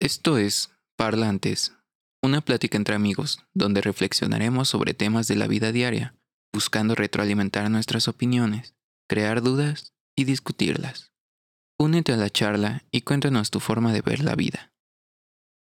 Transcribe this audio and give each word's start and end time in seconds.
Esto 0.00 0.38
es 0.38 0.70
Parlantes, 0.96 1.74
una 2.22 2.40
plática 2.40 2.78
entre 2.78 2.94
amigos 2.94 3.44
donde 3.52 3.82
reflexionaremos 3.82 4.66
sobre 4.66 4.94
temas 4.94 5.28
de 5.28 5.36
la 5.36 5.46
vida 5.46 5.72
diaria, 5.72 6.14
buscando 6.54 6.94
retroalimentar 6.94 7.70
nuestras 7.70 8.08
opiniones, 8.08 8.74
crear 9.06 9.42
dudas 9.42 9.92
y 10.16 10.24
discutirlas. 10.24 11.12
Únete 11.78 12.14
a 12.14 12.16
la 12.16 12.30
charla 12.30 12.82
y 12.90 13.02
cuéntanos 13.02 13.50
tu 13.50 13.60
forma 13.60 13.92
de 13.92 14.00
ver 14.00 14.20
la 14.24 14.36
vida. 14.36 14.72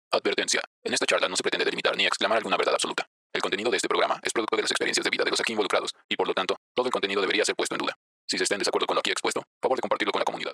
Advertencia. 0.10 0.62
En 0.86 0.94
esta 0.94 1.06
charla 1.06 1.28
no 1.28 1.36
se 1.36 1.44
pretende 1.44 1.66
delimitar 1.66 1.98
ni 1.98 2.06
exclamar 2.06 2.38
alguna 2.38 2.56
verdad 2.56 2.76
absoluta. 2.76 3.10
El 3.34 3.42
contenido 3.42 3.70
de 3.70 3.76
este 3.76 3.90
programa 3.90 4.22
es 4.24 4.32
producto 4.32 4.56
de 4.56 4.62
las 4.62 4.72
experiencias 4.72 5.04
de 5.04 5.10
vida 5.10 5.26
de 5.26 5.32
los 5.32 5.40
aquí 5.42 5.52
involucrados 5.52 5.92
y 6.08 6.16
por 6.16 6.30
lo 6.30 6.34
tanto, 6.34 6.56
todo 6.74 6.86
el 6.86 6.94
contenido 6.94 7.20
debería 7.20 7.44
ser 7.44 7.56
puesto 7.56 7.76
en 7.76 7.80
duda. 7.80 7.98
Si 8.26 8.38
se 8.38 8.44
está 8.44 8.56
en 8.56 8.60
desacuerdo 8.60 8.88
con 8.88 8.96
lo 8.96 9.02
aquí 9.02 9.12
expuesto, 9.12 9.44
favor 9.62 9.78
de 9.78 9.82
compartirlo 9.82 10.14
con 10.14 10.20
la 10.22 10.26
comunidad. 10.26 10.54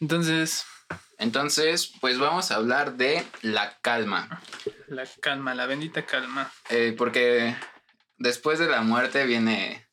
Entonces, 0.00 0.64
Entonces, 1.18 1.92
pues 2.00 2.18
vamos 2.18 2.50
a 2.50 2.56
hablar 2.56 2.94
de 2.94 3.24
la 3.42 3.78
calma, 3.80 4.40
la 4.88 5.04
calma, 5.20 5.54
la 5.54 5.66
bendita 5.66 6.04
calma. 6.04 6.52
eh, 6.68 6.94
porque 6.96 7.56
después 8.18 8.58
de 8.58 8.66
la 8.68 8.82
muerte 8.82 9.24
viene... 9.26 9.86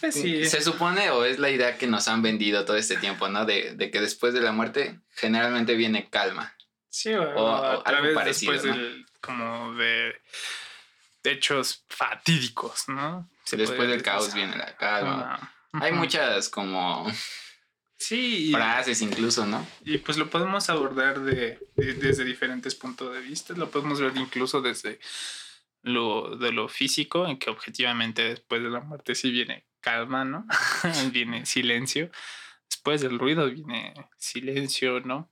Pues 0.00 0.14
sí, 0.14 0.46
Se 0.46 0.60
supone 0.62 1.10
o 1.10 1.24
es 1.24 1.38
la 1.38 1.50
idea 1.50 1.78
que 1.78 1.86
nos 1.86 2.08
han 2.08 2.22
vendido 2.22 2.64
todo 2.64 2.76
este 2.76 2.96
tiempo, 2.96 3.28
¿no? 3.28 3.44
De, 3.44 3.74
de 3.76 3.90
que 3.92 4.00
después 4.00 4.34
de 4.34 4.40
la 4.40 4.50
muerte 4.50 4.98
generalmente 5.10 5.74
viene 5.76 6.08
calma. 6.10 6.56
sí, 6.88 7.14
o, 7.14 7.22
o 7.22 7.48
a 7.48 7.70
algo 7.70 7.82
través 7.84 8.14
parecido, 8.14 8.52
después 8.52 8.74
¿no? 8.76 8.82
del, 8.82 9.06
como 9.20 9.74
de, 9.74 10.20
hechos 11.22 11.84
fatídicos, 11.88 12.88
¿no? 12.88 13.30
Se 13.44 13.56
después 13.56 13.88
del 13.88 14.02
caos 14.02 14.34
viene 14.34 14.56
la 14.56 14.76
calma. 14.76 15.52
Hay 15.74 15.92
muchas 15.92 16.48
como 16.48 17.06
Sí, 18.02 18.50
frases 18.52 19.00
incluso, 19.02 19.46
¿no? 19.46 19.66
y 19.84 19.98
pues 19.98 20.16
lo 20.18 20.28
podemos 20.28 20.68
abordar 20.70 21.20
de, 21.20 21.58
de- 21.76 21.94
desde 21.94 22.24
diferentes 22.24 22.74
puntos 22.74 23.14
de 23.14 23.20
vista. 23.20 23.54
Lo 23.54 23.70
podemos 23.70 24.00
ver 24.00 24.12
incluso 24.16 24.60
desde 24.60 24.98
lo 25.82 26.36
de 26.36 26.52
lo 26.52 26.68
físico, 26.68 27.26
en 27.26 27.38
que 27.38 27.50
objetivamente 27.50 28.22
después 28.22 28.62
de 28.62 28.70
la 28.70 28.80
muerte 28.80 29.14
sí 29.14 29.30
viene 29.30 29.66
calma, 29.80 30.24
¿no? 30.24 30.46
viene 31.12 31.44
silencio. 31.46 32.10
Después 32.68 33.00
del 33.02 33.18
ruido 33.18 33.50
viene 33.50 33.92
silencio, 34.16 35.00
¿no? 35.00 35.30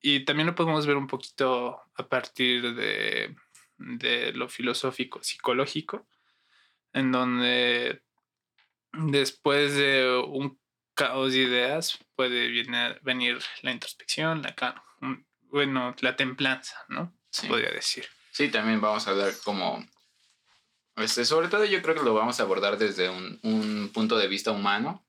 Y 0.00 0.24
también 0.24 0.46
lo 0.46 0.54
podemos 0.54 0.86
ver 0.86 0.96
un 0.96 1.06
poquito 1.06 1.80
a 1.94 2.08
partir 2.08 2.74
de, 2.74 3.36
de 3.78 4.32
lo 4.32 4.48
filosófico, 4.48 5.22
psicológico, 5.22 6.08
en 6.92 7.12
donde 7.12 8.02
después 8.92 9.74
de 9.76 10.22
un 10.26 10.58
caos 11.06 11.32
de 11.32 11.38
ideas 11.40 11.98
puede 12.14 12.48
viene- 12.48 12.98
venir 13.02 13.38
la 13.62 13.72
introspección, 13.72 14.42
la 14.42 14.84
bueno, 15.50 15.94
la 16.00 16.16
templanza, 16.16 16.76
¿no? 16.88 17.12
Sí. 17.30 17.48
Podría 17.48 17.70
decir. 17.70 18.06
Sí, 18.30 18.48
también 18.48 18.80
vamos 18.80 19.06
a 19.06 19.10
hablar 19.10 19.32
como... 19.44 19.84
Este, 20.96 21.24
sobre 21.24 21.48
todo 21.48 21.64
yo 21.64 21.82
creo 21.82 21.94
que 21.94 22.02
lo 22.02 22.14
vamos 22.14 22.38
a 22.38 22.42
abordar 22.42 22.78
desde 22.78 23.08
un, 23.08 23.38
un 23.42 23.90
punto 23.92 24.16
de 24.16 24.28
vista 24.28 24.50
humano. 24.52 25.06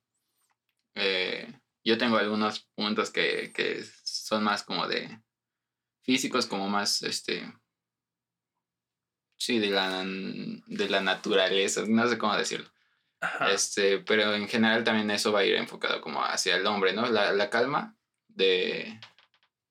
Eh, 0.96 1.48
yo 1.84 1.98
tengo 1.98 2.18
algunos 2.18 2.62
puntos 2.76 3.12
que, 3.12 3.52
que 3.54 3.86
son 4.04 4.44
más 4.44 4.64
como 4.64 4.88
de 4.88 5.20
físicos, 6.02 6.46
como 6.46 6.68
más, 6.70 7.02
este... 7.04 7.54
Sí, 9.38 9.60
de 9.60 9.70
la, 9.70 10.04
de 10.06 10.90
la 10.90 11.02
naturaleza, 11.02 11.84
no 11.88 12.08
sé 12.08 12.18
cómo 12.18 12.36
decirlo. 12.36 12.73
Ajá. 13.24 13.52
Este, 13.52 14.00
pero 14.00 14.34
en 14.34 14.50
general 14.50 14.84
también 14.84 15.10
eso 15.10 15.32
va 15.32 15.40
a 15.40 15.46
ir 15.46 15.56
enfocado 15.56 16.02
como 16.02 16.22
hacia 16.26 16.58
el 16.58 16.68
hombre, 16.68 16.92
¿no? 16.92 17.06
La, 17.06 17.32
la 17.32 17.50
calma 17.50 17.96
de, 18.28 19.00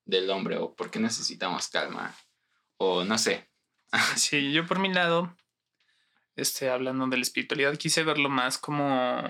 del 0.07 0.31
hombre, 0.31 0.57
o 0.57 0.75
por 0.75 0.91
qué 0.91 0.99
necesitamos 0.99 1.69
calma, 1.69 2.17
o 2.79 3.05
no 3.05 3.19
sé. 3.19 3.51
Sí, 4.17 4.53
yo 4.53 4.67
por 4.67 4.79
mi 4.79 4.91
lado, 4.91 5.37
este, 6.35 6.71
hablando 6.71 7.07
de 7.09 7.19
la 7.19 7.23
espiritualidad, 7.23 7.77
quise 7.77 8.05
verlo 8.05 8.31
más 8.31 8.57
como 8.57 9.23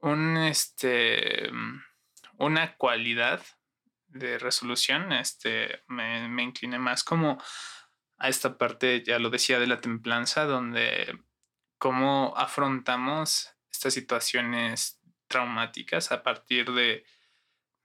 un, 0.00 0.36
este, 0.36 1.50
una 2.36 2.76
cualidad 2.76 3.42
de 4.08 4.38
resolución. 4.38 5.10
Este, 5.12 5.82
me, 5.86 6.28
me 6.28 6.42
incliné 6.42 6.78
más 6.78 7.02
como 7.02 7.42
a 8.18 8.28
esta 8.28 8.58
parte, 8.58 9.02
ya 9.02 9.18
lo 9.18 9.30
decía, 9.30 9.58
de 9.58 9.68
la 9.68 9.80
templanza, 9.80 10.44
donde 10.44 11.18
cómo 11.78 12.34
afrontamos 12.36 13.50
estas 13.70 13.94
situaciones 13.94 15.00
traumáticas 15.28 16.12
a 16.12 16.22
partir 16.22 16.72
de, 16.72 17.04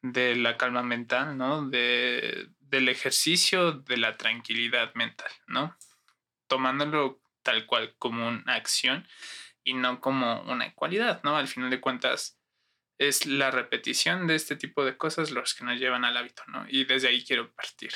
de 0.01 0.35
la 0.35 0.57
calma 0.57 0.83
mental, 0.83 1.37
¿no? 1.37 1.67
De, 1.67 2.49
del 2.59 2.89
ejercicio 2.89 3.73
de 3.73 3.97
la 3.97 4.17
tranquilidad 4.17 4.93
mental, 4.95 5.31
¿no? 5.47 5.75
Tomándolo 6.47 7.21
tal 7.43 7.65
cual 7.65 7.95
como 7.97 8.27
una 8.27 8.55
acción 8.55 9.07
y 9.63 9.73
no 9.73 10.01
como 10.01 10.41
una 10.43 10.73
cualidad, 10.73 11.21
¿no? 11.23 11.37
Al 11.37 11.47
final 11.47 11.69
de 11.69 11.81
cuentas 11.81 12.39
es 12.97 13.25
la 13.25 13.49
repetición 13.49 14.27
de 14.27 14.35
este 14.35 14.55
tipo 14.55 14.83
de 14.83 14.97
cosas 14.97 15.31
los 15.31 15.53
que 15.53 15.63
nos 15.63 15.79
llevan 15.79 16.05
al 16.05 16.17
hábito, 16.17 16.43
¿no? 16.47 16.65
Y 16.67 16.85
desde 16.85 17.07
ahí 17.07 17.23
quiero 17.23 17.51
partir. 17.53 17.91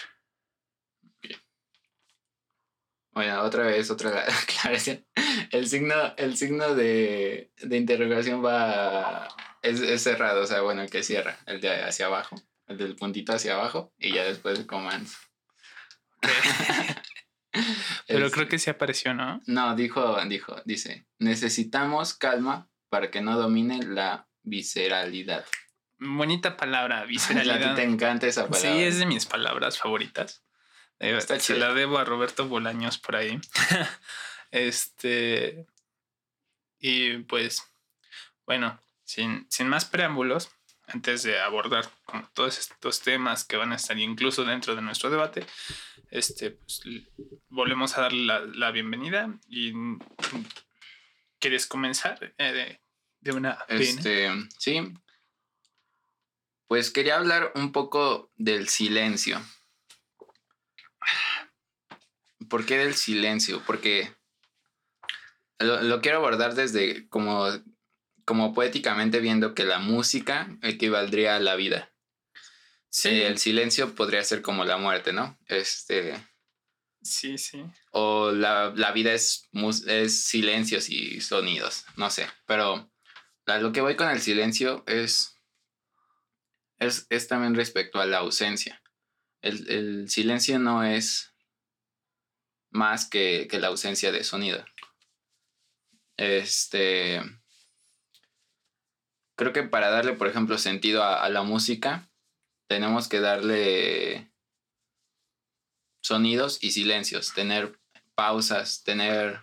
Bueno, 3.13 3.41
otra 3.43 3.63
vez, 3.65 3.89
otra 3.91 4.25
aclaración. 4.43 5.05
El 5.51 5.67
signo, 5.67 5.95
el 6.17 6.35
signo 6.37 6.73
de, 6.75 7.51
de 7.61 7.77
interrogación 7.77 8.43
va. 8.43 9.27
Es, 9.61 9.79
es 9.79 10.03
cerrado, 10.03 10.41
o 10.41 10.45
sea, 10.47 10.61
bueno, 10.61 10.81
el 10.81 10.89
que 10.89 11.03
cierra, 11.03 11.37
el 11.45 11.61
de 11.61 11.83
hacia 11.83 12.07
abajo, 12.07 12.35
el 12.67 12.77
del 12.77 12.95
puntito 12.97 13.33
hacia 13.33 13.53
abajo, 13.53 13.93
y 13.97 14.13
ya 14.13 14.23
después 14.25 14.59
el 14.59 14.65
comando. 14.65 15.09
Pero 18.07 18.25
Es- 18.27 18.33
creo 18.33 18.47
que 18.47 18.59
sí 18.59 18.69
apareció, 18.69 19.13
¿no? 19.13 19.41
No, 19.45 19.75
dijo, 19.75 20.17
dijo, 20.25 20.55
dice, 20.65 21.05
necesitamos 21.19 22.13
calma 22.13 22.67
para 22.89 23.09
que 23.11 23.21
no 23.21 23.37
domine 23.37 23.83
la 23.85 24.27
visceralidad. 24.41 25.45
Bonita 25.99 26.57
palabra, 26.57 26.99
A 27.01 27.03
ti 27.03 27.09
visceralidad. 27.09 27.75
te 27.75 27.83
encanta 27.83 28.27
esa 28.27 28.47
palabra. 28.49 28.59
Sí, 28.73 28.83
es 28.83 28.97
de 28.99 29.05
mis 29.05 29.25
palabras 29.25 29.77
favoritas. 29.77 30.43
Eh, 31.03 31.17
Está 31.17 31.37
se 31.37 31.57
la 31.57 31.73
debo 31.73 31.97
a 31.97 32.05
Roberto 32.05 32.47
Bolaños 32.47 32.97
por 32.97 33.17
ahí. 33.17 33.37
este. 34.51 35.67
Y 36.79 37.17
pues, 37.19 37.61
bueno, 38.45 38.79
sin, 39.03 39.45
sin 39.49 39.67
más 39.67 39.83
preámbulos, 39.83 40.49
antes 40.87 41.23
de 41.23 41.41
abordar 41.41 41.89
como 42.05 42.25
todos 42.33 42.57
estos 42.57 43.01
temas 43.01 43.43
que 43.43 43.57
van 43.57 43.73
a 43.73 43.75
estar 43.75 43.97
incluso 43.99 44.45
dentro 44.45 44.75
de 44.75 44.81
nuestro 44.81 45.09
debate, 45.09 45.45
este, 46.09 46.51
pues, 46.51 46.81
volvemos 47.49 47.97
a 47.97 48.01
darle 48.03 48.23
la, 48.23 48.39
la 48.39 48.71
bienvenida. 48.71 49.29
Y 49.49 49.73
¿quieres 51.39 51.67
comenzar 51.67 52.33
eh, 52.37 52.53
de, 52.53 52.81
de 53.19 53.31
una? 53.33 53.59
Este, 53.67 54.31
sí. 54.57 54.93
Pues 56.67 56.91
quería 56.91 57.17
hablar 57.17 57.51
un 57.55 57.73
poco 57.73 58.31
del 58.37 58.69
silencio. 58.69 59.41
¿Por 62.49 62.65
qué 62.65 62.77
del 62.77 62.95
silencio? 62.95 63.61
Porque 63.65 64.13
lo, 65.59 65.81
lo 65.81 66.01
quiero 66.01 66.17
abordar 66.17 66.55
desde 66.55 67.07
como, 67.09 67.47
como 68.25 68.53
poéticamente 68.53 69.19
viendo 69.19 69.53
que 69.55 69.63
la 69.65 69.79
música 69.79 70.47
equivaldría 70.61 71.35
a 71.35 71.39
la 71.39 71.55
vida. 71.55 71.91
Sí, 72.89 73.09
Eh, 73.09 73.27
el 73.27 73.37
silencio 73.37 73.95
podría 73.95 74.23
ser 74.23 74.41
como 74.41 74.65
la 74.65 74.77
muerte, 74.77 75.13
¿no? 75.13 75.37
Este, 75.47 76.15
sí, 77.01 77.37
sí. 77.37 77.63
o 77.91 78.31
la, 78.31 78.71
la 78.75 78.91
vida 78.91 79.13
es, 79.13 79.49
mus- 79.51 79.87
es 79.87 80.25
silencios 80.25 80.89
y 80.89 81.19
sonidos, 81.21 81.85
no 81.95 82.09
sé, 82.11 82.27
pero 82.45 82.91
lo 83.45 83.71
que 83.71 83.81
voy 83.81 83.95
con 83.95 84.09
el 84.09 84.21
silencio 84.21 84.83
es, 84.85 85.41
es, 86.77 87.07
es 87.09 87.27
también 87.27 87.55
respecto 87.55 87.99
a 87.99 88.05
la 88.05 88.19
ausencia. 88.19 88.81
El, 89.41 89.69
el 89.69 90.09
silencio 90.09 90.59
no 90.59 90.83
es 90.83 91.32
más 92.73 93.07
que, 93.07 93.47
que 93.49 93.59
la 93.59 93.67
ausencia 93.67 94.11
de 94.11 94.23
sonido. 94.23 94.65
Este, 96.17 97.21
creo 99.35 99.53
que 99.53 99.63
para 99.63 99.89
darle, 99.89 100.13
por 100.13 100.27
ejemplo, 100.27 100.57
sentido 100.57 101.03
a, 101.03 101.29
la 101.29 101.43
música, 101.43 102.09
tenemos 102.67 103.07
que 103.07 103.19
darle 103.19 104.31
sonidos 106.01 106.63
y 106.63 106.71
silencios, 106.71 107.33
tener 107.33 107.79
pausas, 108.15 108.83
tener 108.83 109.41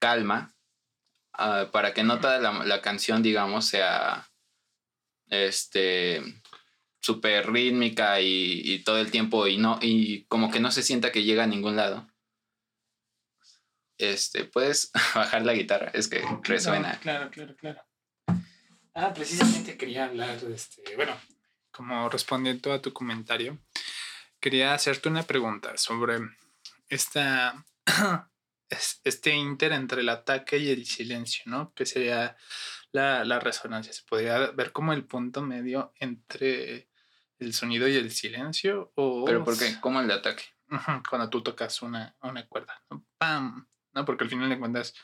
calma, 0.00 0.54
ah, 1.32 1.68
para 1.72 1.94
que 1.94 2.04
no 2.04 2.20
toda 2.20 2.38
la, 2.38 2.64
la 2.64 2.80
canción, 2.80 3.22
digamos, 3.22 3.66
sea 3.66 4.30
este 5.28 6.22
súper 7.04 7.52
rítmica 7.52 8.18
y, 8.22 8.62
y 8.64 8.78
todo 8.82 8.96
el 8.96 9.10
tiempo 9.10 9.46
y 9.46 9.58
no 9.58 9.78
y 9.82 10.24
como 10.24 10.50
que 10.50 10.58
no 10.58 10.70
se 10.70 10.82
sienta 10.82 11.12
que 11.12 11.22
llega 11.22 11.44
a 11.44 11.46
ningún 11.46 11.76
lado. 11.76 12.08
Este, 13.98 14.44
puedes 14.44 14.90
bajar 15.14 15.44
la 15.44 15.52
guitarra, 15.52 15.90
es 15.92 16.08
que 16.08 16.24
resuena. 16.42 16.98
Claro, 17.00 17.30
claro, 17.30 17.54
claro. 17.56 17.82
Ah, 18.94 19.12
precisamente 19.12 19.76
quería 19.76 20.06
hablar 20.06 20.40
de 20.40 20.54
este. 20.54 20.96
Bueno, 20.96 21.14
como 21.70 22.08
respondiendo 22.08 22.72
a 22.72 22.80
tu 22.80 22.94
comentario, 22.94 23.58
quería 24.40 24.72
hacerte 24.72 25.10
una 25.10 25.24
pregunta 25.24 25.76
sobre 25.76 26.20
esta, 26.88 27.66
este 29.04 29.34
inter 29.34 29.72
entre 29.72 30.00
el 30.00 30.08
ataque 30.08 30.56
y 30.56 30.70
el 30.70 30.86
silencio, 30.86 31.42
¿no? 31.46 31.74
Que 31.74 31.84
sería 31.84 32.38
la, 32.92 33.24
la 33.24 33.40
resonancia. 33.40 33.92
Se 33.92 34.04
podría 34.04 34.38
ver 34.52 34.72
como 34.72 34.94
el 34.94 35.04
punto 35.04 35.42
medio 35.42 35.92
entre 35.96 36.88
el 37.38 37.52
sonido 37.52 37.88
y 37.88 37.96
el 37.96 38.10
silencio. 38.10 38.92
O, 38.94 39.24
¿Pero 39.24 39.44
por 39.44 39.58
qué? 39.58 39.76
¿Cómo 39.80 40.00
el 40.00 40.08
de 40.08 40.14
ataque? 40.14 40.44
Cuando 41.08 41.30
tú 41.30 41.42
tocas 41.42 41.82
una, 41.82 42.16
una 42.22 42.46
cuerda. 42.46 42.82
¡Pam! 43.18 43.68
¿No? 43.92 44.04
Porque 44.04 44.24
al 44.24 44.30
final 44.30 44.48
de 44.48 44.58
cuentas, 44.58 44.94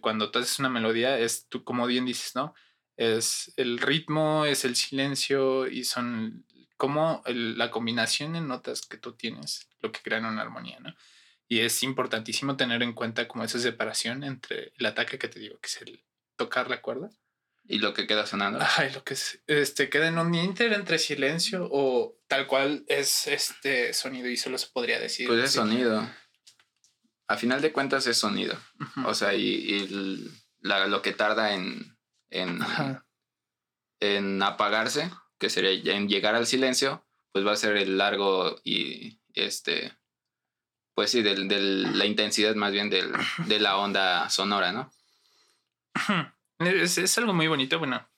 cuando 0.00 0.30
tú 0.30 0.38
haces 0.38 0.58
una 0.58 0.68
melodía, 0.68 1.18
es 1.18 1.48
tú, 1.48 1.64
como 1.64 1.86
bien 1.86 2.04
dices, 2.04 2.34
¿no? 2.34 2.54
Es 2.96 3.52
el 3.56 3.78
ritmo, 3.78 4.44
es 4.44 4.64
el 4.64 4.76
silencio 4.76 5.66
y 5.66 5.84
son 5.84 6.44
como 6.76 7.22
la 7.26 7.70
combinación 7.70 8.32
de 8.32 8.40
notas 8.40 8.82
que 8.82 8.96
tú 8.96 9.12
tienes, 9.12 9.68
lo 9.80 9.92
que 9.92 10.00
crean 10.02 10.24
una 10.24 10.42
armonía, 10.42 10.80
¿no? 10.80 10.92
Y 11.46 11.60
es 11.60 11.82
importantísimo 11.82 12.56
tener 12.56 12.82
en 12.82 12.92
cuenta 12.92 13.28
como 13.28 13.44
esa 13.44 13.58
separación 13.58 14.24
entre 14.24 14.72
el 14.76 14.86
ataque 14.86 15.18
que 15.18 15.28
te 15.28 15.38
digo, 15.38 15.60
que 15.60 15.68
es 15.68 15.82
el 15.82 16.02
tocar 16.36 16.68
la 16.68 16.80
cuerda. 16.80 17.10
Y 17.64 17.78
lo 17.78 17.94
que 17.94 18.06
queda 18.06 18.26
sonando. 18.26 18.58
Ay, 18.76 18.90
lo 18.92 19.04
que 19.04 19.14
es, 19.14 19.40
este, 19.46 19.88
queda 19.88 20.08
en 20.08 20.18
un 20.18 20.34
inter 20.34 20.72
entre 20.72 20.98
silencio 20.98 21.68
o 21.70 22.18
tal 22.28 22.46
cual 22.46 22.84
es 22.88 23.26
este 23.26 23.94
sonido 23.94 24.28
y 24.28 24.36
solo 24.36 24.58
se 24.58 24.68
podría 24.68 24.98
decir. 24.98 25.28
Pues 25.28 25.44
es 25.44 25.52
sonido. 25.52 26.08
A 27.28 27.36
final 27.36 27.62
de 27.62 27.72
cuentas 27.72 28.06
es 28.06 28.16
sonido. 28.16 28.58
O 29.06 29.14
sea, 29.14 29.34
y, 29.34 29.88
lo 30.60 31.02
que 31.02 31.12
tarda 31.12 31.54
en, 31.54 31.96
en, 32.30 32.60
en 34.00 34.42
apagarse, 34.42 35.10
que 35.38 35.48
sería 35.48 35.94
en 35.94 36.08
llegar 36.08 36.34
al 36.34 36.46
silencio, 36.46 37.06
pues 37.32 37.46
va 37.46 37.52
a 37.52 37.56
ser 37.56 37.76
el 37.76 37.96
largo 37.96 38.60
y 38.64 39.20
este 39.34 39.96
pues 40.94 41.10
sí, 41.10 41.22
de, 41.22 41.36
la 41.36 42.04
intensidad 42.04 42.54
más 42.54 42.72
bien 42.72 42.90
del, 42.90 43.12
de 43.46 43.60
la 43.60 43.78
onda 43.78 44.28
sonora, 44.28 44.72
¿no? 44.72 44.90
Es, 46.66 47.18
algo 47.18 47.32
muy 47.32 47.48
bonito, 47.48 47.78
bueno, 47.78 48.08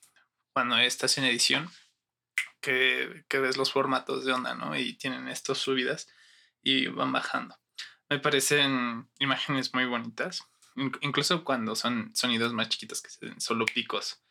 cuando 0.53 0.77
estás 0.77 1.17
en 1.17 1.25
edición, 1.25 1.69
que, 2.61 3.25
que, 3.27 3.39
ves 3.39 3.57
los 3.57 3.71
formatos 3.71 4.25
de 4.25 4.33
onda, 4.33 4.55
¿no? 4.55 4.75
Y 4.77 4.93
tienen 4.93 5.27
estas 5.27 5.57
subidas 5.57 6.07
y 6.61 6.87
van 6.87 7.11
bajando. 7.11 7.57
Me 8.09 8.19
parecen 8.19 9.09
imágenes 9.19 9.73
muy 9.73 9.85
bonitas, 9.85 10.43
incluso 11.01 11.43
cuando 11.43 11.75
son 11.75 12.15
sonidos 12.15 12.53
más 12.53 12.69
chiquitos 12.69 13.01
que 13.01 13.09
se 13.09 13.39
solo 13.39 13.65
picos 13.65 14.21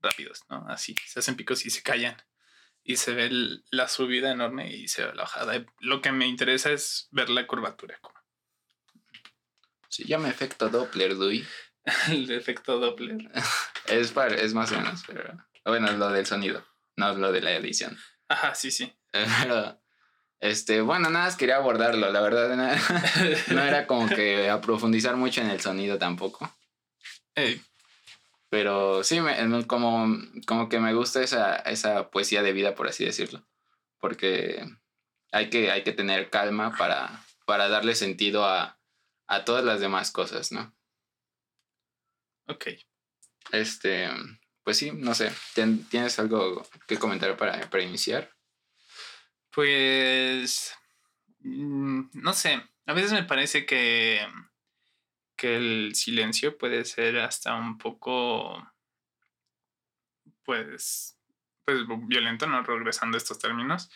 rápidos, 0.00 0.42
¿no? 0.48 0.66
Así, 0.68 0.94
se 1.06 1.20
hacen 1.20 1.36
picos 1.36 1.64
y 1.66 1.70
se 1.70 1.82
callan 1.82 2.16
y 2.82 2.96
se 2.96 3.14
ve 3.14 3.30
la 3.70 3.88
subida 3.88 4.32
enorme 4.32 4.74
y 4.74 4.88
se 4.88 5.04
ve 5.04 5.14
la 5.14 5.22
bajada. 5.22 5.64
Lo 5.80 6.00
que 6.00 6.12
me 6.12 6.26
interesa 6.26 6.70
es 6.72 7.08
ver 7.10 7.28
la 7.30 7.46
curvatura. 7.46 8.00
Se 9.88 10.04
llama 10.04 10.30
efecto 10.30 10.68
Doppler, 10.68 11.16
Dui. 11.16 11.46
el 12.08 12.30
efecto 12.30 12.78
Doppler. 12.78 13.30
es, 13.86 14.12
para, 14.12 14.34
es 14.34 14.54
más 14.54 14.72
o 14.72 14.76
menos, 14.76 15.02
pero 15.06 15.38
bueno, 15.64 15.88
es 15.88 15.98
lo 15.98 16.10
del 16.10 16.26
sonido, 16.26 16.64
no 16.96 17.10
es 17.12 17.18
lo 17.18 17.32
de 17.32 17.40
la 17.40 17.52
edición. 17.52 17.98
Ajá, 18.28 18.54
sí, 18.54 18.70
sí. 18.70 18.92
Pero, 19.42 19.82
este, 20.38 20.80
bueno, 20.82 21.10
nada 21.10 21.26
más 21.26 21.36
quería 21.36 21.56
abordarlo, 21.56 22.10
la 22.12 22.20
verdad, 22.20 22.56
no, 23.48 23.62
era 23.62 23.86
como 23.86 24.08
que 24.08 24.48
a 24.48 24.60
profundizar 24.60 25.16
mucho 25.16 25.40
en 25.40 25.50
el 25.50 25.60
sonido 25.60 25.98
tampoco. 25.98 26.54
Pero 28.48 29.02
sí, 29.04 29.20
me, 29.20 29.66
como, 29.66 30.16
como 30.46 30.68
que 30.68 30.78
me 30.78 30.94
gusta 30.94 31.22
esa, 31.22 31.56
esa 31.56 32.10
poesía 32.10 32.42
de 32.42 32.52
vida, 32.52 32.74
por 32.74 32.88
así 32.88 33.04
decirlo. 33.04 33.46
Porque 33.98 34.64
hay 35.32 35.50
que, 35.50 35.70
hay 35.70 35.82
que 35.82 35.92
tener 35.92 36.30
calma 36.30 36.74
para, 36.76 37.24
para 37.46 37.68
darle 37.68 37.94
sentido 37.94 38.44
a, 38.44 38.78
a 39.26 39.44
todas 39.44 39.64
las 39.64 39.80
demás 39.80 40.10
cosas, 40.10 40.52
¿no? 40.52 40.74
Ok. 42.50 42.66
Este, 43.52 44.08
pues 44.62 44.76
sí, 44.76 44.92
no 44.92 45.14
sé. 45.14 45.32
¿Tienes 45.54 46.18
algo 46.18 46.66
que 46.86 46.98
comentar 46.98 47.36
para, 47.36 47.68
para 47.70 47.82
iniciar? 47.82 48.30
Pues, 49.50 50.74
mm, 51.40 52.10
no 52.12 52.32
sé. 52.32 52.62
A 52.86 52.92
veces 52.92 53.12
me 53.12 53.24
parece 53.24 53.66
que 53.66 54.20
que 55.40 55.56
el 55.56 55.94
silencio 55.94 56.58
puede 56.58 56.84
ser 56.84 57.18
hasta 57.18 57.54
un 57.54 57.78
poco, 57.78 58.62
pues, 60.44 61.18
pues 61.64 61.78
violento, 62.08 62.46
¿no? 62.46 62.62
Regresando 62.62 63.16
a 63.16 63.18
estos 63.18 63.38
términos. 63.38 63.90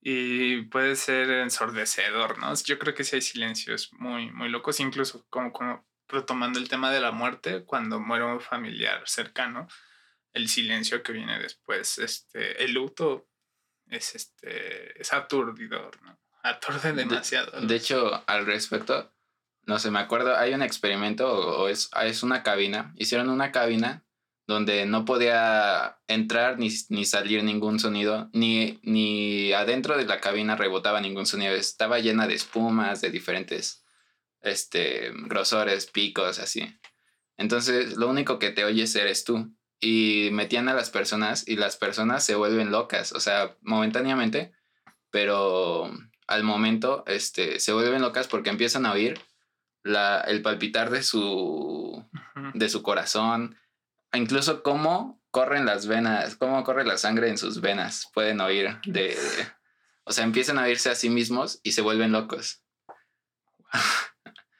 Y 0.00 0.62
puede 0.66 0.94
ser 0.94 1.28
ensordecedor, 1.28 2.38
¿no? 2.38 2.54
Yo 2.54 2.78
creo 2.78 2.94
que 2.94 3.02
si 3.02 3.16
hay 3.16 3.22
silencios 3.22 3.92
muy, 3.94 4.30
muy 4.30 4.48
locos, 4.48 4.78
incluso 4.78 5.26
como, 5.28 5.52
como 5.52 5.84
retomando 6.12 6.58
el 6.58 6.68
tema 6.68 6.92
de 6.92 7.00
la 7.00 7.10
muerte, 7.10 7.64
cuando 7.64 7.98
muere 7.98 8.24
un 8.24 8.40
familiar 8.40 9.02
cercano, 9.06 9.66
el 10.32 10.48
silencio 10.48 11.02
que 11.02 11.12
viene 11.12 11.38
después, 11.38 11.98
este, 11.98 12.62
el 12.62 12.72
luto 12.72 13.28
es, 13.86 14.14
este, 14.14 15.00
es 15.00 15.12
aturdidor, 15.12 16.00
¿no? 16.02 16.18
Aturde 16.42 16.92
demasiado. 16.92 17.60
de 17.60 17.76
hecho, 17.76 18.22
al 18.26 18.46
respecto, 18.46 19.14
no 19.64 19.78
sé, 19.78 19.90
me 19.90 20.00
acuerdo, 20.00 20.36
hay 20.36 20.54
un 20.54 20.62
experimento 20.62 21.28
o, 21.32 21.68
es, 21.68 21.88
es, 22.02 22.22
una 22.22 22.42
cabina, 22.42 22.92
hicieron 22.96 23.30
una 23.30 23.52
cabina 23.52 24.04
donde 24.46 24.86
no 24.86 25.04
podía 25.04 26.00
entrar 26.08 26.58
ni, 26.58 26.68
ni 26.88 27.04
salir 27.04 27.44
ningún 27.44 27.78
sonido, 27.78 28.28
ni, 28.32 28.80
ni 28.82 29.52
adentro 29.52 29.96
de 29.96 30.04
la 30.04 30.20
cabina 30.20 30.56
rebotaba 30.56 31.00
ningún 31.00 31.26
sonido, 31.26 31.54
estaba 31.54 32.00
llena 32.00 32.26
de 32.26 32.34
espumas 32.34 33.00
de 33.00 33.10
diferentes 33.10 33.81
este, 34.42 35.12
grosores, 35.26 35.86
picos, 35.86 36.38
así. 36.38 36.76
Entonces, 37.36 37.96
lo 37.96 38.08
único 38.08 38.38
que 38.38 38.50
te 38.50 38.64
oyes 38.64 38.94
eres 38.94 39.24
tú. 39.24 39.54
Y 39.80 40.28
metían 40.32 40.68
a 40.68 40.74
las 40.74 40.90
personas 40.90 41.48
y 41.48 41.56
las 41.56 41.76
personas 41.76 42.24
se 42.24 42.36
vuelven 42.36 42.70
locas, 42.70 43.12
o 43.12 43.18
sea, 43.18 43.56
momentáneamente, 43.62 44.52
pero 45.10 45.90
al 46.28 46.44
momento 46.44 47.02
este, 47.08 47.58
se 47.58 47.72
vuelven 47.72 48.00
locas 48.00 48.28
porque 48.28 48.50
empiezan 48.50 48.86
a 48.86 48.92
oír 48.92 49.20
la, 49.82 50.20
el 50.20 50.40
palpitar 50.40 50.90
de 50.90 51.02
su, 51.02 52.04
de 52.54 52.68
su 52.68 52.82
corazón, 52.82 53.56
incluso 54.12 54.62
cómo 54.62 55.20
corren 55.32 55.66
las 55.66 55.88
venas, 55.88 56.36
cómo 56.36 56.62
corre 56.62 56.84
la 56.84 56.96
sangre 56.96 57.28
en 57.28 57.38
sus 57.38 57.60
venas, 57.60 58.08
pueden 58.14 58.40
oír 58.40 58.78
de, 58.86 59.16
o 60.04 60.12
sea, 60.12 60.24
empiezan 60.24 60.58
a 60.58 60.64
oírse 60.64 60.90
a 60.90 60.94
sí 60.94 61.10
mismos 61.10 61.58
y 61.64 61.72
se 61.72 61.82
vuelven 61.82 62.12
locos. 62.12 62.62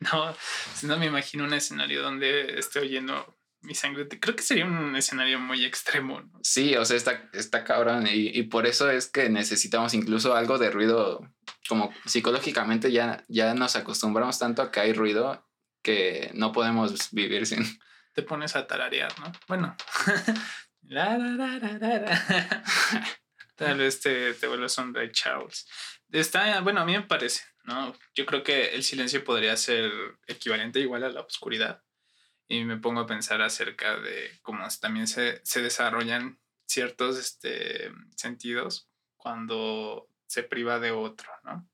No, 0.02 0.36
no 0.82 0.98
me 0.98 1.06
imagino 1.06 1.44
un 1.44 1.54
escenario 1.54 2.02
donde 2.02 2.58
esté 2.58 2.80
oyendo 2.80 3.34
mi 3.60 3.74
sangre. 3.74 4.08
Creo 4.08 4.36
que 4.36 4.42
sería 4.42 4.66
un 4.66 4.96
escenario 4.96 5.38
muy 5.38 5.64
extremo. 5.64 6.22
Sí, 6.42 6.76
o 6.76 6.84
sea, 6.84 6.96
está, 6.96 7.30
está 7.32 7.64
cabrón. 7.64 8.06
Y, 8.06 8.36
y, 8.36 8.42
por 8.44 8.66
eso 8.66 8.90
es 8.90 9.06
que 9.06 9.28
necesitamos 9.28 9.94
incluso 9.94 10.34
algo 10.34 10.58
de 10.58 10.70
ruido. 10.70 11.28
Como 11.68 11.92
psicológicamente 12.06 12.90
ya, 12.90 13.24
ya 13.28 13.54
nos 13.54 13.76
acostumbramos 13.76 14.38
tanto 14.38 14.62
a 14.62 14.70
que 14.70 14.80
hay 14.80 14.92
ruido 14.92 15.46
que 15.82 16.30
no 16.34 16.52
podemos 16.52 17.10
vivir 17.12 17.46
sin. 17.46 17.64
Te 18.14 18.22
pones 18.22 18.56
a 18.56 18.66
tararear, 18.66 19.12
¿no? 19.20 19.32
Bueno. 19.48 19.76
Tal 23.56 23.78
vez 23.78 24.00
te, 24.00 24.34
te 24.34 24.46
vuelves 24.46 24.76
un 24.78 24.92
Ray 24.92 25.10
Charles. 25.12 25.66
Está, 26.10 26.60
bueno, 26.60 26.80
a 26.80 26.84
mí 26.84 26.92
me 26.92 27.02
parece, 27.02 27.42
¿no? 27.64 27.94
Yo 28.14 28.26
creo 28.26 28.42
que 28.42 28.74
el 28.74 28.82
silencio 28.82 29.24
podría 29.24 29.56
ser 29.56 29.90
equivalente 30.26 30.80
igual 30.80 31.04
a 31.04 31.10
la 31.10 31.20
oscuridad 31.20 31.82
y 32.48 32.64
me 32.64 32.76
pongo 32.76 33.00
a 33.00 33.06
pensar 33.06 33.40
acerca 33.40 33.98
de 33.98 34.38
cómo 34.42 34.66
también 34.80 35.06
se, 35.06 35.40
se 35.44 35.62
desarrollan 35.62 36.38
ciertos 36.66 37.18
este, 37.18 37.92
sentidos 38.16 38.88
cuando 39.16 40.08
se 40.26 40.42
priva 40.42 40.78
de 40.78 40.90
otro, 40.90 41.30
¿no? 41.44 41.68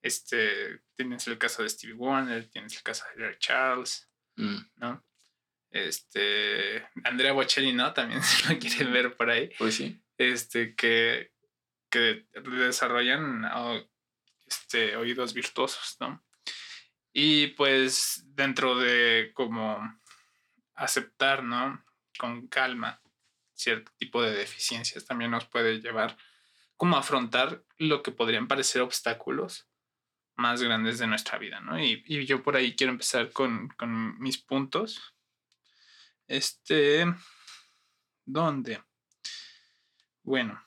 Este, 0.00 0.80
tienes 0.94 1.26
el 1.26 1.38
caso 1.38 1.62
de 1.62 1.68
Stevie 1.68 1.94
Wonder, 1.94 2.48
tienes 2.48 2.76
el 2.76 2.82
caso 2.82 3.04
de 3.14 3.26
Ray 3.26 3.36
Charles, 3.38 4.08
mm. 4.36 4.58
¿no? 4.76 5.04
Este, 5.70 6.86
Andrea 7.04 7.32
Bocelli, 7.32 7.72
¿no? 7.72 7.92
También 7.92 8.22
se 8.24 8.52
lo 8.52 8.58
quieren 8.58 8.92
ver 8.92 9.16
por 9.16 9.30
ahí. 9.30 9.50
Pues 9.58 9.74
sí. 9.74 10.00
Este, 10.16 10.74
que, 10.74 11.32
que 11.90 12.26
desarrollan 12.32 13.44
este, 14.48 14.96
oídos 14.96 15.34
virtuosos, 15.34 15.96
¿no? 16.00 16.24
Y 17.12 17.48
pues 17.48 18.24
dentro 18.28 18.76
de 18.76 19.32
como 19.34 20.00
aceptar, 20.74 21.42
¿no? 21.42 21.84
Con 22.18 22.48
calma 22.48 23.00
cierto 23.58 23.92
tipo 23.98 24.22
de 24.22 24.32
deficiencias 24.32 25.04
también 25.04 25.32
nos 25.32 25.44
puede 25.46 25.80
llevar 25.80 26.16
como 26.76 26.96
a 26.96 27.00
afrontar 27.00 27.64
lo 27.76 28.02
que 28.02 28.12
podrían 28.12 28.46
parecer 28.46 28.82
obstáculos 28.82 29.66
más 30.36 30.62
grandes 30.62 30.98
de 30.98 31.08
nuestra 31.08 31.36
vida, 31.38 31.60
¿no? 31.60 31.82
Y, 31.82 32.04
y 32.06 32.24
yo 32.24 32.42
por 32.44 32.54
ahí 32.54 32.76
quiero 32.76 32.92
empezar 32.92 33.32
con, 33.32 33.68
con 33.70 34.18
mis 34.20 34.38
puntos. 34.38 35.14
Este, 36.28 37.04
¿dónde? 38.24 38.80
Bueno. 40.22 40.62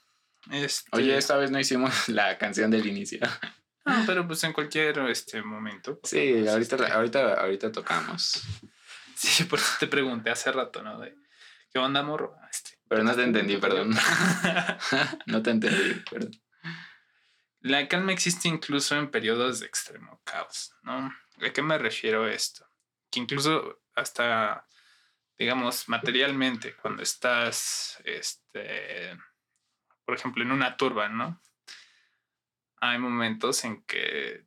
Este... 0.50 0.90
Oye, 0.92 1.16
esta 1.16 1.36
vez 1.38 1.50
no 1.50 1.58
hicimos 1.58 1.92
la 2.08 2.36
canción 2.36 2.70
del 2.70 2.86
inicio. 2.86 3.20
Ah, 3.84 4.04
pero 4.06 4.26
pues 4.26 4.42
en 4.44 4.52
cualquier 4.52 4.98
este 5.08 5.42
momento. 5.42 6.00
Sí, 6.04 6.46
ahorita, 6.46 6.76
ahorita, 6.94 7.34
ahorita 7.34 7.72
tocamos. 7.72 8.42
Sí, 9.14 9.44
por 9.44 9.60
eso 9.60 9.74
te 9.78 9.86
pregunté 9.86 10.30
hace 10.30 10.50
rato, 10.50 10.82
¿no? 10.82 10.98
De, 10.98 11.14
¿Qué 11.72 11.78
onda, 11.78 12.02
morro? 12.02 12.34
Este, 12.50 12.76
pero 12.88 13.04
no 13.04 13.14
te 13.14 13.22
entendí, 13.22 13.56
perdón. 13.56 13.90
no 15.26 15.42
te 15.42 15.50
entendí, 15.50 15.94
perdón. 16.10 16.32
La 17.60 17.86
calma 17.86 18.10
existe 18.12 18.48
incluso 18.48 18.96
en 18.96 19.12
periodos 19.12 19.60
de 19.60 19.66
extremo 19.66 20.20
caos, 20.24 20.74
¿no? 20.82 21.14
¿A 21.40 21.50
qué 21.52 21.62
me 21.62 21.78
refiero 21.78 22.26
esto? 22.26 22.66
Que 23.10 23.20
incluso 23.20 23.82
hasta, 23.94 24.66
digamos, 25.38 25.88
materialmente, 25.88 26.74
cuando 26.74 27.04
estás, 27.04 28.02
este, 28.04 29.16
por 30.04 30.16
ejemplo, 30.16 30.42
en 30.42 30.50
una 30.50 30.76
turba, 30.76 31.08
¿no? 31.08 31.40
Hay 32.84 32.98
momentos 32.98 33.62
en 33.62 33.84
que 33.84 34.44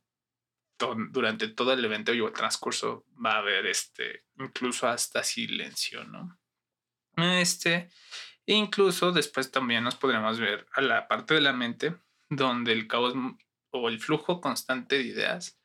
durante 1.08 1.48
todo 1.48 1.72
el 1.72 1.82
evento 1.82 2.12
y 2.12 2.22
el 2.22 2.32
transcurso 2.34 3.06
va 3.24 3.32
a 3.32 3.38
haber 3.38 3.64
este, 3.64 4.26
incluso 4.38 4.86
hasta 4.86 5.24
silencio, 5.24 6.04
¿no? 6.04 6.38
Este, 7.16 7.88
incluso 8.44 9.12
después 9.12 9.50
también 9.50 9.84
nos 9.84 9.96
podremos 9.96 10.38
ver 10.38 10.66
a 10.72 10.82
la 10.82 11.08
parte 11.08 11.32
de 11.32 11.40
la 11.40 11.54
mente 11.54 11.96
donde 12.28 12.72
el 12.72 12.86
caos 12.86 13.14
o 13.70 13.88
el 13.88 14.00
flujo 14.00 14.42
constante 14.42 14.96
de 14.98 15.04
ideas 15.04 15.58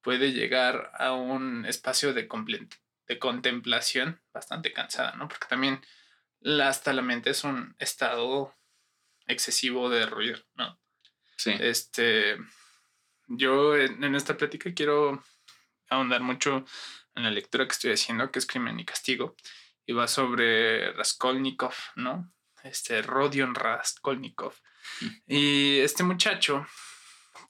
puede 0.00 0.32
llegar 0.32 0.92
a 0.94 1.14
un 1.14 1.66
espacio 1.66 2.14
de, 2.14 2.28
de 3.08 3.18
contemplación 3.18 4.22
bastante 4.32 4.72
cansada, 4.72 5.16
¿no? 5.16 5.26
Porque 5.26 5.48
también 5.48 5.80
hasta 6.62 6.92
la 6.92 7.02
mente 7.02 7.30
es 7.30 7.42
un 7.42 7.74
estado 7.80 8.54
excesivo 9.26 9.90
de 9.90 10.06
ruido, 10.06 10.38
¿no? 10.54 10.78
Sí. 11.36 11.52
Este, 11.58 12.38
yo 13.26 13.76
en, 13.76 14.14
esta 14.14 14.36
plática 14.36 14.72
quiero 14.74 15.22
ahondar 15.88 16.22
mucho 16.22 16.64
en 17.14 17.22
la 17.22 17.30
lectura 17.30 17.66
que 17.66 17.72
estoy 17.72 17.92
haciendo, 17.92 18.30
que 18.30 18.38
es 18.38 18.46
Crimen 18.46 18.80
y 18.80 18.84
Castigo, 18.84 19.36
y 19.86 19.92
va 19.92 20.08
sobre 20.08 20.92
Raskolnikov, 20.92 21.74
¿no? 21.96 22.32
Este, 22.62 23.02
Rodion 23.02 23.54
Raskolnikov. 23.54 24.54
Y 25.26 25.78
este 25.78 26.02
muchacho 26.02 26.66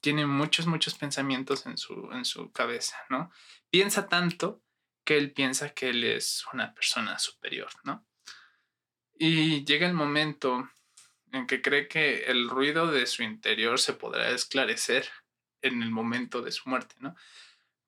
tiene 0.00 0.26
muchos, 0.26 0.66
muchos 0.66 0.94
pensamientos 0.94 1.66
en 1.66 1.78
su, 1.78 2.10
en 2.12 2.24
su 2.24 2.50
cabeza, 2.52 2.96
¿no? 3.08 3.30
Piensa 3.70 4.08
tanto 4.08 4.62
que 5.04 5.16
él 5.16 5.32
piensa 5.32 5.70
que 5.70 5.90
él 5.90 6.04
es 6.04 6.44
una 6.52 6.74
persona 6.74 7.18
superior, 7.18 7.70
¿no? 7.84 8.06
Y 9.16 9.64
llega 9.64 9.86
el 9.86 9.94
momento 9.94 10.68
en 11.34 11.46
que 11.46 11.62
cree 11.62 11.88
que 11.88 12.24
el 12.24 12.48
ruido 12.48 12.90
de 12.90 13.06
su 13.06 13.22
interior 13.22 13.78
se 13.80 13.92
podrá 13.92 14.30
esclarecer 14.30 15.08
en 15.62 15.82
el 15.82 15.90
momento 15.90 16.42
de 16.42 16.52
su 16.52 16.68
muerte, 16.68 16.94
¿no? 17.00 17.16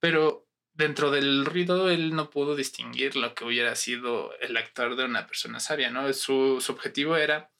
Pero 0.00 0.46
dentro 0.72 1.10
del 1.10 1.46
ruido 1.46 1.88
él 1.90 2.14
no 2.14 2.30
pudo 2.30 2.56
distinguir 2.56 3.16
lo 3.16 3.34
que 3.34 3.44
hubiera 3.44 3.74
sido 3.76 4.36
el 4.40 4.56
actor 4.56 4.96
de 4.96 5.04
una 5.04 5.26
persona 5.26 5.60
sabia, 5.60 5.90
¿no? 5.90 6.12
Su, 6.12 6.62
objetivo 6.68 7.16
era 7.16 7.50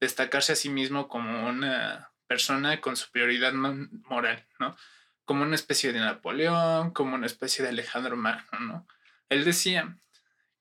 destacarse 0.00 0.52
a 0.52 0.56
sí 0.56 0.68
mismo 0.68 1.08
como 1.08 1.48
una 1.48 2.12
persona 2.26 2.80
con 2.80 2.96
superioridad 2.96 3.52
moral, 3.52 4.46
¿no? 4.58 4.76
Como 5.24 5.42
una 5.42 5.54
especie 5.54 5.92
de 5.92 6.00
Napoleón, 6.00 6.92
como 6.92 7.14
una 7.14 7.26
especie 7.26 7.62
de 7.62 7.70
Alejandro 7.70 8.16
Magno, 8.16 8.60
¿no? 8.60 8.86
Él 9.28 9.44
decía 9.44 9.96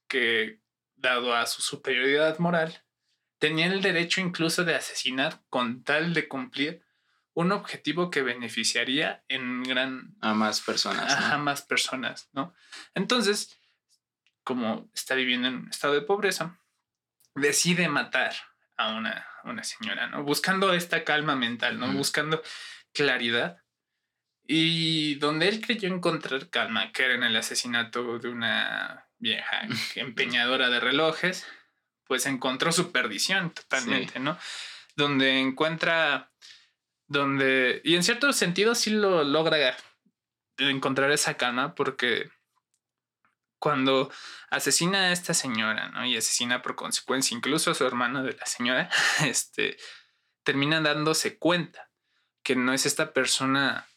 que, 0.07 0.59
dado 0.95 1.33
a 1.33 1.45
su 1.45 1.61
superioridad 1.61 2.39
moral, 2.39 2.83
tenía 3.39 3.67
el 3.67 3.81
derecho 3.81 4.21
incluso 4.21 4.63
de 4.63 4.75
asesinar 4.75 5.41
con 5.49 5.83
tal 5.83 6.13
de 6.13 6.27
cumplir 6.27 6.83
un 7.33 7.51
objetivo 7.51 8.11
que 8.11 8.21
beneficiaría 8.21 9.23
en 9.29 9.63
gran... 9.63 10.15
A 10.21 10.33
más 10.33 10.61
personas. 10.61 11.13
A 11.13 11.37
más 11.37 11.61
personas, 11.61 12.29
¿no? 12.33 12.53
Entonces, 12.95 13.57
como 14.43 14.89
está 14.93 15.15
viviendo 15.15 15.47
en 15.47 15.55
un 15.55 15.69
estado 15.69 15.93
de 15.93 16.01
pobreza, 16.01 16.59
decide 17.35 17.87
matar 17.87 18.33
a 18.75 18.93
una, 18.95 19.25
una 19.45 19.63
señora, 19.63 20.07
¿no? 20.07 20.23
Buscando 20.23 20.73
esta 20.73 21.05
calma 21.05 21.35
mental, 21.35 21.79
¿no? 21.79 21.91
Buscando 21.93 22.41
claridad. 22.93 23.63
Y 24.43 25.15
donde 25.15 25.47
él 25.47 25.61
creyó 25.61 25.87
encontrar 25.87 26.49
calma, 26.49 26.91
que 26.91 27.05
era 27.05 27.13
en 27.13 27.23
el 27.23 27.35
asesinato 27.35 28.19
de 28.19 28.29
una 28.29 29.07
vieja 29.17 29.61
empeñadora 29.95 30.69
de 30.69 30.79
relojes, 30.79 31.47
pues 32.09 32.25
encontró 32.25 32.71
su 32.71 32.91
perdición 32.91 33.51
totalmente, 33.51 34.19
¿no? 34.19 34.35
Donde 34.95 35.39
encuentra, 35.39 36.31
donde, 37.05 37.81
y 37.85 37.95
en 37.95 38.03
cierto 38.03 38.33
sentido 38.33 38.73
sí 38.73 38.89
lo 38.89 39.23
logra 39.23 39.77
encontrar 40.57 41.11
esa 41.11 41.35
calma 41.35 41.75
porque 41.75 42.31
cuando 43.59 44.11
asesina 44.49 45.01
a 45.01 45.11
esta 45.11 45.35
señora, 45.35 45.89
¿no? 45.89 46.03
Y 46.03 46.17
asesina 46.17 46.63
por 46.63 46.75
consecuencia 46.75 47.37
incluso 47.37 47.69
a 47.69 47.75
su 47.75 47.85
hermano 47.85 48.23
de 48.23 48.33
la 48.33 48.47
señora, 48.47 48.89
este, 49.23 49.77
termina 50.43 50.81
dándose 50.81 51.37
cuenta 51.37 51.91
que 52.41 52.55
no 52.55 52.73
es 52.73 52.87
esta 52.87 53.13
persona 53.13 53.87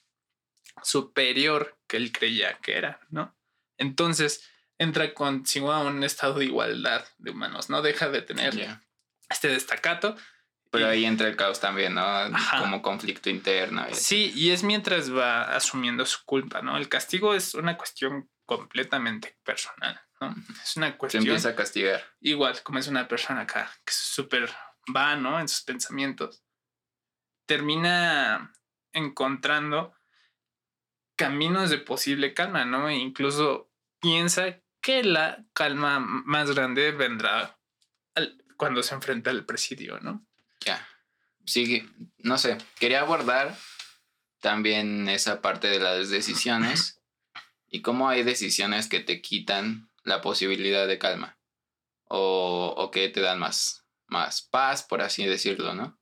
superior 0.83 1.79
que 1.87 1.97
él 1.97 2.13
creía 2.13 2.59
que 2.59 2.77
era, 2.77 3.01
¿no? 3.09 3.35
Entonces, 3.79 4.52
entra 4.83 5.15
consigo 5.15 5.73
a 5.73 5.81
un 5.81 6.05
estado 6.05 6.35
de 6.35 6.47
igualdad 6.47 7.05
de 7.19 7.31
humanos, 7.31 7.71
no 7.71 7.83
deja 7.83 8.09
de 8.09 8.23
tener 8.23 8.79
este 9.29 9.49
destacato. 9.49 10.17
Pero 10.71 10.89
ahí 10.89 11.05
entra 11.05 11.29
el 11.29 11.37
caos 11.37 11.61
también, 11.61 11.95
¿no? 11.95 12.03
Como 12.59 12.81
conflicto 12.81 13.29
interno. 13.29 13.85
Sí, 13.93 14.33
y 14.35 14.53
es 14.53 14.63
mientras 14.63 15.15
va 15.15 15.55
asumiendo 15.55 16.07
su 16.07 16.25
culpa, 16.25 16.63
¿no? 16.63 16.79
El 16.79 16.89
castigo 16.89 17.35
es 17.35 17.55
una 17.55 17.77
cuestión 17.77 18.31
completamente 18.47 19.39
personal, 19.45 20.01
¿no? 20.19 20.35
Es 20.63 20.77
una 20.79 20.97
cuestión... 20.97 21.25
Se 21.25 21.29
empieza 21.29 21.51
a 21.51 21.57
castigar. 21.57 22.03
Igual, 22.21 22.63
como 22.63 22.79
es 22.79 22.89
una 22.89 23.07
persona 23.07 23.43
acá, 23.43 23.71
que 23.85 23.91
es 23.91 23.97
súper 23.97 24.51
va, 24.97 25.15
¿no? 25.15 25.39
En 25.39 25.47
sus 25.47 25.61
pensamientos. 25.61 26.43
Termina 27.45 28.55
encontrando 28.95 29.95
caminos 31.17 31.69
de 31.69 31.79
posible 31.79 32.33
calma, 32.33 32.65
¿no? 32.65 32.89
E 32.89 32.95
incluso 32.95 33.71
piensa 34.01 34.59
que 34.83 35.03
la 35.05 35.47
calma 35.55 36.01
más 36.01 36.51
grande 36.51 36.91
vendrá 36.91 37.59
cuando 38.59 38.83
se 38.83 38.95
enfrenta 38.95 39.31
al 39.31 39.47
presidio, 39.47 39.99
¿no? 40.01 40.27
Ya. 40.61 40.87
Sí, 41.47 41.89
no 42.19 42.37
sé, 42.37 42.59
quería 42.79 43.01
abordar 43.01 43.57
también 44.41 45.09
esa 45.09 45.41
parte 45.41 45.69
de 45.69 45.79
las 45.79 46.11
decisiones 46.11 47.01
y 47.69 47.81
cómo 47.81 48.09
hay 48.09 48.23
decisiones 48.23 48.89
que 48.89 49.01
te 49.01 49.23
quitan 49.23 49.91
la 50.05 50.21
posibilidad 50.21 50.87
de 50.87 50.99
calma 50.99 51.39
o, 52.05 52.75
o 52.77 52.91
que 52.91 53.09
te 53.09 53.21
dan 53.21 53.39
más, 53.39 53.87
más 54.07 54.43
paz, 54.43 54.83
por 54.83 55.01
así 55.01 55.25
decirlo, 55.25 55.75
¿no? 55.75 55.99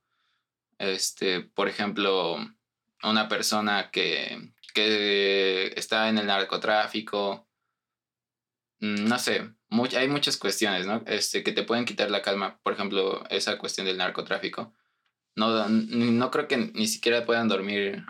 Este, 0.79 1.41
por 1.41 1.69
ejemplo, 1.69 2.37
una 3.03 3.27
persona 3.27 3.91
que, 3.91 4.53
que 4.73 5.73
está 5.75 6.09
en 6.09 6.17
el 6.17 6.27
narcotráfico 6.27 7.47
no 8.81 9.19
sé, 9.19 9.47
hay 9.95 10.07
muchas 10.07 10.37
cuestiones, 10.37 10.87
¿no? 10.87 11.03
Este, 11.05 11.43
que 11.43 11.51
te 11.51 11.63
pueden 11.63 11.85
quitar 11.85 12.09
la 12.09 12.21
calma. 12.21 12.59
Por 12.63 12.73
ejemplo, 12.73 13.23
esa 13.29 13.57
cuestión 13.57 13.85
del 13.85 13.97
narcotráfico. 13.97 14.73
No, 15.35 15.69
no 15.69 16.31
creo 16.31 16.47
que 16.47 16.57
ni 16.57 16.87
siquiera 16.87 17.25
puedan 17.25 17.47
dormir 17.47 18.03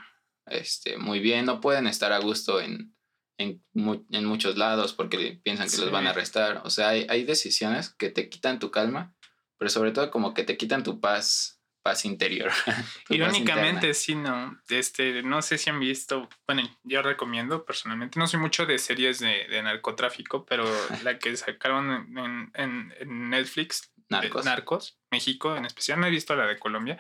este, 0.48 0.98
muy 0.98 1.20
bien, 1.20 1.46
no 1.46 1.62
pueden 1.62 1.88
estar 1.88 2.12
a 2.14 2.20
gusto 2.20 2.60
en, 2.60 2.96
en, 3.38 3.64
en 3.76 4.26
muchos 4.26 4.58
lados 4.58 4.94
porque 4.94 5.40
piensan 5.44 5.70
que 5.70 5.78
los 5.78 5.92
van 5.92 6.08
a 6.08 6.12
arrestar. 6.12 6.62
O 6.64 6.70
sea, 6.70 6.90
hay, 6.90 7.06
hay 7.10 7.26
decisiones 7.26 7.90
que 7.90 8.10
te 8.10 8.30
quitan 8.30 8.60
tu 8.60 8.72
calma, 8.72 9.16
pero 9.58 9.70
sobre 9.70 9.92
todo 9.92 10.10
como 10.10 10.34
que 10.34 10.44
te 10.44 10.58
quitan 10.58 10.84
tu 10.84 11.00
paz 11.00 11.61
paz 11.82 12.06
interior. 12.06 12.52
Irónicamente, 13.10 13.94
sí, 13.94 14.16
no. 14.16 14.60
Este, 14.70 15.24
no 15.24 15.42
sé 15.42 15.58
si 15.58 15.70
han 15.70 15.80
visto, 15.80 16.30
bueno, 16.48 16.64
yo 16.84 17.02
recomiendo 17.02 17.66
personalmente, 17.66 18.20
no 18.20 18.28
soy 18.28 18.40
mucho 18.40 18.66
de 18.66 18.78
series 18.78 19.20
de, 19.20 19.62
narcotráfico, 19.64 20.46
pero 20.46 20.66
la 21.04 21.18
que 21.18 21.36
sacaron 21.36 22.16
en, 22.18 22.94
en, 23.00 23.30
Netflix, 23.30 23.92
Narcos. 24.10 24.46
Narcos, 24.46 25.00
México 25.10 25.56
en 25.56 25.66
especial, 25.66 26.00
no 26.00 26.08
he 26.08 26.12
visto 26.12 26.36
la 26.36 26.46
de 26.46 26.60
Colombia. 26.60 26.98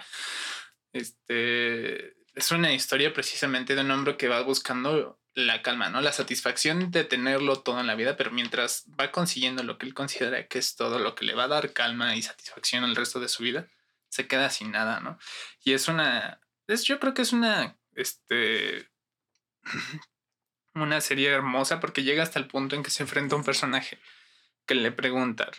Este, 0.93 2.15
es 2.33 2.51
una 2.51 2.73
historia 2.73 3.13
precisamente 3.13 3.75
de 3.75 3.81
un 3.81 3.91
hombre 3.91 4.17
que 4.17 4.27
va 4.27 4.41
buscando 4.41 5.19
la 5.33 5.61
calma, 5.61 5.89
¿no? 5.89 6.01
La 6.01 6.11
satisfacción 6.11 6.91
de 6.91 7.03
tenerlo 7.03 7.61
todo 7.61 7.79
en 7.79 7.87
la 7.87 7.95
vida, 7.95 8.17
pero 8.17 8.31
mientras 8.31 8.85
va 8.99 9.11
consiguiendo 9.11 9.63
lo 9.63 9.77
que 9.77 9.85
él 9.85 9.93
considera 9.93 10.45
que 10.47 10.59
es 10.59 10.75
todo 10.75 10.99
lo 10.99 11.15
que 11.15 11.25
le 11.25 11.35
va 11.35 11.45
a 11.45 11.49
dar 11.49 11.73
calma 11.73 12.15
y 12.15 12.21
satisfacción 12.21 12.83
al 12.83 12.95
resto 12.95 13.19
de 13.19 13.29
su 13.29 13.43
vida, 13.43 13.67
se 14.11 14.27
queda 14.27 14.49
sin 14.49 14.71
nada, 14.71 14.99
¿no? 14.99 15.17
Y 15.63 15.73
es 15.73 15.87
una, 15.87 16.41
es, 16.67 16.83
yo 16.83 16.99
creo 16.99 17.13
que 17.13 17.21
es 17.21 17.31
una, 17.31 17.79
este, 17.93 18.89
una 20.75 20.99
serie 20.99 21.29
hermosa 21.29 21.79
porque 21.79 22.03
llega 22.03 22.21
hasta 22.21 22.37
el 22.37 22.47
punto 22.47 22.75
en 22.75 22.83
que 22.83 22.91
se 22.91 23.03
enfrenta 23.03 23.35
a 23.35 23.37
un 23.37 23.45
personaje 23.45 23.99
que 24.65 24.75
le 24.75 24.91
pregunta, 24.91 25.49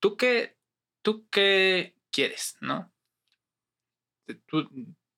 ¿tú 0.00 0.16
qué, 0.18 0.58
tú 1.00 1.26
qué 1.30 1.96
quieres, 2.10 2.56
no? 2.60 2.92
Tú 4.46 4.68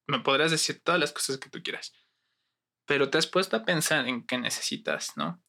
me 0.06 0.20
podrás 0.20 0.52
decir 0.52 0.80
todas 0.80 1.00
las 1.00 1.12
cosas 1.12 1.38
que 1.38 1.50
tú 1.50 1.60
quieras, 1.60 1.92
pero 2.86 3.10
te 3.10 3.18
has 3.18 3.26
puesto 3.26 3.56
a 3.56 3.64
pensar 3.64 4.06
en 4.06 4.24
qué 4.24 4.38
necesitas, 4.38 5.16
¿no? 5.16 5.42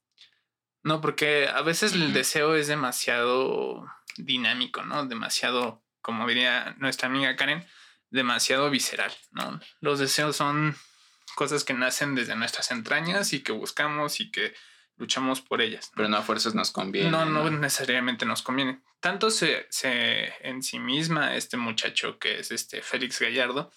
No, 0.81 1.01
porque 1.01 1.47
a 1.47 1.61
veces 1.61 1.93
el 1.93 2.13
deseo 2.13 2.55
es 2.55 2.67
demasiado 2.67 3.85
dinámico, 4.17 4.83
¿no? 4.83 5.05
Demasiado, 5.05 5.84
como 6.05 6.27
diría 6.27 6.75
nuestra 6.77 7.07
amiga 7.07 7.35
Karen, 7.35 7.65
demasiado 8.11 8.69
visceral, 8.69 9.11
¿no? 9.31 9.59
Los 9.81 9.97
deseos 9.97 10.35
son 10.35 10.75
cosas 11.33 11.63
que 11.63 11.73
nacen 11.73 12.13
desde 12.13 12.35
nuestras 12.35 12.69
entrañas 12.69 13.33
y 13.33 13.41
que 13.41 13.51
buscamos 13.51 14.19
y 14.19 14.29
que 14.29 14.53
luchamos 14.97 15.41
por 15.41 15.63
ellas. 15.63 15.91
Pero 15.95 16.07
no 16.07 16.17
a 16.17 16.21
fuerzas 16.21 16.53
nos 16.53 16.69
conviene. 16.69 17.09
No, 17.09 17.25
no, 17.25 17.49
necesariamente 17.49 18.27
nos 18.27 18.43
conviene. 18.43 18.83
Tanto 18.99 19.31
se, 19.31 19.65
se 19.71 20.31
en 20.47 20.61
sí 20.61 20.77
misma 20.77 21.35
este 21.35 21.57
muchacho 21.57 22.19
que 22.19 22.39
es 22.39 22.51
este 22.51 22.83
Félix 22.83 23.19
Gallardo, 23.19 23.71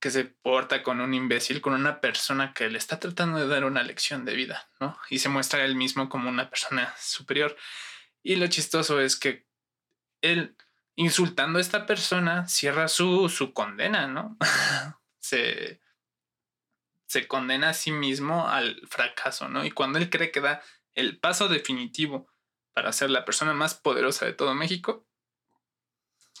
que 0.00 0.10
se 0.10 0.24
porta 0.24 0.82
con 0.82 1.00
un 1.00 1.14
imbécil, 1.14 1.60
con 1.60 1.74
una 1.74 2.00
persona 2.00 2.54
que 2.54 2.68
le 2.68 2.78
está 2.78 2.98
tratando 2.98 3.38
de 3.38 3.46
dar 3.46 3.64
una 3.64 3.84
lección 3.84 4.24
de 4.24 4.34
vida, 4.34 4.68
¿no? 4.80 4.98
Y 5.10 5.20
se 5.20 5.28
muestra 5.28 5.64
él 5.64 5.76
mismo 5.76 6.08
como 6.08 6.28
una 6.28 6.50
persona 6.50 6.92
superior. 6.98 7.56
Y 8.24 8.34
lo 8.34 8.48
chistoso 8.48 9.00
es 9.00 9.14
que 9.14 9.46
él, 10.22 10.56
insultando 10.96 11.58
a 11.58 11.62
esta 11.62 11.86
persona, 11.86 12.48
cierra 12.48 12.88
su, 12.88 13.28
su 13.28 13.52
condena, 13.52 14.06
¿no? 14.06 14.36
se, 15.20 15.80
se 17.06 17.28
condena 17.28 17.70
a 17.70 17.74
sí 17.74 17.92
mismo 17.92 18.48
al 18.48 18.80
fracaso, 18.88 19.48
¿no? 19.48 19.64
Y 19.64 19.70
cuando 19.70 19.98
él 19.98 20.10
cree 20.10 20.32
que 20.32 20.40
da 20.40 20.62
el 20.94 21.18
paso 21.18 21.48
definitivo 21.48 22.28
para 22.72 22.92
ser 22.92 23.10
la 23.10 23.24
persona 23.24 23.54
más 23.54 23.74
poderosa 23.74 24.26
de 24.26 24.32
todo 24.32 24.54
México, 24.54 25.06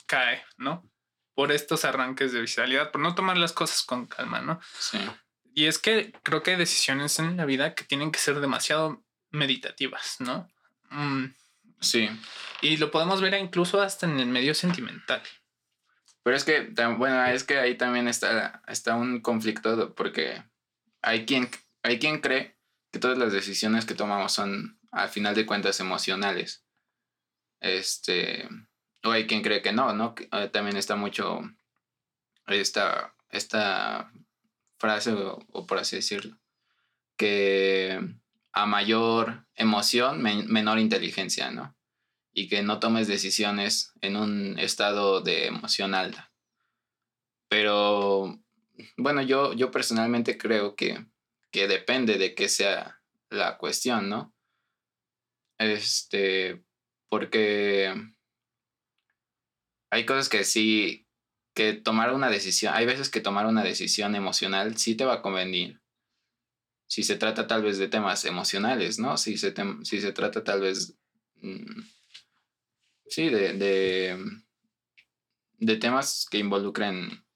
cae, 0.06 0.44
¿no? 0.56 0.88
Por 1.34 1.52
estos 1.52 1.84
arranques 1.84 2.32
de 2.32 2.40
visceralidad, 2.40 2.90
por 2.90 3.00
no 3.00 3.14
tomar 3.14 3.36
las 3.36 3.52
cosas 3.52 3.82
con 3.82 4.06
calma, 4.06 4.40
¿no? 4.40 4.60
Sí. 4.78 4.98
Y 5.54 5.66
es 5.66 5.78
que 5.78 6.12
creo 6.22 6.42
que 6.42 6.52
hay 6.52 6.56
decisiones 6.56 7.18
en 7.18 7.36
la 7.36 7.44
vida 7.44 7.74
que 7.74 7.84
tienen 7.84 8.10
que 8.10 8.18
ser 8.18 8.40
demasiado 8.40 9.04
meditativas, 9.30 10.16
¿no? 10.20 10.50
Mm, 10.90 11.26
sí. 11.80 12.08
Y 12.62 12.76
lo 12.76 12.90
podemos 12.90 13.20
ver 13.20 13.34
incluso 13.34 13.80
hasta 13.80 14.06
en 14.06 14.18
el 14.18 14.26
medio 14.26 14.54
sentimental. 14.54 15.22
Pero 16.22 16.36
es 16.36 16.44
que, 16.44 16.72
bueno, 16.98 17.24
es 17.26 17.44
que 17.44 17.58
ahí 17.58 17.76
también 17.76 18.08
está, 18.08 18.62
está 18.66 18.96
un 18.96 19.20
conflicto 19.20 19.94
porque 19.94 20.42
hay 21.00 21.24
quien, 21.24 21.48
hay 21.82 21.98
quien 21.98 22.20
cree 22.20 22.58
que 22.90 22.98
todas 22.98 23.16
las 23.16 23.32
decisiones 23.32 23.84
que 23.84 23.94
tomamos 23.94 24.32
son, 24.32 24.80
al 24.90 25.08
final 25.08 25.34
de 25.34 25.46
cuentas, 25.46 25.78
emocionales. 25.78 26.64
Este, 27.60 28.48
o 29.04 29.10
hay 29.10 29.26
quien 29.26 29.42
cree 29.42 29.62
que 29.62 29.72
no, 29.72 29.92
¿no? 29.92 30.14
Eh, 30.32 30.48
también 30.52 30.76
está 30.76 30.96
mucho 30.96 31.42
esta, 32.46 33.14
esta 33.30 34.10
frase, 34.78 35.12
o, 35.12 35.66
por 35.66 35.78
así 35.78 35.96
decirlo, 35.96 36.36
que 37.16 38.00
a 38.56 38.64
mayor 38.64 39.46
emoción, 39.54 40.22
menor 40.22 40.78
inteligencia, 40.78 41.50
¿no? 41.50 41.76
Y 42.32 42.48
que 42.48 42.62
no 42.62 42.80
tomes 42.80 43.06
decisiones 43.06 43.92
en 44.00 44.16
un 44.16 44.58
estado 44.58 45.20
de 45.20 45.46
emoción 45.46 45.94
alta. 45.94 46.32
Pero 47.50 48.40
bueno, 48.96 49.20
yo, 49.20 49.52
yo 49.52 49.70
personalmente 49.70 50.38
creo 50.38 50.74
que, 50.74 51.06
que 51.50 51.68
depende 51.68 52.16
de 52.16 52.34
qué 52.34 52.48
sea 52.48 53.02
la 53.28 53.58
cuestión, 53.58 54.08
¿no? 54.08 54.34
Este, 55.58 56.64
porque 57.10 57.92
hay 59.90 60.06
cosas 60.06 60.30
que 60.30 60.44
sí, 60.44 61.06
que 61.54 61.74
tomar 61.74 62.14
una 62.14 62.30
decisión, 62.30 62.72
hay 62.74 62.86
veces 62.86 63.10
que 63.10 63.20
tomar 63.20 63.44
una 63.44 63.62
decisión 63.62 64.14
emocional 64.14 64.78
sí 64.78 64.94
te 64.94 65.04
va 65.04 65.14
a 65.16 65.22
convenir. 65.22 65.82
Si 66.86 67.02
se 67.02 67.16
trata 67.16 67.46
tal 67.46 67.62
vez 67.62 67.78
de 67.78 67.88
temas 67.88 68.24
emocionales, 68.24 68.98
¿no? 68.98 69.16
Si 69.16 69.36
se, 69.38 69.54
si 69.82 70.00
se 70.00 70.12
trata 70.12 70.44
tal 70.44 70.60
vez, 70.60 70.94
mm, 71.42 71.80
sí, 73.08 73.28
de, 73.28 73.54
de, 73.54 74.18
de 75.58 75.76
temas 75.76 76.26
que 76.30 76.38
involucren 76.38 77.26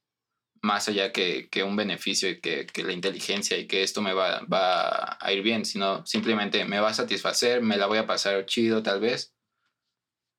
más 0.62 0.88
allá 0.88 1.12
que, 1.12 1.48
un 1.64 1.76
beneficio 1.76 2.28
y 2.28 2.40
que, 2.40 2.66
la 2.82 2.92
inteligencia 2.92 3.56
y 3.56 3.66
que 3.66 3.82
esto 3.82 4.02
me 4.02 4.12
va, 4.12 4.40
va, 4.40 5.16
a 5.20 5.32
ir 5.32 5.42
bien, 5.42 5.64
sino 5.64 6.04
simplemente 6.06 6.64
me 6.64 6.80
va 6.80 6.90
a 6.90 6.94
satisfacer, 6.94 7.62
me 7.62 7.76
la 7.76 7.86
voy 7.86 7.98
a 7.98 8.06
pasar 8.06 8.44
chido 8.46 8.82
tal 8.82 9.00
vez, 9.00 9.34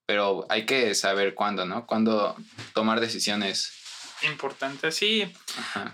pero 0.06 0.45
hay 0.50 0.65
que 0.65 0.93
saber 0.93 1.34
cuándo, 1.34 1.65
¿no? 1.65 1.88
Cuándo 1.88 2.36
tomar 2.74 3.00
decisiones. 3.00 3.71
Importantes, 4.24 4.95
sí. 4.95 5.32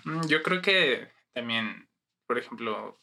Mm, 0.03 0.27
yo 0.27 0.43
creo 0.43 0.61
que 0.61 1.07
también, 1.33 1.89
por 2.25 2.37
ejemplo, 2.37 2.99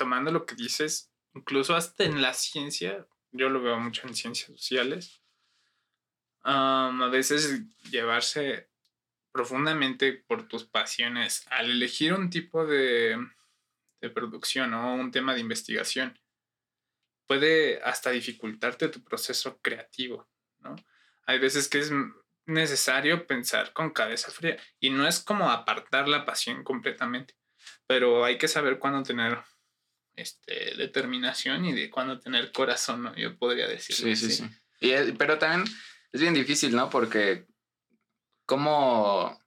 tomando 0.00 0.32
lo 0.32 0.46
que 0.46 0.54
dices, 0.54 1.12
incluso 1.34 1.76
hasta 1.76 2.04
en 2.04 2.22
la 2.22 2.32
ciencia, 2.32 3.06
yo 3.32 3.50
lo 3.50 3.60
veo 3.60 3.78
mucho 3.78 4.08
en 4.08 4.14
ciencias 4.14 4.50
sociales, 4.50 5.20
a 6.42 7.08
veces 7.12 7.64
llevarse 7.90 8.70
profundamente 9.30 10.14
por 10.14 10.48
tus 10.48 10.64
pasiones 10.64 11.46
al 11.50 11.70
elegir 11.70 12.14
un 12.14 12.30
tipo 12.30 12.64
de, 12.64 13.14
de 14.00 14.08
producción 14.08 14.72
o 14.72 14.94
un 14.94 15.10
tema 15.10 15.34
de 15.34 15.40
investigación, 15.40 16.18
puede 17.26 17.82
hasta 17.82 18.08
dificultarte 18.08 18.88
tu 18.88 19.04
proceso 19.04 19.60
creativo, 19.60 20.30
¿no? 20.60 20.76
Hay 21.26 21.38
veces 21.38 21.68
que 21.68 21.80
es 21.80 21.92
necesario 22.46 23.26
pensar 23.26 23.74
con 23.74 23.90
cabeza 23.90 24.30
fría 24.30 24.56
y 24.80 24.88
no 24.88 25.06
es 25.06 25.20
como 25.20 25.50
apartar 25.50 26.08
la 26.08 26.24
pasión 26.24 26.64
completamente, 26.64 27.34
pero 27.86 28.24
hay 28.24 28.38
que 28.38 28.48
saber 28.48 28.78
cuándo 28.78 29.02
tener 29.02 29.44
este, 30.16 30.74
determinación 30.76 31.64
y 31.64 31.72
de 31.72 31.90
cuándo 31.90 32.18
tener 32.18 32.52
corazón, 32.52 33.02
¿no? 33.02 33.16
Yo 33.16 33.36
podría 33.38 33.68
decir. 33.68 33.96
Sí, 33.96 34.16
sí, 34.16 34.30
sí. 34.30 34.44
Y 34.80 35.12
pero 35.12 35.38
también 35.38 35.64
es 36.12 36.20
bien 36.20 36.34
difícil, 36.34 36.74
¿no? 36.74 36.90
Porque 36.90 37.46
como 38.46 39.40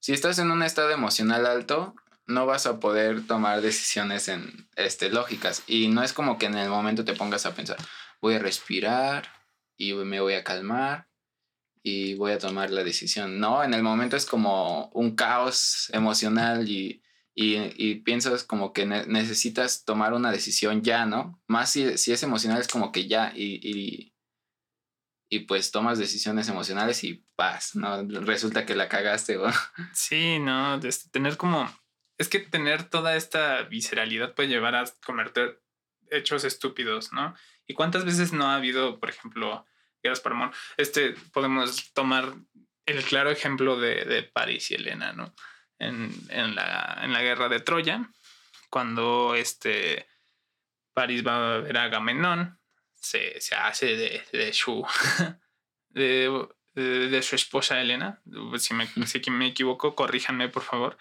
si 0.00 0.12
estás 0.12 0.38
en 0.38 0.50
un 0.50 0.62
estado 0.62 0.90
emocional 0.90 1.46
alto, 1.46 1.94
no 2.26 2.46
vas 2.46 2.66
a 2.66 2.80
poder 2.80 3.26
tomar 3.26 3.60
decisiones 3.60 4.28
en 4.28 4.68
este 4.76 5.10
lógicas 5.10 5.62
y 5.66 5.88
no 5.88 6.02
es 6.02 6.12
como 6.12 6.38
que 6.38 6.46
en 6.46 6.56
el 6.56 6.68
momento 6.68 7.04
te 7.04 7.14
pongas 7.14 7.46
a 7.46 7.54
pensar, 7.54 7.76
voy 8.20 8.34
a 8.34 8.38
respirar 8.38 9.28
y 9.76 9.92
me 9.94 10.20
voy 10.20 10.34
a 10.34 10.44
calmar 10.44 11.08
y 11.82 12.14
voy 12.14 12.32
a 12.32 12.38
tomar 12.38 12.70
la 12.70 12.82
decisión. 12.82 13.38
No, 13.38 13.62
en 13.62 13.74
el 13.74 13.82
momento 13.82 14.16
es 14.16 14.26
como 14.26 14.88
un 14.88 15.14
caos 15.14 15.88
emocional 15.92 16.68
y, 16.68 17.02
y, 17.38 17.96
piensas 17.96 18.44
como 18.44 18.72
que 18.72 18.86
necesitas 18.86 19.84
tomar 19.84 20.14
una 20.14 20.32
decisión 20.32 20.82
ya, 20.82 21.04
¿no? 21.04 21.40
Más 21.46 21.70
si, 21.70 21.98
si 21.98 22.12
es 22.12 22.22
emocional 22.22 22.60
es 22.60 22.68
como 22.68 22.92
que 22.92 23.06
ya 23.06 23.32
y, 23.34 24.14
y 25.28 25.40
pues 25.40 25.72
tomas 25.72 25.98
decisiones 25.98 26.48
emocionales 26.48 27.02
y 27.04 27.24
paz, 27.34 27.74
¿no? 27.74 28.02
Resulta 28.20 28.64
que 28.64 28.76
la 28.76 28.88
cagaste 28.88 29.36
o... 29.38 29.46
Sí, 29.92 30.38
no, 30.38 30.80
tener 31.10 31.36
como... 31.36 31.68
Es 32.18 32.28
que 32.28 32.38
tener 32.38 32.84
toda 32.84 33.16
esta 33.16 33.62
visceralidad 33.62 34.34
puede 34.34 34.48
llevar 34.48 34.74
a 34.74 34.84
cometer 35.04 35.62
hechos 36.10 36.44
estúpidos, 36.44 37.12
¿no? 37.12 37.34
¿Y 37.66 37.74
cuántas 37.74 38.04
veces 38.04 38.32
no 38.32 38.46
ha 38.46 38.56
habido, 38.56 39.00
por 39.00 39.10
ejemplo, 39.10 39.66
guerras 40.02 40.20
por 40.20 40.32
amor? 40.32 40.52
Este, 40.76 41.14
podemos 41.32 41.92
tomar 41.92 42.34
el 42.86 43.02
claro 43.02 43.30
ejemplo 43.30 43.78
de, 43.78 44.04
de 44.04 44.22
París 44.22 44.70
y 44.70 44.76
Elena, 44.76 45.12
¿no? 45.12 45.34
En, 45.78 46.10
en, 46.30 46.54
la, 46.54 47.00
en 47.02 47.12
la 47.12 47.22
guerra 47.22 47.48
de 47.48 47.60
Troya, 47.60 48.08
cuando 48.70 49.34
este 49.34 50.06
París 50.94 51.26
va 51.26 51.56
a 51.56 51.58
ver 51.58 51.76
a 51.76 51.84
Agamenón 51.84 52.58
se, 52.94 53.38
hace 53.54 53.96
de, 53.96 54.22
de 54.32 54.52
su 54.52 54.86
de, 55.90 57.22
su 57.22 57.36
esposa 57.36 57.80
Elena. 57.80 58.20
Si 58.58 58.74
me, 58.74 58.86
si 59.06 59.30
me 59.30 59.46
equivoco, 59.46 59.94
corríjanme 59.94 60.48
por 60.48 60.62
favor. 60.62 60.98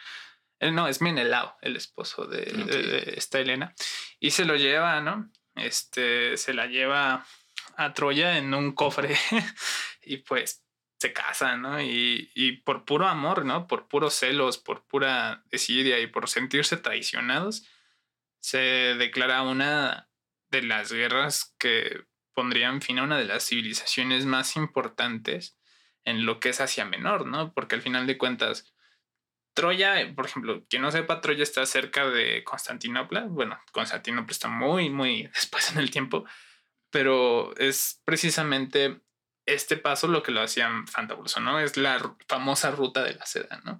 Eh, 0.59 0.71
no, 0.71 0.87
es 0.87 1.01
Menelao, 1.01 1.57
el 1.61 1.75
esposo 1.75 2.25
de, 2.25 3.13
esta 3.17 3.39
Elena. 3.39 3.73
Y 4.19 4.31
se 4.31 4.45
lo 4.45 4.55
lleva, 4.55 5.01
¿no? 5.01 5.29
Este, 5.55 6.37
se 6.37 6.53
la 6.53 6.67
lleva 6.67 7.25
a 7.77 7.93
Troya 7.93 8.37
en 8.37 8.53
un 8.53 8.73
cofre 8.73 9.17
y 10.03 10.17
pues 10.17 10.64
se 11.05 11.13
casan, 11.13 11.61
¿no? 11.61 11.79
Y, 11.81 12.63
por 12.65 12.83
puro 12.83 13.07
amor, 13.07 13.45
¿no? 13.45 13.67
Por 13.67 13.87
puros 13.87 14.15
celos, 14.15 14.57
por 14.57 14.87
pura 14.87 15.43
desidia 15.51 15.99
y 15.99 16.07
por 16.07 16.27
sentirse 16.27 16.77
traicionados, 16.77 17.67
se 18.39 18.95
declara 18.97 19.43
una 19.43 20.09
de 20.49 20.63
las 20.63 20.91
guerras 20.91 21.55
que 21.59 22.05
pondrían 22.33 22.81
fin 22.81 22.97
a 22.97 23.03
una 23.03 23.19
de 23.19 23.25
las 23.25 23.45
civilizaciones 23.45 24.25
más 24.25 24.55
importantes 24.55 25.59
en 26.05 26.25
lo 26.25 26.39
que 26.39 26.49
es 26.49 26.59
Asia 26.59 26.85
Menor, 26.85 27.27
¿no? 27.27 27.53
Porque 27.53 27.75
al 27.75 27.81
final 27.83 28.07
de 28.07 28.17
cuentas, 28.17 28.73
Troya, 29.53 30.11
por 30.15 30.25
ejemplo, 30.25 30.65
quien 30.67 30.81
no 30.81 30.91
sepa, 30.91 31.21
Troya 31.21 31.43
está 31.43 31.65
cerca 31.67 32.09
de 32.09 32.43
Constantinopla. 32.43 33.25
Bueno, 33.29 33.59
Constantinopla 33.71 34.31
está 34.31 34.47
muy, 34.47 34.89
muy 34.89 35.23
después 35.35 35.71
en 35.71 35.77
el 35.77 35.91
tiempo, 35.91 36.25
pero 36.89 37.55
es 37.57 38.01
precisamente 38.05 39.04
este 39.45 39.77
paso 39.77 40.07
lo 40.07 40.23
que 40.23 40.31
lo 40.31 40.41
hacían 40.41 40.87
fantabuloso, 40.87 41.39
¿no? 41.39 41.59
Es 41.59 41.77
la 41.77 42.15
famosa 42.27 42.71
ruta 42.71 43.03
de 43.03 43.13
la 43.13 43.25
seda, 43.25 43.61
¿no? 43.63 43.79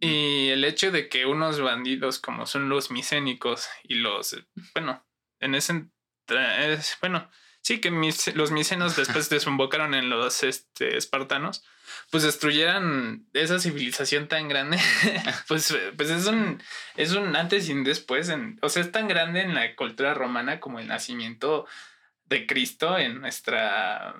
Y 0.00 0.48
el 0.50 0.64
hecho 0.64 0.90
de 0.90 1.08
que 1.08 1.26
unos 1.26 1.60
bandidos 1.60 2.18
como 2.18 2.46
son 2.46 2.68
los 2.68 2.90
micénicos 2.90 3.68
y 3.84 3.94
los, 3.94 4.34
eh, 4.34 4.46
bueno, 4.74 5.06
en 5.40 5.54
ese, 5.54 5.86
bueno, 7.00 7.30
sí 7.62 7.80
que 7.80 7.90
los 8.34 8.50
micenos 8.50 8.96
después 8.96 9.28
desembocaron 9.30 9.94
en 9.94 10.10
los 10.10 10.42
este, 10.42 10.96
espartanos, 10.96 11.64
pues 12.10 12.24
destruyeran 12.24 13.26
esa 13.32 13.58
civilización 13.58 14.28
tan 14.28 14.48
grande, 14.48 14.78
pues, 15.48 15.76
pues 15.96 16.10
es 16.10 16.26
un, 16.26 16.62
es 16.96 17.12
un 17.12 17.34
antes 17.34 17.68
y 17.68 17.72
un 17.72 17.84
después, 17.84 18.28
en, 18.28 18.58
o 18.62 18.68
sea, 18.68 18.82
es 18.82 18.92
tan 18.92 19.08
grande 19.08 19.40
en 19.40 19.54
la 19.54 19.74
cultura 19.76 20.12
romana 20.12 20.60
como 20.60 20.78
el 20.78 20.88
nacimiento 20.88 21.66
de 22.26 22.46
Cristo 22.46 22.98
en 22.98 23.20
nuestra 23.20 24.14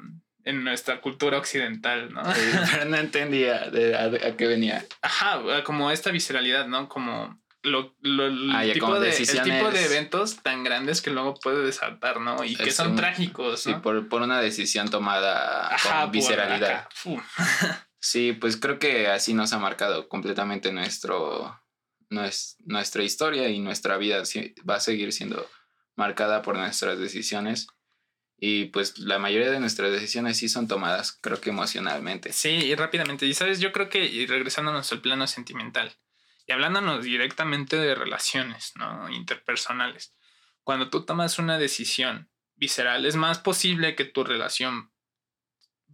en 0.47 0.63
nuestra 0.63 1.01
cultura 1.01 1.39
occidental, 1.39 2.13
¿no? 2.15 2.23
pero 2.73 2.87
no 2.87 2.97
entendía 2.97 3.69
de, 3.69 3.97
a, 3.97 4.37
qué 4.37 4.47
venía. 4.47 4.87
Ajá, 5.03 5.43
como 5.65 5.91
esta 5.91 6.11
visceralidad, 6.11 6.67
¿no? 6.69 6.89
Como 6.89 7.43
lo, 7.63 7.97
lo 8.01 8.55
ah, 8.55 8.65
el, 8.65 8.73
tipo 8.73 8.99
de, 9.01 9.11
el, 9.11 9.43
tipo 9.43 9.71
de, 9.71 9.85
eventos 9.85 10.41
tan 10.43 10.63
grandes 10.63 11.03
que 11.03 11.11
luego 11.11 11.35
puede 11.35 11.65
desatar, 11.65 12.21
¿no? 12.21 12.45
Y 12.45 12.55
que 12.55 12.71
son 12.71 12.95
trágicos, 12.95 13.67
¿no? 13.67 13.75
Sí, 13.75 13.81
por, 13.83 14.09
por, 14.09 14.23
una 14.23 14.41
decisión 14.41 14.89
tomada 14.89 15.77
con 15.83 16.13
visceralidad. 16.13 16.89
sí, 17.99 18.33
pues 18.33 18.57
creo 18.57 18.79
que 18.79 19.09
así 19.09 19.35
nos 19.35 19.53
ha 19.53 19.59
marcado 19.59 20.09
completamente 20.09 20.73
nuestro, 20.73 21.61
nuestra 22.09 23.03
historia 23.03 23.49
y 23.49 23.59
nuestra 23.59 23.97
vida 23.97 24.23
va 24.69 24.77
a 24.77 24.81
seguir 24.81 25.13
siendo 25.13 25.45
marcada 25.97 26.43
por 26.43 26.57
nuestras 26.57 27.01
decisiones. 27.01 27.67
Y 28.39 28.67
pues 28.67 28.99
la 28.99 29.19
mayoría 29.19 29.51
de 29.51 29.61
nuestras 29.61 29.91
decisiones 29.91 30.37
sí 30.37 30.49
son 30.49 30.69
tomadas, 30.69 31.19
creo 31.21 31.41
que 31.41 31.51
emocionalmente. 31.51 32.33
Sí, 32.33 32.51
y 32.51 32.75
rápidamente. 32.75 33.25
Y 33.27 33.35
sabes, 33.35 33.61
yo 33.61 33.73
creo 33.73 33.89
que, 33.89 34.05
y 34.05 34.27
regresándonos 34.27 34.93
al 34.93 35.01
plano 35.01 35.27
sentimental, 35.27 35.97
y 36.47 36.53
hablándonos 36.53 37.03
directamente 37.05 37.77
de 37.77 37.95
relaciones, 37.95 38.73
¿no? 38.77 39.09
Interpersonales. 39.09 40.15
Cuando 40.63 40.91
tú 40.91 41.05
tomas 41.05 41.39
una 41.39 41.59
decisión 41.59 42.31
visceral, 42.57 43.07
es 43.07 43.17
más 43.17 43.39
posible 43.39 43.95
que 43.95 44.05
tu 44.05 44.23
relación 44.23 44.93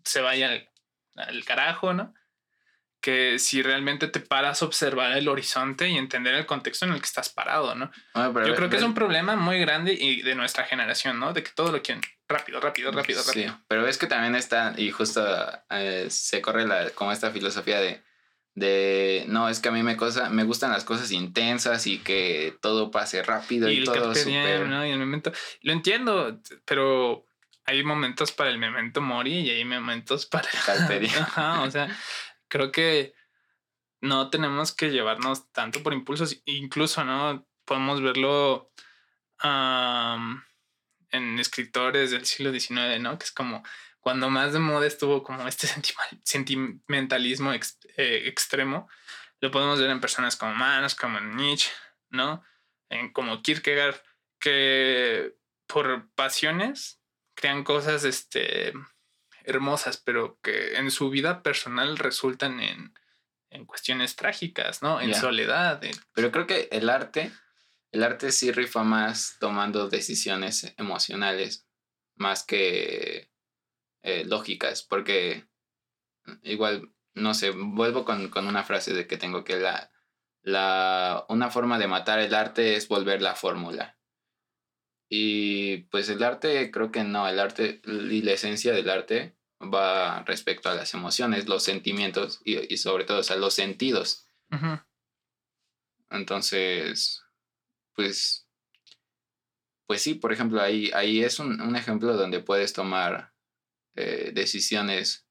se 0.04 0.20
vaya 0.20 0.50
al, 0.50 0.68
al 1.14 1.44
carajo, 1.44 1.94
¿no? 1.94 2.14
Que 3.02 3.40
si 3.40 3.62
realmente 3.62 4.06
te 4.06 4.20
paras 4.20 4.62
a 4.62 4.64
observar 4.64 5.18
el 5.18 5.28
horizonte 5.28 5.88
y 5.88 5.98
entender 5.98 6.34
el 6.36 6.46
contexto 6.46 6.86
en 6.86 6.92
el 6.92 7.00
que 7.00 7.06
estás 7.06 7.28
parado, 7.28 7.74
¿no? 7.74 7.90
Ah, 8.14 8.32
Yo 8.46 8.54
creo 8.54 8.70
que 8.70 8.76
es 8.76 8.82
un 8.82 8.94
problema 8.94 9.34
muy 9.34 9.58
grande 9.58 9.92
y 9.92 10.22
de 10.22 10.36
nuestra 10.36 10.64
generación, 10.64 11.18
¿no? 11.18 11.32
De 11.32 11.42
que 11.42 11.50
todo 11.50 11.72
lo 11.72 11.82
quieren 11.82 12.00
rápido, 12.28 12.60
rápido, 12.60 12.92
rápido, 12.92 13.22
rápido. 13.22 13.50
Sí, 13.50 13.64
pero 13.66 13.88
es 13.88 13.98
que 13.98 14.06
también 14.06 14.36
está, 14.36 14.74
y 14.76 14.92
justo 14.92 15.26
eh, 15.70 16.06
se 16.08 16.40
corre 16.40 16.64
la, 16.64 16.90
como 16.90 17.10
esta 17.10 17.32
filosofía 17.32 17.80
de, 17.80 18.02
de, 18.54 19.24
no, 19.26 19.48
es 19.48 19.58
que 19.58 19.68
a 19.68 19.72
mí 19.72 19.82
me, 19.82 19.96
cosa, 19.96 20.30
me 20.30 20.44
gustan 20.44 20.70
las 20.70 20.84
cosas 20.84 21.10
intensas 21.10 21.86
y 21.88 21.98
que 21.98 22.56
todo 22.62 22.92
pase 22.92 23.22
rápido 23.24 23.68
y, 23.68 23.82
todo 23.82 24.14
súper... 24.14 24.68
¿no? 24.68 24.86
Y 24.86 24.90
el 24.90 24.98
momento, 25.00 25.32
lo 25.62 25.72
entiendo, 25.72 26.40
pero 26.64 27.26
hay 27.64 27.82
momentos 27.82 28.32
para 28.32 28.50
el 28.50 28.58
memento 28.58 29.00
mori 29.00 29.40
y 29.40 29.50
hay 29.50 29.64
momentos 29.64 30.26
para 30.26 30.48
el 30.48 31.06
Ajá, 31.20 31.62
o 31.62 31.70
sea, 31.70 31.88
creo 32.52 32.70
que 32.70 33.14
no 34.02 34.28
tenemos 34.28 34.72
que 34.72 34.90
llevarnos 34.90 35.50
tanto 35.52 35.82
por 35.82 35.94
impulsos, 35.94 36.42
incluso, 36.44 37.02
¿no? 37.02 37.48
Podemos 37.64 38.02
verlo 38.02 38.70
en 41.10 41.38
escritores 41.38 42.10
del 42.10 42.26
siglo 42.26 42.52
XIX, 42.52 43.00
¿no? 43.00 43.18
Que 43.18 43.24
es 43.24 43.32
como 43.32 43.64
cuando 44.00 44.28
más 44.28 44.52
de 44.52 44.58
moda 44.58 44.86
estuvo 44.86 45.22
como 45.22 45.48
este 45.48 45.66
sentimentalismo 46.24 47.52
eh, 47.54 48.22
extremo, 48.26 48.86
lo 49.40 49.50
podemos 49.50 49.80
ver 49.80 49.88
en 49.88 50.00
personas 50.00 50.36
como 50.36 50.54
Manos, 50.54 50.94
como 50.94 51.20
Nietzsche, 51.20 51.70
¿no? 52.10 52.44
En, 52.90 53.12
como 53.14 53.40
Kierkegaard, 53.40 53.96
que 54.38 55.34
por 55.66 56.10
pasiones 56.14 57.00
crean 57.34 57.64
cosas, 57.64 58.04
este, 58.04 58.74
hermosas, 59.44 59.96
pero 59.96 60.38
que 60.42 60.74
en 60.76 60.90
su 60.90 61.10
vida 61.10 61.42
personal 61.42 61.98
resultan 61.98 62.60
en, 62.60 62.94
en 63.50 63.66
cuestiones 63.66 64.16
trágicas, 64.16 64.82
¿no? 64.82 65.00
En 65.00 65.14
soledad. 65.14 65.80
Pero 66.14 66.32
creo 66.32 66.46
que 66.46 66.68
el 66.72 66.88
arte, 66.88 67.30
el 67.90 68.02
arte 68.02 68.32
sí 68.32 68.50
rifa 68.50 68.82
más 68.82 69.36
tomando 69.38 69.88
decisiones 69.88 70.74
emocionales, 70.78 71.66
más 72.14 72.44
que 72.44 73.30
eh, 74.02 74.24
lógicas, 74.24 74.82
porque 74.82 75.46
igual, 76.42 76.92
no 77.14 77.34
sé, 77.34 77.50
vuelvo 77.50 78.04
con, 78.04 78.28
con, 78.28 78.46
una 78.46 78.64
frase 78.64 78.94
de 78.94 79.06
que 79.06 79.18
tengo 79.18 79.44
que 79.44 79.56
la, 79.56 79.90
la, 80.42 81.26
una 81.28 81.50
forma 81.50 81.78
de 81.78 81.88
matar 81.88 82.18
el 82.20 82.34
arte 82.34 82.76
es 82.76 82.88
volver 82.88 83.20
la 83.22 83.34
fórmula. 83.34 83.98
Y 85.14 85.76
pues 85.90 86.08
el 86.08 86.22
arte, 86.22 86.70
creo 86.70 86.90
que 86.90 87.04
no, 87.04 87.28
el 87.28 87.38
arte 87.38 87.82
y 87.84 88.22
la 88.22 88.32
esencia 88.32 88.72
del 88.72 88.88
arte 88.88 89.36
va 89.60 90.22
respecto 90.22 90.70
a 90.70 90.74
las 90.74 90.94
emociones, 90.94 91.48
los 91.48 91.64
sentimientos 91.64 92.40
y, 92.46 92.78
sobre 92.78 93.04
todo, 93.04 93.20
a 93.28 93.36
los 93.36 93.52
sentidos. 93.52 94.26
Entonces, 96.08 97.22
pues, 97.94 98.48
pues 99.86 100.00
sí, 100.00 100.14
por 100.14 100.32
ejemplo, 100.32 100.62
ahí, 100.62 100.90
ahí 100.94 101.22
es 101.22 101.38
un, 101.40 101.76
ejemplo 101.76 102.16
donde 102.16 102.40
puedes 102.40 102.72
tomar 102.72 103.34
eh, 103.96 104.30
decisiones, 104.32 105.26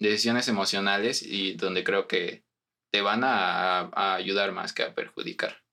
decisiones 0.00 0.48
emocionales 0.48 1.22
y 1.22 1.54
donde 1.54 1.84
creo 1.84 2.08
que 2.08 2.44
te 2.90 3.00
van 3.00 3.20
a 3.22 4.16
ayudar 4.16 4.50
más 4.50 4.72
que 4.72 4.82
a 4.82 4.92
perjudicar. 4.92 5.67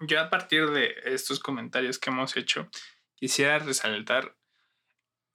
Yo 0.00 0.20
a 0.20 0.30
partir 0.30 0.70
de 0.70 0.94
estos 1.04 1.40
comentarios 1.40 1.98
que 1.98 2.10
hemos 2.10 2.36
hecho, 2.36 2.68
quisiera 3.14 3.58
resaltar 3.58 4.36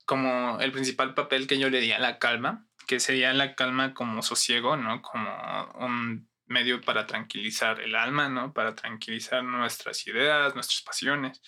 como 0.05 0.59
el 0.59 0.71
principal 0.71 1.13
papel 1.13 1.47
que 1.47 1.59
yo 1.59 1.69
le 1.69 1.79
di 1.79 1.91
a 1.91 1.99
la 1.99 2.19
calma, 2.19 2.67
que 2.87 2.99
sería 2.99 3.31
la 3.33 3.55
calma 3.55 3.93
como 3.93 4.21
sosiego, 4.21 4.75
¿no? 4.75 5.01
Como 5.01 5.29
un 5.75 6.29
medio 6.47 6.81
para 6.81 7.05
tranquilizar 7.05 7.79
el 7.79 7.95
alma, 7.95 8.27
¿no? 8.27 8.53
Para 8.53 8.75
tranquilizar 8.75 9.43
nuestras 9.43 10.07
ideas, 10.07 10.55
nuestras 10.55 10.81
pasiones, 10.81 11.41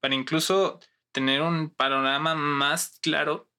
para 0.00 0.14
incluso 0.14 0.80
tener 1.12 1.42
un 1.42 1.70
panorama 1.74 2.34
más 2.34 2.98
claro 3.02 3.50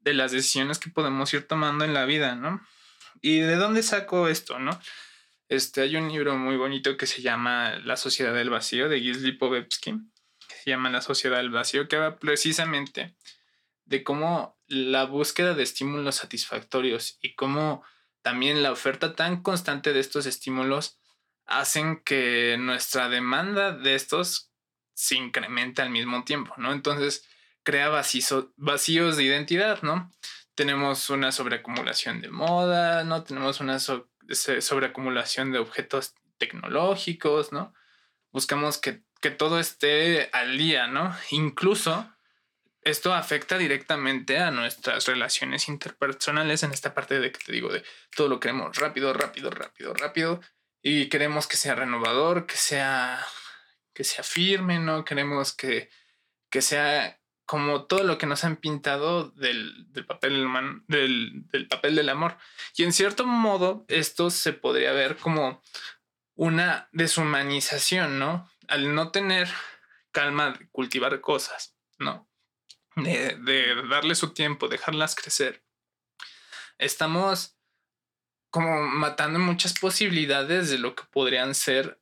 de 0.00 0.14
las 0.14 0.32
decisiones 0.32 0.78
que 0.78 0.90
podemos 0.90 1.32
ir 1.34 1.46
tomando 1.46 1.84
en 1.84 1.94
la 1.94 2.06
vida, 2.06 2.34
¿no? 2.34 2.66
¿Y 3.20 3.40
de 3.40 3.56
dónde 3.56 3.82
saco 3.82 4.28
esto, 4.28 4.58
no? 4.58 4.80
Este, 5.52 5.82
hay 5.82 5.96
un 5.96 6.10
libro 6.10 6.38
muy 6.38 6.56
bonito 6.56 6.96
que 6.96 7.06
se 7.06 7.20
llama 7.20 7.78
La 7.84 7.98
Sociedad 7.98 8.32
del 8.32 8.48
Vacío 8.48 8.88
de 8.88 9.00
Gisli 9.00 9.32
Povetsky, 9.32 9.92
que 10.48 10.54
se 10.54 10.70
llama 10.70 10.88
La 10.88 11.02
Sociedad 11.02 11.36
del 11.36 11.50
Vacío, 11.50 11.88
que 11.88 11.98
va 11.98 12.16
precisamente 12.16 13.14
de 13.84 14.02
cómo 14.02 14.58
la 14.66 15.04
búsqueda 15.04 15.52
de 15.52 15.62
estímulos 15.62 16.14
satisfactorios 16.14 17.18
y 17.20 17.34
cómo 17.34 17.84
también 18.22 18.62
la 18.62 18.72
oferta 18.72 19.14
tan 19.14 19.42
constante 19.42 19.92
de 19.92 20.00
estos 20.00 20.24
estímulos 20.24 20.98
hacen 21.44 22.02
que 22.02 22.56
nuestra 22.58 23.10
demanda 23.10 23.72
de 23.72 23.94
estos 23.94 24.54
se 24.94 25.16
incremente 25.16 25.82
al 25.82 25.90
mismo 25.90 26.24
tiempo, 26.24 26.54
¿no? 26.56 26.72
Entonces 26.72 27.28
crea 27.62 27.90
vacíos, 27.90 28.46
vacíos 28.56 29.18
de 29.18 29.24
identidad, 29.24 29.82
¿no? 29.82 30.10
Tenemos 30.54 31.10
una 31.10 31.30
sobreacumulación 31.30 32.22
de 32.22 32.30
moda, 32.30 33.04
¿no? 33.04 33.22
Tenemos 33.22 33.60
una 33.60 33.78
sobreacumulación 34.30 35.52
de 35.52 35.58
objetos 35.58 36.14
tecnológicos, 36.38 37.52
¿no? 37.52 37.74
Buscamos 38.30 38.78
que, 38.78 39.02
que, 39.20 39.30
todo 39.30 39.60
esté 39.60 40.30
al 40.32 40.58
día, 40.58 40.86
¿no? 40.86 41.16
Incluso 41.30 42.10
esto 42.82 43.14
afecta 43.14 43.58
directamente 43.58 44.38
a 44.38 44.50
nuestras 44.50 45.06
relaciones 45.06 45.68
interpersonales 45.68 46.62
en 46.62 46.72
esta 46.72 46.94
parte 46.94 47.20
de 47.20 47.30
que 47.30 47.44
te 47.44 47.52
digo, 47.52 47.72
de 47.72 47.84
todo 48.16 48.28
lo 48.28 48.40
queremos 48.40 48.76
rápido, 48.76 49.12
rápido, 49.12 49.50
rápido, 49.50 49.94
rápido, 49.94 50.40
y 50.82 51.08
queremos 51.08 51.46
que 51.46 51.56
sea 51.56 51.76
renovador, 51.76 52.46
que 52.46 52.56
sea, 52.56 53.24
que 53.94 54.02
sea 54.02 54.24
firme, 54.24 54.80
¿no? 54.80 55.04
Queremos 55.04 55.52
que, 55.52 55.90
que 56.50 56.60
sea 56.60 57.21
como 57.46 57.84
todo 57.84 58.04
lo 58.04 58.18
que 58.18 58.26
nos 58.26 58.44
han 58.44 58.56
pintado 58.56 59.30
del, 59.30 59.86
papel 60.06 60.46
del, 60.86 61.48
del 61.48 61.68
papel 61.68 61.96
del 61.96 62.08
amor. 62.08 62.36
Y 62.76 62.84
en 62.84 62.92
cierto 62.92 63.26
modo, 63.26 63.84
esto 63.88 64.30
se 64.30 64.52
podría 64.52 64.92
ver 64.92 65.16
como 65.16 65.62
una 66.34 66.88
deshumanización, 66.92 68.18
¿no? 68.18 68.50
Al 68.68 68.94
no 68.94 69.10
tener 69.10 69.48
calma 70.12 70.52
de 70.52 70.68
cultivar 70.70 71.20
cosas, 71.20 71.76
¿no? 71.98 72.28
De, 72.96 73.36
de 73.36 73.86
darle 73.88 74.14
su 74.14 74.34
tiempo, 74.34 74.68
dejarlas 74.68 75.14
crecer. 75.14 75.64
Estamos 76.78 77.56
como 78.50 78.82
matando 78.82 79.38
muchas 79.38 79.78
posibilidades 79.78 80.68
de 80.68 80.78
lo 80.78 80.94
que 80.94 81.04
podrían 81.04 81.54
ser 81.54 82.01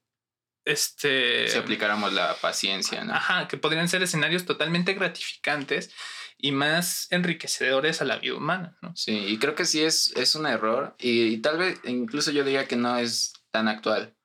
este... 0.71 1.49
Si 1.49 1.59
aplicáramos 1.59 2.13
la 2.13 2.35
paciencia, 2.37 3.05
¿no? 3.05 3.15
Ajá, 3.15 3.49
que 3.49 3.57
podrían 3.57 3.89
ser 3.89 4.03
escenarios 4.03 4.45
totalmente 4.45 4.95
gratificantes 4.95 5.93
y 6.39 6.53
más 6.53 7.07
enriquecedores 7.11 8.01
a 8.01 8.05
la 8.05 8.19
vida 8.19 8.35
humana, 8.35 8.77
¿no? 8.81 8.95
Sí, 8.97 9.13
y 9.13 9.39
creo 9.39 9.55
que 9.55 9.65
sí 9.65 9.83
es, 9.83 10.15
es 10.17 10.35
un 10.35 10.47
error 10.47 10.95
y, 10.99 11.39
tal 11.39 11.59
vez 11.59 11.81
incluso 11.85 12.31
yo 12.31 12.45
diría 12.45 12.67
que 12.67 12.77
no 12.77 12.97
es 12.97 13.35
tan 13.51 13.69
actual, 13.69 14.17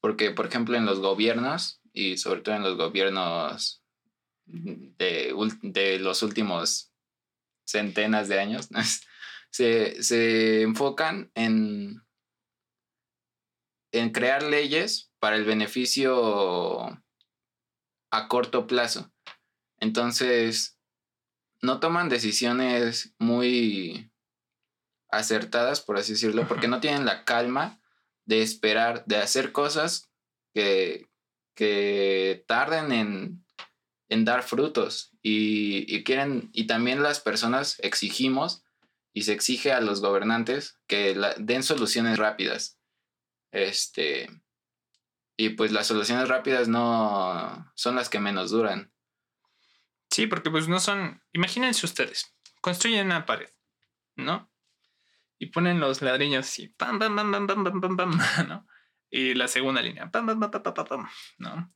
porque 0.00 0.30
por 0.30 0.46
ejemplo 0.46 0.76
en 0.76 0.86
los 0.86 1.00
gobiernos 1.00 1.80
y 1.92 2.16
sobre 2.16 2.40
todo 2.40 2.56
en 2.56 2.62
los 2.62 2.76
gobiernos 2.76 3.82
de, 4.46 5.34
de 5.62 5.98
los 5.98 6.22
últimos 6.22 6.92
centenas 7.64 8.28
de 8.28 8.40
años, 8.40 8.68
se, 9.50 10.02
se 10.02 10.62
enfocan 10.62 11.30
en, 11.34 12.02
en 13.92 14.10
crear 14.10 14.42
leyes 14.42 15.12
para 15.18 15.36
el 15.36 15.44
beneficio 15.44 16.86
a 18.10 18.28
corto 18.28 18.66
plazo. 18.66 19.12
Entonces, 19.78 20.78
no 21.60 21.78
toman 21.78 22.08
decisiones 22.08 23.14
muy 23.18 24.10
acertadas, 25.08 25.80
por 25.80 25.98
así 25.98 26.12
decirlo, 26.12 26.48
porque 26.48 26.68
no 26.68 26.80
tienen 26.80 27.04
la 27.04 27.24
calma 27.24 27.80
de 28.24 28.42
esperar, 28.42 29.04
de 29.06 29.16
hacer 29.16 29.52
cosas 29.52 30.10
que, 30.54 31.08
que 31.54 32.44
tarden 32.48 32.92
en, 32.92 33.44
en 34.08 34.24
dar 34.24 34.42
frutos. 34.42 35.10
Y, 35.22 35.84
y, 35.94 36.02
quieren, 36.02 36.50
y 36.52 36.66
también 36.66 37.02
las 37.02 37.20
personas 37.20 37.78
exigimos 37.80 38.64
y 39.12 39.22
se 39.22 39.32
exige 39.32 39.72
a 39.72 39.80
los 39.80 40.00
gobernantes 40.00 40.78
que 40.86 41.14
den 41.38 41.62
soluciones 41.62 42.18
rápidas. 42.18 42.78
Este, 43.52 44.28
y 45.36 45.50
pues 45.50 45.72
las 45.72 45.86
soluciones 45.86 46.28
rápidas 46.28 46.68
no 46.68 47.70
son 47.74 47.96
las 47.96 48.08
que 48.08 48.18
menos 48.18 48.50
duran. 48.50 48.92
Sí, 50.10 50.26
porque 50.26 50.50
pues 50.50 50.68
no 50.68 50.80
son. 50.80 51.22
Imagínense 51.32 51.86
ustedes, 51.86 52.34
construyen 52.60 53.06
una 53.06 53.24
pared, 53.24 53.50
¿no? 54.16 54.50
Y 55.38 55.46
ponen 55.46 55.80
los 55.80 56.02
ladrillos 56.02 56.46
así, 56.46 56.68
pam, 56.68 56.98
pam, 56.98 57.16
pam, 57.16 57.32
pam, 57.32 57.46
pam, 57.46 57.80
pam, 57.80 57.96
pam, 57.96 58.20
¿no? 58.48 58.66
Y 59.10 59.34
la 59.34 59.48
segunda 59.48 59.82
línea, 59.82 60.10
pam, 60.10 60.26
pam, 60.26 60.40
pam, 60.40 60.50
pam, 60.50 60.74
pam, 60.74 60.86
pam, 60.86 61.08
¿no? 61.38 61.74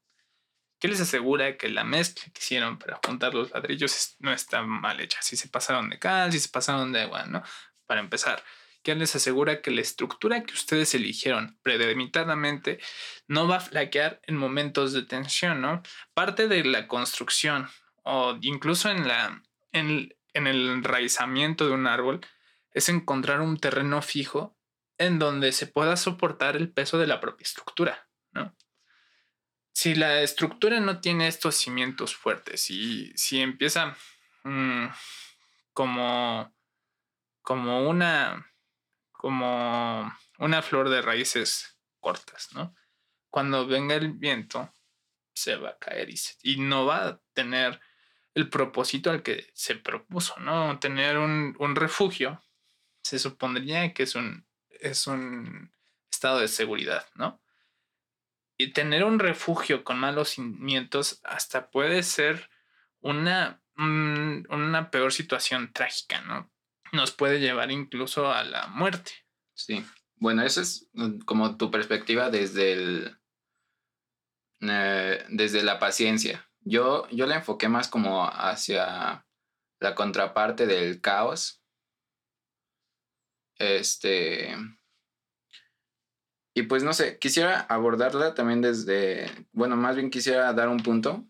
¿Qué 0.78 0.88
les 0.88 1.00
asegura 1.00 1.56
que 1.56 1.68
la 1.68 1.84
mezcla 1.84 2.24
que 2.32 2.40
hicieron 2.40 2.78
para 2.78 3.00
juntar 3.04 3.34
los 3.34 3.50
ladrillos 3.50 4.16
no 4.18 4.32
está 4.32 4.62
mal 4.62 5.00
hecha? 5.00 5.20
Si 5.22 5.36
se 5.36 5.48
pasaron 5.48 5.88
de 5.88 5.98
cal, 5.98 6.32
si 6.32 6.40
se 6.40 6.50
pasaron 6.50 6.92
de 6.92 7.02
agua, 7.02 7.24
¿no? 7.24 7.42
Para 7.86 8.00
empezar, 8.00 8.42
¿qué 8.87 8.94
les 8.94 9.16
asegura 9.16 9.62
que 9.62 9.72
la 9.72 9.81
estructura 9.81 10.44
que 10.44 10.55
ustedes 10.55 10.94
eligieron 10.94 11.59
premeditadamente 11.64 12.79
no 13.27 13.49
va 13.49 13.57
a 13.57 13.61
flaquear 13.61 14.20
en 14.22 14.37
momentos 14.37 14.92
de 14.92 15.03
tensión, 15.03 15.61
¿no? 15.61 15.83
Parte 16.14 16.46
de 16.46 16.62
la 16.62 16.87
construcción 16.87 17.68
o 18.05 18.38
incluso 18.42 18.88
en, 18.88 19.09
la, 19.09 19.42
en, 19.72 20.14
en 20.35 20.46
el 20.46 20.68
enraizamiento 20.68 21.66
de 21.66 21.72
un 21.72 21.88
árbol 21.88 22.20
es 22.70 22.88
encontrar 22.88 23.40
un 23.40 23.59
terreno 23.59 24.03
fijo 24.03 24.57
en 24.99 25.18
donde 25.18 25.51
se 25.51 25.66
pueda 25.66 25.96
soportar 25.96 26.55
el 26.55 26.72
peso 26.72 26.96
de 26.96 27.09
la 27.09 27.20
propia 27.20 27.42
estructura, 27.42 28.09
¿no? 28.31 28.57
Si 29.72 29.96
la 29.96 30.22
estructura 30.22 30.79
no 30.79 31.01
tiene 31.01 31.27
estos 31.27 31.57
cimientos 31.57 32.14
fuertes 32.14 32.70
y 32.70 33.12
si 33.16 33.40
empieza 33.40 33.96
mm, 34.44 34.87
como, 35.72 36.55
como 37.42 37.88
una 37.88 38.46
como 39.16 40.12
una 40.38 40.62
flor 40.62 40.88
de 40.88 41.02
raíces 41.02 41.79
cortas, 42.00 42.48
¿no? 42.52 42.74
Cuando 43.31 43.66
venga 43.66 43.94
el 43.94 44.12
viento 44.12 44.72
se 45.35 45.57
va 45.57 45.70
a 45.70 45.79
caer 45.79 46.09
y, 46.42 46.57
no 46.57 46.87
va 46.87 47.09
a 47.09 47.20
tener 47.35 47.81
el 48.35 48.48
propósito 48.48 49.11
al 49.11 49.22
que 49.22 49.50
se 49.55 49.74
propuso, 49.74 50.38
¿no? 50.40 50.79
Tener 50.79 51.18
un, 51.18 51.55
refugio 51.76 52.42
se 53.02 53.18
supondría 53.18 53.92
que 53.92 54.05
es 54.05 54.14
un, 54.14 54.46
es 54.81 55.07
un 55.07 55.72
estado 56.11 56.40
de 56.40 56.48
seguridad, 56.48 57.07
¿no? 57.14 57.42
Y 58.59 58.72
tener 58.72 59.05
un 59.05 59.18
refugio 59.18 59.85
con 59.85 59.98
malos 59.98 60.31
cimientos 60.31 61.20
hasta 61.24 61.70
puede 61.70 62.02
ser 62.02 62.48
una, 63.00 63.62
una 63.76 64.90
peor 64.90 65.12
situación 65.12 65.72
trágica, 65.72 66.22
¿no? 66.22 66.50
Nos 66.92 67.12
puede 67.12 67.40
llevar 67.40 67.70
incluso 67.70 68.33
a 68.33 68.44
la 68.44 68.66
muerte. 68.68 69.12
Sí. 69.55 69.85
Bueno, 70.16 70.42
eso 70.42 70.61
es 70.61 70.88
mm, 70.94 71.20
como 71.20 71.57
tu 71.57 71.70
perspectiva 71.70 72.31
desde 72.31 72.72
el, 72.72 73.18
eh, 74.61 75.25
desde 75.29 75.62
la 75.62 75.79
paciencia. 75.79 76.49
Yo, 76.61 77.09
yo 77.11 77.27
la 77.27 77.37
enfoqué 77.37 77.68
más 77.68 77.88
como 77.88 78.27
hacia 78.27 79.27
la 79.81 79.94
contraparte 79.94 80.66
del 80.66 81.01
caos. 81.01 81.62
Este. 83.59 84.57
Y 86.55 86.62
pues 86.62 86.83
no 86.83 86.94
sé, 86.94 87.18
quisiera 87.18 87.61
abordarla 87.61 88.35
también 88.35 88.62
desde. 88.62 89.31
Bueno, 89.53 89.77
más 89.77 89.96
bien 89.96 90.11
quisiera 90.11 90.53
dar 90.53 90.68
un 90.68 90.83
punto. 90.83 91.25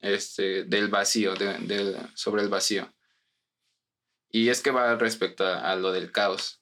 Este. 0.00 0.64
del 0.64 0.88
vacío. 0.88 1.34
sobre 2.14 2.42
el 2.42 2.48
vacío. 2.48 2.92
Y 4.34 4.48
es 4.48 4.62
que 4.62 4.72
va 4.72 4.96
respecto 4.96 5.46
a, 5.46 5.76
lo 5.76 5.92
del 5.92 6.10
caos. 6.10 6.60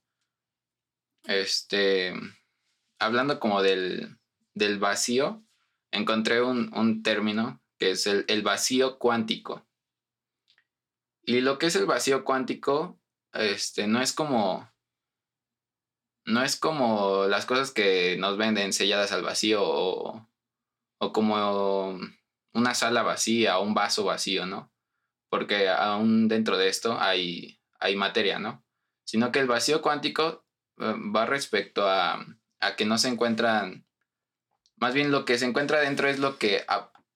Este. 1.25 2.13
Hablando 2.99 3.41
como 3.41 3.63
del, 3.63 4.19
del 4.53 4.79
vacío, 4.79 5.43
encontré 5.91 6.43
un, 6.43 6.71
un 6.77 7.03
término 7.03 7.63
que 7.79 7.93
es 7.93 8.07
el, 8.07 8.43
vacío 8.43 8.99
cuántico. 8.99 9.67
Y 11.23 11.41
lo 11.41 11.57
que 11.57 11.65
es 11.65 11.77
el 11.77 11.87
vacío 11.87 12.27
cuántico, 12.27 13.01
este, 13.33 13.87
no 13.87 14.03
es 14.03 14.13
como. 14.13 14.71
No 16.27 16.43
es 16.43 16.57
como 16.57 17.25
las 17.25 17.47
cosas 17.47 17.71
que 17.71 18.19
nos 18.19 18.37
venden 18.37 18.75
selladas 18.75 19.13
al 19.13 19.23
vacío 19.23 19.63
o, 19.65 20.29
o 20.99 21.13
como 21.15 21.99
una 22.53 22.75
sala 22.75 23.03
vacía 23.03 23.59
o 23.59 23.63
un 23.63 23.73
vaso 23.73 24.05
vacío, 24.05 24.45
¿no? 24.45 24.71
Porque 25.31 25.71
aún 25.71 26.29
dentro 26.29 26.59
de 26.59 26.69
esto 26.69 27.01
hay, 27.01 27.62
hay 27.83 27.97
materia, 27.97 28.39
¿no? 28.39 28.65
Sino 29.05 29.33
que 29.33 29.41
el 29.41 29.47
vacío 29.47 29.83
cuántico 29.83 30.45
eh, 30.79 30.95
va 31.15 31.27
respecto 31.27 31.89
a, 31.89 32.25
que 32.77 32.85
no 32.85 32.97
se 32.97 33.09
encuentran, 33.09 33.87
más 34.77 34.95
bien 34.95 35.11
lo 35.11 35.25
que 35.25 35.37
se 35.37 35.47
encuentra 35.47 35.81
dentro 35.81 36.09
es 36.09 36.19
lo 36.19 36.39
que 36.39 36.65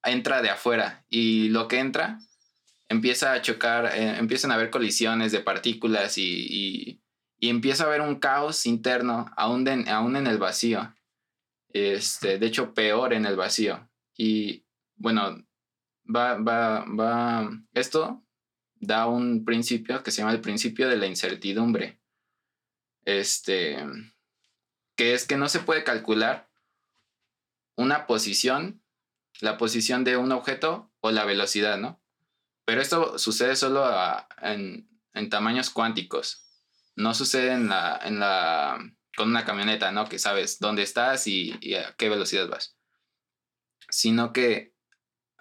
entra 0.03 0.41
de 0.41 0.49
afuera 0.49 1.05
y 1.09 1.49
lo 1.49 1.67
que 1.67 1.79
entra 1.79 2.19
empieza 2.89 3.33
a 3.33 3.41
chocar, 3.41 3.85
eh, 3.95 4.17
empiezan 4.17 4.51
a 4.51 4.55
haber 4.55 4.69
colisiones 4.69 5.31
de 5.31 5.39
partículas 5.39 6.17
y, 6.17 7.01
empieza 7.39 7.83
a 7.83 7.87
haber 7.87 8.01
un 8.01 8.19
caos 8.19 8.65
interno 8.65 9.31
aún, 9.37 9.67
aún 9.87 10.15
en 10.15 10.27
el 10.27 10.37
vacío. 10.37 10.93
Este, 11.69 12.39
de 12.39 12.45
hecho, 12.47 12.73
peor 12.73 13.13
en 13.13 13.25
el 13.25 13.35
vacío. 13.35 13.89
Y 14.15 14.65
bueno, 14.95 15.45
va, 16.13 16.35
va, 16.35 16.85
va, 16.85 17.49
esto 17.73 18.26
da 18.79 19.07
un 19.07 19.45
principio 19.45 20.03
que 20.03 20.11
se 20.11 20.19
llama 20.19 20.33
el 20.33 20.41
principio 20.41 20.87
de 20.89 20.97
la 20.97 21.07
incertidumbre. 21.07 21.99
Este, 23.05 23.77
que 24.95 25.13
es 25.13 25.25
que 25.25 25.37
no 25.37 25.49
se 25.49 25.59
puede 25.59 25.83
calcular 25.83 26.49
una 27.75 28.05
posición 28.07 28.81
la 29.41 29.57
posición 29.57 30.03
de 30.03 30.17
un 30.17 30.31
objeto 30.31 30.91
o 30.99 31.11
la 31.11 31.25
velocidad, 31.25 31.77
¿no? 31.77 32.01
Pero 32.65 32.81
esto 32.81 33.17
sucede 33.17 33.55
solo 33.55 33.89
en, 34.41 34.89
tamaños 35.29 35.69
cuánticos. 35.69 36.45
No 36.95 37.13
sucede 37.13 37.53
en 37.53 37.69
la, 37.69 37.99
en 38.03 38.19
la, 38.19 38.77
con 39.15 39.29
una 39.29 39.45
camioneta, 39.45 39.91
¿no? 39.91 40.09
Que 40.09 40.19
sabes 40.19 40.59
dónde 40.59 40.83
estás 40.83 41.27
y, 41.27 41.75
a 41.75 41.93
qué 41.95 42.09
velocidad 42.09 42.49
vas. 42.49 42.77
Sino 43.89 44.33
que 44.33 44.73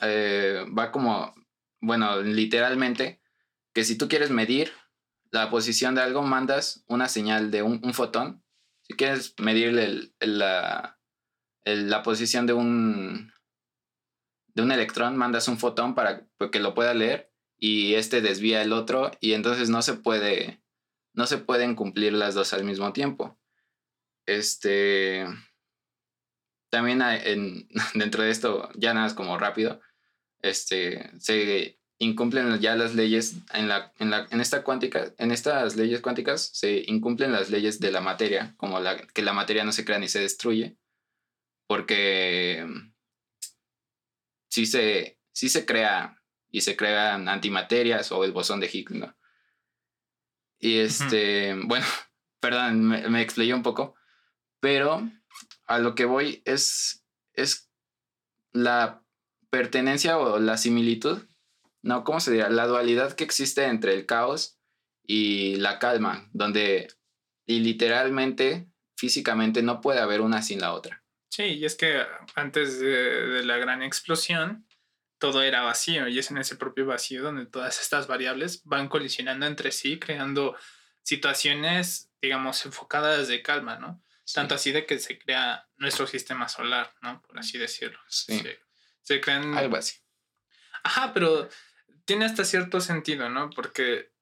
eh, 0.01 0.65
va 0.77 0.93
como, 0.93 1.35
bueno, 1.81 2.21
literalmente, 2.21 3.21
que 3.77 3.85
si 3.85 3.99
tú 3.99 4.09
quieres 4.09 4.31
medir 4.31 4.73
la 5.31 5.51
posición 5.51 5.95
de 5.95 6.01
algo, 6.01 6.23
mandas 6.23 6.83
una 6.89 7.11
señal 7.11 7.51
de 7.51 7.61
un, 7.61 7.93
fotón. 7.93 8.43
Si 8.81 8.95
quieres 8.95 9.35
medir 9.39 10.15
la, 10.19 10.99
la 11.63 12.03
posición 12.03 12.47
de 12.47 12.55
un, 12.55 13.35
de 14.55 14.63
un 14.63 14.73
electrón 14.73 15.19
mandas 15.19 15.47
un 15.49 15.59
fotón 15.59 15.95
para 15.95 16.27
que 16.51 16.59
lo 16.59 16.73
pueda 16.73 16.95
leer 16.95 17.31
y 17.59 17.97
este 17.97 18.23
desvía 18.23 18.63
el 18.63 18.73
otro 18.73 19.11
y 19.21 19.35
entonces 19.35 19.69
no 19.69 19.83
se 19.83 19.93
puede 19.93 20.63
no 21.13 21.27
se 21.27 21.37
pueden 21.37 21.75
cumplir 21.75 22.15
las 22.15 22.33
dos 22.33 22.55
al 22.55 22.65
mismo 22.65 22.95
tiempo. 22.95 23.39
Este 24.25 25.27
también 26.71 27.03
en, 27.03 27.69
dentro 27.95 28.23
de 28.23 28.31
esto 28.31 28.71
ya 28.75 28.95
nada 28.95 29.07
es 29.07 29.13
como 29.13 29.37
rápido 29.37 29.83
este 30.41 31.11
se 31.19 31.76
incumplen 31.99 32.59
ya 32.61 32.77
las 32.77 32.95
leyes 32.95 33.37
en 33.55 33.69
la, 33.69 33.93
en 33.99 34.11
la 34.11 34.27
en 34.31 34.41
esta 34.41 34.63
cuántica 34.63 35.15
en 35.17 35.31
estas 35.31 35.77
leyes 35.77 36.03
cuánticas 36.03 36.51
se 36.53 36.85
incumplen 36.87 37.33
las 37.33 37.49
leyes 37.49 37.81
de 37.81 37.91
la 37.91 38.03
materia 38.03 38.55
como 38.59 38.81
la 38.81 38.99
que 38.99 39.23
la 39.23 39.33
materia 39.33 39.65
no 39.65 39.73
se 39.73 39.85
crea 39.85 39.99
ni 39.99 40.09
se 40.09 40.21
destruye 40.21 40.77
porque 41.67 42.67
sí 44.49 44.67
se, 44.67 45.19
se 45.33 45.67
crea 45.67 46.23
y 46.51 46.63
se 46.63 46.77
crean 46.77 47.29
antimaterias 47.29 48.13
o 48.13 48.25
el 48.25 48.33
bosón 48.33 48.61
de 48.61 48.71
Higgs, 48.73 48.93
¿no? 48.93 49.17
Y 50.59 50.79
este, 50.79 51.55
bueno, 51.65 51.85
perdón, 52.41 52.85
me, 52.85 53.09
me 53.09 53.21
explayé 53.21 53.53
un 53.53 53.63
poco, 53.63 53.95
pero 54.61 55.11
a 55.67 55.79
lo 55.79 55.95
que 55.95 56.05
voy 56.05 56.43
es, 56.47 57.05
es 57.35 57.69
la 58.53 59.03
pertenencia 59.51 60.19
o 60.19 60.39
la 60.39 60.57
similitud, 60.57 61.23
no, 61.87 62.05
¿cómo 62.05 62.21
se 62.21 62.33
diría? 62.33 62.51
La 62.51 62.67
dualidad 62.67 63.15
que 63.15 63.25
existe 63.25 63.65
entre 63.65 63.95
el 63.95 64.07
caos 64.07 64.59
y 65.05 65.57
la 65.57 65.79
calma, 65.79 66.29
donde 66.33 66.89
y 67.47 67.61
literalmente, 67.61 68.69
físicamente, 68.97 69.63
no 69.63 69.81
puede 69.81 70.01
haber 70.01 70.21
una 70.21 70.43
sin 70.43 70.61
la 70.61 70.73
otra. 70.73 71.05
Sí, 71.29 71.45
y 71.45 71.65
es 71.65 71.77
que 71.77 72.03
antes 72.35 72.81
de, 72.81 72.89
de 72.89 73.45
la 73.45 73.57
gran 73.59 73.83
explosión, 73.83 74.67
todo 75.19 75.43
era 75.43 75.63
vacío 75.63 76.09
y 76.09 76.19
es 76.19 76.31
en 76.31 76.39
ese 76.39 76.57
propio 76.57 76.87
vacío 76.87 77.23
donde 77.23 77.47
todas 77.47 77.81
estas 77.81 78.09
variables 78.09 78.63
van 78.65 78.89
colisionando 78.89 79.47
entre 79.47 79.71
sí, 79.71 79.99
creando 79.99 80.57
situaciones, 81.03 82.11
digamos, 82.21 82.67
enfocadas 82.67 83.29
de 83.29 83.43
calma, 83.43 83.79
¿no? 83.79 84.03
Tanto 84.35 84.57
así 84.57 84.73
de 84.73 84.87
que 84.87 84.99
se 84.99 85.21
crea 85.21 85.69
nuestro 85.77 86.09
sistema 86.09 86.49
solar, 86.49 86.93
¿no? 87.01 87.23
Por 87.23 87.39
así 87.39 87.59
decirlo. 87.59 88.01
Sí. 88.09 88.41
Se, 88.41 88.59
se 89.03 89.21
crean... 89.21 89.57
Algo 89.57 89.77
así. 89.77 89.99
Ajá, 90.83 91.13
pero 91.15 91.49
tiene 92.07 92.25
hasta 92.25 92.45
cierto 92.45 92.81
sentido, 92.81 93.29
¿no? 93.29 93.51
Porque 93.51 94.13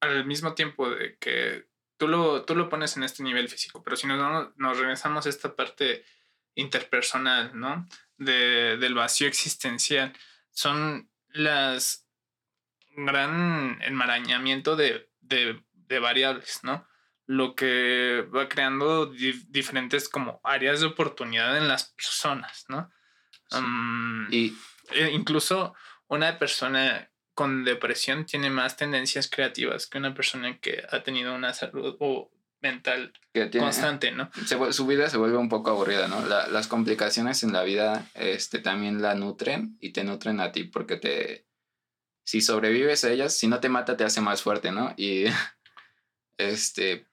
al 0.00 0.24
mismo 0.24 0.54
tiempo 0.54 0.88
de 0.90 1.18
que 1.18 1.68
tú 1.98 2.08
lo, 2.08 2.44
tú 2.44 2.56
lo 2.56 2.68
pones 2.68 2.96
en 2.96 3.02
este 3.02 3.22
nivel 3.22 3.48
físico, 3.48 3.82
pero 3.82 3.96
si 3.96 4.06
nos, 4.06 4.56
nos 4.56 4.78
regresamos 4.78 5.26
a 5.26 5.28
esta 5.28 5.54
parte 5.54 6.04
interpersonal, 6.54 7.58
¿no? 7.58 7.86
De, 8.16 8.76
del 8.78 8.94
vacío 8.94 9.28
existencial, 9.28 10.12
son 10.50 11.10
las 11.28 12.08
gran 12.94 13.78
enmarañamiento 13.82 14.76
de, 14.76 15.10
de, 15.20 15.62
de 15.72 15.98
variables, 15.98 16.60
¿no? 16.62 16.86
Lo 17.26 17.54
que 17.54 18.26
va 18.34 18.48
creando 18.48 19.06
di 19.06 19.32
diferentes 19.48 20.08
como 20.08 20.40
áreas 20.44 20.80
de 20.80 20.86
oportunidad 20.86 21.56
en 21.56 21.68
las 21.68 21.84
personas, 21.92 22.64
¿no? 22.68 22.90
Sí. 23.48 23.58
Um, 23.58 24.26
Y 24.30 24.56
e 24.90 25.10
incluso 25.10 25.74
una 26.08 26.38
persona 26.38 27.11
con 27.34 27.64
depresión 27.64 28.26
tiene 28.26 28.50
más 28.50 28.76
tendencias 28.76 29.28
creativas 29.28 29.86
que 29.86 29.98
una 29.98 30.14
persona 30.14 30.58
que 30.58 30.82
ha 30.90 31.02
tenido 31.02 31.34
una 31.34 31.54
salud 31.54 31.96
o 32.00 32.30
mental 32.60 33.12
que 33.32 33.46
tiene, 33.46 33.66
constante, 33.66 34.12
¿no? 34.12 34.30
se 34.46 34.72
su 34.72 34.86
vida 34.86 35.08
se 35.10 35.16
vuelve 35.16 35.36
un 35.36 35.48
poco 35.48 35.70
aburrida, 35.70 36.06
¿no? 36.08 36.24
La- 36.26 36.46
las 36.46 36.68
complicaciones 36.68 37.42
en 37.42 37.52
la 37.52 37.64
vida 37.64 38.06
este, 38.14 38.60
también 38.60 39.02
la 39.02 39.14
nutren 39.14 39.76
y 39.80 39.90
te 39.90 40.04
nutren 40.04 40.38
a 40.40 40.52
ti 40.52 40.64
porque 40.64 40.96
te... 40.96 41.46
Si 42.24 42.40
sobrevives 42.40 43.02
a 43.04 43.10
ellas, 43.10 43.36
si 43.36 43.48
no 43.48 43.58
te 43.58 43.68
mata, 43.68 43.96
te 43.96 44.04
hace 44.04 44.20
más 44.20 44.42
fuerte, 44.42 44.70
¿no? 44.70 44.94
Y 44.96 45.24
este, 46.38 47.06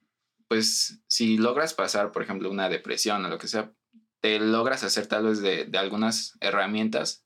pues 0.48 1.00
si 1.08 1.38
logras 1.38 1.74
pasar, 1.74 2.12
por 2.12 2.22
ejemplo, 2.24 2.50
una 2.50 2.70
depresión 2.70 3.26
o 3.26 3.30
lo 3.30 3.38
que 3.38 3.48
sea, 3.48 3.72
te 4.22 4.40
logras 4.40 4.84
hacer 4.84 5.08
tal 5.08 5.24
vez 5.26 5.42
de, 5.42 5.66
de 5.66 5.78
algunas 5.78 6.38
herramientas, 6.42 7.26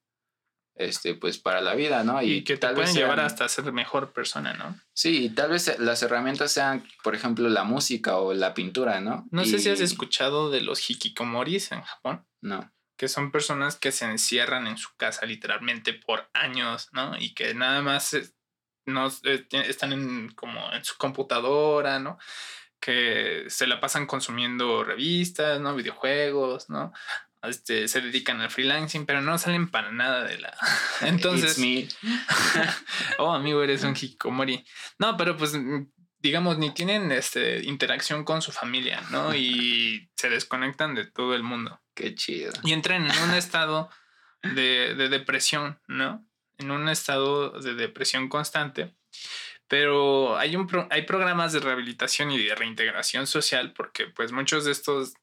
este, 0.76 1.14
pues 1.16 1.38
para 1.38 1.62
la 1.62 1.76
vida, 1.76 2.04
¿no? 2.04 2.22
Y, 2.22 2.44
que 2.44 2.56
te 2.56 2.60
tal 2.62 2.76
vez 2.76 2.86
pueden 2.90 2.96
llevar 2.96 3.18
sean- 3.18 3.26
hasta 3.28 3.48
ser 3.50 3.72
mejor 3.74 4.12
persona, 4.12 4.54
¿no? 4.54 4.76
Sí, 4.94 5.26
y 5.26 5.30
tal 5.30 5.52
vez 5.52 5.78
las 5.80 6.02
herramientas 6.04 6.52
sean, 6.52 6.84
por 7.04 7.16
ejemplo, 7.16 7.48
la 7.50 7.64
música 7.64 8.18
o 8.18 8.34
la 8.34 8.54
pintura, 8.54 9.00
¿no? 9.02 9.26
No 9.32 9.46
sé 9.46 9.60
si 9.60 9.70
has 9.70 9.80
escuchado 9.82 10.50
de 10.50 10.62
los 10.62 10.90
hikikomoris 10.90 11.72
en 11.72 11.82
Japón, 11.82 12.26
No. 12.42 12.72
que 12.98 13.08
son 13.08 13.32
personas 13.32 13.76
que 13.76 13.92
se 13.92 14.06
encierran 14.06 14.66
en 14.68 14.78
su 14.78 14.90
casa 14.98 15.26
literalmente 15.26 15.94
por 15.94 16.30
años, 16.34 16.90
¿no? 16.92 17.18
Y 17.20 17.34
que 17.34 17.54
nada 17.54 17.82
más 17.82 18.16
no 18.86 19.08
eh, 19.24 19.46
están 19.52 19.94
en, 19.94 20.30
como 20.36 20.72
en 20.74 20.84
su 20.84 20.96
computadora, 20.98 22.00
¿no? 22.00 22.18
Que 22.80 23.46
se 23.48 23.66
la 23.68 23.80
pasan 23.80 24.06
consumiendo 24.08 24.84
revistas, 24.84 25.62
¿no? 25.62 25.74
Videojuegos, 25.76 26.70
¿no? 26.70 26.92
Este, 27.44 27.88
se 27.88 28.02
dedican 28.02 28.40
al 28.42 28.50
freelancing, 28.50 29.06
pero 29.06 29.22
no 29.22 29.38
salen 29.38 29.70
para 29.70 29.92
nada 29.92 30.24
de 30.24 30.38
la... 30.40 30.56
Entonces... 31.02 31.60
Me. 31.60 31.88
oh, 33.18 33.34
amigo, 33.34 33.62
eres 33.64 33.84
un 33.84 33.92
hikikomori. 33.92 34.66
No, 35.00 35.18
pero 35.18 35.36
pues 35.38 35.54
digamos, 36.20 36.58
ni 36.58 36.74
tienen 36.74 37.12
este, 37.12 37.60
interacción 37.66 38.24
con 38.24 38.42
su 38.42 38.52
familia, 38.52 39.02
¿no? 39.12 39.36
Y 39.36 40.10
se 40.16 40.30
desconectan 40.30 40.96
de 40.96 41.06
todo 41.06 41.36
el 41.36 41.44
mundo. 41.44 41.82
Qué 41.94 42.16
chido. 42.16 42.54
Y 42.64 42.72
entran 42.74 43.06
en 43.06 43.20
un 43.24 43.34
estado 43.36 43.90
de, 44.42 44.96
de 44.96 45.10
depresión, 45.10 45.80
¿no? 45.88 46.26
En 46.58 46.72
un 46.72 46.88
estado 46.88 47.60
de 47.60 47.74
depresión 47.74 48.30
constante. 48.30 48.96
Pero 49.68 50.38
hay, 50.38 50.56
un 50.56 50.68
pro- 50.68 50.88
hay 50.92 51.04
programas 51.04 51.52
de 51.54 51.60
rehabilitación 51.60 52.32
y 52.32 52.38
de 52.44 52.56
reintegración 52.56 53.28
social 53.28 53.74
porque 53.74 54.08
pues 54.08 54.32
muchos 54.32 54.66
de 54.66 54.72
estos 54.72 55.14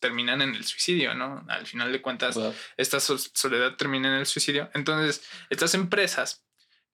terminan 0.00 0.42
en 0.42 0.54
el 0.54 0.64
suicidio, 0.64 1.14
¿no? 1.14 1.44
Al 1.48 1.66
final 1.66 1.90
de 1.92 2.02
cuentas, 2.02 2.34
Wow. 2.36 2.54
esta 2.76 3.00
sol- 3.00 3.18
soledad 3.18 3.76
termina 3.76 4.08
en 4.08 4.14
el 4.20 4.26
suicidio. 4.26 4.70
Entonces, 4.74 5.22
estas 5.50 5.74
empresas 5.74 6.44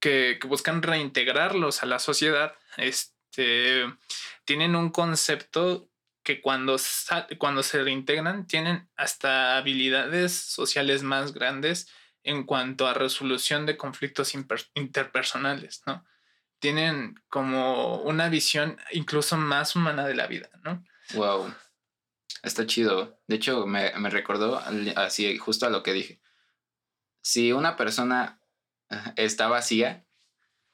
que, 0.00 0.38
que 0.40 0.46
buscan 0.46 0.82
reintegrarlos 0.82 1.82
a 1.82 1.86
la 1.86 1.98
sociedad, 1.98 2.54
este, 2.76 3.84
tienen 4.44 4.76
un 4.76 4.90
concepto 4.90 5.88
que 6.22 6.40
cuando, 6.40 6.76
cuando 7.38 7.62
se 7.62 7.82
reintegran 7.82 8.46
tienen 8.46 8.88
hasta 8.96 9.56
habilidades 9.58 10.32
sociales 10.32 11.02
más 11.02 11.32
grandes 11.34 11.88
en 12.22 12.44
cuanto 12.44 12.86
a 12.86 12.94
resolución 12.94 13.66
de 13.66 13.76
conflictos 13.76 14.32
interpersonales, 14.74 15.82
¿no? 15.86 16.04
Tienen 16.58 17.20
como 17.28 17.96
una 17.98 18.28
visión 18.30 18.78
incluso 18.92 19.36
más 19.36 19.76
humana 19.76 20.06
de 20.06 20.14
la 20.14 20.26
vida, 20.26 20.48
¿no? 20.62 20.82
Wow. 21.12 21.54
Está 22.44 22.66
chido. 22.66 23.18
De 23.26 23.36
hecho, 23.36 23.66
me, 23.66 23.92
me 23.98 24.10
recordó 24.10 24.60
así 24.96 25.38
justo 25.38 25.66
a 25.66 25.70
lo 25.70 25.82
que 25.82 25.92
dije. 25.92 26.20
Si 27.22 27.52
una 27.52 27.76
persona 27.76 28.40
está 29.16 29.48
vacía, 29.48 30.06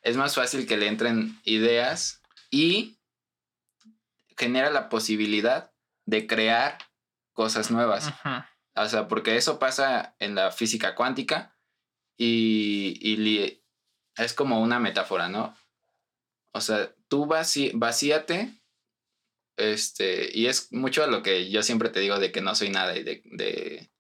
es 0.03 0.17
más 0.17 0.35
fácil 0.35 0.67
que 0.67 0.77
le 0.77 0.89
entren 0.89 1.39
ideas 1.45 2.23
y 2.51 2.99
genera 4.37 4.71
la 4.71 4.89
posibilidad 4.89 5.73
de 6.07 6.27
crear 6.27 6.79
cosas 7.33 7.71
nuevas. 7.71 8.13
O 8.75 8.89
sea, 8.89 9.09
porque 9.09 9.37
eso 9.37 9.59
pasa 9.59 10.17
en 10.19 10.35
la 10.35 10.51
física 10.51 10.95
cuántica 10.95 11.57
y, 12.17 12.99
y 13.01 13.63
es 14.17 14.35
como 14.35 14.61
una 14.61 14.79
metáfora, 14.79 15.29
¿no? 15.29 15.55
O 16.53 16.61
sea, 16.61 16.93
tú 17.09 17.27
vací, 17.27 17.71
vacíate, 17.75 18.60
este, 19.61 20.31
y 20.33 20.47
es 20.47 20.73
mucho 20.73 21.05
a 21.05 21.07
lo 21.07 21.23
que 21.23 21.51
yo 21.51 21.63
siempre 21.63 21.91
te 21.91 22.01
digo 22.01 22.19
de 22.19 22.33
que 22.33 22.41
no 22.41 22.55
soy 22.55 22.71
nada 22.71 22.97
y 22.97 23.03
de, 23.03 23.23
de, 23.25 23.91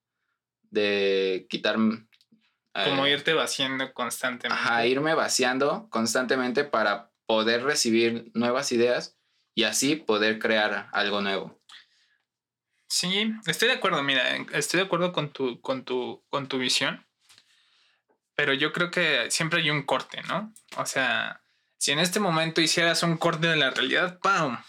de 0.70 1.46
quitar... 1.48 1.76
Como 1.76 3.06
eh, 3.06 3.10
irte 3.10 3.34
vaciando 3.34 3.92
constantemente. 3.92 4.62
Ajá, 4.62 4.86
irme 4.86 5.14
vaciando 5.14 5.88
constantemente 5.90 6.64
para 6.64 7.10
poder 7.26 7.62
recibir 7.62 8.30
nuevas 8.34 8.72
ideas 8.72 9.16
y 9.54 9.64
así 9.64 9.96
poder 9.96 10.38
crear 10.38 10.88
algo 10.92 11.20
nuevo. 11.20 11.60
Sí, 12.88 13.32
estoy 13.46 13.68
de 13.68 13.74
acuerdo, 13.74 14.02
mira, 14.02 14.36
estoy 14.52 14.80
de 14.80 14.86
acuerdo 14.86 15.12
con 15.12 15.30
tu, 15.32 15.60
con 15.60 15.84
tu, 15.84 16.24
con 16.28 16.48
tu 16.48 16.58
visión, 16.58 17.06
pero 18.34 18.52
yo 18.52 18.72
creo 18.72 18.90
que 18.90 19.30
siempre 19.30 19.60
hay 19.60 19.70
un 19.70 19.82
corte, 19.82 20.22
¿no? 20.22 20.52
O 20.76 20.86
sea, 20.86 21.40
si 21.78 21.92
en 21.92 22.00
este 22.00 22.18
momento 22.18 22.60
hicieras 22.60 23.02
un 23.02 23.16
corte 23.16 23.46
de 23.46 23.56
la 23.56 23.70
realidad, 23.70 24.18
¡pam! 24.20 24.60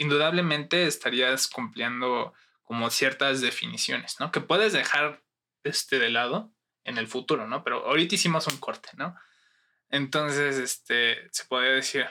Indudablemente 0.00 0.86
estarías 0.86 1.46
cumpliendo 1.46 2.32
como 2.62 2.88
ciertas 2.88 3.42
definiciones, 3.42 4.16
¿no? 4.18 4.32
Que 4.32 4.40
puedes 4.40 4.72
dejar 4.72 5.22
este 5.62 5.98
de 5.98 6.08
lado 6.08 6.54
en 6.84 6.96
el 6.96 7.06
futuro, 7.06 7.46
¿no? 7.46 7.62
Pero 7.62 7.86
ahorita 7.86 8.14
hicimos 8.14 8.46
un 8.46 8.56
corte, 8.56 8.88
¿no? 8.96 9.14
Entonces, 9.90 10.56
este, 10.56 11.28
se 11.32 11.44
podría 11.44 11.72
decir, 11.72 12.06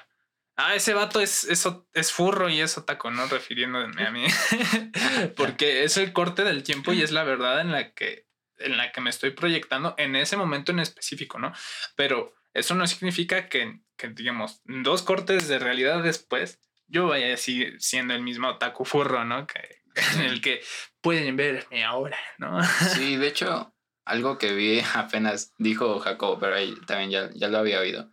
ah, 0.56 0.76
ese 0.76 0.94
vato 0.94 1.20
es, 1.20 1.46
es, 1.46 1.68
es 1.94 2.12
furro 2.12 2.48
y 2.48 2.62
es 2.62 2.78
otaco, 2.78 3.10
¿no? 3.10 3.26
Refiriéndome 3.26 4.06
a 4.06 4.12
mí. 4.12 4.28
Porque 5.36 5.84
es 5.84 5.98
el 5.98 6.14
corte 6.14 6.44
del 6.44 6.62
tiempo 6.62 6.94
y 6.94 7.02
es 7.02 7.12
la 7.12 7.24
verdad 7.24 7.62
en 7.62 7.72
la 7.72 7.94
que, 7.96 8.28
en 8.58 8.78
la 8.78 8.92
que 8.92 9.02
me 9.02 9.10
estoy 9.10 9.32
proyectando 9.32 9.96
en 9.98 10.16
ese 10.16 10.38
momento 10.38 10.72
en 10.72 10.80
específico, 10.80 11.40
¿no? 11.40 11.54
Pero 11.96 12.36
eso 12.54 12.76
no 12.76 12.86
significa 12.86 13.50
que, 13.50 13.80
que 13.98 14.10
digamos, 14.10 14.62
dos 14.66 15.02
cortes 15.02 15.48
de 15.48 15.58
realidad 15.58 16.04
después, 16.04 16.60
yo 16.90 17.08
vaya 17.08 17.34
a 17.34 17.38
seguir 17.38 17.82
siendo 17.82 18.14
el 18.14 18.22
mismo 18.22 18.50
otaku 18.50 18.86
furro, 18.86 19.24
¿no? 19.26 19.48
Que, 19.48 19.80
en 20.16 20.22
el 20.22 20.42
que 20.42 20.62
pueden 21.02 21.36
verme 21.36 21.84
ahora, 21.84 22.18
¿no? 22.38 22.64
Sí, 22.64 23.16
de 23.16 23.28
hecho, 23.28 23.74
algo 24.06 24.38
que 24.38 24.54
vi 24.54 24.82
apenas 24.94 25.54
dijo 25.58 26.00
Jacobo, 26.00 26.40
pero 26.40 26.56
ahí 26.56 26.76
también 26.88 27.12
ya, 27.12 27.30
ya 27.34 27.48
lo 27.48 27.60
había 27.60 27.80
oído, 27.80 28.12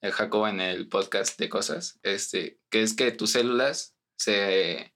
el 0.00 0.12
Jacobo 0.12 0.48
en 0.48 0.60
el 0.60 0.88
podcast 0.88 1.38
de 1.38 1.48
cosas, 1.48 1.98
este, 2.02 2.60
que 2.70 2.82
es 2.82 2.94
que 2.94 3.12
tus 3.12 3.32
células 3.32 3.96
se, 4.16 4.94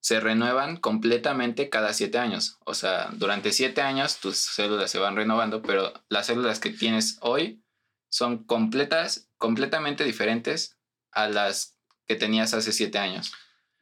se 0.00 0.20
renuevan 0.20 0.76
completamente 0.76 1.68
cada 1.68 1.92
siete 1.92 2.18
años. 2.18 2.58
O 2.64 2.74
sea, 2.74 3.10
durante 3.12 3.52
siete 3.52 3.82
años 3.82 4.20
tus 4.20 4.38
células 4.38 4.90
se 4.90 4.98
van 4.98 5.16
renovando, 5.16 5.62
pero 5.62 5.92
las 6.08 6.26
células 6.26 6.60
que 6.60 6.70
tienes 6.70 7.18
hoy 7.20 7.62
son 8.10 8.44
completas, 8.44 9.30
completamente 9.36 10.04
diferentes 10.04 10.78
a 11.12 11.28
las 11.28 11.77
que 12.08 12.16
tenías 12.16 12.54
hace 12.54 12.72
siete 12.72 12.98
años. 12.98 13.32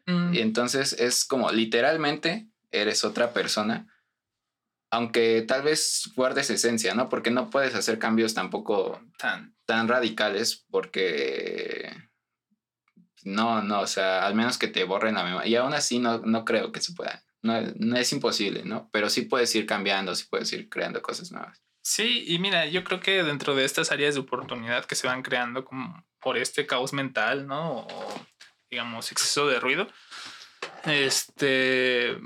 Mm, 0.06 0.34
Y 0.34 0.40
entonces 0.40 0.92
es 0.94 1.24
como 1.24 1.50
literalmente 1.52 2.48
eres 2.72 3.04
otra 3.04 3.32
persona, 3.32 3.86
aunque 4.90 5.42
tal 5.42 5.62
vez 5.62 6.10
guardes 6.14 6.50
esencia, 6.50 6.94
¿no? 6.94 7.08
Porque 7.08 7.30
no 7.30 7.48
puedes 7.50 7.74
hacer 7.74 7.98
cambios 7.98 8.34
tampoco 8.34 9.00
tan- 9.18 9.54
tan 9.64 9.88
radicales 9.88 10.64
porque 10.70 11.90
no, 13.24 13.62
no, 13.62 13.80
o 13.80 13.86
sea, 13.86 14.26
al 14.26 14.34
menos 14.34 14.58
que 14.58 14.68
te 14.68 14.84
borren 14.84 15.14
la 15.14 15.24
memoria. 15.24 15.48
Y 15.48 15.56
aún 15.56 15.74
así 15.74 15.98
no, 15.98 16.18
no 16.18 16.44
creo 16.44 16.70
que 16.72 16.80
se 16.80 16.92
pueda. 16.92 17.24
No, 17.42 17.60
no 17.76 17.96
es 17.96 18.12
imposible, 18.12 18.64
¿no? 18.64 18.88
Pero 18.92 19.08
sí 19.10 19.22
puedes 19.22 19.54
ir 19.54 19.66
cambiando, 19.66 20.14
sí 20.14 20.24
puedes 20.30 20.52
ir 20.52 20.68
creando 20.68 21.02
cosas 21.02 21.32
nuevas. 21.32 21.60
Sí, 21.88 22.24
y 22.26 22.40
mira, 22.40 22.66
yo 22.66 22.82
creo 22.82 22.98
que 22.98 23.22
dentro 23.22 23.54
de 23.54 23.64
estas 23.64 23.92
áreas 23.92 24.14
de 24.14 24.20
oportunidad 24.20 24.86
que 24.86 24.96
se 24.96 25.06
van 25.06 25.22
creando 25.22 25.64
como 25.64 26.04
por 26.18 26.36
este 26.36 26.66
caos 26.66 26.92
mental, 26.92 27.46
¿no? 27.46 27.82
O 27.82 28.26
digamos, 28.68 29.12
exceso 29.12 29.46
de 29.46 29.60
ruido. 29.60 29.86
Este, 30.84 32.18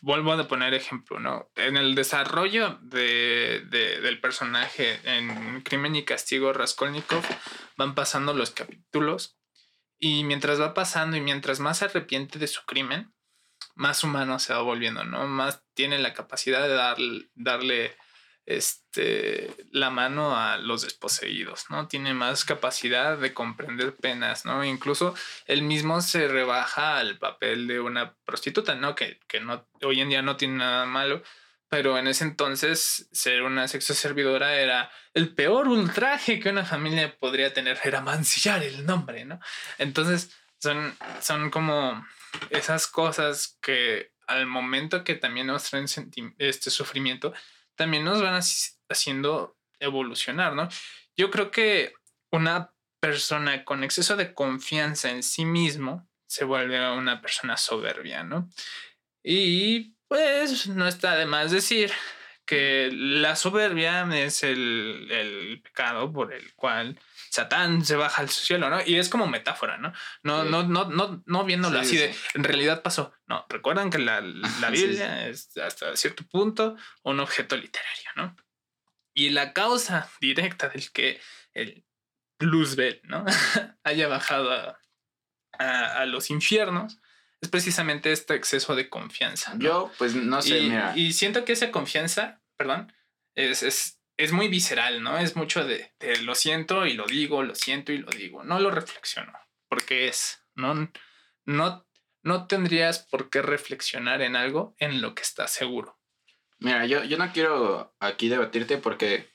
vuelvo 0.00 0.32
a 0.32 0.48
poner 0.48 0.74
ejemplo, 0.74 1.20
¿no? 1.20 1.48
En 1.54 1.76
el 1.76 1.94
desarrollo 1.94 2.80
de, 2.82 3.62
de- 3.70 4.00
del 4.00 4.20
personaje 4.20 4.98
en 5.04 5.60
Crimen 5.62 5.94
y 5.94 6.04
Castigo 6.04 6.52
Raskolnikov 6.52 7.22
van 7.76 7.94
pasando 7.94 8.34
los 8.34 8.50
capítulos 8.50 9.38
y 10.00 10.24
mientras 10.24 10.60
va 10.60 10.74
pasando 10.74 11.16
y 11.16 11.20
mientras 11.20 11.60
más 11.60 11.78
se 11.78 11.84
arrepiente 11.84 12.40
de 12.40 12.48
su 12.48 12.64
crimen, 12.64 13.14
más 13.76 14.02
humano 14.02 14.40
se 14.40 14.52
va 14.52 14.62
volviendo, 14.62 15.04
¿no? 15.04 15.28
Más 15.28 15.62
tiene 15.74 16.00
la 16.00 16.12
capacidad 16.12 16.62
de 16.66 16.74
dar- 16.74 16.98
darle 17.36 17.96
este, 18.46 19.50
la 19.72 19.90
mano 19.90 20.36
a 20.38 20.56
los 20.56 20.82
desposeídos, 20.82 21.66
¿no? 21.68 21.88
Tiene 21.88 22.14
más 22.14 22.44
capacidad 22.44 23.18
de 23.18 23.34
comprender 23.34 23.94
penas, 23.96 24.44
¿no? 24.44 24.64
Incluso 24.64 25.14
él 25.46 25.62
mismo 25.62 26.00
se 26.00 26.28
rebaja 26.28 26.98
al 26.98 27.18
papel 27.18 27.66
de 27.66 27.80
una 27.80 28.14
prostituta, 28.24 28.76
¿no? 28.76 28.94
Que, 28.94 29.18
que 29.26 29.40
no, 29.40 29.66
hoy 29.82 30.00
en 30.00 30.10
día 30.10 30.22
no 30.22 30.36
tiene 30.36 30.58
nada 30.58 30.86
malo, 30.86 31.22
pero 31.68 31.98
en 31.98 32.06
ese 32.06 32.22
entonces 32.22 33.08
ser 33.10 33.42
una 33.42 33.66
sexo 33.66 33.94
servidora 33.94 34.54
era 34.54 34.90
el 35.12 35.34
peor 35.34 35.66
ultraje 35.66 36.38
que 36.38 36.50
una 36.50 36.64
familia 36.64 37.18
podría 37.18 37.52
tener, 37.52 37.80
era 37.82 38.00
mancillar 38.00 38.62
el 38.62 38.86
nombre, 38.86 39.24
¿no? 39.24 39.40
Entonces 39.78 40.30
son, 40.58 40.96
son 41.20 41.50
como 41.50 42.06
esas 42.50 42.86
cosas 42.86 43.58
que 43.60 44.12
al 44.28 44.46
momento 44.46 45.04
que 45.04 45.14
también 45.14 45.48
nos 45.48 45.64
traen 45.64 45.86
este 46.38 46.70
sufrimiento, 46.70 47.32
también 47.76 48.04
nos 48.04 48.20
van 48.22 48.34
haci- 48.34 48.76
haciendo 48.88 49.56
evolucionar, 49.78 50.54
¿no? 50.54 50.68
Yo 51.16 51.30
creo 51.30 51.50
que 51.50 51.92
una 52.32 52.72
persona 53.00 53.64
con 53.64 53.84
exceso 53.84 54.16
de 54.16 54.34
confianza 54.34 55.10
en 55.10 55.22
sí 55.22 55.44
mismo 55.44 56.08
se 56.26 56.44
vuelve 56.44 56.90
una 56.92 57.20
persona 57.20 57.56
soberbia, 57.56 58.24
¿no? 58.24 58.50
Y 59.22 59.94
pues 60.08 60.66
no 60.68 60.86
está 60.88 61.16
de 61.16 61.26
más 61.26 61.50
decir 61.50 61.92
que 62.44 62.90
la 62.92 63.34
soberbia 63.36 64.06
es 64.14 64.42
el, 64.42 65.08
el 65.10 65.60
pecado 65.62 66.12
por 66.12 66.32
el 66.32 66.54
cual 66.54 66.98
Satán 67.36 67.84
se 67.84 67.96
baja 67.96 68.22
al 68.22 68.28
cielo, 68.30 68.68
¿no? 68.70 68.78
Y 68.84 68.96
es 68.96 69.08
como 69.08 69.26
metáfora, 69.26 69.78
¿no? 69.78 69.92
No, 70.22 70.42
Sí. 70.44 70.50
no, 70.50 70.62
no, 70.64 70.84
no, 70.86 71.22
no 71.26 71.44
viéndolo 71.44 71.78
Sí, 71.82 71.86
así 71.86 71.96
de 71.98 72.12
sí. 72.12 72.20
en 72.34 72.44
realidad 72.44 72.82
pasó. 72.82 73.12
No, 73.26 73.46
recuerdan 73.48 73.90
que 73.90 73.98
la, 73.98 74.20
la 74.20 74.70
Biblia 74.70 75.28
es 75.28 75.56
hasta 75.58 75.94
cierto 75.96 76.24
punto 76.26 76.76
un 77.02 77.20
objeto 77.20 77.56
literario, 77.56 78.10
¿no? 78.16 78.36
Y 79.14 79.30
la 79.30 79.52
causa 79.52 80.10
directa 80.20 80.68
del 80.68 80.90
que 80.92 81.20
el 81.54 81.84
Luzbel, 82.40 83.00
¿no? 83.04 83.24
haya 83.84 84.08
bajado 84.08 84.52
a, 84.52 84.78
a- 85.58 86.00
a 86.02 86.06
los 86.06 86.30
infiernos 86.30 86.98
es 87.40 87.48
precisamente 87.50 88.12
este 88.12 88.34
exceso 88.34 88.74
de 88.74 88.88
confianza. 88.88 89.54
¿no? 89.54 89.60
Yo, 89.60 89.92
pues 89.98 90.14
no 90.14 90.40
sé, 90.42 90.58
y, 90.58 90.68
mira. 90.70 90.92
y 90.96 91.12
siento 91.12 91.44
que 91.44 91.52
esa 91.52 91.70
confianza, 91.70 92.40
perdón, 92.56 92.92
es, 93.34 93.62
es, 93.62 93.95
es 94.16 94.32
muy 94.32 94.48
visceral, 94.48 95.02
¿no? 95.02 95.18
Es 95.18 95.36
mucho 95.36 95.64
de, 95.64 95.92
de 96.00 96.18
lo 96.22 96.34
siento 96.34 96.86
y 96.86 96.94
lo 96.94 97.06
digo, 97.06 97.42
lo 97.42 97.54
siento 97.54 97.92
y 97.92 97.98
lo 97.98 98.10
digo. 98.10 98.44
No 98.44 98.58
lo 98.60 98.70
reflexiono, 98.70 99.32
porque 99.68 100.08
es, 100.08 100.42
no, 100.54 100.90
no, 101.44 101.86
no 102.22 102.46
tendrías 102.46 103.00
por 103.00 103.30
qué 103.30 103.42
reflexionar 103.42 104.22
en 104.22 104.36
algo 104.36 104.74
en 104.78 105.00
lo 105.02 105.14
que 105.14 105.22
estás 105.22 105.52
seguro. 105.52 105.98
Mira, 106.58 106.86
yo, 106.86 107.04
yo 107.04 107.18
no 107.18 107.30
quiero 107.32 107.94
aquí 108.00 108.28
debatirte 108.28 108.78
porque, 108.78 109.28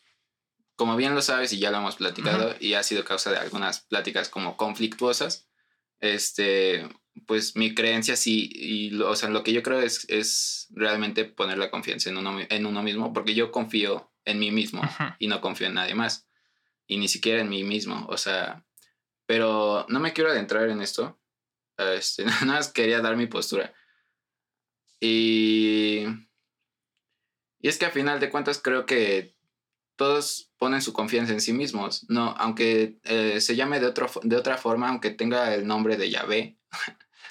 como 0.75 0.95
bien 0.95 1.13
lo 1.13 1.21
sabes 1.21 1.53
y 1.53 1.59
ya 1.59 1.69
lo 1.69 1.77
hemos 1.77 1.97
platicado 1.97 2.55
y 2.59 2.73
ha 2.73 2.81
sido 2.83 3.05
causa 3.05 3.31
de 3.31 3.37
algunas 3.37 3.81
pláticas 3.81 4.29
como 4.29 4.57
conflictuosas, 4.57 5.47
este, 5.99 6.89
pues 7.27 7.55
mi 7.55 7.75
creencia 7.75 8.15
sí, 8.15 8.49
y 8.51 8.89
lo- 8.89 9.11
o 9.11 9.15
sea, 9.15 9.29
lo 9.29 9.43
que 9.43 9.53
yo 9.53 9.61
creo 9.61 9.79
es, 9.79 10.05
es 10.09 10.67
realmente 10.71 11.25
poner 11.25 11.59
la 11.59 11.69
confianza 11.69 12.09
en 12.09 12.17
uno, 12.17 12.39
en 12.49 12.65
uno 12.65 12.81
mismo 12.81 13.13
porque 13.13 13.35
yo 13.35 13.51
confío 13.51 14.10
en 14.25 14.39
mí 14.39 14.51
mismo 14.51 14.81
y 15.19 15.27
no 15.27 15.41
confío 15.41 15.67
en 15.67 15.75
nadie 15.75 15.95
más 15.95 16.27
y 16.87 16.97
ni 16.97 17.07
siquiera 17.07 17.41
en 17.41 17.49
mí 17.49 17.63
mismo, 17.63 18.05
o 18.09 18.17
sea, 18.17 18.65
pero 19.25 19.85
no 19.89 19.99
me 19.99 20.13
quiero 20.13 20.29
adentrar 20.29 20.69
en 20.69 20.81
esto, 20.81 21.19
este, 21.77 22.25
nada 22.25 22.45
más 22.45 22.69
quería 22.69 23.01
dar 23.01 23.15
mi 23.15 23.27
postura. 23.27 23.73
Y 24.99 26.05
y 27.61 27.67
es 27.67 27.77
que 27.77 27.85
a 27.85 27.91
final 27.91 28.19
de 28.19 28.29
cuentas 28.29 28.59
creo 28.61 28.85
que 28.85 29.35
todos 29.95 30.51
ponen 30.57 30.81
su 30.81 30.93
confianza 30.93 31.33
en 31.33 31.41
sí 31.41 31.53
mismos, 31.53 32.05
no, 32.09 32.33
aunque 32.37 32.99
eh, 33.03 33.39
se 33.39 33.55
llame 33.55 33.79
de, 33.79 33.85
otro, 33.85 34.09
de 34.23 34.35
otra 34.35 34.57
forma, 34.57 34.89
aunque 34.89 35.11
tenga 35.11 35.53
el 35.53 35.67
nombre 35.67 35.97
de 35.97 36.09
Yahvé, 36.09 36.57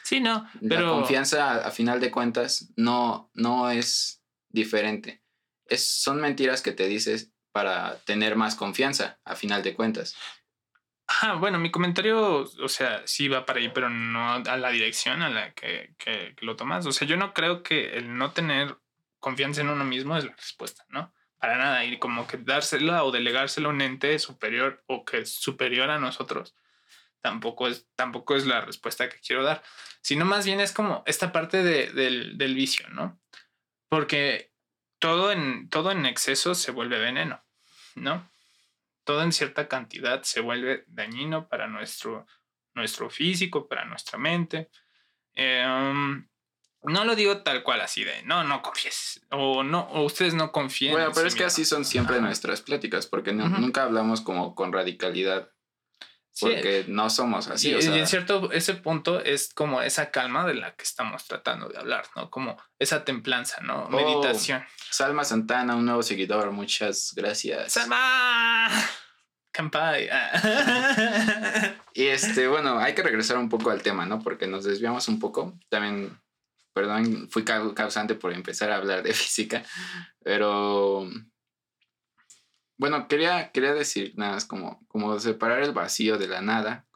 Sí, 0.04 0.20
no, 0.20 0.48
la 0.60 0.68
pero 0.68 0.92
confianza 0.92 1.50
a, 1.50 1.68
a 1.68 1.70
final 1.70 2.00
de 2.00 2.10
cuentas 2.10 2.72
no, 2.76 3.30
no 3.34 3.70
es 3.70 4.22
diferente. 4.48 5.19
Es, 5.70 5.86
son 5.88 6.20
mentiras 6.20 6.60
que 6.60 6.72
te 6.72 6.86
dices 6.86 7.32
para 7.52 7.96
tener 8.04 8.36
más 8.36 8.54
confianza 8.54 9.18
a 9.24 9.34
final 9.36 9.62
de 9.62 9.74
cuentas. 9.74 10.14
Ajá, 11.06 11.34
bueno, 11.34 11.58
mi 11.58 11.70
comentario, 11.72 12.42
o 12.42 12.68
sea, 12.68 13.02
sí 13.06 13.26
va 13.28 13.44
para 13.44 13.58
ahí, 13.58 13.70
pero 13.74 13.88
no 13.90 14.34
a 14.34 14.56
la 14.56 14.70
dirección 14.70 15.22
a 15.22 15.28
la 15.30 15.52
que, 15.54 15.94
que- 15.98 16.34
que 16.36 16.46
lo 16.46 16.54
tomas. 16.54 16.86
O 16.86 16.92
sea, 16.92 17.08
yo 17.08 17.16
no 17.16 17.34
creo 17.34 17.62
que 17.64 17.96
el 17.96 18.16
no 18.16 18.30
tener 18.32 18.76
confianza 19.18 19.60
en 19.62 19.70
uno 19.70 19.84
mismo 19.84 20.16
es 20.16 20.24
la 20.24 20.34
respuesta, 20.36 20.84
¿no? 20.88 21.12
Para 21.38 21.56
nada. 21.58 21.84
Y 21.84 21.98
como 21.98 22.26
que 22.28 22.36
dársela 22.36 23.02
o 23.02 23.10
delegársela 23.10 23.66
a 23.68 23.70
un 23.72 23.80
ente 23.80 24.18
superior 24.20 24.84
o 24.86 25.04
que 25.04 25.18
es 25.18 25.32
superior 25.34 25.90
a 25.90 25.98
nosotros, 25.98 26.54
tampoco 27.20 27.66
es, 27.66 27.88
tampoco 27.96 28.36
es 28.36 28.46
la 28.46 28.60
respuesta 28.60 29.08
que 29.08 29.18
quiero 29.18 29.42
dar. 29.42 29.62
Sino 30.02 30.24
más 30.24 30.46
bien 30.46 30.60
es 30.60 30.72
como 30.72 31.02
esta 31.06 31.32
parte 31.32 31.62
de- 31.64 31.90
del, 31.92 32.38
del 32.38 32.54
vicio, 32.54 32.88
¿no? 32.90 33.20
Porque 33.88 34.49
todo 35.00 35.32
en, 35.32 35.68
todo 35.68 35.90
en 35.90 36.06
exceso 36.06 36.54
se 36.54 36.70
vuelve 36.70 36.98
veneno, 37.00 37.42
¿no? 37.96 38.30
todo 39.02 39.22
en 39.22 39.32
cierta 39.32 39.66
cantidad 39.66 40.22
se 40.22 40.40
vuelve 40.40 40.84
dañino 40.86 41.48
para 41.48 41.66
nuestro, 41.66 42.26
nuestro 42.74 43.10
físico, 43.10 43.66
para 43.66 43.84
nuestra 43.84 44.18
mente. 44.18 44.70
Eh, 45.34 45.66
um, 45.66 46.28
no 46.82 47.04
lo 47.04 47.16
digo 47.16 47.42
tal 47.42 47.62
cual 47.64 47.80
así 47.80 48.04
de 48.04 48.22
no, 48.22 48.44
no 48.44 48.62
confíes 48.62 49.26
o 49.30 49.64
no, 49.64 49.80
o 49.90 50.04
ustedes 50.04 50.34
no 50.34 50.52
confíen. 50.52 50.92
Bueno, 50.92 51.08
en 51.08 51.12
pero 51.14 51.22
sí 51.22 51.28
es 51.28 51.34
que 51.34 51.44
así 51.44 51.64
son 51.64 51.84
siempre 51.84 52.16
Ajá. 52.16 52.26
nuestras 52.26 52.60
pláticas, 52.60 53.06
porque 53.06 53.32
no- 53.32 53.48
nunca 53.48 53.82
hablamos 53.82 54.20
como 54.20 54.54
con 54.54 54.72
radicalidad, 54.72 55.50
Sí, 56.32 56.46
porque 56.46 56.84
no 56.88 57.10
somos 57.10 57.48
así. 57.48 57.70
y, 57.70 57.74
o 57.74 57.78
y 57.78 57.82
sea, 57.82 57.96
en 57.96 58.06
cierto, 58.06 58.50
ese 58.52 58.74
punto 58.74 59.20
es 59.20 59.52
como 59.52 59.82
esa 59.82 60.10
calma 60.10 60.46
de 60.46 60.54
la 60.54 60.74
que 60.74 60.84
estamos 60.84 61.26
tratando 61.26 61.68
de 61.68 61.76
hablar, 61.78 62.04
¿no? 62.16 62.30
Como 62.30 62.56
esa 62.78 63.04
templanza, 63.04 63.60
¿no? 63.62 63.84
Oh. 63.84 63.88
Meditación. 63.90 64.64
Salma 64.90 65.24
Santana, 65.24 65.74
un 65.76 65.84
nuevo 65.86 66.02
seguidor, 66.02 66.50
muchas 66.52 67.12
gracias. 67.14 67.72
¡Salma! 67.72 68.68
Kampai. 69.52 70.08
Ah. 70.10 71.74
Y 71.92 72.06
este, 72.06 72.46
bueno, 72.46 72.78
hay 72.78 72.94
que 72.94 73.02
regresar 73.02 73.36
un 73.36 73.48
poco 73.48 73.70
al 73.70 73.82
tema, 73.82 74.06
¿no? 74.06 74.20
Porque 74.20 74.46
nos 74.46 74.64
desviamos 74.64 75.08
un 75.08 75.18
poco. 75.18 75.58
También, 75.68 76.16
perdón, 76.72 77.28
fui 77.30 77.42
cau- 77.42 77.74
causante 77.74 78.14
por 78.14 78.32
empezar 78.32 78.70
a 78.70 78.76
hablar 78.76 79.02
de 79.02 79.12
física, 79.14 79.64
pero 80.22 81.10
bueno, 82.80 83.08
quería, 83.08 83.52
quería 83.52 83.74
decir 83.74 84.14
nada 84.16 84.32
más 84.32 84.46
como, 84.46 84.82
como 84.88 85.20
separar 85.20 85.62
el 85.62 85.72
vacío 85.72 86.16
de 86.16 86.28
la 86.28 86.40
nada. 86.40 86.86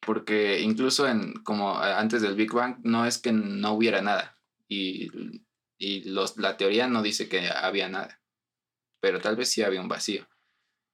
Porque 0.00 0.60
incluso 0.60 1.06
en 1.06 1.34
como 1.44 1.78
antes 1.78 2.20
del 2.20 2.34
Big 2.34 2.52
Bang 2.52 2.78
no 2.82 3.06
es 3.06 3.18
que 3.18 3.30
no 3.30 3.74
hubiera 3.74 4.02
nada. 4.02 4.36
Y, 4.66 5.08
y 5.78 6.02
los, 6.10 6.36
la 6.36 6.56
teoría 6.56 6.88
no 6.88 7.00
dice 7.00 7.28
que 7.28 7.48
había 7.48 7.88
nada. 7.88 8.20
Pero 8.98 9.20
tal 9.20 9.36
vez 9.36 9.50
sí 9.50 9.62
había 9.62 9.80
un 9.80 9.86
vacío. 9.88 10.26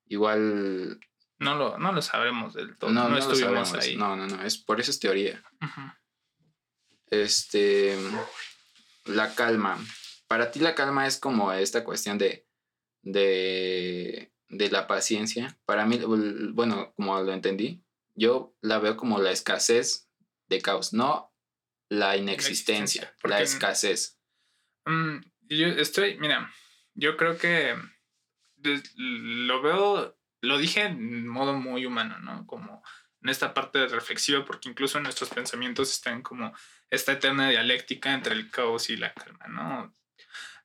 Igual 0.04 1.00
no, 1.38 1.56
lo, 1.56 1.78
no 1.78 1.92
lo 1.92 2.02
sabremos 2.02 2.52
del 2.52 2.76
todo. 2.76 2.90
no, 2.90 3.04
No, 3.04 3.08
no, 3.08 3.14
lo 3.14 3.20
estuvimos 3.20 3.70
sabemos. 3.70 3.86
ahí. 3.86 3.96
No, 3.96 4.16
no, 4.16 4.26
no. 4.26 4.42
Es, 4.42 4.58
por 4.58 4.80
eso 4.80 4.90
es 4.90 5.00
teoría. 5.00 5.42
Este. 7.06 7.96
La 9.06 9.34
calma. 9.34 9.78
Para 10.28 10.50
ti 10.50 10.60
la 10.60 10.74
calma 10.74 11.06
es 11.06 11.18
como 11.18 11.52
esta 11.52 11.84
cuestión 11.84 12.18
de. 12.18 12.46
de, 13.02 14.32
de 14.48 14.70
la 14.70 14.86
paciencia, 14.86 15.58
para 15.66 15.84
mí, 15.86 16.00
bueno, 16.52 16.92
como 16.94 17.20
lo 17.20 17.32
entendí, 17.32 17.82
yo 18.14 18.54
la 18.60 18.78
veo 18.78 18.96
como 18.96 19.18
la 19.18 19.30
escasez 19.30 20.08
de 20.48 20.60
caos, 20.60 20.92
no 20.92 21.32
la 21.88 22.16
inexistencia, 22.16 23.14
la, 23.22 23.40
escasez. 23.40 24.18
Mm, 24.84 25.18
yo 25.48 25.68
estoy, 25.68 26.18
mira, 26.18 26.52
yo 26.94 27.16
creo 27.16 27.38
que 27.38 27.74
lo 28.96 29.62
veo, 29.62 30.18
lo 30.40 30.58
dije 30.58 30.82
en 30.82 31.26
modo 31.26 31.54
muy 31.54 31.86
humano, 31.86 32.18
¿no? 32.18 32.46
Como 32.46 32.82
en 33.22 33.28
esta 33.30 33.54
parte 33.54 33.86
reflexiva, 33.86 34.44
porque 34.44 34.68
incluso 34.68 35.00
nuestros 35.00 35.30
pensamientos 35.30 35.92
están 35.92 36.22
como 36.22 36.52
esta 36.90 37.12
eterna 37.12 37.48
dialéctica 37.50 38.12
entre 38.12 38.34
el 38.34 38.50
caos 38.50 38.90
y 38.90 38.96
la 38.96 39.12
calma, 39.14 39.46
¿no? 39.48 39.94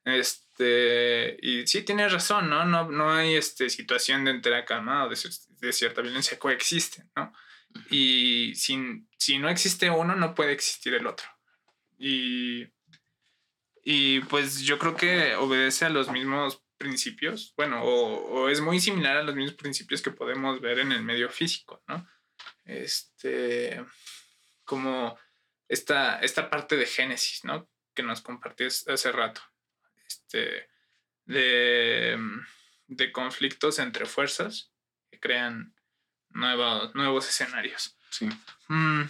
Este, 0.05 1.37
y 1.41 1.65
sí 1.65 1.83
tienes 1.83 2.11
razón, 2.11 2.49
¿no? 2.49 2.65
No, 2.65 2.89
no 2.91 3.11
hay 3.11 3.35
este, 3.35 3.69
situación 3.69 4.25
de 4.25 4.31
entera 4.31 4.65
calma 4.65 5.05
o 5.05 5.09
de, 5.09 5.17
de 5.59 5.73
cierta 5.73 6.01
violencia, 6.01 6.37
coexisten, 6.37 7.09
¿no? 7.15 7.33
Y 7.89 8.53
sin, 8.55 9.09
si 9.17 9.39
no 9.39 9.49
existe 9.49 9.89
uno, 9.89 10.15
no 10.15 10.35
puede 10.35 10.51
existir 10.51 10.93
el 10.93 11.07
otro. 11.07 11.27
Y, 11.97 12.67
y 13.83 14.19
pues 14.21 14.61
yo 14.61 14.77
creo 14.77 14.95
que 14.95 15.35
obedece 15.35 15.85
a 15.85 15.89
los 15.89 16.11
mismos 16.11 16.63
principios, 16.77 17.53
bueno, 17.55 17.81
o, 17.83 18.43
o, 18.43 18.49
es 18.49 18.59
muy 18.59 18.79
similar 18.79 19.15
a 19.17 19.23
los 19.23 19.35
mismos 19.35 19.55
principios 19.55 20.01
que 20.01 20.11
podemos 20.11 20.59
ver 20.59 20.79
en 20.79 20.91
el 20.91 21.01
medio 21.01 21.29
físico, 21.29 21.81
¿no? 21.87 22.05
Este, 22.65 23.83
como 24.65 25.17
esta, 25.67 26.19
esta 26.19 26.49
parte 26.49 26.75
de 26.75 26.85
Génesis, 26.85 27.45
¿no? 27.45 27.69
Que 27.93 28.03
nos 28.03 28.21
compartías 28.21 28.87
hace 28.87 29.11
rato, 29.11 29.41
este, 30.33 30.67
de, 31.25 32.17
de 32.87 33.11
conflictos 33.11 33.79
entre 33.79 34.05
fuerzas 34.05 34.71
que 35.11 35.19
crean 35.19 35.75
nuevos, 36.29 36.93
nuevos 36.95 37.29
escenarios. 37.29 37.95
Sí. 38.09 38.27
Mm, 38.67 39.03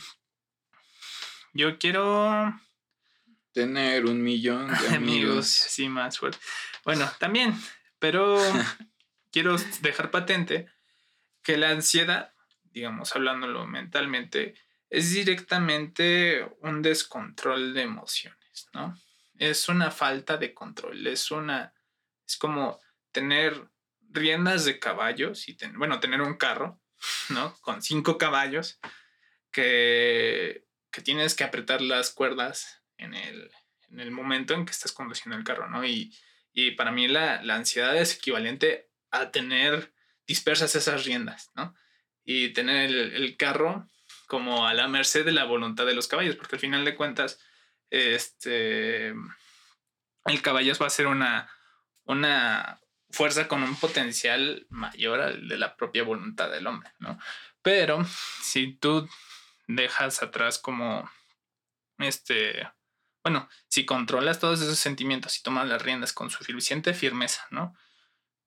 yo 1.54 1.78
quiero 1.80 2.60
tener 3.54 4.06
un 4.06 4.22
millón 4.22 4.68
de 4.68 4.74
amigos. 4.76 4.96
amigos. 4.96 5.48
Sí, 5.48 5.90
más 5.90 6.20
fuerte. 6.20 6.40
Bueno, 6.84 7.10
también, 7.20 7.56
pero 8.00 8.38
quiero 9.32 9.58
dejar 9.82 10.12
patente 10.12 10.68
que 11.42 11.58
la 11.58 11.70
ansiedad, 11.70 12.34
digamos, 12.72 13.16
hablándolo 13.16 13.66
mentalmente, 13.66 14.56
es 14.90 15.12
directamente 15.12 16.48
un 16.62 16.82
descontrol 16.82 17.74
de 17.74 17.82
emociones, 17.82 18.70
¿no? 18.74 18.98
Es 19.38 19.70
una 19.70 19.92
falta 19.92 20.38
de 20.38 20.54
control, 20.54 21.08
es 21.08 21.32
una, 21.32 21.74
es 22.28 22.38
como 22.38 22.80
tener 23.12 23.70
riendas 24.10 24.66
de 24.66 24.80
caballos 24.80 25.50
y, 25.50 25.58
bueno, 25.76 26.00
tener 26.00 26.22
un 26.22 26.38
carro 26.38 26.84
¿no? 27.30 27.56
Con 27.62 27.82
cinco 27.82 28.18
caballos 28.18 28.80
que, 29.52 30.66
que 30.92 31.02
tienes 31.02 31.36
que 31.36 31.44
apretar 31.44 31.82
las 31.82 32.12
cuerdas 32.12 32.82
en 32.98 33.14
el, 33.14 33.52
en 33.90 34.00
el, 34.00 34.12
momento 34.12 34.54
en 34.54 34.66
que 34.66 34.72
estás 34.72 34.92
conduciendo 34.92 35.38
el 35.38 35.44
carro, 35.44 35.70
¿no? 35.70 35.86
Y, 35.86 36.16
y 36.54 36.72
para 36.72 36.92
mí 36.92 37.08
la, 37.08 37.42
la, 37.44 37.56
ansiedad 37.56 37.96
es 37.98 38.16
equivalente 38.16 38.90
a 39.12 39.32
tener 39.32 39.94
dispersas 40.28 40.76
esas 40.76 41.06
riendas, 41.06 41.52
¿no? 41.56 41.76
Y 42.24 42.50
tener 42.50 42.90
el, 42.90 43.16
el, 43.16 43.38
carro 43.38 43.88
como 44.28 44.66
a 44.66 44.74
la 44.74 44.88
merced 44.88 45.26
de 45.26 45.34
la 45.34 45.44
voluntad 45.44 45.86
de 45.86 45.94
los 45.94 46.08
caballos, 46.08 46.36
porque 46.36 46.56
al 46.56 46.62
final 46.62 46.86
de 46.86 46.96
cuentas, 46.96 47.40
este, 47.90 49.10
el 50.26 50.42
caballo 50.42 50.74
va 50.82 50.88
a 50.88 50.92
ser 50.92 51.08
una, 51.08 51.50
una, 52.06 52.80
fuerza 53.10 53.48
con 53.48 53.62
un 53.62 53.76
potencial 53.76 54.66
mayor 54.70 55.22
al 55.22 55.48
de 55.48 55.58
la 55.58 55.76
propia 55.76 56.04
voluntad 56.04 56.50
del 56.50 56.66
hombre, 56.66 56.92
¿no? 56.98 57.20
Pero 57.62 58.04
si 58.42 58.74
tú 58.74 59.08
dejas 59.68 60.24
atrás 60.24 60.58
como 60.58 61.10
este, 62.00 62.68
bueno, 63.24 63.48
si 63.68 63.86
controlas 63.86 64.40
todos 64.40 64.62
esos 64.62 64.80
sentimientos 64.80 65.38
y 65.38 65.44
tomas 65.44 65.68
las 65.68 65.82
riendas 65.82 66.12
con 66.12 66.30
suficiente 66.30 66.94
firmeza, 66.94 67.48
¿no? 67.52 67.76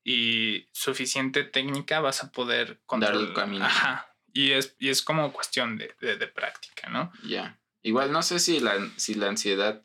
Y 0.05 0.69
suficiente 0.73 1.45
técnica 1.45 2.01
vas 2.01 2.23
a 2.23 2.31
poder 2.31 2.81
controlar 2.87 3.29
el 3.29 3.35
camino. 3.35 3.65
Ajá. 3.65 4.15
Y 4.33 4.53
es, 4.53 4.77
y 4.79 4.91
es 4.91 5.03
como 5.03 5.33
cuestión 5.33 5.79
de, 5.79 5.95
de, 6.01 6.27
práctica, 6.27 6.89
¿no? 6.91 7.11
Ya. 7.25 7.59
Igual 7.87 8.11
no 8.11 8.21
sé 8.21 8.41
si 8.41 8.59
la, 8.59 8.73
si 8.97 9.15
la 9.15 9.29
ansiedad 9.29 9.85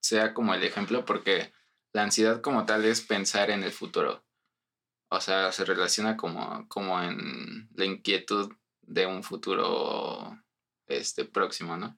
sea 0.00 0.34
como 0.34 0.52
el 0.52 0.64
ejemplo, 0.64 1.04
porque 1.04 1.52
la 1.92 2.02
ansiedad 2.02 2.40
como 2.40 2.66
tal 2.66 2.84
es 2.84 3.02
pensar 3.02 3.50
en 3.50 3.62
el 3.62 3.70
futuro. 3.70 4.26
O 5.10 5.20
sea, 5.20 5.52
se 5.52 5.64
relaciona 5.64 6.16
como, 6.16 6.66
como 6.68 7.00
en 7.00 7.68
la 7.72 7.84
inquietud 7.84 8.52
de 8.82 9.06
un 9.06 9.22
futuro 9.22 10.36
este, 10.88 11.24
próximo, 11.24 11.76
¿no? 11.76 11.96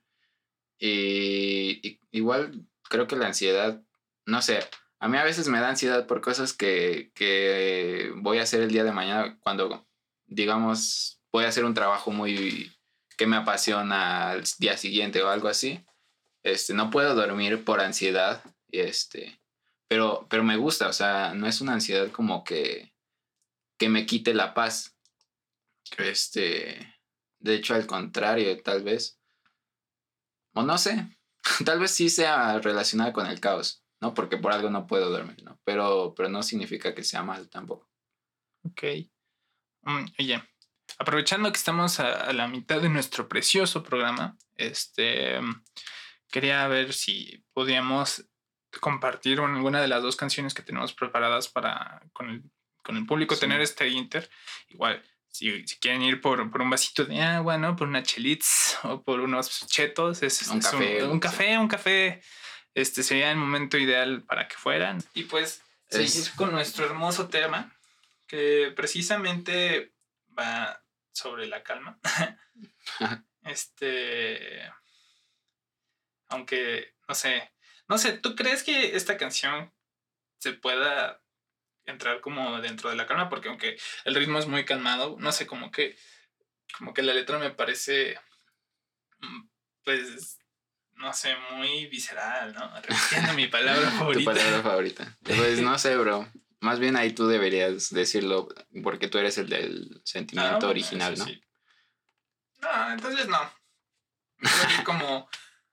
Y, 0.78 1.98
igual 2.10 2.66
creo 2.82 3.06
que 3.06 3.16
la 3.16 3.28
ansiedad, 3.28 3.82
no 4.26 4.42
sé, 4.42 4.60
a 5.00 5.08
mí 5.08 5.16
a 5.16 5.24
veces 5.24 5.48
me 5.48 5.60
da 5.60 5.70
ansiedad 5.70 6.06
por 6.06 6.20
cosas 6.20 6.52
que, 6.52 7.10
que 7.14 8.12
voy 8.16 8.36
a 8.36 8.42
hacer 8.42 8.60
el 8.60 8.70
día 8.70 8.84
de 8.84 8.92
mañana 8.92 9.38
cuando, 9.40 9.88
digamos, 10.26 11.22
voy 11.32 11.44
a 11.44 11.48
hacer 11.48 11.64
un 11.64 11.72
trabajo 11.72 12.10
muy 12.10 12.70
que 13.18 13.26
me 13.26 13.36
apasiona 13.36 14.30
al 14.30 14.44
día 14.58 14.78
siguiente 14.78 15.22
o 15.22 15.28
algo 15.28 15.48
así. 15.48 15.84
Este, 16.44 16.72
no 16.72 16.88
puedo 16.88 17.14
dormir 17.14 17.64
por 17.64 17.80
ansiedad, 17.80 18.42
este, 18.68 19.42
pero, 19.88 20.26
pero 20.30 20.44
me 20.44 20.56
gusta, 20.56 20.88
o 20.88 20.92
sea, 20.92 21.34
no 21.34 21.46
es 21.46 21.60
una 21.60 21.74
ansiedad 21.74 22.10
como 22.12 22.44
que, 22.44 22.94
que 23.76 23.88
me 23.88 24.06
quite 24.06 24.32
la 24.32 24.54
paz. 24.54 24.96
Este, 25.98 26.94
de 27.40 27.54
hecho, 27.54 27.74
al 27.74 27.86
contrario, 27.86 28.62
tal 28.62 28.84
vez, 28.84 29.20
o 30.54 30.62
no 30.62 30.78
sé, 30.78 31.18
tal 31.66 31.80
vez 31.80 31.90
sí 31.90 32.08
sea 32.08 32.60
relacionada 32.60 33.12
con 33.12 33.26
el 33.26 33.40
caos, 33.40 33.84
¿no? 34.00 34.14
Porque 34.14 34.36
por 34.36 34.52
algo 34.52 34.70
no 34.70 34.86
puedo 34.86 35.10
dormir, 35.10 35.42
¿no? 35.42 35.60
Pero, 35.64 36.14
pero 36.16 36.28
no 36.28 36.44
significa 36.44 36.94
que 36.94 37.02
sea 37.02 37.24
mal 37.24 37.50
tampoco. 37.50 37.90
Ok. 38.64 38.82
Mm, 39.82 40.04
oye, 40.20 40.42
aprovechando 40.98 41.50
que 41.52 41.58
estamos 41.58 42.00
a, 42.00 42.12
a, 42.12 42.32
la 42.32 42.48
mitad 42.48 42.80
de 42.80 42.88
nuestro 42.88 43.28
precioso 43.28 43.82
programa, 43.82 44.36
este, 44.56 45.40
quería 46.30 46.66
ver 46.68 46.92
si 46.92 47.44
podíamos 47.52 48.24
compartir 48.80 49.40
alguna 49.40 49.80
de 49.80 49.88
las 49.88 50.02
dos 50.02 50.16
canciones 50.16 50.54
que 50.54 50.62
tenemos 50.62 50.92
preparadas 50.92 51.48
para 51.48 52.02
con 52.12 52.28
el, 52.28 52.42
con 52.82 52.96
el 52.96 53.06
público, 53.06 53.36
tener 53.36 53.60
este 53.60 53.88
inter. 53.88 54.28
Igual, 54.68 55.02
si, 55.28 55.66
si 55.66 55.78
quieren 55.78 56.02
ir 56.02 56.20
por, 56.20 56.50
por, 56.50 56.60
un 56.60 56.70
vasito 56.70 57.04
de 57.04 57.20
agua, 57.20 57.58
¿no? 57.58 57.76
Por 57.76 57.88
una 57.88 58.02
chelitz 58.02 58.76
o 58.82 59.02
por 59.02 59.20
unos 59.20 59.66
chetos, 59.66 60.22
es, 60.22 60.46
un, 60.48 60.60
café, 60.60 61.04
un, 61.04 61.20
café, 61.20 61.58
un 61.58 61.68
café, 61.68 62.22
este 62.74 63.02
sería 63.02 63.30
el 63.30 63.36
momento 63.36 63.78
ideal 63.78 64.22
para 64.22 64.48
que 64.48 64.56
fueran. 64.56 65.02
Y 65.14 65.24
pues 65.24 65.62
seguir 65.88 66.30
con 66.36 66.52
nuestro 66.52 66.84
hermoso 66.84 67.28
tema, 67.28 67.72
que 68.26 68.72
precisamente 68.76 69.94
va 70.38 70.82
sobre 71.18 71.46
la 71.46 71.62
calma. 71.62 71.98
este, 73.44 74.62
aunque, 76.28 76.94
no 77.08 77.14
sé, 77.14 77.52
no 77.88 77.98
sé, 77.98 78.12
¿tú 78.12 78.34
crees 78.36 78.62
que 78.62 78.96
esta 78.96 79.16
canción 79.16 79.72
se 80.38 80.52
pueda 80.52 81.20
entrar 81.84 82.20
como 82.20 82.60
dentro 82.60 82.90
de 82.90 82.96
la 82.96 83.06
calma? 83.06 83.28
Porque 83.28 83.48
aunque 83.48 83.78
el 84.04 84.14
ritmo 84.14 84.38
es 84.38 84.46
muy 84.46 84.64
calmado, 84.64 85.16
no 85.18 85.32
sé, 85.32 85.46
como 85.46 85.70
que, 85.70 85.96
como 86.76 86.94
que 86.94 87.02
la 87.02 87.14
letra 87.14 87.38
me 87.38 87.50
parece, 87.50 88.18
mm, 89.20 89.48
pues, 89.84 90.38
no 90.92 91.12
sé, 91.12 91.34
muy 91.52 91.86
visceral, 91.86 92.52
¿no? 92.54 92.74
Repitiendo 92.80 93.32
mi 93.34 93.46
palabra 93.46 93.90
favorita. 93.98 94.32
Tu 94.32 94.36
palabra 94.36 94.62
favorita. 94.62 95.16
Pues 95.22 95.60
no 95.60 95.78
sé, 95.78 95.96
bro. 95.96 96.28
Más 96.60 96.80
bien 96.80 96.96
ahí 96.96 97.12
tú 97.12 97.26
deberías 97.28 97.90
decirlo 97.90 98.48
porque 98.82 99.08
tú 99.08 99.18
eres 99.18 99.38
el 99.38 99.48
del 99.48 100.00
sentimiento 100.04 100.66
ah, 100.66 100.70
original, 100.70 101.16
¿no? 101.16 101.26
No, 102.60 102.92
entonces 102.92 103.28
no. 103.28 103.38
como 104.84 105.28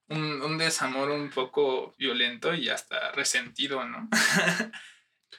un, 0.08 0.42
un, 0.42 0.58
desamor 0.58 1.10
un 1.10 1.30
poco 1.30 1.94
violento 1.98 2.54
y 2.54 2.68
hasta 2.68 3.10
resentido, 3.12 3.84
¿no? 3.84 4.08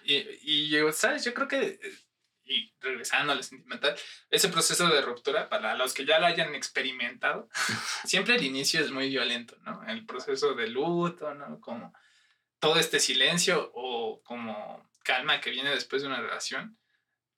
y, 0.04 0.16
y 0.42 0.70
yo, 0.70 0.92
¿sabes? 0.92 1.24
Yo 1.24 1.34
creo 1.34 1.48
que, 1.48 1.80
y 2.48 2.74
regresando 2.80 3.34
a 3.34 3.36
lo 3.36 3.44
sentimental, 3.44 3.96
ese 4.30 4.50
proceso 4.50 4.88
de 4.88 5.02
ruptura, 5.02 5.50
para 5.50 5.76
los 5.76 5.94
que 5.94 6.06
ya 6.06 6.20
lo 6.20 6.26
hayan 6.26 6.56
experimentado, 6.56 7.50
siempre 8.06 8.36
el 8.36 8.44
inicio 8.44 8.82
es 8.82 8.92
muy 8.92 9.10
violento, 9.10 9.58
¿no? 9.64 9.84
El 9.88 10.06
proceso 10.06 10.54
de 10.54 10.68
luto, 10.68 11.34
¿no? 11.34 11.60
Como 11.60 11.94
todo 12.60 12.80
este 12.80 13.00
silencio 13.00 13.72
o 13.74 14.22
como 14.24 14.90
calma 15.08 15.40
que 15.40 15.52
viene 15.52 15.70
después 15.70 16.02
de 16.02 16.10
una 16.10 16.20
relación, 16.20 16.78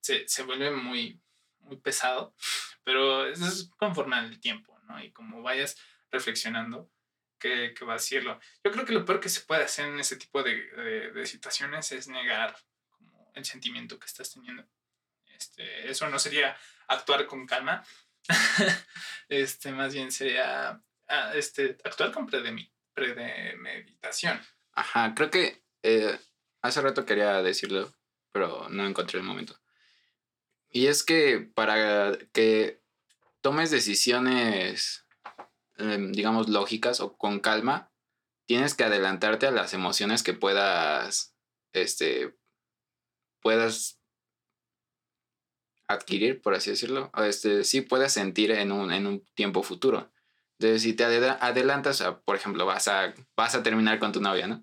se, 0.02 0.28
se 0.28 0.42
vuelve 0.42 0.72
muy, 0.72 1.22
muy 1.60 1.78
pesado, 1.78 2.34
pero 2.84 3.28
eso 3.28 3.46
es 3.46 3.70
conforme 3.78 4.16
al 4.16 4.40
tiempo, 4.40 4.80
¿no? 4.88 5.02
Y 5.04 5.12
como 5.12 5.44
vayas 5.44 5.78
reflexionando, 6.10 6.90
que, 7.38 7.76
que 7.76 7.86
va 7.86 7.94
a 7.94 7.98
decirlo. 7.98 8.40
Yo 8.64 8.72
creo 8.72 8.86
que 8.86 8.94
lo 8.94 9.06
peor 9.06 9.20
que 9.20 9.30
se 9.30 9.42
puede 9.42 9.64
hacer 9.64 9.86
en 9.86 10.00
ese 10.00 10.18
tipo 10.18 10.42
de, 10.42 10.56
de, 11.14 11.26
situaciones 11.28 11.92
es 11.92 12.08
negar 12.08 12.58
el 13.36 13.46
sentimiento 13.46 14.00
que 14.00 14.08
estás 14.08 14.34
teniendo. 14.34 14.68
Este, 15.28 15.90
eso 15.90 16.10
no 16.10 16.18
sería 16.18 16.58
actuar 16.88 17.28
con 17.28 17.46
calma, 17.46 17.84
este, 19.30 19.72
más 19.72 19.94
bien 19.94 20.12
sería 20.12 20.82
ah, 21.08 21.32
este, 21.36 21.78
actuar 21.86 22.12
con 22.12 22.28
premeditación. 22.94 24.42
Ajá, 24.74 25.14
creo 25.16 25.30
que 25.30 25.64
eh, 25.84 26.20
hace 26.62 26.82
rato 26.82 27.06
quería 27.06 27.42
decirlo, 27.42 27.94
pero 28.32 28.70
no 28.70 28.86
encontré 28.86 29.20
el 29.20 29.26
momento. 29.26 29.60
Y 30.70 30.88
es 30.88 31.04
que 31.04 31.40
para 31.40 32.18
que 32.32 32.82
tomes 33.42 33.72
decisiones, 33.72 35.06
em, 35.78 36.12
digamos, 36.12 36.50
lógicas 36.50 37.00
o 37.00 37.18
con 37.18 37.40
calma, 37.40 37.92
tienes 38.46 38.76
que 38.76 38.84
adelantarte 38.84 39.48
a 39.48 39.52
las 39.52 39.74
emociones 39.74 40.24
que 40.24 40.34
puedas, 40.34 41.36
este, 41.74 42.36
puedas 43.42 44.00
adquirir, 45.88 46.42
por 46.42 46.54
así 46.54 46.70
decirlo, 46.70 47.12
este, 47.18 47.64
sí 47.64 47.82
puedes 47.82 48.14
sentir 48.14 48.52
en 48.52 48.72
un, 48.72 48.92
en 48.92 49.08
un 49.08 49.26
tiempo 49.34 49.64
futuro. 49.64 50.12
Entonces, 50.60 50.84
si 50.84 50.94
te 50.94 51.06
adelantas, 51.06 52.04
por 52.26 52.36
ejemplo, 52.36 52.66
vas 52.66 52.88
a, 52.88 53.14
vas 53.36 53.56
a 53.56 53.64
terminar 53.64 53.98
con 53.98 54.12
tu 54.12 54.20
novia, 54.22 54.46
¿no? 54.46 54.62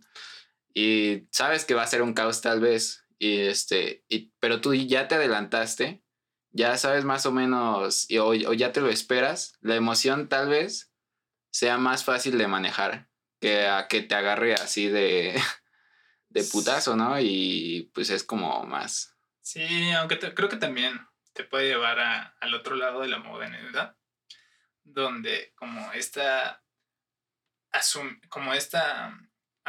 Y 0.79 1.27
sabes 1.31 1.65
que 1.65 1.73
va 1.73 1.85
a 1.85 1.87
ser 1.87 2.03
un 2.03 2.13
caos 2.13 2.43
tal 2.43 2.61
vez, 2.61 3.07
y 3.19 3.39
este, 3.39 4.05
y, 4.11 4.35
pero 4.41 4.61
tú 4.61 4.75
ya 4.75 5.09
te 5.09 5.15
adelantaste, 5.15 6.03
ya 6.51 6.77
sabes 6.77 7.03
más 7.07 7.25
o 7.25 7.33
menos, 7.33 8.07
o, 8.21 8.27
o 8.27 8.53
ya 8.53 8.73
te 8.73 8.83
lo 8.83 8.91
esperas, 8.91 9.55
la 9.63 9.75
emoción 9.75 10.29
tal 10.29 10.51
vez 10.51 10.93
sea 11.51 11.79
más 11.79 12.05
fácil 12.05 12.37
de 12.37 12.47
manejar 12.47 13.09
que 13.41 13.67
a 13.67 13.89
que 13.89 14.03
te 14.03 14.15
agarre 14.15 14.53
así 14.53 14.89
de, 14.89 15.41
de 16.29 16.45
putazo, 16.45 16.95
¿no? 16.95 17.19
Y 17.21 17.91
pues 17.95 18.11
es 18.11 18.23
como 18.23 18.63
más. 18.67 19.17
Sí, 19.41 19.93
aunque 19.93 20.19
creo 20.19 20.51
que 20.51 20.59
también 20.59 21.01
te 21.33 21.45
puede 21.45 21.69
llevar 21.69 22.01
a, 22.01 22.37
al 22.39 22.53
otro 22.53 22.77
lado 22.77 23.01
de 23.01 23.09
la 23.09 23.19
modernidad, 23.19 23.97
donde 24.85 25.55
como 25.57 25.91
esta, 25.93 26.63
asum 27.71 28.21
como 28.29 28.53
esta 28.53 29.19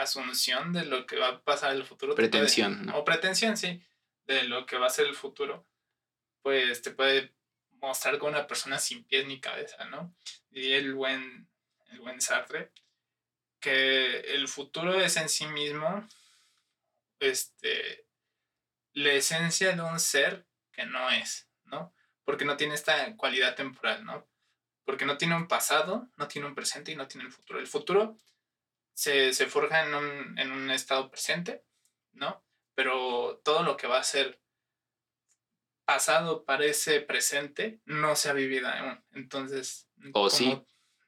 asunción 0.02 0.74
de 0.74 0.86
lo 0.86 1.06
que 1.06 1.18
va 1.18 1.28
a 1.28 1.41
pasar 1.41 1.72
en 1.72 1.78
el 1.78 1.86
futuro. 1.86 2.16
Pretensión. 2.16 2.89
O 2.93 3.04
pretensión, 3.04 3.58
sí, 3.58 3.82
de 4.26 4.43
lo 4.43 4.66
que 4.66 4.78
va 4.78 4.88
a 4.88 4.91
ser 4.91 5.08
el 5.08 5.16
futuro, 5.16 5.66
pues 6.41 6.82
te 6.82 6.91
puede 6.91 7.34
mostrar 7.82 8.18
como 8.18 8.32
una 8.32 8.48
persona 8.48 8.80
sin 8.80 9.04
pies 9.04 9.28
ni 9.28 9.39
cabeza, 9.39 9.86
¿no? 9.86 10.16
Y 10.52 10.74
el 10.74 10.93
buen, 10.93 11.48
el 11.91 12.00
buen 12.00 12.22
Sartre, 12.22 12.72
que 13.60 14.22
el 14.36 14.48
futuro 14.48 15.00
es 15.00 15.18
en 15.18 15.30
sí 15.30 15.45
mismo 15.48 16.08
este, 17.20 18.06
la 18.93 19.12
esencia 19.12 19.76
de 19.76 19.82
un 19.82 20.00
ser 20.00 20.45
que 20.72 20.86
no 20.86 21.10
es. 21.10 21.48
¿no? 21.68 21.93
Porque 22.24 22.45
no 22.45 22.58
tiene 22.58 22.74
esta 22.74 23.16
cualidad 23.16 23.56
temporal, 23.56 24.04
¿no? 24.06 24.28
Porque 24.86 25.06
no 25.06 25.18
tiene 25.18 25.36
un 25.36 25.48
pasado, 25.48 26.08
no 26.18 26.28
tiene 26.28 26.48
un 26.48 26.56
presente 26.56 26.91
y 26.91 26.95
no 26.95 27.08
tiene 27.08 27.28
el 27.28 27.34
futuro. 27.34 27.60
El 27.60 27.68
futuro 27.68 28.18
se, 28.98 29.32
forja 29.45 29.86
en 29.86 29.93
un, 29.93 30.39
en 30.39 30.52
un 30.52 30.72
estado 30.72 31.12
presente, 31.12 31.64
¿no? 32.14 32.43
Pero 32.74 33.39
todo 33.43 33.62
lo 33.62 33.78
que 33.78 33.86
va 33.86 34.00
a 34.00 34.04
ser 34.04 34.41
pasado 35.86 36.45
para 36.45 36.66
ese 36.66 37.00
presente 37.02 37.80
no 37.86 38.16
se 38.16 38.30
ha 38.30 38.34
vivido 38.34 38.68
aún. 38.68 39.04
Entonces. 39.14 39.88
O 40.14 40.30
sí. 40.30 40.60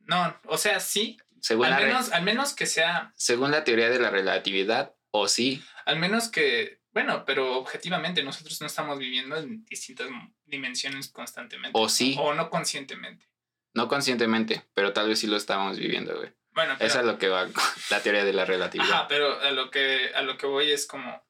No, 0.02 0.40
o 0.46 0.58
sea, 0.58 0.80
sí. 0.80 1.18
Según 1.42 1.66
al, 1.66 1.84
menos, 1.84 2.12
al 2.12 2.24
menos 2.24 2.54
que 2.54 2.68
sea. 2.68 3.12
Según 3.16 3.52
la 3.52 3.64
teoría 3.64 3.90
de 3.90 4.00
la 4.00 4.12
relatividad, 4.12 4.96
o 5.12 5.28
sí. 5.28 5.64
Al 5.86 5.98
menos 5.98 6.30
que 6.30 6.80
bueno, 6.92 7.24
pero 7.26 7.58
objetivamente 7.58 8.24
nosotros 8.24 8.60
no 8.62 8.68
estamos 8.68 9.00
viviendo 9.00 9.38
en 9.38 9.64
distintas 9.66 10.10
dimensiones 10.46 11.10
constantemente. 11.10 11.72
O 11.80 11.90
sí. 11.90 12.16
O 12.20 12.34
no 12.34 12.50
conscientemente. 12.50 13.28
No 13.74 13.88
conscientemente, 13.88 14.68
pero 14.74 14.94
tal 14.94 15.08
vez 15.08 15.20
sí 15.20 15.28
lo 15.28 15.38
estamos 15.38 15.78
viviendo, 15.78 16.16
güey. 16.18 16.34
Bueno, 16.60 16.76
pero, 16.78 16.88
Esa 16.90 17.00
es 17.00 17.06
lo 17.06 17.18
que 17.18 17.30
va 17.30 17.48
la 17.90 18.02
teoría 18.02 18.26
de 18.26 18.34
la 18.34 18.44
relatividad. 18.44 18.92
Ajá, 18.92 19.08
pero 19.08 19.40
a 19.40 19.52
lo 19.52 19.72
que, 19.72 20.12
a 20.14 20.22
lo 20.24 20.38
que 20.38 20.46
voy 20.46 20.70
es 20.72 20.86
como 20.86 21.26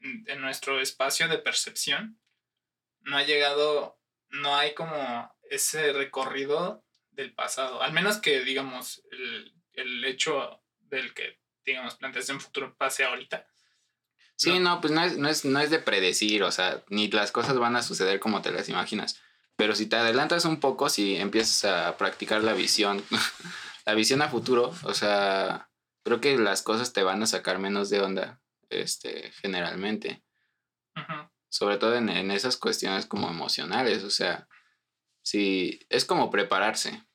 en 0.00 0.40
nuestro 0.40 0.80
espacio 0.80 1.28
de 1.28 1.38
percepción 1.38 2.20
no 3.02 3.16
ha 3.16 3.22
llegado, 3.22 4.00
no 4.30 4.56
hay 4.56 4.74
como 4.74 5.32
ese 5.50 5.92
recorrido 5.92 6.84
del 7.12 7.32
pasado. 7.32 7.80
Al 7.80 7.92
menos 7.92 8.16
que, 8.18 8.40
digamos, 8.40 9.04
el, 9.12 9.54
el 9.74 10.04
hecho 10.04 10.60
del 10.80 11.14
que, 11.14 11.38
digamos, 11.64 11.94
planteas 11.94 12.28
en 12.30 12.40
futuro 12.40 12.76
pase 12.76 13.04
ahorita 13.04 13.46
Sí, 14.34 14.58
no, 14.58 14.80
pues 14.80 14.92
no 14.92 15.02
es, 15.02 15.16
no, 15.16 15.28
es, 15.28 15.44
no 15.44 15.60
es 15.60 15.70
de 15.70 15.78
predecir, 15.78 16.42
o 16.42 16.50
sea, 16.50 16.82
ni 16.88 17.08
las 17.08 17.30
cosas 17.30 17.56
van 17.56 17.76
a 17.76 17.82
suceder 17.82 18.18
como 18.18 18.42
te 18.42 18.50
las 18.50 18.68
imaginas. 18.68 19.20
Pero 19.54 19.76
si 19.76 19.86
te 19.86 19.94
adelantas 19.94 20.44
un 20.44 20.58
poco, 20.58 20.90
si 20.90 21.16
empiezas 21.16 21.64
a 21.64 21.96
practicar 21.96 22.42
la 22.42 22.52
visión, 22.52 23.02
la 23.86 23.94
visión 23.94 24.20
a 24.20 24.28
futuro, 24.28 24.74
o 24.82 24.94
sea, 24.94 25.70
creo 26.04 26.20
que 26.20 26.36
las 26.36 26.62
cosas 26.62 26.92
te 26.92 27.02
van 27.02 27.22
a 27.22 27.26
sacar 27.26 27.58
menos 27.58 27.88
de 27.88 28.00
onda, 28.00 28.42
este, 28.68 29.32
generalmente. 29.32 30.22
Sobre 31.48 31.78
todo 31.78 31.94
en, 31.94 32.08
en, 32.08 32.30
esas 32.30 32.56
cuestiones 32.56 33.06
como 33.06 33.28
emocionales, 33.28 34.02
o 34.02 34.10
sea, 34.10 34.48
si 35.22 35.80
es 35.88 36.04
como 36.04 36.30
prepararse. 36.30 37.06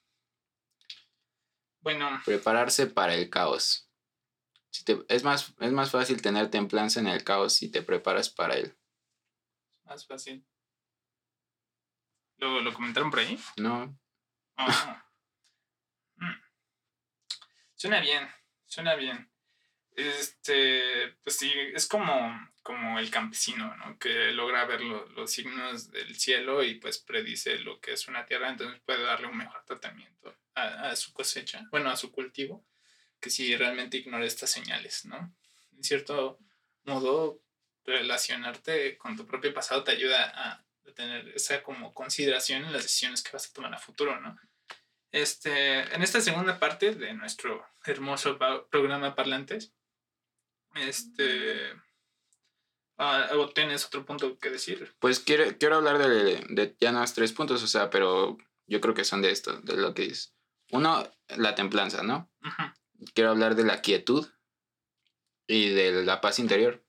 Bueno. 1.82 2.22
Prepararse 2.26 2.88
para 2.88 3.16
el 3.16 3.30
caos 3.30 3.92
es, 5.08 5.24
más, 5.24 5.54
es 5.60 5.72
más 5.72 5.92
fácil 5.92 6.22
tener 6.22 6.50
templanza 6.50 7.00
en 7.00 7.08
el 7.08 7.24
caos 7.24 7.54
si 7.54 7.70
te 7.70 7.82
preparas 7.82 8.30
para 8.30 8.56
él. 8.56 8.78
Más 9.86 10.08
fácil. 10.08 10.46
¿Lo, 12.38 12.62
lo 12.62 12.74
comentaron 12.74 13.12
por 13.12 13.20
ahí? 13.20 13.40
No. 13.58 13.98
Ah. 14.58 15.06
Suena 17.82 18.00
bien, 18.00 18.30
suena 18.68 18.94
bien. 18.94 19.28
Este, 19.96 21.16
pues 21.24 21.36
sí, 21.36 21.52
es 21.74 21.88
como, 21.88 22.14
como 22.62 23.00
el 23.00 23.10
campesino, 23.10 23.76
¿no? 23.78 23.98
Que 23.98 24.32
logra 24.34 24.66
ver 24.66 24.82
los 24.82 25.32
signos 25.32 25.90
del 25.90 26.16
cielo 26.16 26.62
y 26.62 26.76
pues 26.76 27.00
predice 27.00 27.58
lo 27.58 27.82
que 27.82 27.94
es 27.94 28.08
una 28.08 28.28
tierra, 28.28 28.52
entonces 28.52 28.80
puede 28.86 29.02
darle 29.02 29.26
un 29.26 29.38
mejor 29.38 29.66
tratamiento 29.66 30.38
a, 30.54 30.92
a 30.92 30.96
su 30.96 31.12
cosecha, 31.12 31.66
bueno, 31.72 31.90
a 31.90 31.98
su 31.98 32.12
cultivo 32.12 32.64
que 33.20 33.32
si 33.32 33.56
realmente 33.56 33.98
ignora 33.98 34.26
estas 34.26 34.52
señales, 34.52 35.06
¿no? 35.06 35.36
En 35.76 35.84
cierto 35.84 36.38
modo, 36.84 37.42
relacionarte 37.84 38.96
con 39.00 39.18
tu 39.18 39.26
propio 39.26 39.56
pasado 39.56 39.84
te 39.84 39.94
ayuda 39.94 40.32
a 40.36 40.64
tener 40.94 41.30
esa 41.30 41.64
como 41.64 41.96
consideración 41.96 42.64
en 42.64 42.74
las 42.74 42.84
decisiones 42.84 43.24
que 43.24 43.32
vas 43.32 43.50
a 43.50 43.54
tomar 43.54 43.74
a 43.74 43.80
futuro, 43.80 44.22
¿no? 44.22 44.38
Este, 45.12 45.94
en 45.94 46.02
esta 46.02 46.22
segunda 46.22 46.60
parte 46.60 46.96
de 46.96 47.14
nuestro 47.14 47.66
hermoso 47.86 48.38
programa 48.70 49.16
Parlantes, 49.16 49.74
este, 50.76 51.74
ah, 52.98 53.30
¿o 53.34 53.50
tienes 53.50 53.86
otro 53.86 54.06
punto 54.06 54.38
que 54.40 54.50
decir? 54.50 54.96
Pues 55.00 55.20
quiero, 55.20 55.58
quiero 55.58 55.78
hablar 55.78 55.98
de, 55.98 56.46
de 56.50 56.76
ya 56.80 56.92
no 56.92 57.04
tres 57.14 57.34
puntos, 57.34 57.62
o 57.62 57.68
sea, 57.68 57.90
pero 57.90 58.38
yo 58.68 58.80
creo 58.80 58.94
que 58.94 59.04
son 59.04 59.22
de 59.22 59.32
esto, 59.32 59.60
de 59.62 59.76
lo 59.78 59.94
que 59.94 60.04
dices. 60.04 60.34
Uno, 60.72 61.04
la 61.28 61.56
templanza, 61.56 62.04
¿no? 62.04 62.32
Ajá 62.42 62.74
quiero 63.14 63.32
hablar 63.32 63.56
de 63.56 63.64
la 63.64 63.82
quietud 63.82 64.28
y 65.48 65.70
de 65.70 66.04
la 66.04 66.22
paz 66.22 66.40
interior. 66.40 66.86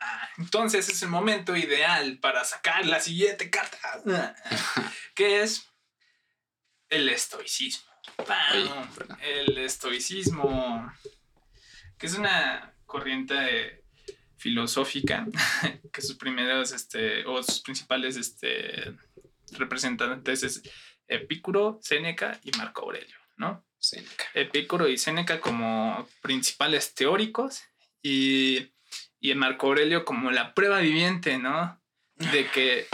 Ah, 0.00 0.28
entonces 0.38 0.88
es 0.88 1.02
el 1.02 1.08
momento 1.08 1.56
ideal 1.56 2.18
para 2.18 2.44
sacar 2.44 2.86
la 2.86 3.00
siguiente 3.00 3.50
carta, 3.50 4.34
que 5.14 5.42
es 5.42 5.71
el 6.92 7.08
estoicismo. 7.08 7.90
el 9.22 9.58
estoicismo, 9.58 10.92
que 11.98 12.06
es 12.06 12.14
una 12.14 12.74
corriente 12.84 13.84
filosófica 14.36 15.26
que 15.92 16.02
sus 16.02 16.16
primeros, 16.16 16.72
este, 16.72 17.24
o 17.24 17.42
sus 17.42 17.60
principales 17.60 18.16
este, 18.16 18.94
representantes 19.52 20.42
es 20.42 20.62
Epicuro, 21.08 21.78
Séneca 21.82 22.38
y 22.44 22.50
Marco 22.58 22.82
Aurelio, 22.82 23.16
¿no? 23.36 23.64
Epicuro 24.34 24.86
y 24.86 24.98
Séneca 24.98 25.40
como 25.40 26.06
principales 26.20 26.94
teóricos 26.94 27.62
y, 28.02 28.70
y 29.18 29.34
Marco 29.34 29.68
Aurelio 29.68 30.04
como 30.04 30.30
la 30.30 30.54
prueba 30.54 30.80
viviente, 30.80 31.38
¿no? 31.38 31.80
De 32.16 32.46
que 32.48 32.86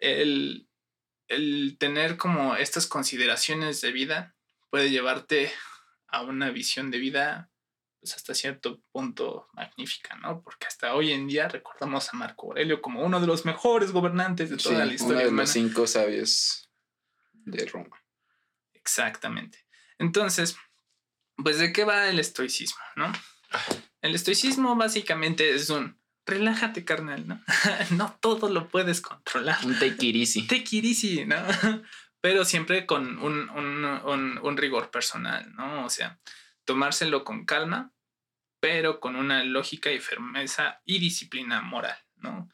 el, 0.00 0.67
el 1.28 1.76
tener 1.78 2.16
como 2.16 2.56
estas 2.56 2.86
consideraciones 2.86 3.80
de 3.80 3.92
vida 3.92 4.34
puede 4.70 4.90
llevarte 4.90 5.52
a 6.08 6.22
una 6.22 6.50
visión 6.50 6.90
de 6.90 6.98
vida 6.98 7.50
pues 8.00 8.14
hasta 8.14 8.34
cierto 8.34 8.80
punto 8.92 9.48
magnífica, 9.54 10.16
¿no? 10.16 10.42
Porque 10.42 10.66
hasta 10.66 10.94
hoy 10.94 11.12
en 11.12 11.26
día 11.26 11.48
recordamos 11.48 12.08
a 12.12 12.16
Marco 12.16 12.46
Aurelio 12.46 12.80
como 12.80 13.02
uno 13.02 13.20
de 13.20 13.26
los 13.26 13.44
mejores 13.44 13.90
gobernantes 13.90 14.50
de 14.50 14.56
toda 14.56 14.84
la 14.84 14.94
historia. 14.94 15.22
Uno 15.22 15.30
de 15.30 15.42
los 15.42 15.50
cinco 15.50 15.86
sabios 15.86 16.70
de 17.32 17.66
Roma. 17.66 18.00
Exactamente. 18.72 19.66
Entonces, 19.98 20.56
pues 21.36 21.58
de 21.58 21.72
qué 21.72 21.84
va 21.84 22.08
el 22.08 22.20
estoicismo, 22.20 22.80
¿no? 22.96 23.12
El 24.00 24.14
estoicismo 24.14 24.76
básicamente 24.76 25.54
es 25.54 25.70
un 25.70 25.98
relájate, 26.28 26.84
carnal, 26.84 27.26
¿no? 27.26 27.42
no 27.90 28.16
todo 28.20 28.48
lo 28.48 28.68
puedes 28.68 29.00
controlar. 29.00 29.58
Un 29.64 29.78
take 29.78 30.06
it 30.06 30.16
easy. 30.16 30.42
Take 30.46 30.76
it 30.76 30.84
easy, 30.84 31.24
¿no? 31.24 31.36
Pero 32.20 32.44
siempre 32.44 32.86
con 32.86 33.18
un, 33.18 33.48
un, 33.50 33.84
un, 33.84 34.38
un 34.38 34.56
rigor 34.56 34.90
personal, 34.90 35.52
¿no? 35.54 35.84
O 35.84 35.90
sea, 35.90 36.18
tomárselo 36.64 37.24
con 37.24 37.44
calma, 37.44 37.92
pero 38.60 38.98
con 38.98 39.14
una 39.14 39.44
lógica 39.44 39.92
y 39.92 40.00
firmeza 40.00 40.82
y 40.84 40.98
disciplina 40.98 41.62
moral, 41.62 41.96
¿no? 42.16 42.50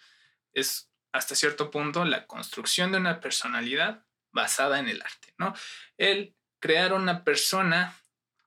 Es 0.52 0.90
hasta 1.12 1.34
cierto 1.34 1.70
punto 1.70 2.04
la 2.04 2.26
construcción 2.26 2.92
de 2.92 2.98
una 2.98 3.20
personalidad 3.20 4.04
basada 4.32 4.78
en 4.80 4.88
el 4.88 5.00
arte, 5.00 5.32
¿no? 5.38 5.54
El 5.96 6.36
crear 6.60 6.92
una 6.92 7.24
persona 7.24 7.96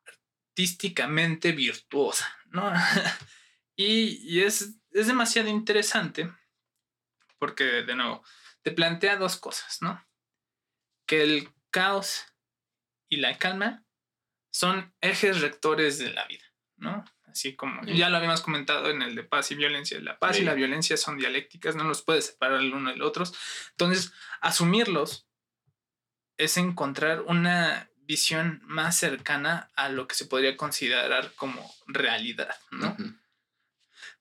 artísticamente 0.05 1.51
virtuosa, 1.51 2.27
¿no? 2.51 2.71
y, 3.75 4.19
y 4.23 4.41
es, 4.43 4.76
es 4.99 5.07
demasiado 5.07 5.49
interesante 5.49 6.31
porque, 7.37 7.63
de 7.63 7.95
nuevo, 7.95 8.23
te 8.61 8.71
plantea 8.71 9.17
dos 9.17 9.37
cosas, 9.37 9.81
¿no? 9.81 10.03
Que 11.05 11.23
el 11.23 11.49
caos 11.69 12.25
y 13.07 13.17
la 13.17 13.37
calma 13.37 13.85
son 14.51 14.93
ejes 15.01 15.41
rectores 15.41 15.99
de 15.99 16.11
la 16.11 16.25
vida, 16.25 16.45
¿no? 16.77 17.05
Así 17.25 17.55
como 17.55 17.83
ya 17.83 18.09
lo 18.09 18.17
habíamos 18.17 18.41
comentado 18.41 18.89
en 18.89 19.01
el 19.01 19.13
de 19.13 19.23
paz 19.23 19.51
y 19.51 19.55
violencia. 19.55 19.99
La 19.99 20.17
paz 20.17 20.39
y 20.39 20.43
la 20.43 20.55
violencia 20.55 20.97
son 20.97 21.17
dialécticas, 21.17 21.75
no 21.75 21.83
los 21.83 22.01
puedes 22.01 22.25
separar 22.25 22.61
el 22.61 22.73
uno 22.73 22.89
del 22.89 23.03
otro. 23.03 23.25
Entonces, 23.71 24.11
asumirlos 24.41 25.27
es 26.37 26.57
encontrar 26.57 27.21
una 27.21 27.91
visión 27.97 28.61
más 28.63 28.97
cercana 28.97 29.69
a 29.75 29.89
lo 29.89 30.07
que 30.07 30.15
se 30.15 30.25
podría 30.25 30.57
considerar 30.57 31.33
como 31.35 31.71
realidad, 31.85 32.55
¿no? 32.71 32.95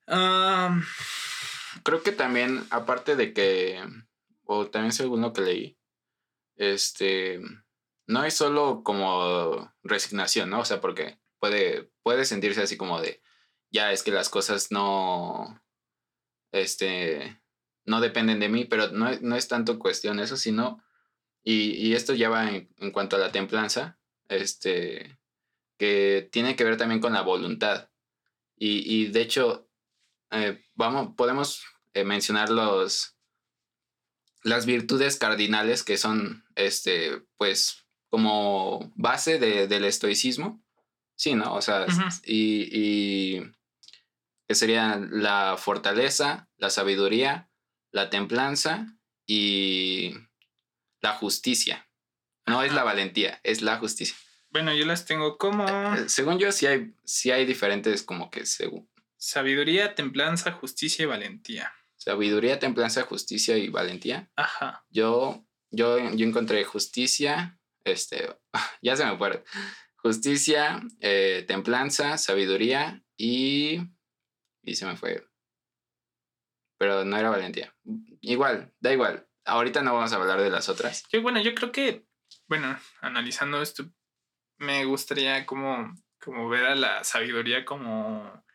Creo 0.07 2.03
que 2.03 2.13
también, 2.13 2.67
aparte 2.71 3.17
de 3.17 3.33
que, 3.33 3.85
o 4.45 4.67
también 4.67 4.93
según 4.93 5.21
lo 5.21 5.33
que 5.33 5.43
leí, 5.43 5.79
este, 6.57 7.41
no 8.07 8.25
es 8.25 8.35
solo 8.35 8.83
como 8.83 9.73
resignación, 9.83 10.51
¿no? 10.51 10.61
O 10.61 10.65
sea, 10.65 10.81
porque 10.81 11.19
puede, 11.39 11.91
puede 12.03 12.25
sentirse 12.25 12.63
así 12.63 12.77
como 12.77 13.01
de, 13.01 13.21
ya 13.71 13.93
es 13.93 14.03
que 14.03 14.11
las 14.11 14.29
cosas 14.29 14.71
no, 14.71 15.63
este, 16.53 17.41
no 17.85 18.01
dependen 18.01 18.41
de 18.41 18.49
mí, 18.49 18.65
pero 18.65 18.91
no, 18.93 19.11
no 19.21 19.37
es 19.37 19.49
tanto 19.49 19.79
cuestión 19.79 20.21
eso, 20.21 20.37
sino, 20.37 20.83
y, 21.43 21.73
y 21.73 21.95
esto 21.95 22.15
ya 22.15 22.29
va 22.29 22.49
en, 22.51 22.69
en, 22.79 22.91
cuanto 22.91 23.17
a 23.17 23.21
la 23.21 23.33
templanza, 23.33 23.99
este, 24.29 25.19
que 25.79 26.29
tiene 26.33 26.57
que 26.57 26.65
ver 26.65 26.77
también 26.77 27.01
con 27.01 27.13
la 27.13 27.23
voluntad. 27.23 27.91
Y, 28.57 28.83
y 28.93 29.07
de 29.09 29.21
hecho, 29.21 29.66
eh, 30.31 30.63
vamos, 30.75 31.15
podemos 31.17 31.65
eh, 31.95 32.05
mencionar 32.05 32.51
los, 32.51 33.17
las 34.43 34.67
virtudes 34.67 35.17
cardinales 35.17 35.83
que 35.83 35.97
son, 35.97 36.45
este, 36.55 37.23
pues, 37.37 37.87
como 38.11 38.93
base 38.95 39.39
de, 39.39 39.67
del 39.67 39.85
estoicismo. 39.85 40.63
Sí, 41.17 41.35
¿no? 41.35 41.55
O 41.55 41.63
sea, 41.63 41.87
y, 42.25 42.69
y, 42.71 43.53
que 44.47 44.55
serían 44.55 45.09
la 45.23 45.57
fortaleza, 45.59 46.49
la 46.59 46.71
sabiduría, 46.71 47.51
la 47.91 48.11
templanza 48.11 48.87
y 49.27 50.15
la 51.01 51.13
justicia. 51.13 51.89
No 52.47 52.63
es 52.63 52.73
la 52.73 52.85
valentía, 52.85 53.41
es 53.43 53.63
la 53.63 53.79
justicia. 53.79 54.15
Bueno, 54.51 54.73
yo 54.75 54.87
las 54.87 55.05
tengo 55.05 55.37
como... 55.37 55.67
Eh, 55.67 56.09
según 56.09 56.39
yo, 56.39 56.53
sí 56.53 56.67
hay, 56.67 56.95
sí 57.05 57.31
hay 57.31 57.45
diferentes 57.45 58.03
como 58.03 58.31
que 58.31 58.47
según... 58.47 58.89
Sabiduría, 59.27 59.97
templanza, 59.97 60.53
justicia 60.53 61.03
y 61.03 61.07
valentía. 61.07 61.75
Sabiduría, 61.97 62.61
templanza, 62.61 63.03
justicia 63.03 63.59
y 63.59 63.69
valentía. 63.71 64.31
Ajá. 64.37 64.87
Yo, 64.89 65.45
yo, 65.73 65.99
yo 66.15 66.25
encontré 66.25 66.63
justicia, 66.63 67.59
este, 67.83 68.39
ya 68.83 68.95
se 68.95 69.05
me 69.05 69.19
fue. 69.19 69.43
Justicia, 69.97 70.81
eh, 71.01 71.45
templanza, 71.49 72.19
sabiduría 72.19 73.03
y... 73.17 73.81
Y 74.63 74.77
se 74.77 74.87
me 74.87 74.97
fue. 74.97 75.27
Pero 76.79 77.05
no 77.05 77.17
era 77.17 77.29
valentía. 77.29 77.75
Igual, 78.21 78.73
da 78.79 78.93
igual. 78.93 79.29
Ahorita 79.45 79.83
no 79.83 79.93
vamos 79.95 80.13
a 80.13 80.17
hablar 80.17 80.41
de 80.41 80.51
las 80.51 80.69
otras. 80.69 81.03
Yo, 81.11 81.21
bueno, 81.21 81.43
yo 81.43 81.53
creo 81.53 81.73
que, 81.73 82.07
bueno, 82.47 82.79
analizando 83.01 83.61
esto, 83.61 83.91
me 84.59 84.85
gustaría 84.85 85.45
como, 85.47 85.93
como 86.21 86.49
ver 86.49 86.67
a 86.67 86.77
la 86.77 87.03
sabiduría 87.03 87.65
como, 87.65 88.46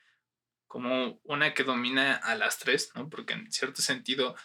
como 0.72 1.20
una 1.26 1.54
que 1.54 1.66
domina 1.66 2.16
a 2.16 2.34
las 2.36 2.58
tres, 2.58 2.92
¿no? 2.96 3.10
Porque 3.10 3.34
en 3.34 3.52
cierto 3.52 3.82
sentido, 3.82 4.38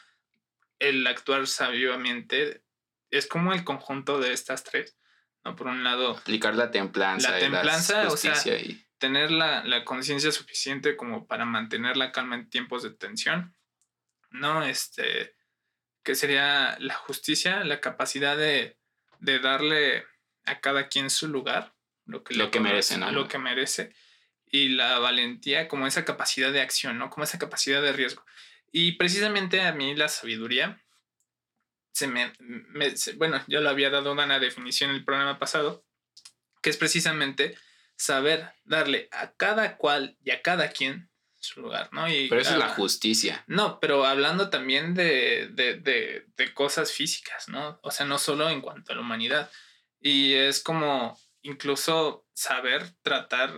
el 0.81 1.07
actuar 1.07 1.47
sabiamente 1.47 2.65
es 3.11 3.29
como 3.29 3.53
el 3.53 3.63
conjunto 3.63 4.19
de 4.19 4.33
estas 4.33 4.65
tres, 4.65 4.99
¿no? 5.45 5.55
Por 5.55 5.69
un 5.69 5.85
lado... 5.85 6.17
Aplicar 6.17 6.57
la 6.57 6.73
templanza. 6.73 7.31
La 7.31 7.39
templanza, 7.39 8.09
o 8.09 8.17
sea, 8.17 8.35
y... 8.59 8.85
tener 8.99 9.31
la, 9.31 9.63
la 9.63 9.85
conciencia 9.85 10.33
suficiente 10.33 10.97
como 10.97 11.29
para 11.29 11.45
mantener 11.45 11.97
la 11.97 12.11
calma 12.11 12.35
en 12.35 12.51
tiempos 12.51 12.83
de 12.83 12.91
tensión, 12.91 13.55
¿no? 14.31 14.65
Este, 14.65 15.37
que 16.03 16.17
sería 16.17 16.77
la 16.81 16.95
justicia, 16.95 17.63
la 17.63 17.81
capacidad 17.81 18.37
de, 18.37 18.77
de 19.21 19.39
darle 19.39 20.05
a 20.45 20.59
cada 20.59 20.89
quien 20.89 21.09
su 21.09 21.29
lugar, 21.29 21.77
lo 22.05 22.25
que, 22.25 22.35
lo 22.35 22.51
que 22.51 22.59
merece, 22.59 22.99
¿no? 22.99 23.13
Lo 23.13 23.29
que 23.29 23.39
merece. 23.39 23.95
Y 24.51 24.71
la 24.71 24.99
valentía 24.99 25.69
como 25.69 25.87
esa 25.87 26.05
capacidad 26.05 26.53
de 26.53 26.61
acción, 26.61 26.99
¿no? 26.99 27.11
Como 27.11 27.25
esa 27.25 27.39
capacidad 27.39 27.83
de 27.83 27.93
riesgo. 27.93 28.25
Y 28.73 28.93
precisamente 28.93 29.61
a 29.63 29.73
mí 29.73 29.95
la 29.95 30.09
sabiduría 30.09 30.81
se 31.93 32.07
me, 32.09 32.33
bueno, 33.17 33.43
yo 33.47 33.63
lo 33.63 33.71
había 33.71 33.89
dado 33.89 34.13
una 34.13 34.39
definición 34.39 34.91
en 34.91 34.97
el 34.97 35.05
programa 35.05 35.39
pasado, 35.39 35.83
que 36.61 36.69
es 36.69 36.77
precisamente 36.77 37.57
saber 37.97 38.53
darle 38.65 39.09
a 39.13 39.33
cada 39.33 39.79
cual 39.79 40.19
y 40.23 40.31
a 40.31 40.43
cada 40.43 40.71
quien 40.71 41.09
su 41.41 41.63
lugar, 41.63 41.89
¿no? 41.93 42.09
Y, 42.09 42.29
pero 42.29 42.43
eso 42.43 42.53
es 42.53 42.59
la 42.59 42.69
justicia. 42.69 43.45
No, 43.47 43.81
pero 43.81 44.05
hablando 44.05 44.51
también 44.51 44.95
de, 44.95 45.49
de, 45.53 45.75
de, 45.81 46.27
de, 46.37 46.55
cosas 46.55 46.93
físicas, 46.93 47.49
¿no? 47.49 47.79
O 47.83 47.91
sea, 47.91 48.05
no 48.05 48.19
solo 48.19 48.51
en 48.51 48.61
cuanto 48.61 48.93
a 48.93 48.97
la 48.97 49.01
humanidad. 49.01 49.51
Y 50.01 50.35
es 50.35 50.63
como 50.63 51.19
incluso 51.43 52.27
saber 52.35 52.91
tratar, 53.03 53.53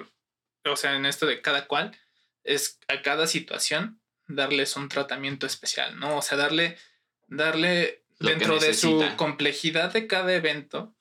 o 0.73 0.77
sea, 0.77 0.95
en 0.95 1.07
esto 1.07 1.27
de 1.27 1.41
cada 1.41 1.67
cual, 1.67 1.97
es 2.45 2.79
a 2.89 3.03
cada 3.03 3.27
situación 3.27 4.01
darles 4.27 4.77
un 4.77 4.89
tratamiento 4.89 5.47
especial, 5.47 5.99
¿no? 5.99 6.19
O 6.19 6.23
sea, 6.23 6.37
darle, 6.37 6.79
darle 7.27 8.05
dentro 8.19 8.59
de 8.59 8.75
su 8.75 9.05
complejidad 9.17 9.93
de 9.93 10.07
cada 10.07 10.33
evento, 10.35 10.95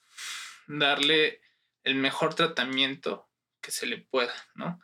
darle 0.68 1.42
el 1.84 1.96
mejor 1.96 2.36
tratamiento 2.36 3.30
que 3.62 3.72
se 3.72 3.86
le 3.86 3.98
pueda, 3.98 4.34
¿no? 4.56 4.82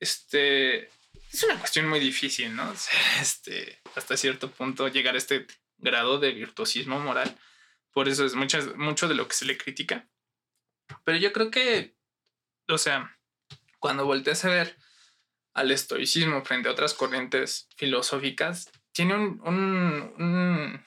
Este 0.00 0.90
es 1.32 1.42
una 1.42 1.58
cuestión 1.58 1.88
muy 1.88 2.00
difícil, 2.00 2.54
¿no? 2.54 2.72
Este, 3.20 3.80
hasta 3.96 4.16
cierto 4.16 4.50
punto 4.50 4.88
llegar 4.88 5.14
a 5.14 5.18
este 5.18 5.46
grado 5.78 6.18
de 6.18 6.32
virtuosismo 6.32 6.98
moral. 7.00 7.36
Por 7.92 8.08
eso 8.08 8.24
es 8.24 8.34
mucho, 8.34 8.58
mucho 8.76 9.08
de 9.08 9.14
lo 9.14 9.28
que 9.28 9.34
se 9.34 9.44
le 9.44 9.56
critica. 9.56 10.08
Pero 11.04 11.18
yo 11.18 11.32
creo 11.32 11.50
que, 11.50 11.96
o 12.68 12.78
sea, 12.78 13.18
cuando 13.84 14.06
volteas 14.06 14.42
a 14.46 14.48
ver 14.48 14.78
al 15.52 15.70
estoicismo 15.70 16.42
frente 16.42 16.70
a 16.70 16.72
otras 16.72 16.94
corrientes 16.94 17.68
filosóficas, 17.76 18.72
tiene 18.92 19.14
un, 19.14 19.42
un, 19.44 20.82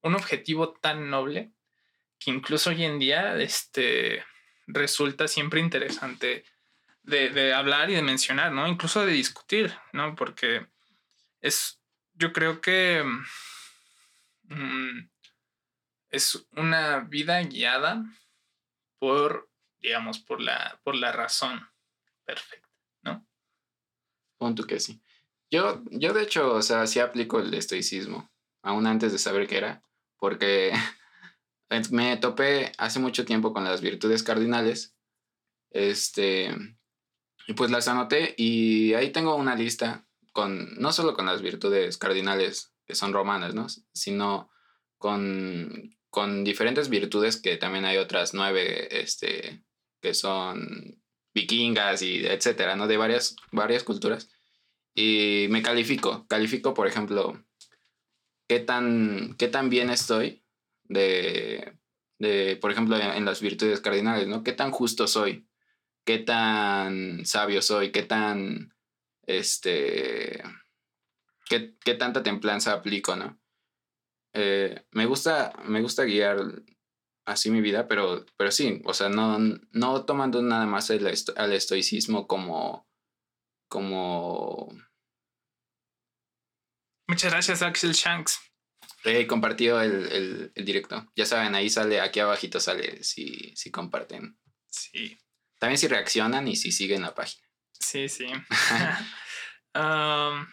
un 0.00 0.14
objetivo 0.14 0.72
tan 0.72 1.10
noble 1.10 1.52
que 2.18 2.30
incluso 2.30 2.70
hoy 2.70 2.82
en 2.82 2.98
día 2.98 3.36
este, 3.36 4.24
resulta 4.66 5.28
siempre 5.28 5.60
interesante 5.60 6.46
de, 7.02 7.28
de, 7.28 7.52
hablar 7.52 7.90
y 7.90 7.94
de 7.94 8.00
mencionar, 8.00 8.52
¿no? 8.52 8.66
Incluso 8.66 9.04
de 9.04 9.12
discutir, 9.12 9.76
¿no? 9.92 10.14
Porque 10.14 10.66
es, 11.42 11.78
yo 12.14 12.32
creo 12.32 12.62
que 12.62 13.04
mm, 14.44 15.10
es 16.08 16.46
una 16.52 17.00
vida 17.00 17.42
guiada 17.42 18.02
por, 18.98 19.50
digamos, 19.80 20.20
por 20.20 20.40
la, 20.40 20.80
por 20.84 20.94
la 20.94 21.12
razón 21.12 21.73
perfecta, 22.24 22.68
¿no? 23.02 23.26
Punto 24.38 24.64
que 24.64 24.80
sí. 24.80 25.00
Yo, 25.50 25.82
yo 25.90 26.12
de 26.12 26.22
hecho, 26.22 26.54
o 26.54 26.62
sea, 26.62 26.86
sí 26.86 27.00
aplico 27.00 27.38
el 27.38 27.52
estoicismo, 27.54 28.30
aún 28.62 28.86
antes 28.86 29.12
de 29.12 29.18
saber 29.18 29.46
qué 29.46 29.58
era 29.58 29.84
porque 30.24 30.72
me 31.90 32.16
topé 32.16 32.72
hace 32.78 32.98
mucho 32.98 33.26
tiempo 33.26 33.52
con 33.52 33.62
las 33.62 33.82
virtudes 33.82 34.22
cardinales. 34.22 34.96
Este, 35.70 36.48
y 37.46 37.52
pues 37.52 37.70
las 37.70 37.88
anoté 37.88 38.34
y 38.38 38.94
ahí 38.94 39.10
tengo 39.10 39.34
una 39.34 39.54
lista 39.54 40.06
con, 40.32 40.76
no 40.76 40.92
solo 40.92 41.12
con 41.12 41.26
las 41.26 41.42
virtudes 41.42 41.98
cardinales 41.98 42.72
que 42.86 42.94
son 42.94 43.12
romanas, 43.12 43.54
¿no? 43.54 43.66
Sino 43.92 44.50
con, 44.96 45.94
con 46.08 46.42
diferentes 46.42 46.88
virtudes 46.88 47.36
que 47.36 47.58
también 47.58 47.84
hay 47.84 47.98
otras 47.98 48.32
nueve, 48.32 49.02
este, 49.02 49.62
que 50.00 50.14
son 50.14 51.02
vikingas 51.34 52.02
y 52.02 52.26
etcétera, 52.26 52.76
¿no? 52.76 52.86
De 52.86 52.96
varias, 52.96 53.36
varias 53.52 53.84
culturas. 53.84 54.30
y 54.94 55.46
me 55.50 55.62
califico. 55.62 56.26
Califico, 56.28 56.74
por 56.74 56.86
ejemplo, 56.86 57.44
qué 58.48 58.60
tan, 58.60 59.34
qué 59.38 59.48
tan 59.48 59.70
bien 59.70 59.90
estoy 59.90 60.44
de, 60.84 61.78
de 62.18 62.56
por 62.60 62.70
ejemplo, 62.70 62.96
en, 62.96 63.24
las 63.24 63.40
virtudes 63.40 63.80
cardinales, 63.80 64.28
¿no? 64.28 64.42
¿Qué 64.44 64.52
tan 64.52 64.70
justo 64.70 65.06
soy? 65.08 65.48
¿Qué 66.04 66.18
tan 66.18 67.24
sabio 67.26 67.62
soy? 67.62 67.90
¿Qué 67.92 68.02
tan, 68.02 68.74
este, 69.26 70.42
qué, 71.46 71.74
qué 71.84 71.94
tanta 71.94 72.22
templanza 72.22 72.72
aplico, 72.72 73.16
¿no? 73.16 73.40
Eh, 74.34 74.84
me, 74.92 75.06
gusta, 75.06 75.52
me 75.64 75.80
gusta 75.80 76.04
guiar 76.04 76.38
así 77.24 77.50
mi 77.50 77.60
vida, 77.60 77.88
pero, 77.88 78.24
pero 78.36 78.50
sí, 78.50 78.82
o 78.84 78.94
sea, 78.94 79.08
no, 79.08 79.38
no 79.72 80.04
tomando 80.04 80.42
nada 80.42 80.66
más 80.66 80.90
el 80.90 81.06
esto, 81.06 81.32
al 81.36 81.52
estoicismo 81.52 82.26
como, 82.26 82.88
como... 83.68 84.68
Muchas 87.06 87.32
gracias, 87.32 87.62
Axel 87.62 87.92
Shanks. 87.92 88.40
He 89.04 89.26
compartido 89.26 89.80
el, 89.82 90.10
el, 90.10 90.52
el, 90.54 90.64
directo. 90.64 91.10
Ya 91.14 91.26
saben, 91.26 91.54
ahí 91.54 91.68
sale, 91.68 92.00
aquí 92.00 92.20
abajito 92.20 92.58
sale 92.60 93.02
si, 93.02 93.54
si 93.54 93.70
comparten. 93.70 94.38
Sí. 94.70 95.18
También 95.58 95.78
si 95.78 95.88
reaccionan 95.88 96.48
y 96.48 96.56
si 96.56 96.72
siguen 96.72 97.02
la 97.02 97.14
página. 97.14 97.46
Sí, 97.72 98.08
sí. 98.08 98.26
um, 99.74 100.46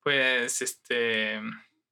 pues, 0.00 0.62
este... 0.62 1.40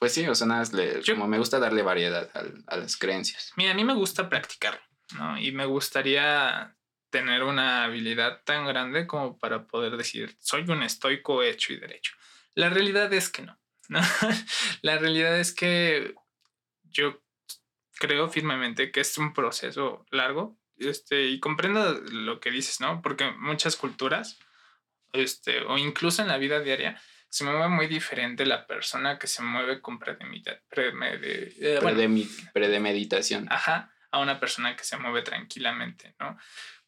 Pues 0.02 0.14
sí, 0.14 0.26
o 0.26 0.34
sea, 0.34 0.48
nada, 0.48 0.64
le, 0.72 1.00
como 1.04 1.28
me 1.28 1.38
gusta 1.38 1.60
darle 1.60 1.82
variedad 1.82 2.28
a, 2.34 2.74
a, 2.74 2.76
las 2.76 2.96
creencias. 2.96 3.52
Mira, 3.54 3.70
a 3.70 3.74
mí 3.74 3.84
me 3.84 3.94
gusta 3.94 4.28
practicarlo, 4.28 4.80
¿no? 5.16 5.38
Y 5.38 5.52
me 5.52 5.64
gustaría 5.64 6.74
tener 7.10 7.44
una 7.44 7.84
habilidad 7.84 8.42
tan 8.42 8.66
grande 8.66 9.06
como 9.06 9.38
para 9.38 9.68
poder 9.68 9.96
decir, 9.96 10.36
soy 10.40 10.62
un 10.62 10.82
estoico 10.82 11.44
hecho 11.44 11.72
y 11.72 11.76
derecho. 11.76 12.14
La 12.56 12.68
realidad 12.68 13.12
es 13.12 13.28
que 13.28 13.42
no, 13.42 13.56
¿no? 13.90 14.00
La 14.82 14.98
realidad 14.98 15.38
es 15.38 15.54
que 15.54 16.16
yo 16.90 17.22
creo 17.94 18.28
firmemente 18.28 18.90
que 18.90 19.02
es 19.02 19.16
un 19.18 19.32
proceso 19.32 20.04
largo 20.10 20.58
este, 20.78 21.28
y 21.28 21.38
comprendo 21.38 21.92
lo 22.10 22.40
que 22.40 22.50
dices, 22.50 22.80
¿no? 22.80 23.02
Porque 23.02 23.30
muchas 23.38 23.76
culturas, 23.76 24.40
este, 25.12 25.60
o 25.60 25.78
incluso 25.78 26.22
en 26.22 26.26
la 26.26 26.38
vida 26.38 26.58
diaria, 26.58 27.00
se 27.32 27.44
mueve 27.44 27.66
muy 27.68 27.86
diferente 27.86 28.44
la 28.44 28.66
persona 28.66 29.18
que 29.18 29.26
se 29.26 29.42
mueve 29.42 29.80
con 29.80 29.98
predemedita, 29.98 30.60
premedi, 30.68 31.54
eh, 31.60 31.78
bueno, 31.80 32.22
predemeditación. 32.52 33.50
Ajá, 33.50 33.90
a 34.10 34.18
una 34.18 34.38
persona 34.38 34.76
que 34.76 34.84
se 34.84 34.98
mueve 34.98 35.22
tranquilamente, 35.22 36.14
¿no? 36.20 36.36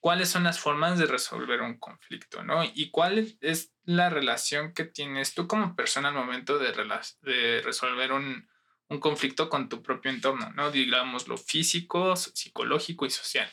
¿Cuáles 0.00 0.28
son 0.28 0.44
las 0.44 0.60
formas 0.60 0.98
de 0.98 1.06
resolver 1.06 1.62
un 1.62 1.78
conflicto, 1.78 2.42
¿no? 2.42 2.62
Y 2.62 2.90
cuál 2.90 3.38
es 3.40 3.72
la 3.84 4.10
relación 4.10 4.74
que 4.74 4.84
tienes 4.84 5.32
tú 5.32 5.48
como 5.48 5.74
persona 5.74 6.10
al 6.10 6.14
momento 6.14 6.58
de, 6.58 6.74
de 7.22 7.62
resolver 7.62 8.12
un, 8.12 8.46
un 8.88 9.00
conflicto 9.00 9.48
con 9.48 9.70
tu 9.70 9.82
propio 9.82 10.10
entorno, 10.10 10.52
¿no? 10.52 10.70
Digamos 10.70 11.26
lo 11.26 11.38
físico, 11.38 12.16
psicológico 12.16 13.06
y 13.06 13.10
social, 13.10 13.50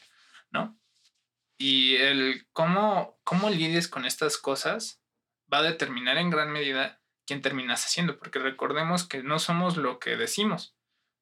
¿no? 0.49 0.77
Y 1.57 1.95
el 1.95 2.47
cómo, 2.51 3.17
cómo 3.23 3.49
lidies 3.49 3.87
con 3.87 4.03
estas 4.03 4.37
cosas 4.37 5.00
va 5.51 5.59
a 5.59 5.63
determinar 5.63 6.17
en 6.17 6.29
gran 6.29 6.51
medida 6.51 7.01
quién 7.25 7.41
terminas 7.41 7.85
haciendo, 7.85 8.17
porque 8.17 8.39
recordemos 8.39 9.07
que 9.07 9.23
no 9.23 9.39
somos 9.39 9.77
lo 9.77 9.99
que 9.99 10.17
decimos, 10.17 10.75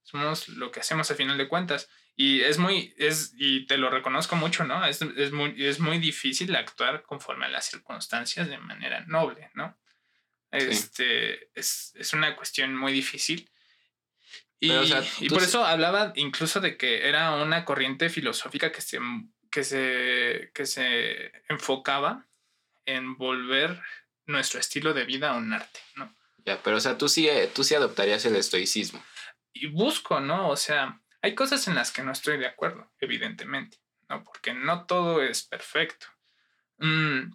somos 0.03 0.47
lo 0.49 0.71
que 0.71 0.79
hacemos 0.79 1.11
a 1.11 1.15
final 1.15 1.37
de 1.37 1.47
cuentas. 1.47 1.89
Y 2.15 2.41
es 2.41 2.57
muy, 2.57 2.93
es, 2.97 3.33
y 3.37 3.65
te 3.65 3.77
lo 3.77 3.89
reconozco 3.89 4.35
mucho, 4.35 4.65
¿no? 4.65 4.85
Es, 4.85 5.01
es, 5.01 5.31
muy, 5.31 5.55
es 5.65 5.79
muy 5.79 5.99
difícil 5.99 6.53
actuar 6.55 7.03
conforme 7.03 7.45
a 7.45 7.49
las 7.49 7.65
circunstancias 7.65 8.49
de 8.49 8.57
manera 8.57 9.05
noble, 9.07 9.51
¿no? 9.53 9.77
Este, 10.51 11.37
sí. 11.37 11.45
es, 11.55 11.93
es 11.95 12.13
una 12.13 12.35
cuestión 12.35 12.75
muy 12.75 12.91
difícil. 12.91 13.49
Y, 14.59 14.67
Pero, 14.67 14.81
o 14.81 14.85
sea, 14.85 15.03
y 15.21 15.29
por 15.29 15.43
eso 15.43 15.63
hablaba 15.63 16.11
incluso 16.15 16.59
de 16.59 16.75
que 16.75 17.07
era 17.07 17.35
una 17.35 17.63
corriente 17.63 18.09
filosófica 18.09 18.71
que 18.73 18.81
se, 18.81 18.99
que 19.49 19.63
se, 19.63 20.51
que 20.53 20.65
se 20.65 21.31
enfocaba 21.47 22.27
en 22.85 23.15
volver 23.15 23.81
nuestro 24.29 24.59
estilo 24.59 24.93
de 24.93 25.05
vida 25.05 25.33
un 25.33 25.51
arte, 25.53 25.79
¿no? 25.95 26.15
Ya, 26.45 26.61
pero 26.63 26.77
o 26.77 26.79
sea, 26.79 26.97
tú 26.97 27.09
sí, 27.09 27.29
tú 27.53 27.63
sí 27.63 27.75
adoptarías 27.75 28.25
el 28.25 28.35
estoicismo. 28.35 29.03
Y 29.53 29.67
busco, 29.67 30.19
¿no? 30.19 30.49
O 30.49 30.55
sea, 30.55 31.01
hay 31.21 31.35
cosas 31.35 31.67
en 31.67 31.75
las 31.75 31.91
que 31.91 32.03
no 32.03 32.11
estoy 32.11 32.37
de 32.37 32.47
acuerdo, 32.47 32.91
evidentemente, 32.99 33.77
¿no? 34.07 34.23
Porque 34.23 34.53
no 34.53 34.85
todo 34.85 35.21
es 35.21 35.43
perfecto. 35.43 36.07
Mm, 36.77 37.33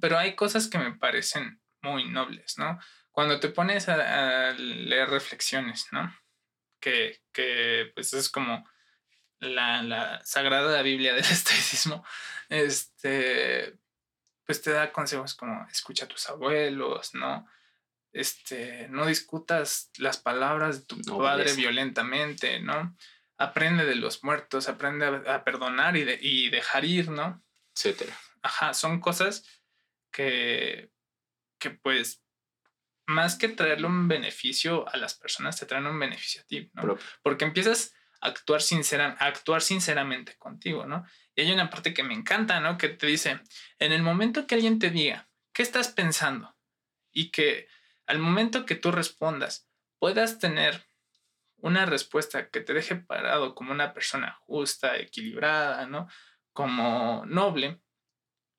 pero 0.00 0.18
hay 0.18 0.34
cosas 0.34 0.68
que 0.68 0.78
me 0.78 0.92
parecen 0.92 1.60
muy 1.82 2.04
nobles, 2.08 2.56
¿no? 2.58 2.78
Cuando 3.10 3.38
te 3.40 3.48
pones 3.48 3.88
a, 3.88 4.48
a 4.48 4.52
leer 4.52 5.10
reflexiones, 5.10 5.86
¿no? 5.92 6.16
Que, 6.80 7.20
que, 7.32 7.92
pues 7.94 8.12
es 8.14 8.28
como 8.30 8.68
la, 9.40 9.82
la 9.82 10.24
sagrada 10.24 10.82
Biblia 10.82 11.14
del 11.14 11.24
estoicismo, 11.30 12.04
este, 12.48 13.78
pues 14.46 14.62
te 14.62 14.70
da 14.70 14.92
consejos 14.92 15.34
como 15.34 15.66
escucha 15.70 16.04
a 16.04 16.08
tus 16.08 16.28
abuelos, 16.28 17.14
¿no? 17.14 17.46
Este, 18.12 18.88
no 18.90 19.06
discutas 19.06 19.90
las 19.98 20.18
palabras 20.18 20.80
de 20.80 20.86
tu 20.86 20.96
no, 20.98 21.18
padre 21.18 21.44
pues. 21.44 21.56
violentamente, 21.56 22.60
¿no? 22.60 22.96
Aprende 23.38 23.84
de 23.84 23.96
los 23.96 24.22
muertos, 24.22 24.68
aprende 24.68 25.06
a, 25.06 25.34
a 25.34 25.44
perdonar 25.44 25.96
y, 25.96 26.04
de, 26.04 26.18
y, 26.20 26.50
dejar 26.50 26.84
ir, 26.84 27.10
¿no? 27.10 27.42
Etcétera. 27.74 28.16
Ajá, 28.42 28.72
son 28.74 29.00
cosas 29.00 29.44
que, 30.12 30.92
que 31.58 31.70
pues, 31.70 32.22
más 33.06 33.36
que 33.36 33.48
traerle 33.48 33.86
un 33.86 34.06
beneficio 34.06 34.88
a 34.88 34.96
las 34.96 35.14
personas, 35.14 35.58
te 35.58 35.66
traen 35.66 35.86
un 35.86 35.98
beneficio 35.98 36.42
a 36.42 36.44
ti, 36.44 36.70
¿no? 36.74 36.82
Propio. 36.82 37.04
Porque 37.22 37.44
empiezas 37.44 37.94
a 38.20 38.28
actuar, 38.28 38.62
sincera, 38.62 39.16
a 39.18 39.26
actuar 39.26 39.60
sinceramente 39.60 40.36
contigo, 40.36 40.86
¿no? 40.86 41.04
Y 41.34 41.42
hay 41.42 41.52
una 41.52 41.70
parte 41.70 41.94
que 41.94 42.02
me 42.02 42.14
encanta, 42.14 42.60
¿no? 42.60 42.78
Que 42.78 42.88
te 42.88 43.06
dice, 43.06 43.40
en 43.78 43.92
el 43.92 44.02
momento 44.02 44.46
que 44.46 44.54
alguien 44.54 44.78
te 44.78 44.90
diga, 44.90 45.28
¿qué 45.52 45.62
estás 45.62 45.88
pensando? 45.88 46.56
Y 47.12 47.30
que 47.30 47.68
al 48.06 48.18
momento 48.18 48.66
que 48.66 48.74
tú 48.74 48.92
respondas, 48.92 49.68
puedas 49.98 50.38
tener 50.38 50.86
una 51.56 51.86
respuesta 51.86 52.50
que 52.50 52.60
te 52.60 52.74
deje 52.74 52.96
parado 52.96 53.54
como 53.54 53.72
una 53.72 53.94
persona 53.94 54.38
justa, 54.42 54.98
equilibrada, 54.98 55.86
¿no? 55.86 56.08
Como 56.52 57.24
noble 57.26 57.80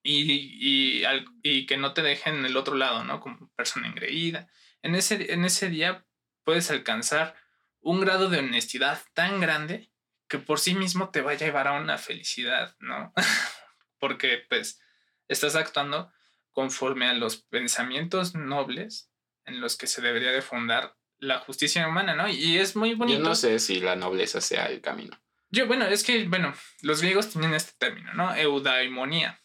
y, 0.02 0.32
y, 0.32 1.04
y 1.42 1.66
que 1.66 1.76
no 1.76 1.94
te 1.94 2.02
deje 2.02 2.30
en 2.30 2.44
el 2.44 2.56
otro 2.56 2.74
lado, 2.74 3.04
¿no? 3.04 3.20
Como 3.20 3.50
persona 3.54 3.86
engreída. 3.86 4.48
En 4.82 4.94
ese, 4.94 5.32
en 5.32 5.44
ese 5.44 5.68
día 5.70 6.04
puedes 6.44 6.70
alcanzar 6.70 7.36
un 7.80 8.00
grado 8.00 8.28
de 8.28 8.38
honestidad 8.38 9.00
tan 9.14 9.40
grande 9.40 9.90
que 10.28 10.38
por 10.38 10.60
sí 10.60 10.74
mismo 10.74 11.10
te 11.10 11.20
va 11.20 11.32
a 11.32 11.36
llevar 11.36 11.68
a 11.68 11.72
una 11.72 11.98
felicidad, 11.98 12.76
¿no? 12.80 13.12
Porque 13.98 14.44
pues 14.48 14.80
estás 15.28 15.56
actuando 15.56 16.12
conforme 16.52 17.06
a 17.06 17.14
los 17.14 17.36
pensamientos 17.36 18.34
nobles 18.34 19.10
en 19.44 19.60
los 19.60 19.76
que 19.76 19.86
se 19.86 20.02
debería 20.02 20.32
de 20.32 20.42
fundar 20.42 20.96
la 21.18 21.38
justicia 21.38 21.86
humana, 21.88 22.14
¿no? 22.14 22.28
Y 22.28 22.58
es 22.58 22.76
muy 22.76 22.94
bonito. 22.94 23.18
Yo 23.18 23.24
no 23.24 23.34
sé 23.34 23.58
si 23.58 23.80
la 23.80 23.96
nobleza 23.96 24.40
sea 24.40 24.66
el 24.66 24.80
camino. 24.80 25.18
Yo, 25.48 25.66
bueno, 25.66 25.86
es 25.86 26.02
que, 26.02 26.24
bueno, 26.24 26.54
los 26.82 27.00
griegos 27.00 27.30
tenían 27.32 27.54
este 27.54 27.72
término, 27.78 28.12
¿no? 28.14 28.34
Eudaimonía, 28.34 29.40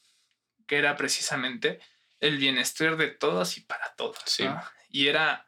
que 0.68 0.78
era 0.78 0.98
precisamente 0.98 1.80
el 2.20 2.38
bienestar 2.38 2.98
de 2.98 3.08
todos 3.08 3.58
y 3.58 3.62
para 3.62 3.94
todos, 3.96 4.20
sí. 4.26 4.44
¿no? 4.44 4.62
Y 4.90 5.08
era 5.08 5.48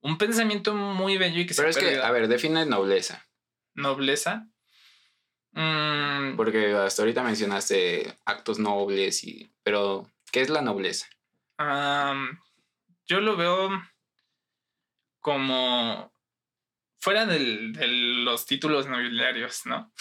un 0.00 0.18
pensamiento 0.18 0.74
muy 0.74 1.16
bello 1.16 1.40
y 1.40 1.46
que 1.46 1.54
Pero 1.54 1.72
se 1.72 1.80
es 1.80 1.84
que, 1.84 2.02
a 2.02 2.10
ver, 2.10 2.28
define 2.28 2.66
nobleza. 2.66 3.26
Nobleza 3.74 4.48
Mm. 5.52 6.36
Porque 6.36 6.74
hasta 6.74 7.02
ahorita 7.02 7.22
mencionaste 7.22 8.18
actos 8.24 8.58
nobles 8.58 9.24
y. 9.24 9.50
Pero, 9.62 10.10
¿qué 10.30 10.40
es 10.40 10.50
la 10.50 10.62
nobleza? 10.62 11.08
Um, 11.58 12.38
yo 13.06 13.20
lo 13.20 13.36
veo 13.36 13.70
como 15.20 16.12
fuera 17.00 17.26
del, 17.26 17.72
de 17.72 17.86
los 17.88 18.46
títulos 18.46 18.86
nobiliarios, 18.86 19.66
¿no? 19.66 19.92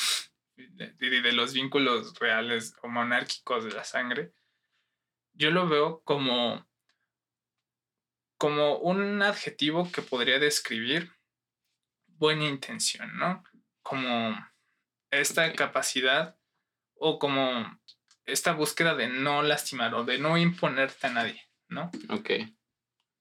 De, 0.56 0.94
de, 0.94 1.22
de, 1.22 1.32
los 1.34 1.54
vínculos 1.54 2.18
reales 2.20 2.76
o 2.82 2.88
monárquicos 2.88 3.64
de 3.64 3.72
la 3.72 3.84
sangre. 3.84 4.34
Yo 5.34 5.52
lo 5.52 5.68
veo 5.68 6.02
como, 6.04 6.68
como 8.38 8.78
un 8.80 9.22
adjetivo 9.22 9.92
que 9.92 10.02
podría 10.02 10.40
describir 10.40 11.12
buena 12.08 12.46
intención, 12.46 13.16
¿no? 13.18 13.44
Como 13.84 14.36
esta 15.12 15.54
capacidad 15.54 16.38
o 16.96 17.20
como 17.20 17.80
esta 18.26 18.54
búsqueda 18.54 18.96
de 18.96 19.08
no 19.08 19.42
lastimar 19.42 19.94
o 19.96 20.04
de 20.04 20.18
no 20.18 20.38
imponerte 20.38 21.08
a 21.08 21.12
nadie, 21.12 21.42
¿no? 21.70 21.92
Ok. 22.10 22.32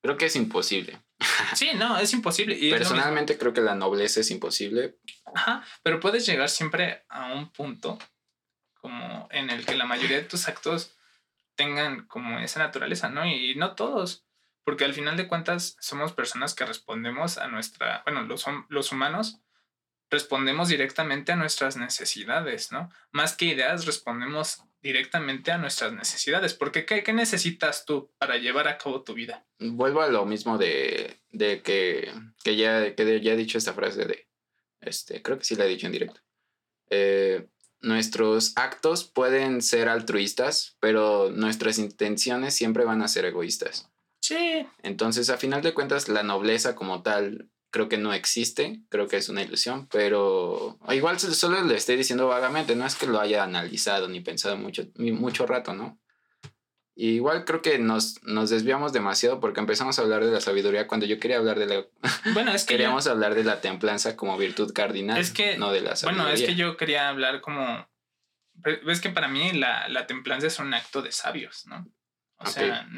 Creo 0.02 0.16
que 0.16 0.26
es 0.26 0.36
imposible. 0.36 1.00
Sí, 1.54 1.70
no, 1.74 1.98
es 1.98 2.12
imposible. 2.12 2.56
Y 2.58 2.70
Personalmente 2.70 3.34
es 3.34 3.38
creo 3.38 3.52
que 3.52 3.60
la 3.60 3.74
nobleza 3.74 4.20
es 4.20 4.30
imposible. 4.30 4.98
Ajá, 5.34 5.64
pero 5.82 6.00
puedes 6.00 6.26
llegar 6.26 6.48
siempre 6.48 7.04
a 7.08 7.32
un 7.32 7.50
punto 7.50 7.98
como 8.74 9.28
en 9.30 9.50
el 9.50 9.64
que 9.64 9.76
la 9.76 9.86
mayoría 9.86 10.18
de 10.18 10.24
tus 10.24 10.48
actos 10.48 10.96
tengan 11.56 12.06
como 12.06 12.38
esa 12.38 12.60
naturaleza, 12.60 13.08
¿no? 13.08 13.26
Y, 13.26 13.54
no 13.56 13.74
todos, 13.74 14.26
porque 14.64 14.84
al 14.84 14.94
final 14.94 15.16
de 15.16 15.26
cuentas 15.26 15.76
somos 15.80 16.12
personas 16.12 16.54
que 16.54 16.66
respondemos 16.66 17.38
a 17.38 17.48
nuestra, 17.48 18.02
bueno, 18.04 18.22
los, 18.22 18.44
los 18.68 18.92
humanos 18.92 19.40
respondemos 20.10 20.68
directamente 20.68 21.32
a 21.32 21.36
nuestras 21.36 21.76
necesidades, 21.76 22.72
¿no? 22.72 22.90
Más 23.12 23.36
que 23.36 23.46
ideas, 23.46 23.86
respondemos 23.86 24.62
directamente 24.82 25.50
a 25.50 25.58
nuestras 25.58 25.92
necesidades. 25.92 26.54
Porque 26.54 26.86
¿qué, 26.86 27.02
qué 27.02 27.12
necesitas 27.12 27.84
tú 27.84 28.12
para 28.18 28.36
llevar 28.36 28.68
a 28.68 28.78
cabo 28.78 29.02
tu 29.02 29.14
vida? 29.14 29.44
Vuelvo 29.58 30.02
a 30.02 30.08
lo 30.08 30.24
mismo 30.26 30.58
de, 30.58 31.20
de 31.30 31.62
que, 31.62 32.12
que, 32.44 32.56
ya, 32.56 32.94
que 32.94 33.20
ya 33.20 33.32
he 33.32 33.36
dicho 33.36 33.58
esta 33.58 33.74
frase 33.74 34.04
de, 34.04 34.28
este, 34.80 35.22
creo 35.22 35.38
que 35.38 35.44
sí 35.44 35.56
la 35.56 35.64
he 35.64 35.68
dicho 35.68 35.86
en 35.86 35.92
directo. 35.92 36.20
Eh, 36.90 37.48
nuestros 37.80 38.52
actos 38.56 39.04
pueden 39.04 39.60
ser 39.60 39.88
altruistas, 39.88 40.76
pero 40.80 41.30
nuestras 41.30 41.78
intenciones 41.78 42.54
siempre 42.54 42.84
van 42.84 43.02
a 43.02 43.08
ser 43.08 43.24
egoístas. 43.24 43.90
Sí. 44.20 44.66
Entonces, 44.82 45.30
a 45.30 45.36
final 45.36 45.62
de 45.62 45.74
cuentas, 45.74 46.08
la 46.08 46.22
nobleza 46.22 46.74
como 46.74 47.02
tal 47.02 47.50
creo 47.76 47.90
que 47.90 47.98
no 47.98 48.14
existe, 48.14 48.80
creo 48.88 49.06
que 49.06 49.18
es 49.18 49.28
una 49.28 49.42
ilusión, 49.42 49.86
pero 49.88 50.78
igual 50.88 51.20
solo 51.20 51.62
le 51.62 51.74
estoy 51.74 51.96
diciendo 51.96 52.26
vagamente, 52.26 52.74
no 52.74 52.86
es 52.86 52.94
que 52.94 53.06
lo 53.06 53.20
haya 53.20 53.44
analizado 53.44 54.08
ni 54.08 54.20
pensado 54.20 54.56
mucho, 54.56 54.86
mucho 54.96 55.44
rato, 55.44 55.74
¿no? 55.74 56.00
igual 56.98 57.44
creo 57.44 57.60
que 57.60 57.78
nos, 57.78 58.22
nos 58.22 58.48
desviamos 58.48 58.94
demasiado 58.94 59.38
porque 59.38 59.60
empezamos 59.60 59.98
a 59.98 60.02
hablar 60.02 60.24
de 60.24 60.30
la 60.30 60.40
sabiduría 60.40 60.86
cuando 60.86 61.04
yo 61.04 61.20
quería 61.20 61.36
hablar 61.36 61.58
de 61.58 61.66
la... 61.66 61.84
Bueno, 62.32 62.54
es 62.54 62.64
que... 62.64 62.76
Queríamos 62.76 63.06
hablar 63.06 63.34
de 63.34 63.44
la 63.44 63.60
templanza 63.60 64.16
como 64.16 64.38
virtud 64.38 64.72
cardinal, 64.72 65.18
es 65.18 65.30
que, 65.30 65.58
no 65.58 65.70
de 65.70 65.82
la 65.82 65.96
sabiduría. 65.96 66.24
Bueno, 66.24 66.34
es 66.34 66.48
que 66.48 66.54
yo 66.54 66.78
quería 66.78 67.10
hablar 67.10 67.42
como... 67.42 67.86
Ves 68.54 69.02
que 69.02 69.10
para 69.10 69.28
mí 69.28 69.52
la, 69.52 69.86
la 69.90 70.06
templanza 70.06 70.46
es 70.46 70.58
un 70.58 70.72
acto 70.72 71.02
de 71.02 71.12
sabios, 71.12 71.66
¿no? 71.66 71.86
O 72.38 72.46
sea... 72.46 72.88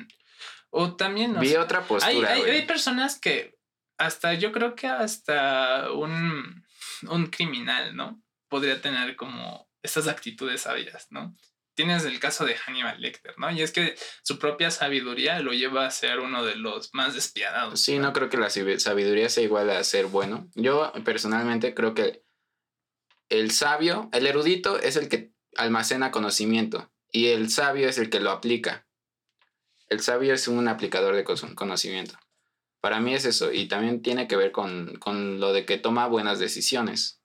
O 0.71 0.95
también... 0.95 1.37
Vi 1.41 1.57
otra 1.57 1.83
postura. 1.83 2.31
Hay, 2.31 2.43
hay, 2.43 2.51
hay, 2.51 2.67
personas 2.67 3.19
que 3.19 3.58
hasta, 3.99 4.35
yo 4.35 4.53
creo 4.53 4.75
que 4.75 4.87
hasta 4.87 5.93
un, 5.93 6.65
un 7.09 7.27
criminal, 7.27 7.95
¿no? 7.95 8.23
Podría 8.49 8.81
tener 8.81 9.17
como 9.17 9.69
esas 9.83 10.09
actitudes 10.09 10.63
sabias, 10.63 11.09
¿no? 11.11 11.37
tienes 11.79 12.05
el 12.05 12.19
caso 12.19 12.45
de 12.45 12.57
Hannibal 12.57 13.01
Lecter, 13.01 13.39
¿no? 13.39 13.53
Y 13.53 13.63
es 13.63 13.71
que 13.71 13.95
su 14.25 14.41
propia 14.41 14.73
sabiduría 14.73 15.39
lo 15.39 15.53
lleva 15.53 15.87
a 15.87 15.91
ser 15.93 16.19
uno 16.19 16.45
de 16.45 16.57
los 16.57 16.93
más 16.93 17.15
despiadados. 17.15 17.81
Sí, 17.81 18.01
no, 18.01 18.13
creo 18.13 18.29
que 18.29 18.37
la 18.37 18.51
sabiduría 18.51 19.29
sea 19.29 19.45
igual 19.45 19.71
a 19.71 19.85
ser 19.85 20.07
bueno. 20.07 20.51
Yo 20.57 20.93
personalmente 21.05 21.75
creo 21.75 21.95
que 21.95 22.25
el 23.29 23.53
sabio, 23.53 24.09
el 24.13 24.27
erudito 24.27 24.77
es 24.81 24.97
el 24.97 25.09
que 25.09 25.31
almacena 25.55 26.11
conocimiento 26.11 26.91
y 27.13 27.29
el 27.29 27.49
sabio 27.49 27.89
es 27.89 27.99
el 27.99 28.11
que 28.11 28.19
lo 28.19 28.33
aplica. 28.33 28.89
El 29.89 30.01
sabio 30.01 30.35
es 30.35 30.49
un 30.49 30.67
aplicador 30.67 31.15
de 31.15 31.23
conocimiento. 31.55 32.19
Para 32.81 33.01
mí 33.01 33.15
es 33.15 33.25
eso 33.25 33.53
y 33.53 33.67
también 33.67 34.03
tiene 34.03 34.29
que 34.29 34.37
ver 34.37 34.53
con, 34.53 34.97
con 34.97 35.41
lo 35.41 35.53
de 35.53 35.65
que 35.65 35.79
toma 35.79 36.07
buenas 36.07 36.39
decisiones. 36.39 37.21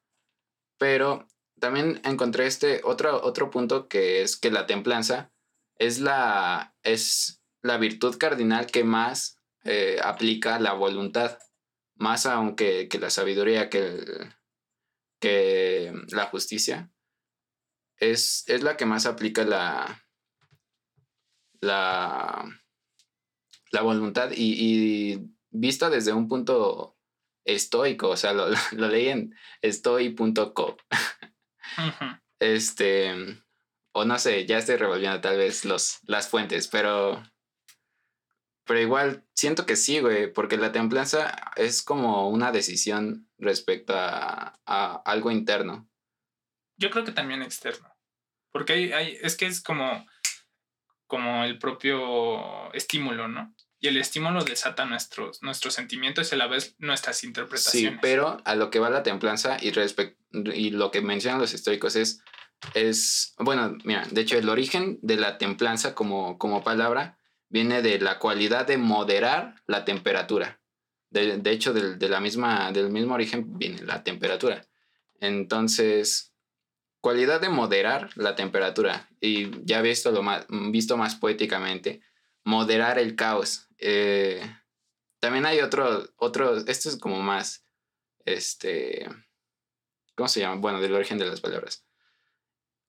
Pero 0.78 1.28
también 1.60 2.02
encontré 2.04 2.48
este 2.48 2.82
otro, 2.84 3.24
otro 3.24 3.50
punto 3.50 3.88
que 3.88 4.22
es 4.22 4.36
que 4.36 4.52
la 4.52 4.66
templanza 4.66 5.32
es 5.78 6.00
la, 6.00 6.76
es 6.84 7.44
la 7.62 7.78
virtud 7.78 8.18
cardinal 8.18 8.68
que 8.68 8.84
más 8.84 9.40
eh, 9.64 10.00
aplica 10.04 10.60
la 10.60 10.74
voluntad, 10.74 11.38
más 11.96 12.26
aunque 12.26 12.90
que 12.90 13.00
la 13.00 13.10
sabiduría, 13.10 13.70
que, 13.70 14.04
que 15.20 15.94
la 16.10 16.26
justicia, 16.26 16.92
es, 17.98 18.44
es, 18.48 18.62
la 18.64 18.76
que 18.76 18.86
más 18.86 19.06
aplica 19.06 19.46
la, 19.46 20.06
la, 21.62 22.44
la 23.72 23.82
voluntad 23.82 24.32
y, 24.36 25.14
y, 25.14 25.34
vista 25.54 25.90
desde 25.90 26.14
un 26.14 26.28
punto 26.28 26.98
estoico, 27.46 28.10
o 28.10 28.18
sea, 28.18 28.34
lo, 28.34 28.48
lo 28.72 28.88
leí 28.88 29.10
en 29.10 29.36
estoy.co. 29.62 30.78
Este, 32.40 33.42
o 33.94 34.04
no 34.04 34.20
sé, 34.20 34.46
ya 34.46 34.58
estoy 34.58 34.76
revolviendo 34.76 35.22
tal 35.22 35.38
vez 35.38 35.64
los, 35.64 36.00
las 36.04 36.28
fuentes, 36.28 36.68
pero, 36.68 37.24
pero 38.66 38.82
igual 38.82 39.26
siento 39.34 39.66
que 39.66 39.78
sí, 39.78 40.02
güey, 40.02 40.32
porque 40.32 40.58
la 40.58 40.74
templanza 40.74 41.54
es 41.56 41.82
como 41.82 42.30
una 42.30 42.52
decisión 42.52 43.30
respecto 43.38 43.94
a, 43.96 44.60
a 44.66 45.02
algo 45.06 45.32
interno. 45.32 45.90
Yo 46.78 46.90
creo 46.90 47.06
que 47.06 47.12
también 47.12 47.42
externo, 47.42 47.96
porque 48.52 48.74
hay, 48.74 48.92
hay, 48.92 49.18
es 49.22 49.38
que 49.38 49.46
es 49.46 49.62
como, 49.62 50.06
como 51.08 51.46
el 51.46 51.60
propio 51.60 52.74
estímulo, 52.74 53.28
¿no? 53.28 53.56
Y 53.84 53.90
el 53.90 53.98
estímulo 53.98 54.46
desata 54.46 54.86
nuestros, 54.86 55.44
nuestros 55.44 55.74
sentimientos 55.74 56.32
y 56.32 56.36
a 56.36 56.38
la 56.38 56.48
vez 56.48 56.74
nuestras 56.80 57.26
interpretaciones. 57.26 57.92
Sí, 57.92 58.00
pero 58.02 58.38
a 58.46 58.56
lo 58.56 58.70
que 58.70 58.80
va 58.80 58.90
la 58.90 59.04
templanza 59.04 59.58
y, 59.60 59.74
y 60.54 60.70
lo 60.70 60.90
que 60.90 61.02
mencionan 61.02 61.42
los 61.42 61.54
históricos 61.54 61.98
es, 61.98 62.22
es, 62.76 63.36
bueno, 63.40 63.78
mira, 63.84 64.08
de 64.10 64.22
hecho 64.22 64.38
el 64.38 64.48
origen 64.48 65.00
de 65.02 65.18
la 65.18 65.38
templanza 65.38 65.94
como, 65.94 66.38
como 66.38 66.64
palabra 66.64 67.20
viene 67.50 67.82
de 67.82 68.00
la 68.00 68.20
cualidad 68.20 68.66
de 68.66 68.78
moderar 68.78 69.56
la 69.68 69.84
temperatura. 69.84 70.62
De, 71.10 71.40
de 71.40 71.52
hecho, 71.52 71.74
de, 71.74 71.98
de, 71.98 72.08
la 72.08 72.22
misma, 72.22 72.72
del 72.72 72.90
mismo 72.90 73.16
origen 73.16 73.58
viene 73.58 73.82
la 73.82 74.02
temperatura. 74.02 74.66
Entonces, 75.20 76.34
cualidad 77.02 77.42
de 77.42 77.50
moderar 77.50 78.12
la 78.16 78.36
temperatura. 78.36 79.10
Y 79.20 79.52
ya 79.66 79.82
visto, 79.82 80.10
lo 80.12 80.24
más, 80.24 80.46
visto 80.72 80.96
más 80.96 81.16
poéticamente, 81.16 82.02
moderar 82.44 83.00
el 83.00 83.16
caos. 83.16 83.68
Eh, 83.86 84.42
también 85.20 85.46
hay 85.46 85.60
otro, 85.60 86.08
otro, 86.16 86.56
esto 86.56 86.88
es 86.88 86.96
como 86.96 87.20
más, 87.20 87.66
este, 88.24 89.10
¿cómo 90.16 90.30
se 90.30 90.40
llama? 90.40 90.56
Bueno, 90.56 90.80
del 90.80 90.94
origen 90.94 91.18
de 91.18 91.26
las 91.26 91.42
palabras. 91.42 91.86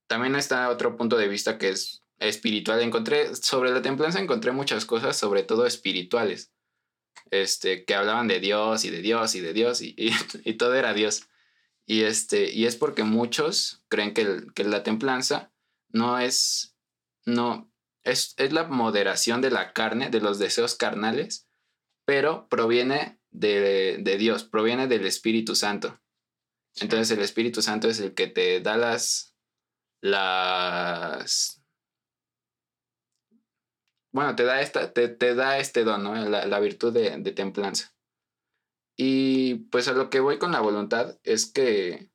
También 0.06 0.36
está 0.36 0.70
otro 0.70 0.96
punto 0.96 1.16
de 1.16 1.26
vista 1.26 1.58
que 1.58 1.70
es 1.70 2.04
espiritual. 2.20 2.80
Encontré, 2.80 3.34
sobre 3.34 3.72
la 3.72 3.82
templanza 3.82 4.20
encontré 4.20 4.52
muchas 4.52 4.84
cosas, 4.84 5.16
sobre 5.16 5.42
todo 5.42 5.66
espirituales, 5.66 6.52
este, 7.32 7.84
que 7.84 7.96
hablaban 7.96 8.28
de 8.28 8.38
Dios 8.38 8.84
y 8.84 8.90
de 8.90 9.00
Dios 9.00 9.34
y 9.34 9.40
de 9.40 9.52
Dios 9.52 9.80
y, 9.80 9.96
y, 9.96 10.54
todo 10.58 10.74
era 10.76 10.94
Dios. 10.94 11.26
Y, 11.86 12.02
este, 12.02 12.52
y 12.52 12.66
es 12.66 12.76
porque 12.76 13.02
muchos 13.02 13.84
creen 13.88 14.14
que, 14.14 14.46
que 14.54 14.62
la 14.62 14.84
templanza 14.84 15.52
no 15.88 16.20
es, 16.20 16.76
no, 17.26 17.73
es, 18.04 18.36
la 18.52 18.64
moderación 18.64 19.40
de 19.40 19.50
la 19.50 19.72
carne, 19.72 20.10
de 20.10 20.20
los 20.20 20.38
deseos 20.38 20.74
carnales, 20.74 21.48
pero 22.06 22.48
proviene 22.48 23.18
de, 23.30 24.16
Dios, 24.18 24.44
proviene 24.44 24.86
del 24.86 25.06
Espíritu 25.06 25.54
Santo. 25.54 26.00
Entonces 26.80 27.10
el 27.16 27.22
Espíritu 27.22 27.62
Santo 27.62 27.88
es 27.88 28.00
el 28.00 28.14
que 28.14 28.26
te 28.26 28.60
da 28.60 28.76
las, 28.76 29.34
las, 30.02 31.62
bueno, 34.12 34.36
te 34.36 34.44
da, 34.44 34.60
esta, 34.60 34.92
te, 34.92 35.34
da 35.34 35.58
este 35.58 35.84
don, 35.84 36.04
¿no? 36.04 36.14
la, 36.14 36.60
virtud 36.60 36.92
de, 36.92 37.18
de, 37.18 37.32
templanza. 37.32 37.94
Y 38.96 39.54
pues 39.70 39.88
a 39.88 39.92
lo 39.92 40.10
que 40.10 40.20
voy 40.20 40.38
con 40.38 40.52
la 40.52 40.60
voluntad 40.60 41.18
es 41.22 41.46
que 41.46 42.10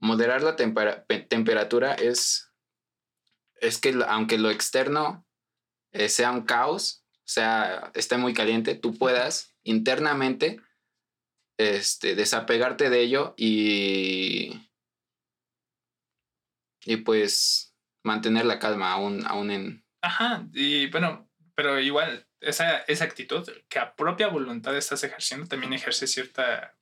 moderar 0.00 0.42
la 0.42 0.56
temperatura 0.56 1.94
es 1.94 2.51
es 3.62 3.78
que 3.78 3.94
aunque 4.08 4.38
lo 4.38 4.50
externo 4.50 5.24
eh, 5.92 6.08
sea 6.08 6.32
un 6.32 6.42
caos, 6.42 7.02
sea, 7.32 7.90
esté 7.94 8.16
muy 8.18 8.34
caliente, 8.34 8.74
tú 8.74 8.96
puedas 8.96 9.54
internamente 9.62 10.60
este, 11.58 12.14
desapegarte 12.14 12.90
de 12.90 13.00
ello 13.00 13.34
y, 13.36 14.68
y 16.84 16.96
pues 16.98 17.74
mantener 18.02 18.44
la 18.44 18.58
calma 18.58 18.92
aún, 18.92 19.24
aún 19.26 19.50
en... 19.50 19.84
Ajá, 20.02 20.46
y 20.52 20.90
bueno, 20.90 21.30
pero 21.54 21.80
igual 21.80 22.26
esa, 22.40 22.78
esa 22.78 23.04
actitud 23.04 23.48
que 23.68 23.78
a 23.78 23.94
propia 23.94 24.28
voluntad 24.28 24.76
estás 24.76 25.04
ejerciendo 25.04 25.46
también 25.46 25.72
ejerce 25.72 26.06
cierta 26.06 26.76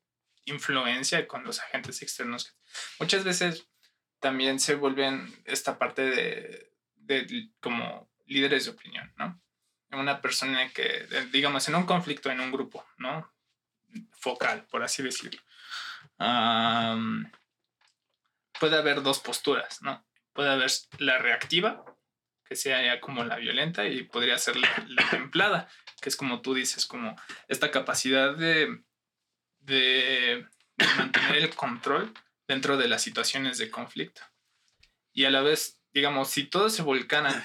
influencia 0.46 1.28
con 1.28 1.44
los 1.44 1.60
agentes 1.60 2.00
externos. 2.02 2.56
Muchas 2.98 3.24
veces 3.24 3.68
también 4.20 4.60
se 4.60 4.74
vuelven 4.74 5.32
esta 5.44 5.78
parte 5.78 6.02
de 6.02 6.70
como 7.60 8.08
líderes 8.26 8.64
de 8.64 8.70
opinión, 8.70 9.12
¿no? 9.16 9.40
Una 9.92 10.20
persona 10.20 10.70
que, 10.72 11.06
digamos, 11.32 11.66
en 11.68 11.74
un 11.74 11.84
conflicto, 11.84 12.30
en 12.30 12.40
un 12.40 12.52
grupo, 12.52 12.86
¿no? 12.96 13.32
Focal, 14.12 14.64
por 14.70 14.84
así 14.84 15.02
decirlo. 15.02 15.40
puede 18.58 18.76
haber 18.76 19.02
dos 19.02 19.18
posturas, 19.18 19.82
¿no? 19.82 20.06
Puede 20.32 20.50
haber 20.50 20.70
la 20.98 21.18
reactiva, 21.18 21.84
que 22.44 22.54
sea 22.54 22.82
ya 22.82 23.00
como 23.00 23.24
la 23.24 23.36
violenta, 23.36 23.86
y 23.86 24.04
podría 24.04 24.38
ser 24.38 24.56
la, 24.56 25.10
templada, 25.10 25.68
que 26.00 26.08
es 26.08 26.16
como 26.16 26.40
tú 26.40 26.54
dices, 26.54 26.86
como 26.86 27.20
esta 27.48 27.72
capacidad 27.72 28.36
de, 28.36 28.82
de 29.58 30.46
mantener 30.96 31.36
el 31.36 31.54
control 31.54 32.14
dentro 32.50 32.76
de 32.76 32.88
las 32.88 33.00
situaciones 33.02 33.58
de 33.58 33.70
conflicto. 33.70 34.22
Y 35.12 35.24
a 35.24 35.30
la 35.30 35.40
vez 35.40 35.76
digamos, 35.92 36.30
si 36.30 36.44
todo 36.44 36.68
se 36.70 36.82
volcana 36.82 37.44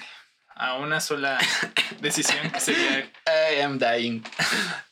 a 0.54 0.74
una 0.74 1.00
sola 1.00 1.38
decisión 2.00 2.50
que 2.50 2.60
sería. 2.60 3.10
I 3.26 3.60
am 3.60 3.78
dying. 3.78 4.22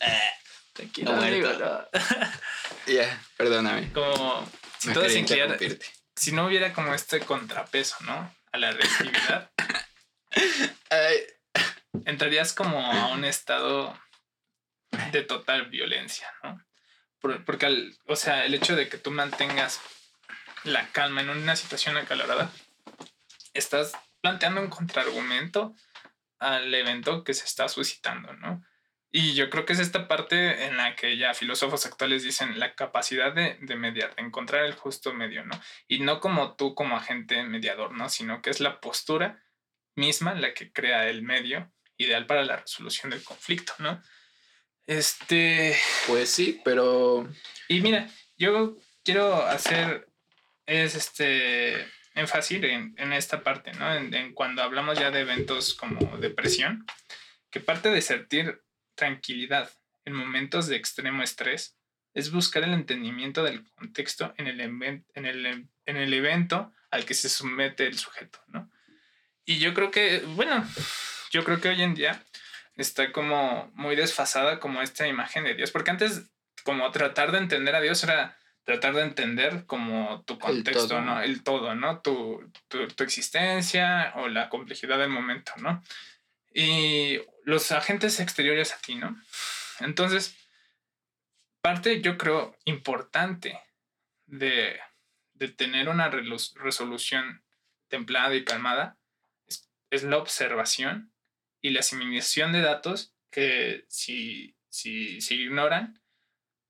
Tranquilo, 0.73 1.13
amigo, 1.13 1.53
no. 1.53 1.85
Ya, 2.87 3.21
perdóname. 3.37 3.93
Como 3.93 4.47
si 4.79 4.89
Me 4.89 4.95
todo 4.95 5.09
se 5.09 5.21
inclinara- 5.21 5.57
si 6.17 6.33
no 6.33 6.47
hubiera 6.47 6.73
como 6.73 6.95
este 6.95 7.21
contrapeso, 7.21 7.97
¿no? 8.01 8.35
A 8.53 8.59
la 8.59 8.71
reactividad, 8.73 9.51
entrarías 12.05 12.53
como 12.53 12.79
a 12.93 13.09
un 13.13 13.25
estado 13.25 13.99
de 15.13 15.23
total 15.23 15.67
violencia, 15.71 16.29
¿no? 16.43 16.65
Por- 17.21 17.45
porque, 17.45 17.93
o 18.07 18.17
sea, 18.17 18.45
el 18.45 18.55
hecho 18.55 18.77
de 18.77 18.89
que 18.89 18.99
tú 18.99 19.11
mantengas 19.11 19.81
la 20.65 20.89
calma 20.93 21.21
en 21.21 21.31
una 21.31 21.57
situación 21.57 21.97
acalorada, 21.97 22.51
estás 23.53 23.93
planteando 24.21 24.61
un 24.61 24.69
contraargumento 24.69 25.75
al 26.39 26.75
evento 26.75 27.25
que 27.25 27.35
se 27.35 27.45
está 27.45 27.69
suscitando, 27.69 28.33
¿no? 28.35 28.65
Y 29.11 29.35
yo 29.35 29.49
creo 29.49 29.65
que 29.65 29.75
es 29.75 29.79
esta 29.79 30.09
parte 30.09 30.65
en 30.65 30.77
la 30.77 30.97
que 30.97 31.17
ya 31.17 31.35
filósofos 31.35 31.87
actuales 31.87 32.25
dicen 32.25 32.59
la 32.59 32.75
capacidad 32.75 33.33
de, 33.33 33.59
de 33.61 33.77
mediar, 33.77 34.15
de 34.17 34.23
encontrar 34.23 34.65
el 34.65 34.75
justo 34.75 35.15
medio, 35.15 35.45
¿no? 35.45 35.61
Y 35.87 36.01
no 36.01 36.19
como 36.19 36.57
tú 36.57 36.75
como 36.75 36.97
agente 36.97 37.45
mediador, 37.45 37.93
¿no? 37.93 38.09
Sino 38.09 38.43
que 38.43 38.51
es 38.51 38.59
la 38.59 38.81
postura 38.81 39.41
misma 39.95 40.35
la 40.35 40.53
que 40.53 40.73
crea 40.73 41.09
el 41.09 41.23
medio 41.23 41.73
ideal 41.97 42.27
para 42.27 42.45
la 42.45 42.57
resolución 42.57 43.11
del 43.11 43.23
conflicto, 43.23 43.75
¿no? 43.79 44.03
Este, 44.87 45.77
pues 46.07 46.31
sí, 46.31 46.61
pero 46.65 47.29
y 47.69 47.81
mira, 47.81 48.09
yo 48.37 48.77
quiero 49.05 49.47
hacer 49.47 50.09
es 50.67 50.95
este 50.95 51.87
énfasis 52.15 52.63
en, 52.63 52.95
en 52.97 53.13
esta 53.13 53.43
parte, 53.43 53.73
¿no? 53.73 53.93
En, 53.95 54.15
en 54.15 54.33
cuando 54.35 54.63
hablamos 54.63 54.99
ya 54.99 55.11
de 55.11 55.21
eventos 55.21 55.75
como 55.75 56.17
depresión, 56.19 56.87
que 57.51 57.61
parte 57.61 57.91
de 57.91 58.03
sentir 58.03 58.63
tranquilidad 58.95 59.71
en 60.05 60.15
momentos 60.15 60.67
de 60.67 60.77
extremo 60.77 61.23
estrés 61.23 61.77
es 62.15 62.31
buscar 62.31 62.63
el 62.63 62.73
entendimiento 62.73 63.43
del 63.43 63.65
contexto 63.75 64.35
en 64.37 64.47
el, 64.47 64.61
en 64.61 65.05
el, 65.15 65.69
en 65.87 65.97
el 65.97 66.15
evento 66.15 66.73
al 66.91 67.05
que 67.05 67.15
se 67.15 67.29
somete 67.29 67.87
el 67.87 67.99
sujeto, 67.99 68.39
¿no? 68.47 68.71
Y 69.45 69.59
yo 69.59 69.75
creo 69.75 69.91
que, 69.91 70.21
bueno, 70.21 70.65
yo 71.31 71.45
creo 71.45 71.61
que 71.61 71.69
hoy 71.69 71.83
en 71.83 71.95
día 71.95 72.25
está 72.77 73.13
como 73.13 73.71
muy 73.75 73.97
desfasada 73.97 74.61
como 74.61 74.81
esta 74.81 75.07
imagen 75.07 75.45
de 75.45 75.55
Dios, 75.55 75.71
porque 75.71 75.91
antes 75.91 76.31
como 76.63 76.91
tratar 76.93 77.33
de 77.33 77.39
entender 77.39 77.75
a 77.75 77.81
Dios 77.81 78.03
era 78.05 78.39
tratar 78.65 78.95
de 78.95 79.03
entender 79.03 79.67
como 79.67 80.25
tu 80.27 80.39
contexto, 80.39 80.89
todo. 80.89 81.01
¿no? 81.03 81.21
El 81.21 81.43
todo, 81.43 81.75
¿no? 81.75 82.01
Tu, 82.01 82.51
tu, 82.69 82.89
tu 82.89 83.05
existencia 83.05 84.13
o 84.17 84.29
la 84.29 84.49
complejidad 84.49 84.99
del 84.99 85.11
momento, 85.11 85.53
¿no? 85.59 85.83
Y 86.53 87.21
los 87.45 87.71
agentes 87.73 88.21
exteriores 88.21 88.73
a 88.73 88.79
ti, 88.79 88.95
¿no? 88.95 89.17
Entonces, 89.81 90.37
parte, 91.61 92.01
yo 92.01 92.17
creo, 92.17 92.57
importante 92.65 93.61
de, 94.27 94.81
de 95.35 95.49
tener 95.49 95.89
una 95.89 96.09
resolución 96.09 97.43
templada 97.89 98.35
y 98.35 98.45
calmada 98.45 98.97
es, 99.47 99.69
es 99.91 100.05
la 100.05 100.17
observación 100.17 101.13
y 101.61 101.71
la 101.71 101.81
asimilación 101.81 102.53
de 102.53 102.63
datos 102.63 103.15
que 103.31 103.85
si, 103.89 104.57
si 104.69 105.21
se 105.21 105.35
ignoran 105.35 106.01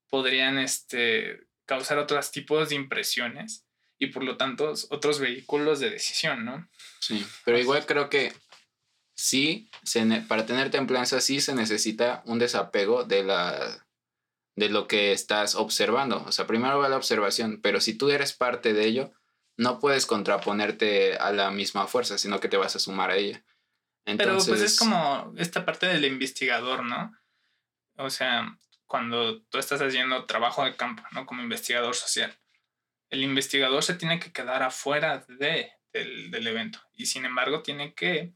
podrían 0.08 0.58
este, 0.58 1.46
causar 1.66 1.98
otros 1.98 2.30
tipos 2.30 2.68
de 2.68 2.74
impresiones 2.74 3.64
y 3.98 4.08
por 4.08 4.24
lo 4.24 4.36
tanto 4.36 4.72
otros 4.90 5.20
vehículos 5.20 5.80
de 5.80 5.90
decisión, 5.90 6.44
¿no? 6.44 6.68
sí. 7.00 7.24
Pero 7.44 7.58
igual 7.58 7.86
creo 7.86 8.10
que 8.10 8.32
sí, 9.14 9.70
se 9.82 10.04
para 10.28 10.46
tener 10.46 10.70
templanza 10.70 11.20
sí 11.20 11.40
se 11.40 11.54
necesita 11.54 12.22
un 12.26 12.38
desapego 12.38 13.04
de 13.04 13.22
la 13.22 13.86
de 14.56 14.68
lo 14.68 14.86
que 14.86 15.12
estás 15.12 15.54
observando. 15.54 16.22
O 16.26 16.32
sea, 16.32 16.46
primero 16.46 16.78
va 16.78 16.88
la 16.88 16.96
observación, 16.96 17.60
pero 17.60 17.80
si 17.80 17.94
tú 17.94 18.10
eres 18.10 18.32
parte 18.32 18.72
de 18.72 18.84
ello, 18.86 19.12
no 19.56 19.78
puedes 19.78 20.06
contraponerte 20.06 21.16
a 21.16 21.32
la 21.32 21.50
misma 21.50 21.86
fuerza, 21.86 22.18
sino 22.18 22.40
que 22.40 22.48
te 22.48 22.56
vas 22.56 22.76
a 22.76 22.78
sumar 22.78 23.10
a 23.10 23.16
ella. 23.16 23.44
Pero 24.04 24.34
pues 24.34 24.48
es 24.48 24.50
Entonces, 24.50 24.78
como 24.78 25.32
esta 25.36 25.64
parte 25.64 25.86
del 25.86 26.04
investigador, 26.04 26.84
¿no? 26.84 27.12
O 27.96 28.10
sea, 28.10 28.58
cuando 28.94 29.42
tú 29.42 29.58
estás 29.58 29.80
haciendo 29.80 30.24
trabajo 30.24 30.64
de 30.64 30.76
campo, 30.76 31.02
¿no? 31.10 31.26
Como 31.26 31.42
investigador 31.42 31.96
social. 31.96 32.32
El 33.10 33.24
investigador 33.24 33.82
se 33.82 33.94
tiene 33.94 34.20
que 34.20 34.30
quedar 34.30 34.62
afuera 34.62 35.26
de, 35.26 35.72
del, 35.92 36.30
del 36.30 36.46
evento 36.46 36.78
y 36.92 37.06
sin 37.06 37.24
embargo 37.24 37.60
tiene 37.60 37.92
que 37.92 38.34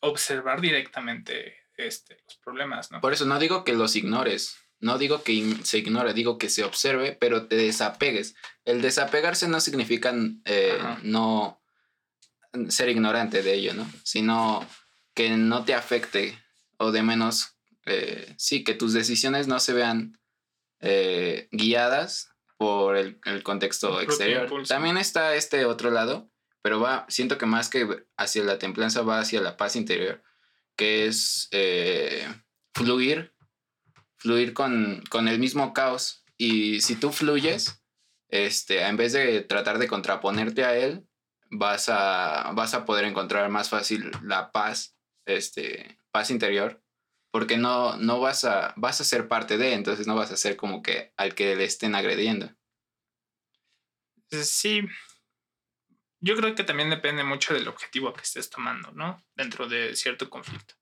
observar 0.00 0.60
directamente 0.60 1.56
este, 1.78 2.18
los 2.26 2.36
problemas, 2.36 2.92
¿no? 2.92 3.00
Por 3.00 3.14
eso 3.14 3.24
no 3.24 3.38
digo 3.38 3.64
que 3.64 3.72
los 3.72 3.96
ignores, 3.96 4.58
no 4.78 4.98
digo 4.98 5.22
que 5.22 5.56
se 5.64 5.78
ignore, 5.78 6.12
digo 6.12 6.36
que 6.36 6.50
se 6.50 6.62
observe, 6.62 7.16
pero 7.18 7.46
te 7.46 7.56
desapegues. 7.56 8.34
El 8.66 8.82
desapegarse 8.82 9.48
no 9.48 9.60
significa 9.60 10.12
eh, 10.44 10.78
no 11.02 11.62
ser 12.68 12.90
ignorante 12.90 13.42
de 13.42 13.54
ello, 13.54 13.72
¿no? 13.72 13.90
Sino 14.04 14.68
que 15.14 15.30
no 15.30 15.64
te 15.64 15.72
afecte 15.72 16.38
o 16.76 16.92
de 16.92 17.02
menos, 17.02 17.55
eh, 17.86 18.34
sí, 18.36 18.64
que 18.64 18.74
tus 18.74 18.92
decisiones 18.92 19.48
no 19.48 19.60
se 19.60 19.72
vean 19.72 20.18
eh, 20.80 21.48
guiadas 21.50 22.30
por 22.56 22.96
el, 22.96 23.20
el 23.24 23.42
contexto 23.42 24.00
exterior. 24.00 24.50
También 24.66 24.96
está 24.96 25.34
este 25.34 25.64
otro 25.64 25.90
lado, 25.90 26.30
pero 26.62 26.80
va, 26.80 27.06
siento 27.08 27.38
que 27.38 27.46
más 27.46 27.68
que 27.68 28.06
hacia 28.16 28.44
la 28.44 28.58
templanza 28.58 29.02
va 29.02 29.20
hacia 29.20 29.40
la 29.40 29.56
paz 29.56 29.76
interior, 29.76 30.22
que 30.76 31.06
es 31.06 31.48
eh, 31.52 32.26
fluir, 32.74 33.34
fluir 34.16 34.52
con, 34.52 35.02
con 35.08 35.28
el 35.28 35.38
mismo 35.38 35.72
caos. 35.72 36.24
Y 36.38 36.80
si 36.80 36.96
tú 36.96 37.12
fluyes, 37.12 37.82
este, 38.28 38.82
en 38.82 38.96
vez 38.96 39.12
de 39.12 39.42
tratar 39.42 39.78
de 39.78 39.88
contraponerte 39.88 40.64
a 40.64 40.76
él, 40.76 41.06
vas 41.50 41.88
a, 41.88 42.52
vas 42.54 42.74
a 42.74 42.84
poder 42.84 43.04
encontrar 43.04 43.48
más 43.48 43.68
fácil 43.68 44.10
la 44.22 44.50
paz, 44.50 44.96
este, 45.24 46.00
paz 46.10 46.30
interior, 46.30 46.82
porque 47.36 47.58
no, 47.58 47.98
no 47.98 48.18
vas 48.18 48.46
a, 48.46 48.72
vas 48.78 48.98
a 49.02 49.04
ser 49.04 49.28
parte 49.28 49.58
de, 49.58 49.74
entonces 49.74 50.06
no 50.06 50.16
vas 50.16 50.32
a 50.32 50.38
ser 50.38 50.56
como 50.56 50.82
que 50.82 51.12
al 51.18 51.34
que 51.34 51.54
le 51.54 51.64
estén 51.64 51.94
agrediendo. 51.94 52.50
Sí, 54.30 54.80
yo 56.18 56.34
creo 56.34 56.54
que 56.54 56.64
también 56.64 56.88
depende 56.88 57.24
mucho 57.24 57.52
del 57.52 57.68
objetivo 57.68 58.14
que 58.14 58.22
estés 58.22 58.48
tomando, 58.48 58.90
¿no? 58.92 59.22
Dentro 59.34 59.68
de 59.68 59.94
cierto 59.96 60.30
conflicto. 60.30 60.76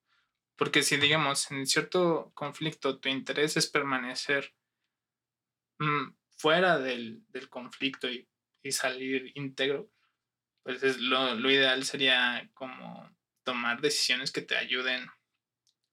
Porque 0.55 0.81
si, 0.81 0.95
digamos, 0.95 1.51
en 1.51 1.67
cierto 1.67 2.31
conflicto 2.33 2.99
tu 2.99 3.09
interés 3.09 3.57
es 3.57 3.67
permanecer 3.67 4.55
mm, 5.79 6.15
fuera 6.37 6.79
del, 6.79 7.21
del 7.31 7.49
conflicto 7.49 8.09
y, 8.09 8.29
y 8.63 8.71
salir 8.71 9.33
íntegro, 9.35 9.91
pues 10.63 10.83
es 10.83 10.99
lo, 10.99 11.35
lo 11.35 11.51
ideal 11.51 11.83
sería 11.83 12.49
como 12.53 13.13
tomar 13.43 13.81
decisiones 13.81 14.31
que 14.31 14.41
te 14.41 14.55
ayuden 14.55 15.05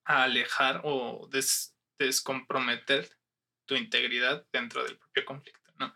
a 0.05 0.25
alejar 0.25 0.81
o 0.85 1.29
des- 1.31 1.77
descomprometer 1.99 3.09
tu 3.67 3.77
integridad 3.77 4.47
dentro 4.53 4.85
del 4.85 4.99
propio 4.99 5.25
conflicto, 5.25 5.73
¿no? 5.79 5.95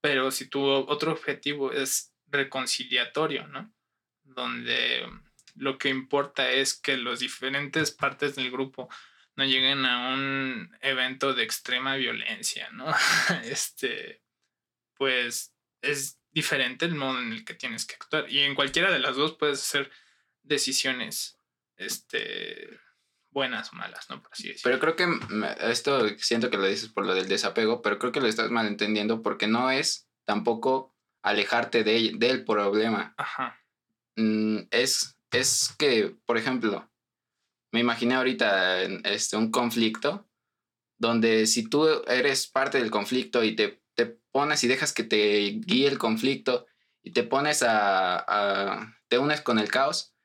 Pero 0.00 0.30
si 0.30 0.48
tu 0.48 0.62
otro 0.64 1.12
objetivo 1.12 1.72
es 1.72 2.14
reconciliatorio, 2.26 3.46
¿no? 3.48 3.72
Donde 4.24 5.08
lo 5.54 5.78
que 5.78 5.88
importa 5.88 6.50
es 6.50 6.74
que 6.74 6.96
las 6.96 7.20
diferentes 7.20 7.90
partes 7.90 8.34
del 8.34 8.50
grupo 8.50 8.88
no 9.36 9.44
lleguen 9.44 9.84
a 9.84 10.14
un 10.14 10.76
evento 10.80 11.34
de 11.34 11.42
extrema 11.44 11.96
violencia, 11.96 12.70
¿no? 12.70 12.86
Este, 13.44 14.22
pues 14.94 15.54
es 15.82 16.18
diferente 16.30 16.84
el 16.86 16.94
modo 16.94 17.20
en 17.20 17.32
el 17.32 17.44
que 17.44 17.54
tienes 17.54 17.86
que 17.86 17.94
actuar. 17.94 18.30
Y 18.30 18.40
en 18.40 18.54
cualquiera 18.54 18.90
de 18.90 18.98
las 18.98 19.16
dos 19.16 19.36
puedes 19.36 19.60
hacer 19.60 19.90
decisiones, 20.42 21.38
este, 21.76 22.80
buenas 23.36 23.70
o 23.70 23.76
malas, 23.76 24.08
¿no? 24.08 24.22
Por 24.22 24.32
así 24.32 24.48
decirlo. 24.48 24.62
Pero 24.80 24.80
creo 24.80 24.96
que 24.96 25.70
esto 25.70 26.08
siento 26.16 26.48
que 26.48 26.56
lo 26.56 26.66
dices 26.66 26.88
por 26.88 27.04
lo 27.04 27.14
del 27.14 27.28
desapego, 27.28 27.82
pero 27.82 27.98
creo 27.98 28.10
que 28.10 28.20
lo 28.22 28.28
estás 28.28 28.50
malentendiendo 28.50 29.20
porque 29.22 29.46
no 29.46 29.70
es 29.70 30.08
tampoco 30.24 30.96
alejarte 31.22 31.84
de, 31.84 32.12
del 32.16 32.44
problema. 32.46 33.14
Ajá. 33.18 33.60
Mm, 34.16 34.60
es, 34.70 35.18
es 35.32 35.74
que, 35.78 36.16
por 36.24 36.38
ejemplo, 36.38 36.90
me 37.72 37.80
imaginé 37.80 38.14
ahorita 38.14 38.82
este, 39.04 39.36
un 39.36 39.50
conflicto 39.50 40.26
donde 40.98 41.46
si 41.46 41.68
tú 41.68 41.86
eres 42.06 42.46
parte 42.46 42.78
del 42.78 42.90
conflicto 42.90 43.44
y 43.44 43.54
te, 43.54 43.82
te 43.94 44.06
pones 44.32 44.64
y 44.64 44.68
dejas 44.68 44.94
que 44.94 45.04
te 45.04 45.60
guíe 45.66 45.88
el 45.88 45.98
conflicto 45.98 46.66
y 47.02 47.12
te 47.12 47.22
pones 47.22 47.62
a, 47.62 48.16
a- 48.16 48.96
te 49.08 49.18
unes 49.18 49.42
con 49.42 49.58
el 49.58 49.70
caos, 49.70 50.15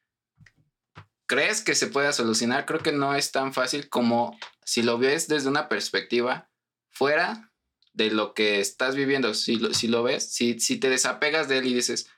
¿crees 1.31 1.63
que 1.63 1.75
se 1.75 1.87
pueda 1.87 2.11
solucionar? 2.11 2.65
Creo 2.65 2.81
que 2.81 2.91
no 2.91 3.15
es 3.15 3.31
tan 3.31 3.53
fácil 3.53 3.87
como 3.87 4.37
si 4.65 4.83
lo 4.83 4.97
ves 4.97 5.29
desde 5.29 5.47
una 5.47 5.69
perspectiva 5.69 6.49
fuera 6.89 7.53
de 7.93 8.11
lo 8.11 8.33
que 8.33 8.59
estás 8.59 8.97
viviendo. 8.97 9.33
Si 9.33 9.55
lo, 9.55 9.73
si 9.73 9.87
lo 9.87 10.03
ves, 10.03 10.33
si, 10.33 10.59
si 10.59 10.77
te 10.77 10.89
desapegas 10.89 11.47
de 11.47 11.59
él 11.59 11.67
y 11.67 11.73
dices, 11.73 12.09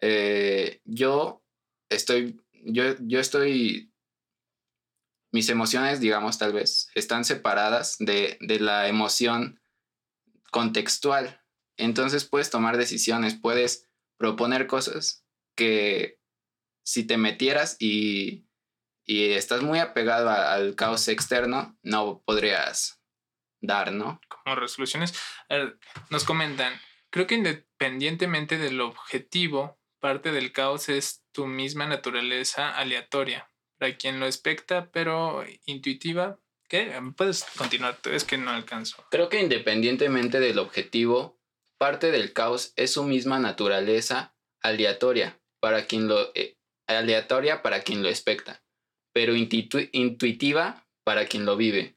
eh, 0.00 0.80
yo 0.84 1.42
estoy 1.88 2.40
yo, 2.64 2.94
yo 3.00 3.18
estoy, 3.18 3.92
mis 5.32 5.48
emociones, 5.48 5.98
digamos, 5.98 6.38
tal 6.38 6.52
vez, 6.52 6.86
están 6.94 7.24
separadas 7.24 7.96
de, 7.98 8.38
de 8.40 8.60
la 8.60 8.86
emoción 8.86 9.60
contextual. 10.52 11.42
Entonces 11.76 12.24
puedes 12.24 12.50
tomar 12.50 12.76
decisiones, 12.76 13.34
puedes 13.34 13.88
proponer 14.16 14.68
cosas 14.68 15.24
que 15.56 16.20
si 16.84 17.02
te 17.02 17.16
metieras 17.16 17.76
y, 17.80 18.43
y 19.06 19.32
estás 19.32 19.62
muy 19.62 19.78
apegado 19.78 20.30
a- 20.30 20.52
al 20.54 20.74
caos 20.74 21.08
externo, 21.08 21.76
no 21.82 22.22
podrías 22.24 23.00
dar, 23.60 23.92
¿no? 23.92 24.20
como 24.28 24.56
resoluciones. 24.56 25.14
Nos 26.10 26.24
comentan, 26.24 26.78
creo 27.10 27.26
que 27.26 27.34
independientemente 27.36 28.58
del 28.58 28.80
objetivo, 28.80 29.78
parte 30.00 30.32
del 30.32 30.52
caos 30.52 30.88
es 30.88 31.24
tu 31.32 31.46
misma 31.46 31.86
naturaleza 31.86 32.70
aleatoria. 32.76 33.50
Para 33.78 33.96
quien 33.96 34.20
lo 34.20 34.26
expecta, 34.26 34.90
pero 34.92 35.44
intuitiva. 35.66 36.38
¿Qué? 36.68 36.98
Puedes 37.16 37.44
continuar, 37.56 37.98
es 38.04 38.24
que 38.24 38.38
no 38.38 38.50
alcanzo. 38.50 39.04
Creo 39.10 39.28
que 39.28 39.40
independientemente 39.40 40.40
del 40.40 40.58
objetivo, 40.58 41.38
parte 41.78 42.10
del 42.10 42.32
caos 42.32 42.72
es 42.76 42.92
su 42.92 43.04
misma 43.04 43.38
naturaleza 43.38 44.34
aleatoria 44.62 45.40
para 45.60 45.86
quien 45.86 46.08
lo 46.08 46.32
eh, 46.34 46.56
aleatoria 46.86 47.62
para 47.62 47.82
quien 47.82 48.02
lo 48.02 48.08
expecta, 48.08 48.63
pero 49.14 49.34
intuitiva 49.36 50.84
para 51.04 51.26
quien 51.26 51.46
lo 51.46 51.56
vive, 51.56 51.96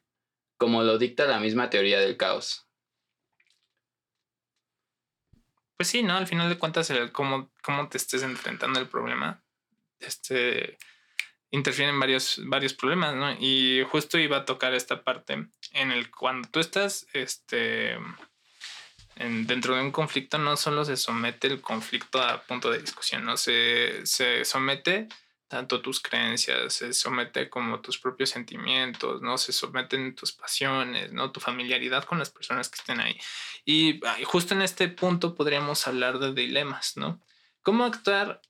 como 0.56 0.82
lo 0.84 0.96
dicta 0.96 1.26
la 1.26 1.40
misma 1.40 1.68
teoría 1.68 1.98
del 2.00 2.16
caos. 2.16 2.64
Pues 5.76 5.88
sí, 5.88 6.02
¿no? 6.02 6.16
Al 6.16 6.26
final 6.28 6.48
de 6.48 6.58
cuentas, 6.58 6.88
el 6.90 7.12
cómo, 7.12 7.50
cómo 7.62 7.88
te 7.88 7.98
estés 7.98 8.22
enfrentando 8.22 8.78
el 8.80 8.88
problema, 8.88 9.42
este, 10.00 10.78
interfieren 11.50 11.98
varios, 11.98 12.40
varios 12.44 12.72
problemas, 12.72 13.14
¿no? 13.16 13.32
Y 13.40 13.82
justo 13.90 14.16
iba 14.18 14.38
a 14.38 14.44
tocar 14.44 14.74
esta 14.74 15.02
parte 15.02 15.48
en 15.72 15.90
el 15.90 16.10
cuando 16.10 16.48
tú 16.48 16.60
estás, 16.60 17.06
este, 17.14 17.94
en- 19.16 19.46
dentro 19.48 19.74
de 19.74 19.82
un 19.82 19.90
conflicto, 19.90 20.38
no 20.38 20.56
solo 20.56 20.84
se 20.84 20.96
somete 20.96 21.48
el 21.48 21.60
conflicto 21.60 22.22
a 22.22 22.42
punto 22.42 22.70
de 22.70 22.78
discusión, 22.78 23.24
¿no? 23.24 23.36
Se, 23.36 24.06
se 24.06 24.44
somete 24.44 25.08
tanto 25.48 25.80
tus 25.80 26.00
creencias, 26.00 26.74
se 26.74 26.92
somete 26.92 27.48
como 27.48 27.80
tus 27.80 27.98
propios 27.98 28.30
sentimientos, 28.30 29.22
¿no? 29.22 29.38
Se 29.38 29.52
someten 29.52 30.14
tus 30.14 30.32
pasiones, 30.32 31.12
¿no? 31.12 31.32
Tu 31.32 31.40
familiaridad 31.40 32.04
con 32.04 32.18
las 32.18 32.30
personas 32.30 32.68
que 32.68 32.76
estén 32.78 33.00
ahí. 33.00 33.18
Y 33.64 34.00
justo 34.24 34.54
en 34.54 34.62
este 34.62 34.88
punto 34.88 35.34
podríamos 35.34 35.86
hablar 35.88 36.18
de 36.18 36.34
dilemas, 36.34 36.96
¿no? 36.96 37.20
¿Cómo 37.62 37.84
actuar 37.84 38.42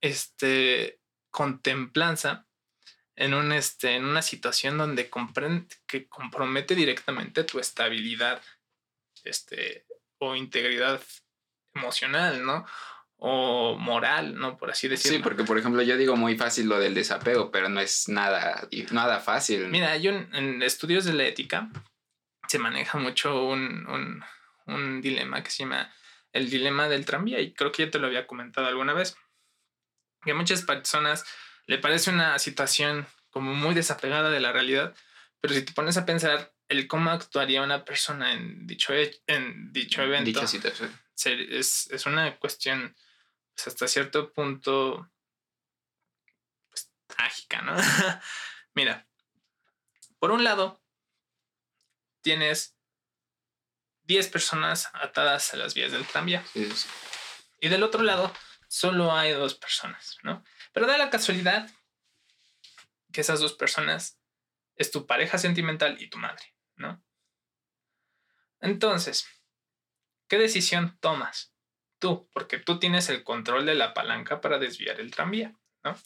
este, 0.00 1.00
con 1.30 1.60
templanza 1.60 2.46
en, 3.16 3.34
un, 3.34 3.52
este, 3.52 3.96
en 3.96 4.06
una 4.06 4.22
situación 4.22 4.78
donde 4.78 5.10
que 5.86 6.08
compromete 6.08 6.74
directamente 6.74 7.44
tu 7.44 7.58
estabilidad 7.58 8.42
este, 9.24 9.86
o 10.18 10.34
integridad 10.34 11.02
emocional, 11.74 12.44
¿no? 12.44 12.66
O 13.22 13.76
moral, 13.78 14.36
¿no? 14.36 14.56
Por 14.56 14.70
así 14.70 14.88
decirlo. 14.88 15.18
Sí, 15.18 15.22
porque 15.22 15.44
por 15.44 15.58
ejemplo 15.58 15.82
yo 15.82 15.98
digo 15.98 16.16
muy 16.16 16.38
fácil 16.38 16.68
lo 16.68 16.78
del 16.78 16.94
desapego, 16.94 17.50
pero 17.50 17.68
no 17.68 17.80
es 17.80 18.08
nada, 18.08 18.66
nada 18.92 19.20
fácil. 19.20 19.68
Mira, 19.68 19.96
yo 19.98 20.10
en, 20.10 20.34
en 20.34 20.62
estudios 20.62 21.04
de 21.04 21.12
la 21.12 21.24
ética 21.24 21.68
se 22.48 22.58
maneja 22.58 22.98
mucho 22.98 23.44
un, 23.44 23.86
un, 23.86 24.24
un 24.66 25.00
dilema 25.02 25.42
que 25.42 25.50
se 25.50 25.64
llama 25.64 25.92
el 26.32 26.48
dilema 26.48 26.88
del 26.88 27.04
tranvía 27.04 27.40
y 27.40 27.52
creo 27.52 27.72
que 27.72 27.84
ya 27.84 27.90
te 27.90 27.98
lo 27.98 28.06
había 28.06 28.26
comentado 28.26 28.66
alguna 28.66 28.94
vez. 28.94 29.16
Que 30.22 30.30
a 30.32 30.34
muchas 30.34 30.62
personas 30.62 31.24
le 31.66 31.78
parece 31.78 32.10
una 32.10 32.38
situación 32.38 33.06
como 33.30 33.54
muy 33.54 33.74
desapegada 33.74 34.30
de 34.30 34.40
la 34.40 34.52
realidad, 34.52 34.94
pero 35.40 35.54
si 35.54 35.62
te 35.62 35.72
pones 35.72 35.96
a 35.96 36.06
pensar 36.06 36.52
el 36.68 36.86
cómo 36.86 37.10
actuaría 37.10 37.62
una 37.62 37.84
persona 37.84 38.32
en 38.32 38.66
dicho, 38.66 38.92
en 39.26 39.72
dicho 39.72 40.02
evento, 40.02 40.26
Dicha 40.26 40.46
situación. 40.46 40.90
es, 41.24 41.90
es 41.90 42.06
una 42.06 42.36
cuestión 42.38 42.96
pues, 43.60 43.74
hasta 43.74 43.88
cierto 43.88 44.32
punto 44.32 45.10
pues, 46.70 46.90
trágica, 47.06 47.60
¿no? 47.60 47.76
Mira, 48.74 49.06
por 50.18 50.30
un 50.30 50.44
lado, 50.44 50.82
tienes 52.22 52.76
10 54.04 54.28
personas 54.28 54.88
atadas 54.94 55.52
a 55.52 55.58
las 55.58 55.74
vías 55.74 55.92
del 55.92 56.06
tranvía 56.06 56.44
Sí, 56.52 56.70
sí. 56.70 56.88
y 57.60 57.68
del 57.68 57.82
otro 57.82 58.02
lado 58.02 58.32
solo 58.68 59.12
hay 59.14 59.32
dos 59.32 59.54
personas, 59.54 60.16
¿no? 60.22 60.42
Pero 60.72 60.86
da 60.86 60.96
la 60.96 61.10
casualidad 61.10 61.70
que 63.12 63.20
esas 63.20 63.40
dos 63.40 63.52
personas 63.52 64.18
es 64.76 64.90
tu 64.90 65.06
pareja 65.06 65.36
sentimental 65.36 66.00
y 66.00 66.08
tu 66.08 66.16
madre, 66.16 66.54
¿no? 66.76 67.02
Entonces, 68.60 69.26
¿qué 70.28 70.38
decisión 70.38 70.98
tomas? 71.00 71.49
Tú, 72.00 72.28
porque 72.32 72.58
tú 72.58 72.78
tienes 72.80 73.08
el 73.10 73.22
control 73.22 73.64
de 73.66 73.76
la 73.76 73.94
palanca 73.94 74.40
para 74.40 74.58
desviar 74.58 74.98
el 75.00 75.12
tranvía, 75.12 75.54
¿no? 75.84 75.96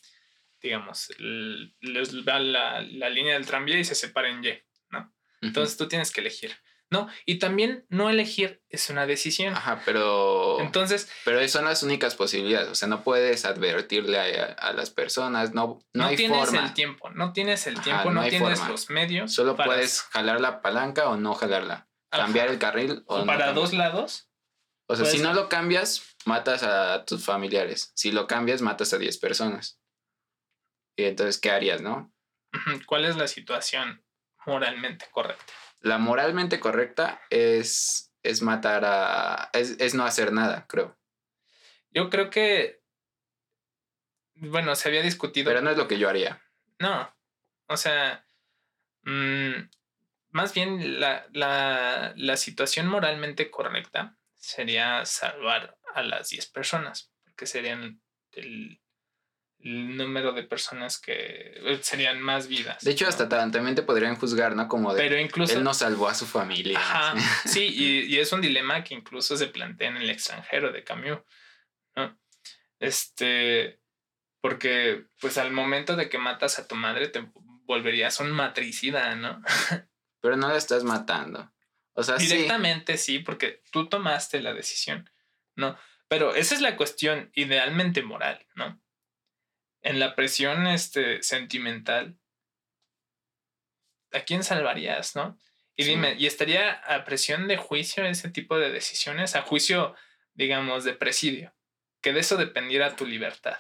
Digamos, 0.61 1.11
les 1.19 2.27
va 2.27 2.39
la, 2.41 2.83
la 2.83 3.09
línea 3.11 3.35
del 3.35 3.47
tranvía 3.47 3.79
y 3.79 3.85
se 3.85 3.95
separa 3.95 4.29
en 4.29 4.45
Y, 4.45 4.59
¿no? 4.91 5.12
Entonces 5.41 5.77
tú 5.77 5.89
tienes 5.89 6.11
que 6.11 6.21
elegir, 6.23 6.57
¿no? 6.91 7.07
Y 7.27 7.39
también 7.39 7.85
no 7.91 8.09
elegir 8.11 8.62
es 8.71 8.89
una 8.91 9.07
decisión. 9.07 9.55
Ajá, 9.55 9.83
pero... 9.85 10.59
Entonces, 10.61 11.11
Pero 11.25 11.47
son 11.49 11.66
las 11.66 11.83
únicas 11.83 12.15
posibilidades. 12.15 12.69
O 12.69 12.75
sea, 12.75 12.89
no 12.89 13.03
puedes 13.05 13.45
advertirle 13.45 14.19
a, 14.19 14.45
a 14.55 14.73
las 14.73 14.89
personas. 14.91 15.53
No, 15.55 15.81
no, 15.93 16.03
no, 16.03 16.07
hay 16.07 16.16
tienes 16.16 16.39
forma. 16.47 16.65
el 16.66 16.73
tiempo, 16.75 17.11
no 17.11 17.33
tienes 17.33 17.66
el 17.66 17.75
Ajá, 17.75 17.85
tiempo, 17.85 18.11
no 18.11 18.23
tienes 18.27 18.59
forma. 18.59 18.69
los 18.69 18.91
medios. 18.91 19.33
Solo 19.35 19.55
para- 19.57 19.66
puedes 19.66 20.01
jalar 20.01 20.41
la 20.41 20.62
palanca 20.62 21.09
o 21.11 21.16
no 21.16 21.35
jalarla. 21.35 21.89
Ajá. 22.11 22.23
Cambiar 22.25 22.49
el 22.49 22.59
carril 22.59 23.03
o, 23.07 23.19
no 23.19 23.27
para 23.27 23.53
dos 23.53 23.73
lados. 23.75 24.31
O 24.86 24.97
sea, 24.97 25.06
si 25.06 25.19
no 25.19 25.32
lo 25.32 25.48
cambias, 25.48 26.16
matas 26.27 26.62
a 26.62 27.05
tus 27.05 27.24
familiares. 27.24 27.93
Si 27.94 28.12
lo 28.12 28.27
cambias, 28.27 28.61
matas 28.61 28.93
a 28.93 28.98
10 28.98 29.19
personas. 29.19 29.81
Y 30.97 31.05
entonces, 31.05 31.40
¿qué 31.40 31.51
harías, 31.51 31.81
no? 31.81 32.12
¿Cuál 32.86 33.06
es 33.06 33.16
la 33.16 33.27
situación 33.27 34.05
moralmente 34.47 35.06
correcta? 35.11 35.52
La 35.81 35.98
moralmente 35.98 36.61
correcta 36.61 37.20
es, 37.31 38.12
es 38.23 38.43
matar 38.43 38.85
a... 38.85 39.51
Es, 39.52 39.77
es 39.81 39.94
no 39.94 40.05
hacer 40.05 40.32
nada, 40.32 40.66
creo. 40.69 40.98
Yo 41.90 42.11
creo 42.11 42.28
que, 42.28 42.82
bueno, 44.35 44.74
se 44.74 44.89
había 44.89 45.02
discutido. 45.02 45.47
Pero 45.47 45.62
no 45.62 45.70
es 45.70 45.78
lo 45.78 45.89
que 45.89 45.98
yo 45.98 46.09
haría. 46.09 46.43
No, 46.78 47.15
o 47.69 47.77
sea, 47.77 48.27
mm, 49.05 49.70
más 50.31 50.52
bien 50.52 51.01
la, 51.01 51.27
la, 51.32 52.12
la 52.16 52.36
situación 52.36 52.89
moralmente 52.89 53.51
correcta 53.51 54.19
sería 54.45 55.05
salvar 55.05 55.77
a 55.95 56.03
las 56.03 56.29
10 56.31 56.47
personas, 56.51 57.12
porque 57.25 57.47
serían 57.47 58.01
el, 58.33 58.81
el 59.59 59.97
número 59.97 60.33
de 60.33 60.43
personas 60.43 60.99
que 61.01 61.15
eh, 61.16 61.79
serían 61.83 62.21
más 62.21 62.49
vidas. 62.49 62.83
De 62.85 62.91
hecho, 62.91 63.05
¿no? 63.05 63.09
hasta 63.11 63.29
ta- 63.29 63.51
también 63.51 63.75
te 63.75 63.83
podrían 63.83 64.16
juzgar, 64.16 64.55
¿no? 64.55 64.69
Como 64.69 64.93
de... 64.93 65.01
Pero 65.03 65.19
incluso... 65.19 65.55
Él 65.55 65.65
no 65.65 65.73
salvó 65.73 66.09
a 66.09 66.15
su 66.15 66.27
familia. 66.27 66.79
Ajá, 66.79 67.15
sí, 67.49 67.66
y, 67.66 68.01
y 68.15 68.19
es 68.19 68.33
un 68.33 68.41
dilema 68.41 68.85
que 68.85 68.95
incluso 68.95 69.37
se 69.37 69.47
plantea 69.47 69.89
en 69.89 69.97
el 69.97 70.11
extranjero 70.11 70.73
de 70.73 70.85
Camus, 70.85 71.21
¿no? 71.97 72.19
Este, 72.81 73.81
porque 74.43 75.07
pues 75.21 75.39
al 75.39 75.53
momento 75.53 75.97
de 75.97 76.09
que 76.11 76.19
matas 76.19 76.59
a 76.59 76.69
tu 76.69 76.75
madre 76.75 77.09
te 77.09 77.27
volverías 77.66 78.21
un 78.21 78.31
matricida, 78.33 79.15
¿no? 79.15 79.43
Pero 80.21 80.37
no 80.37 80.49
la 80.49 80.57
estás 80.57 80.85
matando. 80.85 81.53
O 81.95 82.03
sea, 82.03 82.19
sí. 82.19 82.27
Directamente 82.27 82.97
sí, 82.97 83.21
porque 83.21 83.62
tú 83.71 83.89
tomaste 83.89 84.41
la 84.43 84.53
decisión, 84.53 85.11
¿no? 85.57 85.79
Pero 86.09 86.35
esa 86.35 86.55
es 86.55 86.61
la 86.61 86.77
cuestión 86.77 87.31
idealmente 87.35 88.03
moral, 88.03 88.47
¿no? 88.55 88.81
En 89.83 89.99
la 90.01 90.15
presión 90.15 90.66
este, 90.66 91.23
sentimental, 91.23 92.19
¿a 94.12 94.21
quién 94.21 94.43
salvarías, 94.45 95.16
no? 95.16 95.39
Y 95.77 95.85
Sí. 95.85 95.91
dime, 95.91 96.15
¿y 96.19 96.27
estaría 96.27 96.73
a 96.73 97.05
presión 97.05 97.49
de 97.49 97.57
juicio 97.57 98.05
ese 98.05 98.31
tipo 98.31 98.57
de 98.59 98.71
decisiones? 98.71 99.35
A 99.35 99.43
juicio, 99.43 99.95
digamos, 100.35 100.85
de 100.85 100.95
presidio, 100.95 101.55
que 102.01 102.12
de 102.12 102.21
eso 102.21 102.37
dependiera 102.37 102.97
tu 102.97 103.07
libertad. 103.07 103.57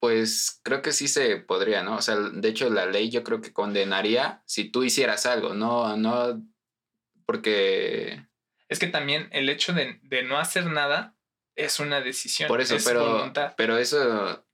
Pues 0.00 0.60
creo 0.62 0.80
que 0.80 0.92
sí 0.92 1.08
se 1.08 1.36
podría, 1.38 1.82
¿no? 1.82 1.96
O 1.96 2.02
sea, 2.02 2.16
de 2.16 2.48
hecho 2.48 2.70
la 2.70 2.86
ley 2.86 3.10
yo 3.10 3.24
creo 3.24 3.40
que 3.40 3.52
condenaría 3.52 4.42
si 4.46 4.70
tú 4.70 4.84
hicieras 4.84 5.26
algo, 5.26 5.54
no, 5.54 5.96
no, 5.96 6.40
porque 7.28 8.26
Es 8.70 8.78
que 8.78 8.86
también 8.86 9.28
el 9.32 9.50
hecho 9.50 9.74
de, 9.74 10.00
de 10.02 10.22
no 10.22 10.38
hacer 10.38 10.64
nada 10.66 11.14
es 11.56 11.78
una 11.78 12.00
decisión. 12.00 12.48
por 12.48 12.62
eso, 12.62 12.74
es 12.76 12.84
pero, 12.86 13.04
voluntad. 13.06 13.52
pero 13.56 13.76
eso 13.76 14.46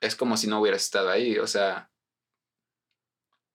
es 0.00 0.14
como 0.14 0.36
si 0.36 0.46
no 0.46 0.60
hubieras 0.60 0.82
estado 0.82 1.10
ahí, 1.10 1.36
o 1.38 1.46
sea, 1.48 1.90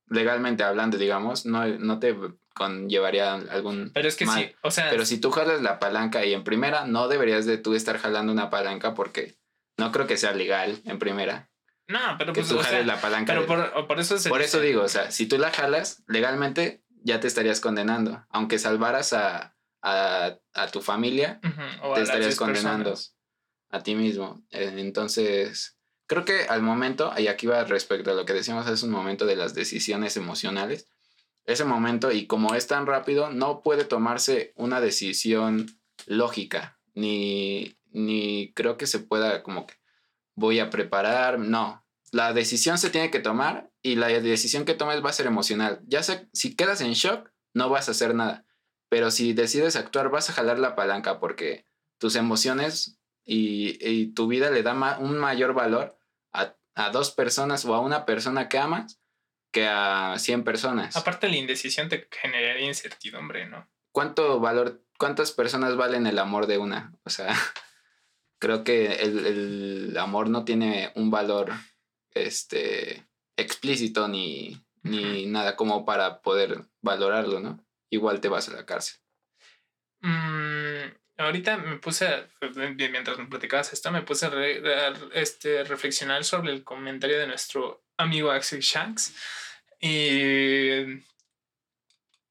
legalmente 0.07 0.63
hablando, 0.63 0.97
digamos, 0.97 1.45
no, 1.45 1.65
no 1.65 1.99
te 1.99 2.15
conllevaría 2.53 3.33
algún 3.35 3.91
Pero 3.93 4.07
es 4.07 4.15
que 4.15 4.25
mal. 4.25 4.43
sí, 4.43 4.55
o 4.63 4.71
sea, 4.71 4.89
Pero 4.89 5.05
si 5.05 5.19
tú 5.19 5.31
jalas 5.31 5.61
la 5.61 5.79
palanca 5.79 6.25
y 6.25 6.33
en 6.33 6.43
primera, 6.43 6.85
no 6.85 7.07
deberías 7.07 7.45
de 7.45 7.57
tú 7.57 7.73
estar 7.73 7.97
jalando 7.99 8.31
una 8.33 8.49
palanca 8.49 8.93
porque 8.93 9.37
no 9.77 9.91
creo 9.91 10.07
que 10.07 10.17
sea 10.17 10.33
legal 10.33 10.81
en 10.85 10.99
primera. 10.99 11.49
No, 11.87 11.99
pero 12.17 12.33
que 12.33 12.41
pues, 12.41 12.49
tú 12.49 12.57
o 12.59 12.63
sea, 12.63 12.71
jales 12.71 12.87
la 12.87 12.99
palanca. 12.99 13.31
pero 13.33 13.41
de- 13.41 13.47
por, 13.47 13.87
por 13.87 13.99
eso 13.99 14.17
se 14.17 14.27
Por 14.29 14.41
eso 14.41 14.59
digo, 14.59 14.81
o 14.83 14.89
sea, 14.89 15.11
si 15.11 15.25
tú 15.27 15.37
la 15.37 15.51
jalas 15.51 16.03
legalmente, 16.07 16.83
ya 17.07 17.19
te 17.19 17.27
estarías 17.27 17.59
condenando. 17.61 18.25
Aunque 18.29 18.59
salvaras 18.59 19.13
a, 19.13 19.55
a, 19.81 20.37
a 20.53 20.67
tu 20.67 20.81
familia, 20.81 21.39
o 21.81 21.93
te 21.93 22.01
estarías 22.01 22.27
10 22.27 22.37
condenando 22.37 22.89
personas. 22.91 23.15
a 23.69 23.81
ti 23.81 23.95
mismo. 23.95 24.43
Eh, 24.51 24.73
Entonces, 24.77 25.77
creo 26.05 26.25
que 26.25 26.43
al 26.49 26.61
momento, 26.61 27.13
y 27.17 27.27
aquí 27.27 27.47
va 27.47 27.63
respecto 27.63 28.11
a 28.11 28.13
lo 28.13 28.25
que 28.25 28.33
decíamos 28.33 28.67
hace 28.67 28.85
un 28.85 28.91
momento 28.91 29.25
de 29.25 29.35
las 29.37 29.53
decisiones 29.53 30.17
emocionales, 30.17 30.87
ese 31.45 31.63
momento, 31.63 32.11
y 32.11 32.27
como 32.27 32.55
es 32.55 32.67
tan 32.67 32.85
rápido, 32.85 33.29
no 33.31 33.61
puede 33.61 33.85
tomarse 33.85 34.51
una 34.57 34.81
decisión 34.81 35.65
lógica, 36.05 36.77
ni, 36.93 37.77
ni 37.91 38.51
creo 38.53 38.77
que 38.77 38.85
se 38.85 38.99
pueda 38.99 39.43
como 39.43 39.65
que 39.65 39.75
voy 40.35 40.59
a 40.59 40.69
preparar, 40.69 41.39
no. 41.39 41.85
La 42.11 42.33
decisión 42.33 42.77
se 42.77 42.89
tiene 42.89 43.11
que 43.11 43.19
tomar 43.19 43.69
y 43.81 43.95
la 43.95 44.07
decisión 44.07 44.65
que 44.65 44.73
tomes 44.73 45.03
va 45.03 45.09
a 45.09 45.13
ser 45.13 45.25
emocional. 45.25 45.81
Ya 45.87 46.03
sea, 46.03 46.27
si 46.33 46.55
quedas 46.55 46.81
en 46.81 46.93
shock, 46.93 47.29
no 47.53 47.69
vas 47.69 47.87
a 47.87 47.91
hacer 47.91 48.15
nada. 48.15 48.45
Pero 48.89 49.11
si 49.11 49.33
decides 49.33 49.75
actuar, 49.75 50.09
vas 50.09 50.29
a 50.29 50.33
jalar 50.33 50.59
la 50.59 50.75
palanca 50.75 51.19
porque 51.19 51.65
tus 51.97 52.15
emociones 52.15 52.97
y, 53.25 53.77
y 53.85 54.13
tu 54.13 54.27
vida 54.27 54.49
le 54.51 54.63
da 54.63 54.73
ma- 54.73 54.97
un 54.99 55.17
mayor 55.17 55.53
valor 55.53 55.99
a, 56.31 56.55
a 56.75 56.89
dos 56.91 57.11
personas 57.11 57.65
o 57.65 57.73
a 57.75 57.81
una 57.81 58.05
persona 58.05 58.47
que 58.47 58.57
amas 58.57 59.01
que 59.51 59.67
a 59.67 60.15
100 60.17 60.43
personas. 60.45 60.95
Aparte, 60.95 61.27
la 61.27 61.35
indecisión 61.37 61.89
te 61.89 62.07
generaría 62.21 62.67
incertidumbre, 62.67 63.47
¿no? 63.47 63.67
¿Cuánto 63.91 64.39
valor, 64.39 64.83
cuántas 64.97 65.31
personas 65.31 65.75
valen 65.75 66.05
el 66.07 66.19
amor 66.19 66.47
de 66.47 66.57
una? 66.57 66.93
O 67.03 67.09
sea, 67.09 67.35
creo 68.39 68.63
que 68.63 68.93
el, 68.93 69.25
el 69.25 69.97
amor 69.97 70.29
no 70.29 70.45
tiene 70.45 70.91
un 70.95 71.09
valor 71.11 71.51
este 72.25 73.07
explícito 73.37 74.07
ni, 74.07 74.59
ni 74.83 75.25
nada 75.27 75.55
como 75.55 75.85
para 75.85 76.21
poder 76.21 76.65
valorarlo, 76.81 77.39
¿no? 77.39 77.63
Igual 77.89 78.19
te 78.21 78.29
vas 78.29 78.49
a 78.49 78.53
la 78.53 78.65
cárcel. 78.65 78.99
Mm, 80.01 80.91
ahorita 81.17 81.57
me 81.57 81.77
puse, 81.77 82.07
a- 82.07 82.27
mientras 82.75 83.17
me 83.17 83.27
platicabas 83.27 83.73
esto, 83.73 83.91
me 83.91 84.01
puse 84.03 84.25
a, 84.25 84.29
re- 84.29 84.75
a, 84.75 84.93
este, 85.13 85.63
reflexionar 85.63 86.23
sobre 86.23 86.51
el 86.53 86.63
comentario 86.63 87.19
de 87.19 87.27
nuestro 87.27 87.83
amigo 87.97 88.31
Axel 88.31 88.59
Shanks. 88.61 89.15
Y, 89.79 91.03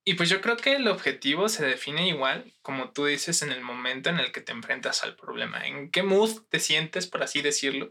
y 0.04 0.14
pues 0.14 0.28
yo 0.28 0.40
creo 0.40 0.56
que 0.56 0.76
el 0.76 0.88
objetivo 0.88 1.48
se 1.48 1.66
define 1.66 2.08
igual, 2.08 2.52
como 2.62 2.92
tú 2.92 3.06
dices, 3.06 3.42
en 3.42 3.52
el 3.52 3.60
momento 3.62 4.10
en 4.10 4.18
el 4.18 4.32
que 4.32 4.40
te 4.40 4.52
enfrentas 4.52 5.02
al 5.02 5.16
problema. 5.16 5.66
¿En 5.66 5.90
qué 5.90 6.02
mood 6.02 6.42
te 6.48 6.60
sientes, 6.60 7.06
por 7.06 7.22
así 7.22 7.42
decirlo, 7.42 7.90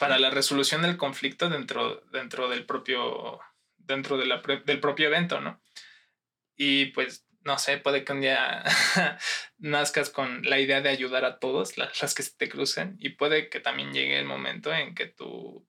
para 0.00 0.18
la 0.18 0.30
resolución 0.30 0.80
del 0.80 0.96
conflicto 0.96 1.50
dentro, 1.50 2.00
dentro 2.10 2.48
del 2.48 2.64
propio 2.64 3.38
dentro 3.76 4.16
de 4.16 4.26
del 4.64 4.80
propio 4.80 5.08
evento, 5.08 5.40
¿no? 5.40 5.62
Y 6.56 6.86
pues, 6.86 7.26
no 7.42 7.58
sé, 7.58 7.76
puede 7.76 8.02
que 8.04 8.12
un 8.12 8.22
día 8.22 8.64
nazcas 9.58 10.08
con 10.08 10.42
la 10.42 10.58
idea 10.58 10.80
de 10.80 10.88
ayudar 10.88 11.24
a 11.26 11.38
todos, 11.38 11.76
la- 11.76 11.92
las 12.00 12.14
que 12.14 12.22
se 12.22 12.34
te 12.36 12.48
crucen, 12.48 12.96
y 12.98 13.10
puede 13.10 13.50
que 13.50 13.60
también 13.60 13.92
llegue 13.92 14.18
el 14.18 14.24
momento 14.24 14.72
en 14.72 14.94
que 14.94 15.06
tu, 15.06 15.68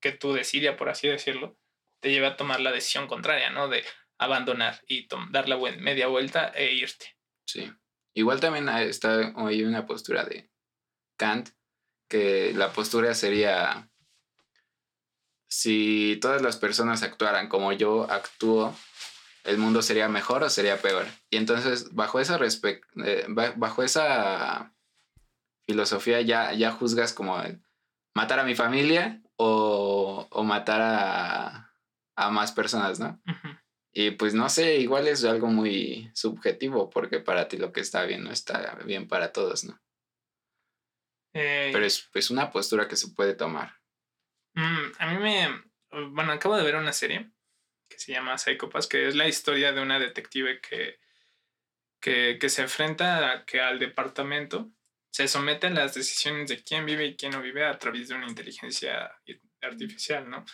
que 0.00 0.12
tu 0.12 0.34
desidia, 0.34 0.76
por 0.76 0.90
así 0.90 1.08
decirlo, 1.08 1.56
te 2.00 2.10
lleve 2.10 2.26
a 2.26 2.36
tomar 2.36 2.60
la 2.60 2.72
decisión 2.72 3.06
contraria, 3.06 3.50
¿no? 3.50 3.68
De 3.68 3.84
abandonar 4.18 4.82
y 4.86 5.08
dar 5.30 5.48
la 5.48 5.56
media 5.56 6.08
vuelta 6.08 6.48
e 6.54 6.72
irte. 6.72 7.16
Sí. 7.46 7.72
Igual 8.14 8.40
también 8.40 8.68
está 8.68 9.32
hay 9.36 9.62
una 9.62 9.86
postura 9.86 10.24
de 10.24 10.50
Kant, 11.16 11.50
que 12.12 12.52
la 12.54 12.74
postura 12.74 13.14
sería, 13.14 13.88
si 15.48 16.18
todas 16.20 16.42
las 16.42 16.58
personas 16.58 17.02
actuaran 17.02 17.48
como 17.48 17.72
yo 17.72 18.10
actúo, 18.10 18.76
el 19.44 19.56
mundo 19.56 19.80
sería 19.80 20.08
mejor 20.10 20.42
o 20.42 20.50
sería 20.50 20.76
peor. 20.82 21.06
Y 21.30 21.38
entonces, 21.38 21.94
bajo 21.94 22.20
esa, 22.20 22.38
eh, 22.44 23.24
ba- 23.28 23.54
bajo 23.56 23.82
esa 23.82 24.74
filosofía, 25.66 26.20
ya, 26.20 26.52
ya 26.52 26.70
juzgas 26.72 27.14
como 27.14 27.42
matar 28.14 28.38
a 28.40 28.44
mi 28.44 28.54
familia 28.54 29.22
o, 29.36 30.26
o 30.30 30.44
matar 30.44 30.82
a, 30.82 31.72
a 32.16 32.30
más 32.30 32.52
personas, 32.52 33.00
¿no? 33.00 33.18
Y 33.94 34.10
pues 34.12 34.34
no 34.34 34.50
sé, 34.50 34.76
igual 34.76 35.08
es 35.08 35.24
algo 35.24 35.46
muy 35.48 36.10
subjetivo 36.14 36.90
porque 36.90 37.20
para 37.20 37.48
ti 37.48 37.56
lo 37.56 37.72
que 37.72 37.80
está 37.80 38.04
bien 38.04 38.22
no 38.24 38.30
está 38.30 38.78
bien 38.84 39.08
para 39.08 39.32
todos, 39.32 39.64
¿no? 39.64 39.78
Eh, 41.34 41.70
Pero 41.72 41.84
es 41.84 42.08
pues 42.12 42.30
una 42.30 42.50
postura 42.50 42.88
que 42.88 42.96
se 42.96 43.08
puede 43.08 43.34
tomar. 43.34 43.78
Mm, 44.54 44.92
a 44.98 45.06
mí 45.12 45.18
me. 45.18 45.62
Bueno, 46.10 46.32
acabo 46.32 46.56
de 46.56 46.64
ver 46.64 46.76
una 46.76 46.92
serie 46.92 47.30
que 47.88 47.98
se 47.98 48.12
llama 48.12 48.38
Psychopaths, 48.38 48.86
que 48.86 49.08
es 49.08 49.14
la 49.14 49.28
historia 49.28 49.72
de 49.72 49.82
una 49.82 49.98
detective 49.98 50.60
que, 50.60 50.98
que, 52.00 52.38
que 52.40 52.48
se 52.48 52.62
enfrenta 52.62 53.30
a 53.30 53.44
que 53.44 53.60
al 53.60 53.78
departamento 53.78 54.72
se 55.10 55.28
somete 55.28 55.66
a 55.66 55.70
las 55.70 55.94
decisiones 55.94 56.48
de 56.48 56.62
quién 56.62 56.86
vive 56.86 57.04
y 57.04 57.16
quién 57.16 57.32
no 57.32 57.42
vive 57.42 57.66
a 57.66 57.78
través 57.78 58.08
de 58.08 58.14
una 58.14 58.26
inteligencia 58.26 59.14
artificial, 59.60 60.28
¿no? 60.28 60.44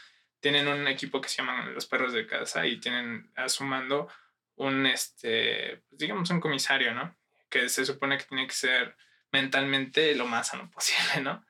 Tienen 0.41 0.67
un 0.67 0.87
equipo 0.89 1.21
que 1.21 1.29
se 1.29 1.39
llaman 1.39 1.73
los 1.75 1.87
perros 1.87 2.13
de 2.13 2.27
casa 2.27 2.67
y 2.67 2.81
tienen 2.81 3.31
a 3.37 3.49
su 3.49 3.63
mando 3.63 4.09
un, 4.57 4.87
este, 4.87 5.85
pues, 5.89 5.99
digamos, 5.99 6.29
un 6.31 6.41
comisario, 6.41 6.93
¿no? 6.93 7.17
Que 7.49 7.69
se 7.69 7.87
supone 7.87 8.19
que 8.19 8.25
tiene 8.25 8.47
que 8.49 8.55
ser 8.55 8.97
mentalmente 9.33 10.15
lo 10.15 10.27
más 10.27 10.49
sano 10.49 10.71
posible, 10.71 11.23
¿no? 11.23 11.45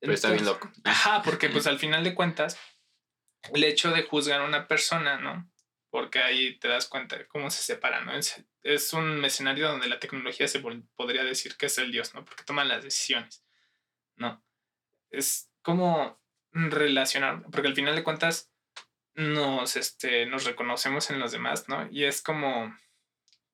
Pero 0.00 0.12
está 0.12 0.30
bien 0.30 0.44
loco. 0.44 0.70
Ajá, 0.84 1.22
porque 1.22 1.48
pues 1.48 1.66
al 1.66 1.78
final 1.78 2.04
de 2.04 2.14
cuentas, 2.14 2.58
el 3.52 3.64
hecho 3.64 3.90
de 3.90 4.02
juzgar 4.02 4.40
a 4.40 4.44
una 4.44 4.68
persona, 4.68 5.18
¿no? 5.18 5.50
Porque 5.90 6.18
ahí 6.18 6.58
te 6.58 6.68
das 6.68 6.86
cuenta 6.86 7.16
de 7.16 7.26
cómo 7.26 7.50
se 7.50 7.62
separa, 7.62 8.02
¿no? 8.02 8.14
Es, 8.14 8.44
es 8.62 8.92
un 8.92 9.24
escenario 9.24 9.68
donde 9.68 9.88
la 9.88 10.00
tecnología 10.00 10.48
se 10.48 10.60
podría 10.60 11.24
decir 11.24 11.56
que 11.56 11.66
es 11.66 11.78
el 11.78 11.92
dios, 11.92 12.14
¿no? 12.14 12.24
Porque 12.24 12.44
toman 12.44 12.68
las 12.68 12.82
decisiones, 12.84 13.44
¿no? 14.16 14.44
Es 15.10 15.50
como 15.62 16.20
relacionar, 16.52 17.42
porque 17.50 17.68
al 17.68 17.74
final 17.74 17.94
de 17.94 18.04
cuentas 18.04 18.52
nos, 19.14 19.76
este, 19.76 20.26
nos 20.26 20.44
reconocemos 20.44 21.10
en 21.10 21.20
los 21.20 21.32
demás, 21.32 21.68
¿no? 21.68 21.88
Y 21.90 22.04
es 22.04 22.20
como, 22.20 22.76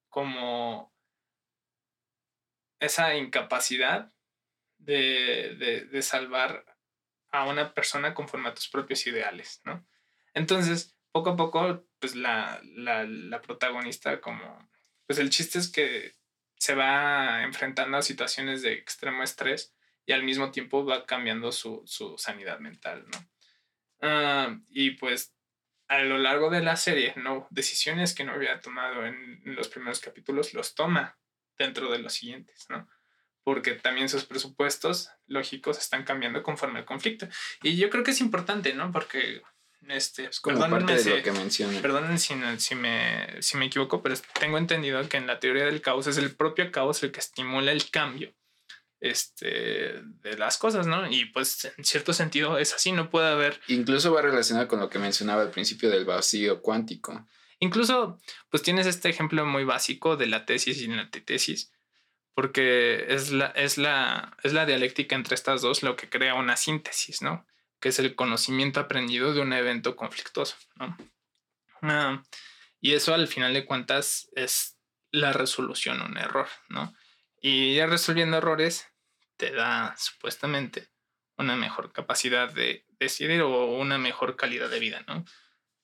como 0.09 0.93
esa 2.81 3.15
incapacidad 3.15 4.12
de, 4.78 5.55
de, 5.59 5.85
de 5.85 6.02
salvar 6.02 6.65
a 7.31 7.47
una 7.47 7.74
persona 7.74 8.15
conforme 8.15 8.48
a 8.48 8.55
tus 8.55 8.69
propios 8.69 9.07
ideales, 9.07 9.61
¿no? 9.65 9.86
Entonces, 10.35 10.97
poco 11.12 11.31
a 11.31 11.36
poco, 11.36 11.85
pues 11.98 12.16
la, 12.16 12.61
la, 12.65 13.05
la 13.05 13.40
protagonista 13.43 14.20
como, 14.20 14.69
pues 15.07 15.19
el 15.19 15.31
chiste 15.31 15.59
es 15.59 15.70
que 15.70 16.16
se 16.57 16.74
va 16.74 17.43
enfrentando 17.43 17.97
a 17.97 18.02
situaciones 18.02 18.62
de 18.62 18.73
extremo 18.73 19.23
estrés 19.23 19.74
y 20.07 20.12
al 20.12 20.24
mismo 20.24 20.51
tiempo 20.51 20.85
va 20.85 21.07
cambiando 21.07 21.52
su, 21.52 21.82
su 21.86 22.16
sanidad 22.19 22.59
mental, 22.59 23.07
¿no? 23.11 23.19
Ah, 24.02 24.59
y 24.70 24.93
pues 24.93 25.35
a 25.89 26.01
lo 26.01 26.19
largo 26.19 26.51
de 26.51 26.62
la 26.62 26.77
serie, 26.77 27.15
¿no? 27.16 27.47
Decisiones 27.51 28.15
que 28.15 28.24
no 28.24 28.32
había 28.32 28.61
tomado 28.61 29.05
en, 29.05 29.43
en 29.44 29.55
los 29.55 29.69
primeros 29.69 30.01
capítulos, 30.01 30.55
los 30.55 30.74
toma 30.74 31.19
dentro 31.65 31.91
de 31.93 31.99
los 31.99 32.12
siguientes, 32.15 32.66
¿no? 32.69 32.89
Porque 33.45 33.73
también 33.73 34.09
sus 34.09 34.24
presupuestos 34.24 35.11
lógicos 35.27 35.78
están 35.78 36.05
cambiando 36.05 36.43
conforme 36.43 36.81
al 36.81 36.85
conflicto. 36.85 37.28
Y 37.62 37.77
yo 37.77 37.89
creo 37.91 38.03
que 38.05 38.11
es 38.11 38.20
importante, 38.20 38.74
¿no? 38.74 38.93
Porque, 38.93 39.43
este, 39.89 40.27
Es 40.27 40.41
como 40.41 40.59
parte 40.69 40.93
de 40.95 40.99
si- 40.99 41.11
lo 41.11 41.23
que 41.23 41.32
menciona. 41.32 42.19
Si, 42.19 42.35
si, 42.59 42.74
me, 42.74 43.43
si 43.43 43.57
me 43.57 43.66
equivoco, 43.66 44.03
pero 44.03 44.15
tengo 44.39 44.59
entendido 44.59 45.07
que 45.09 45.16
en 45.16 45.27
la 45.27 45.41
teoría 45.41 45.65
del 45.65 45.81
caos 45.81 46.07
es 46.07 46.16
el 46.19 46.35
propio 46.37 46.70
caos 46.70 47.03
el 47.03 47.12
que 47.12 47.20
estimula 47.20 47.73
el 47.73 47.89
cambio 47.91 48.35
este, 49.01 50.03
de 50.03 50.37
las 50.37 50.59
cosas, 50.59 50.87
¿no? 50.87 51.11
Y 51.11 51.24
pues 51.27 51.73
en 51.77 51.85
cierto 51.85 52.12
sentido 52.12 52.59
es 52.59 52.74
así, 52.74 52.93
no 52.93 53.09
puede 53.11 53.28
haber, 53.28 53.59
Incluso 53.69 54.12
va 54.12 54.20
relacionado 54.23 54.69
con 54.69 54.78
lo 54.81 54.91
que 54.91 54.99
mencionaba 54.99 55.41
al 55.43 55.51
principio 55.51 55.89
del 55.91 56.05
vacío 56.05 56.61
cuántico. 56.61 57.27
Incluso 57.61 58.19
pues 58.51 58.62
tienes 58.62 58.87
este 58.87 59.09
ejemplo 59.09 59.47
muy 59.47 59.65
básico 59.65 60.16
de 60.16 60.27
la 60.27 60.45
tesis 60.45 60.81
y 60.81 60.89
la 60.89 61.03
antitesis, 61.03 61.73
porque 62.35 63.07
es 63.09 63.31
la, 63.31 63.47
es, 63.49 63.78
la, 63.78 64.37
es 64.43 64.53
la 64.53 64.66
dialéctica 64.66 65.15
entre 65.15 65.35
estas 65.35 65.62
dos 65.62 65.82
lo 65.82 65.97
que 65.97 66.09
crea 66.09 66.35
una 66.35 66.57
síntesis, 66.57 67.23
¿no? 67.23 67.47
Que 67.81 67.91
es 67.91 67.99
el 67.99 68.15
conocimiento 68.15 68.81
aprendido 68.81 69.32
de 69.32 69.41
un 69.41 69.53
evento 69.53 69.95
conflictuoso, 69.95 70.57
¿no? 70.77 70.97
Ah, 71.82 72.23
y 72.81 72.95
eso 72.95 73.15
al 73.15 73.28
final 73.28 73.55
de 73.55 73.66
cuentas 73.66 74.31
es 74.35 74.78
la 75.12 75.32
resolución 75.32 76.01
un 76.03 76.16
error, 76.16 76.49
¿no? 76.69 76.95
Y 77.43 77.74
ya 77.74 77.87
resolviendo 77.87 78.37
errores 78.37 78.87
te 79.37 79.51
da 79.51 79.95
supuestamente 79.97 80.89
una 81.37 81.57
mejor 81.57 81.93
capacidad 81.93 82.53
de 82.53 82.85
decidir 82.99 83.41
o 83.43 83.65
una 83.77 83.99
mejor 83.99 84.37
calidad 84.37 84.69
de 84.69 84.78
vida, 84.78 85.03
¿no? 85.07 85.24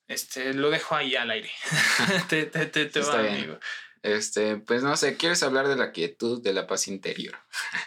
Este, 0.09 0.55
lo 0.55 0.71
dejo 0.71 0.95
ahí 0.95 1.17
al 1.17 1.31
aire. 1.31 1.51
te 2.29 2.47
te, 2.47 2.67
te, 2.67 2.87
te 2.87 3.01
va, 3.01 3.23
bien. 3.23 3.35
amigo. 3.35 3.59
Este, 4.03 4.57
pues 4.57 4.83
no 4.83 4.97
sé, 4.97 5.17
¿quieres 5.17 5.43
hablar 5.43 5.67
de 5.69 5.77
la 5.77 5.93
quietud, 5.93 6.43
de 6.43 6.53
la 6.53 6.67
paz 6.67 6.87
interior? 6.89 7.37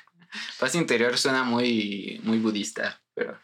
paz 0.60 0.76
interior 0.76 1.18
suena 1.18 1.44
muy, 1.44 2.20
muy 2.24 2.40
budista, 2.40 3.02
pero 3.14 3.40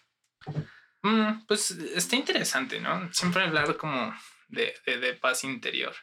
Mm, 1.06 1.46
pues 1.46 1.70
está 1.70 2.16
interesante, 2.16 2.80
¿no? 2.80 3.14
Siempre 3.14 3.44
hablar 3.44 3.78
como 3.78 4.12
de, 4.48 4.74
de, 4.88 5.14
paz 5.14 5.44
interior. 5.44 5.96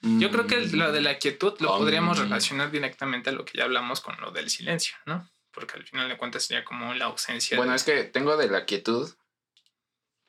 Yo 0.00 0.30
creo 0.30 0.46
que 0.46 0.60
lo 0.66 0.92
de 0.92 1.00
la 1.00 1.18
quietud 1.18 1.54
lo 1.60 1.78
podríamos 1.78 2.18
um. 2.18 2.24
relacionar 2.24 2.70
directamente 2.70 3.30
a 3.30 3.32
lo 3.32 3.44
que 3.44 3.58
ya 3.58 3.64
hablamos 3.64 4.00
con 4.00 4.20
lo 4.20 4.30
del 4.30 4.50
silencio, 4.50 4.94
¿no? 5.06 5.28
Porque 5.50 5.74
al 5.76 5.84
final 5.84 6.08
de 6.08 6.16
cuentas 6.16 6.44
sería 6.44 6.64
como 6.64 6.94
la 6.94 7.06
ausencia. 7.06 7.56
Bueno, 7.56 7.74
es 7.74 7.82
que 7.82 8.04
tengo 8.04 8.36
de 8.36 8.48
la 8.48 8.64
quietud. 8.64 9.12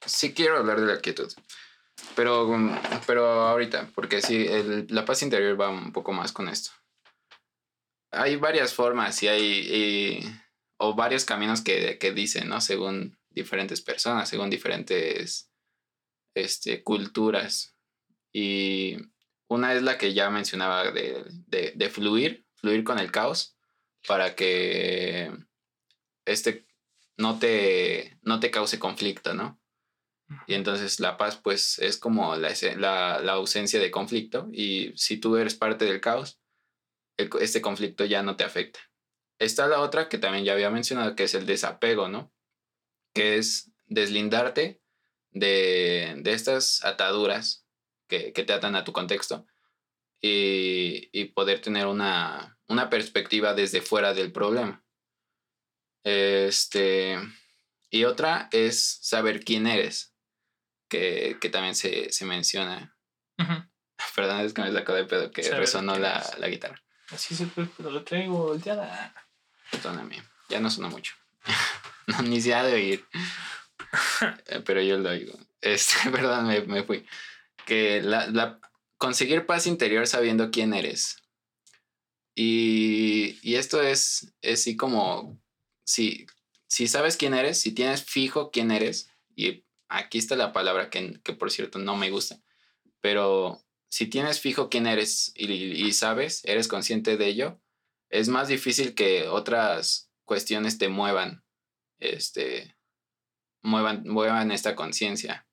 Sí 0.04 0.34
quiero 0.34 0.58
hablar 0.58 0.80
de 0.80 0.88
la 0.88 1.02
quietud. 1.02 1.32
Pero, 2.16 2.50
pero 3.08 3.26
ahorita, 3.26 3.90
porque 3.96 4.22
sí, 4.22 4.48
la 4.90 5.06
paz 5.06 5.22
interior 5.22 5.60
va 5.60 5.70
un 5.70 5.92
poco 5.92 6.12
más 6.14 6.32
con 6.32 6.50
esto. 6.50 6.72
Hay 8.12 8.36
varias 8.36 8.74
formas 8.74 9.22
y 9.24 9.28
hay. 9.28 10.42
o 10.78 10.94
varios 10.94 11.26
caminos 11.26 11.62
que, 11.62 11.98
que 11.98 12.12
dicen, 12.12 12.50
¿no? 12.50 12.62
Según 12.62 13.18
diferentes 13.30 13.82
personas, 13.82 14.30
según 14.30 14.50
diferentes 14.50 15.52
este, 16.36 16.84
culturas. 16.84 17.76
Y 18.34 18.98
una 19.48 19.74
es 19.74 19.84
la 19.84 19.98
que 19.98 20.14
ya 20.14 20.30
mencionaba 20.30 20.92
de, 20.92 21.24
de, 21.48 21.90
fluir, 21.90 22.46
fluir 22.56 22.84
con 22.84 23.00
el 23.00 23.12
caos 23.12 23.58
para 24.08 24.36
que 24.36 25.32
este 26.26 26.66
no 27.18 27.40
te, 27.40 28.18
no 28.22 28.40
te 28.40 28.52
cause 28.52 28.80
conflicto, 28.80 29.34
¿no? 29.34 29.60
Y 30.48 30.56
entonces 30.56 31.00
la 31.00 31.18
paz 31.18 31.38
pues 31.38 31.78
es 31.80 31.98
como 31.98 32.36
la, 32.36 32.54
la, 32.78 33.20
la 33.20 33.32
ausencia 33.34 33.80
de 33.80 33.92
conflicto 33.92 34.50
y 34.52 34.92
si 34.96 35.18
tú 35.18 35.38
eres 35.38 35.56
parte 35.56 35.86
del 35.86 36.02
caos, 36.02 36.40
este 37.18 37.62
conflicto 37.62 38.06
ya 38.06 38.24
no 38.24 38.36
te 38.36 38.44
afecta. 38.44 38.80
Está 39.40 39.68
la 39.68 39.82
otra 39.82 40.10
que 40.10 40.18
también 40.18 40.46
ya 40.46 40.54
había 40.54 40.70
mencionado, 40.70 41.16
que 41.16 41.24
es 41.24 41.34
el 41.34 41.46
desapego, 41.46 42.08
¿no? 42.08 42.34
Que 43.14 43.38
es 43.38 43.72
deslindarte 43.86 44.82
de, 45.32 46.16
de 46.18 46.34
estas 46.34 46.84
ataduras 46.84 47.66
que, 48.08 48.34
que, 48.34 48.44
te 48.44 48.54
atan 48.54 48.76
a 48.76 48.84
tu 48.84 48.94
contexto 48.94 49.46
y, 50.22 51.10
y 51.12 51.26
poder 51.26 51.62
tener 51.62 51.88
una, 51.88 52.58
una, 52.68 52.90
perspectiva 52.90 53.54
desde 53.54 53.82
fuera 53.82 54.14
del 54.14 54.32
problema. 54.32 54.84
Este, 56.04 57.18
y 57.90 58.06
otra 58.06 58.48
es 58.52 59.00
saber 59.02 59.44
quién 59.44 59.68
eres, 59.68 60.15
que, 60.90 61.38
que 61.40 61.50
también 61.50 61.76
se, 61.76 62.12
se 62.12 62.26
menciona. 62.26 62.96
Perdón, 64.16 64.42
es 64.42 64.54
que 64.54 64.62
me 64.62 64.72
sacó 64.72 64.94
de 64.94 65.06
pedo 65.06 65.32
que 65.32 65.42
resonó 65.52 65.98
la, 65.98 66.24
la, 66.38 66.48
guitarra. 66.48 66.82
Así 67.10 67.36
se 67.36 67.48
puede, 67.48 67.70
pero 67.76 67.92
lo 67.92 68.04
traigo 68.04 68.38
volteada. 68.38 69.14
Perdóname, 69.72 70.22
ya 70.50 70.60
no 70.60 70.70
sonó 70.70 70.90
mucho. 70.90 71.14
no, 72.08 72.22
ni 72.22 72.42
se 72.42 72.54
ha 72.54 72.64
de 72.64 72.74
oír. 72.74 73.06
Pero 74.66 74.82
yo 74.82 74.98
lo 74.98 75.10
oigo. 75.10 75.38
Este, 75.62 76.10
perdón, 76.10 76.48
me, 76.48 76.62
me 76.62 76.84
fui. 76.84 77.06
Que 77.66 78.02
la, 78.02 78.28
la, 78.28 78.60
conseguir 78.98 79.46
paz 79.46 79.68
interior 79.68 80.08
sabiendo 80.08 80.52
quién 80.52 80.74
eres. 80.74 81.18
Y, 82.36 83.40
y 83.42 83.56
esto 83.56 83.82
es, 83.82 84.34
es 84.42 84.62
así 84.62 84.76
como, 84.76 85.42
si, 85.86 86.28
si 86.68 86.88
sabes 86.88 87.16
quién 87.16 87.34
eres, 87.34 87.60
si 87.60 87.72
tienes 87.72 88.04
fijo 88.04 88.52
quién 88.52 88.72
eres, 88.72 89.10
y 89.36 89.65
aquí 89.88 90.18
está 90.18 90.36
la 90.36 90.54
palabra 90.54 90.90
que, 90.90 91.20
que 91.24 91.34
por 91.34 91.52
cierto 91.52 91.80
no 91.80 91.96
me 91.96 92.10
gusta, 92.10 92.42
pero 93.02 93.62
si 93.90 94.08
tienes 94.08 94.40
fijo 94.40 94.70
quién 94.70 94.88
eres 94.88 95.32
y, 95.36 95.52
y, 95.52 95.94
sabes, 95.94 96.44
eres 96.46 96.68
consciente 96.68 97.18
de 97.18 97.28
ello, 97.28 97.62
es 98.10 98.30
más 98.30 98.48
difícil 98.48 98.96
que 98.96 99.28
otras 99.28 100.12
cuestiones 100.26 100.78
te 100.78 100.90
muevan, 100.90 101.44
este, 102.00 102.76
muevan, 103.62 104.04
muevan 104.08 104.52
esta 104.52 104.76
conciencia 104.76 105.48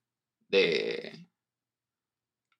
de, 0.48 1.26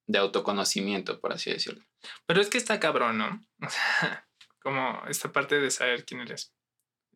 de 0.07 0.19
autoconocimiento, 0.19 1.21
por 1.21 1.33
así 1.33 1.51
decirlo. 1.51 1.85
Pero 2.27 2.41
es 2.41 2.49
que 2.49 2.59
está 2.59 2.81
cabrón, 2.81 3.19
¿no? 3.19 3.41
como 4.63 5.03
esta 5.09 5.33
parte 5.33 5.61
de 5.61 5.71
saber 5.71 6.05
quién 6.05 6.21
eres. 6.21 6.55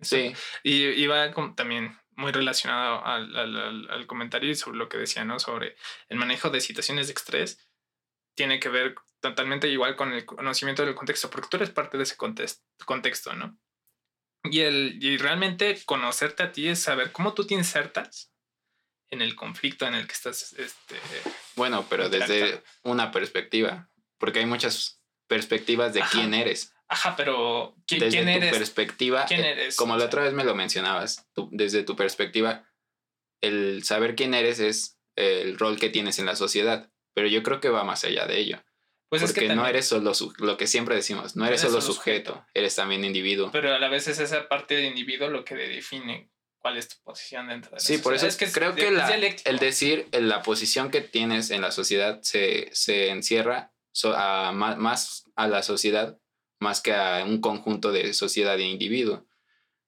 Sí. 0.01 0.35
Y, 0.63 1.07
va 1.07 1.33
también 1.55 1.97
muy 2.17 2.33
relacionado 2.33 3.05
al, 3.05 3.37
al, 3.37 3.91
al, 3.91 4.07
comentario 4.07 4.55
sobre 4.55 4.79
lo 4.79 4.89
que 4.89 4.97
decía, 4.97 5.25
¿no? 5.25 5.39
Sobre 5.39 5.77
el 6.09 6.19
manejo 6.19 6.51
de 6.51 6.61
situaciones 6.61 7.07
de 7.07 7.13
estrés. 7.13 7.69
Tiene 8.35 8.59
que 8.59 8.69
ver 8.69 8.95
totalmente 9.21 9.69
igual 9.69 9.97
con 9.97 10.13
el 10.13 10.25
conocimiento 10.25 10.85
del 10.85 10.95
contexto, 10.95 11.31
porque 11.31 11.49
tú 11.49 11.57
eres 11.59 11.71
parte 11.71 11.97
de 11.97 12.03
ese 12.03 12.17
contexto, 12.17 12.63
contexto 12.85 13.35
¿no? 13.35 13.59
Y, 14.45 14.61
el, 14.61 14.99
y 15.01 15.17
realmente 15.17 15.83
conocerte 15.85 16.43
a 16.43 16.53
ti 16.53 16.69
es 16.69 16.83
saber 16.83 17.13
cómo 17.13 17.35
tú 17.35 17.47
te 17.47 17.55
insertas 17.55 18.33
en 19.11 19.23
el 19.23 19.35
conflicto 19.35 19.87
en 19.87 19.95
el 19.95 20.07
que 20.07 20.13
estás. 20.13 20.53
Este, 20.55 20.97
bueno, 21.57 21.87
pero 21.89 22.09
desde 22.09 22.63
una 22.83 23.11
perspectiva, 23.11 23.91
porque 24.19 24.41
hay 24.41 24.47
muchas 24.47 25.01
perspectivas 25.27 25.93
de 25.95 26.03
quién 26.11 26.35
eres. 26.35 26.73
Ajá, 26.89 27.17
pero 27.17 27.75
¿quién, 27.87 28.01
desde 28.01 28.23
tu 28.23 28.29
eres? 28.29 28.51
perspectiva, 28.53 29.25
¿Quién 29.27 29.41
eh, 29.41 29.51
eres? 29.53 29.77
como 29.77 29.97
la 29.97 30.05
otra 30.05 30.23
vez 30.23 30.33
me 30.33 30.45
lo 30.45 30.55
mencionabas, 30.55 31.27
desde 31.51 31.83
tu 31.83 31.97
perspectiva, 31.97 32.65
el 33.41 33.83
saber 33.85 34.15
quién 34.15 34.35
eres 34.35 34.61
es 34.61 34.99
el 35.17 35.59
rol 35.59 35.79
que 35.79 35.89
tienes 35.89 36.19
en 36.19 36.27
la 36.27 36.37
sociedad, 36.37 36.91
pero 37.15 37.27
yo 37.29 37.43
creo 37.43 37.61
que 37.61 37.71
va 37.71 37.85
más 37.85 38.05
allá 38.05 38.27
de 38.27 38.39
ello. 38.39 38.63
Pues 39.09 39.23
Porque 39.23 39.41
es 39.41 39.49
que 39.49 39.55
no 39.55 39.67
eres 39.67 39.87
solo 39.87 40.13
lo 40.39 40.57
que 40.57 40.67
siempre 40.67 40.97
decimos, 40.97 41.37
no 41.37 41.47
eres, 41.47 41.61
solo 41.61 41.81
sujeto, 41.81 42.45
eres 42.55 42.75
también 42.75 43.05
individuo. 43.05 43.51
Pero 43.53 43.73
a 43.73 43.79
la 43.79 43.89
vez 43.89 44.09
es 44.09 44.19
esa 44.19 44.49
parte 44.49 44.75
de 44.75 44.87
individuo 44.87 45.29
lo 45.29 45.45
que 45.45 45.55
define 45.55 46.29
cuál 46.59 46.77
es 46.77 46.89
tu 46.89 46.97
posición 47.05 47.47
dentro 47.47 47.71
de 47.71 47.77
la 47.77 47.81
Sí, 47.81 47.99
por 47.99 48.15
eso 48.15 48.27
es 48.27 48.37
que 48.37 48.51
creo 48.51 48.75
que 48.75 48.89
el 48.89 49.59
decir 49.59 50.09
la 50.13 50.43
posición 50.43 50.91
que 50.91 51.01
tienes 51.01 51.51
en 51.51 51.61
la 51.61 51.71
sociedad 51.71 52.21
se, 52.23 52.69
se 52.73 53.11
encierra 53.11 53.73
a, 54.05 54.53
más, 54.53 55.25
a 55.37 55.47
la 55.47 55.63
sociedad 55.63 56.19
más 56.59 56.81
que 56.81 56.95
a 56.95 57.25
un 57.25 57.41
conjunto 57.41 57.93
de 57.93 58.13
sociedad 58.15 58.59
e 58.59 58.65
individuo. 58.65 59.27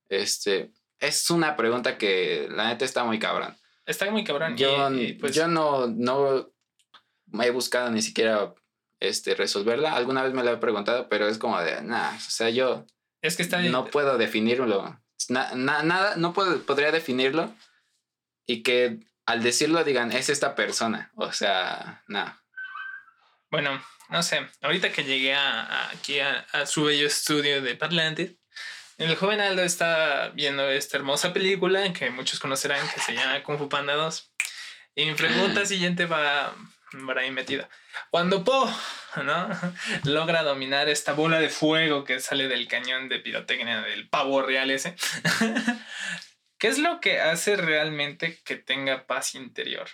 Este, 0.09 0.73
es 0.99 1.31
una 1.31 1.57
pregunta 1.57 1.99
que 1.99 2.49
la 2.51 2.69
neta 2.69 2.85
está 2.85 3.05
muy 3.05 3.19
cabrón. 3.19 3.57
Está 3.87 4.11
muy 4.11 4.25
cabrón. 4.25 4.57
Yo, 4.57 4.91
pues, 5.19 5.35
yo 5.35 5.49
no, 5.49 5.87
no 5.87 6.51
he 7.43 7.51
buscado 7.51 7.91
ni 7.91 8.03
siquiera 8.03 8.55
este, 9.01 9.35
resolverla. 9.35 9.95
Alguna 9.95 10.23
vez 10.23 10.35
me 10.35 10.45
la 10.45 10.53
he 10.53 10.57
preguntado, 10.59 11.09
pero 11.09 11.29
es 11.29 11.39
como 11.39 11.61
de, 11.61 11.83
nada, 11.83 12.15
o 12.17 12.31
sea, 12.31 12.51
yo 12.51 12.87
es 13.21 13.37
que 13.37 13.43
está 13.43 13.61
no 13.61 13.87
puedo 13.87 14.17
definirlo 14.17 15.01
nada, 15.29 16.17
no 16.17 16.33
puedo, 16.33 16.63
podría 16.63 16.93
definirlo 16.93 17.55
y 18.47 18.63
que 18.63 19.01
al 19.27 19.43
decirlo 19.43 19.85
digan, 19.85 20.13
es 20.13 20.31
esta 20.31 20.55
persona. 20.55 21.11
O 21.17 21.33
sea, 21.33 22.03
nada. 22.07 22.43
Bueno, 23.51 23.83
no 24.09 24.23
sé, 24.23 24.47
ahorita 24.63 24.93
que 24.93 25.05
llegué 25.05 25.35
a, 25.35 25.91
aquí 25.91 26.21
a, 26.21 26.47
su 26.67 26.85
bello 26.85 27.07
estudio 27.07 27.63
de 27.63 27.75
Parlantes, 27.75 28.37
el 28.97 29.15
joven 29.17 29.41
Aldo 29.41 29.63
está 29.63 30.31
viendo 30.35 30.69
esta 30.69 30.97
hermosa 30.97 31.33
película 31.33 31.93
que 31.93 32.11
muchos 32.11 32.41
conocerán 32.41 32.89
que 32.93 33.01
se 33.01 33.15
llama 33.15 33.43
Kung 33.45 33.59
Fu 33.59 33.69
Panda 33.69 33.95
2. 33.95 34.33
Y 34.97 35.07
mi 35.07 35.15
pregunta 35.15 35.65
siguiente 35.65 36.07
va, 36.07 36.53
va 37.09 37.21
ahí 37.21 37.31
metida. 37.31 37.69
Cuando 38.11 38.43
Po 38.43 38.69
¿no? 39.23 39.49
logra 40.05 40.43
dominar 40.43 40.89
esta 40.89 41.13
bola 41.13 41.39
de 41.39 41.49
fuego 41.49 42.05
que 42.05 42.21
sale 42.21 42.49
del 42.49 42.67
cañón 42.67 43.09
de 43.09 43.21
pirotecnia 43.21 43.83
del 43.83 44.09
pavo 44.09 44.43
real 44.43 44.71
ese, 44.71 44.97
¿qué 46.59 46.69
es 46.69 46.79
lo 46.79 47.01
que 47.01 47.21
hace 47.21 47.57
realmente 47.57 48.41
que 48.45 48.57
tenga 48.57 49.07
paz 49.07 49.35
interior? 49.35 49.89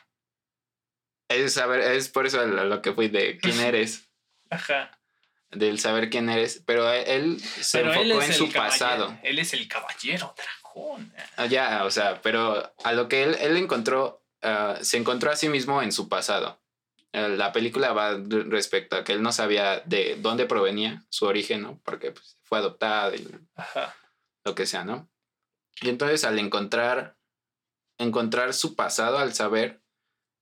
Es 1.28 1.54
saber, 1.54 1.80
es 1.80 2.08
por 2.08 2.26
eso 2.26 2.44
lo 2.46 2.82
que 2.82 2.92
fui 2.92 3.08
de 3.08 3.38
quién 3.42 3.60
eres. 3.60 4.08
Ajá. 4.50 4.98
Del 5.50 5.78
saber 5.78 6.10
quién 6.10 6.28
eres. 6.28 6.62
Pero 6.66 6.90
él 6.90 7.40
se 7.40 7.80
enfocó 7.80 8.22
en 8.22 8.32
su 8.32 8.52
pasado. 8.52 9.16
Él 9.22 9.38
es 9.38 9.52
el 9.54 9.68
caballero 9.68 10.34
dragón. 10.36 11.12
Ah, 11.36 11.46
ya, 11.46 11.84
o 11.84 11.90
sea, 11.90 12.20
pero 12.22 12.74
a 12.82 12.92
lo 12.92 13.08
que 13.08 13.22
él, 13.22 13.36
él 13.40 13.56
encontró, 13.56 14.24
ah, 14.42 14.78
se 14.82 14.96
encontró 14.96 15.30
a 15.30 15.36
sí 15.36 15.48
mismo 15.48 15.80
en 15.82 15.92
su 15.92 16.08
pasado. 16.08 16.60
Eh, 17.14 17.28
la 17.28 17.52
película 17.52 17.92
va 17.92 18.18
respecto 18.26 18.96
a 18.96 19.04
que 19.04 19.12
él 19.12 19.22
no 19.22 19.30
sabía 19.30 19.80
de 19.86 20.16
dónde 20.20 20.46
provenía 20.46 21.04
su 21.10 21.26
origen, 21.26 21.62
¿no? 21.62 21.80
Porque 21.84 22.10
pues, 22.10 22.36
fue 22.42 22.58
adoptado 22.58 23.14
y 23.14 23.28
lo 24.44 24.54
que 24.56 24.66
sea, 24.66 24.84
¿no? 24.84 25.08
Y 25.80 25.90
entonces 25.90 26.24
al 26.24 26.40
encontrar, 26.40 27.16
encontrar 27.98 28.52
su 28.52 28.74
pasado, 28.74 29.18
al 29.18 29.32
saber, 29.32 29.80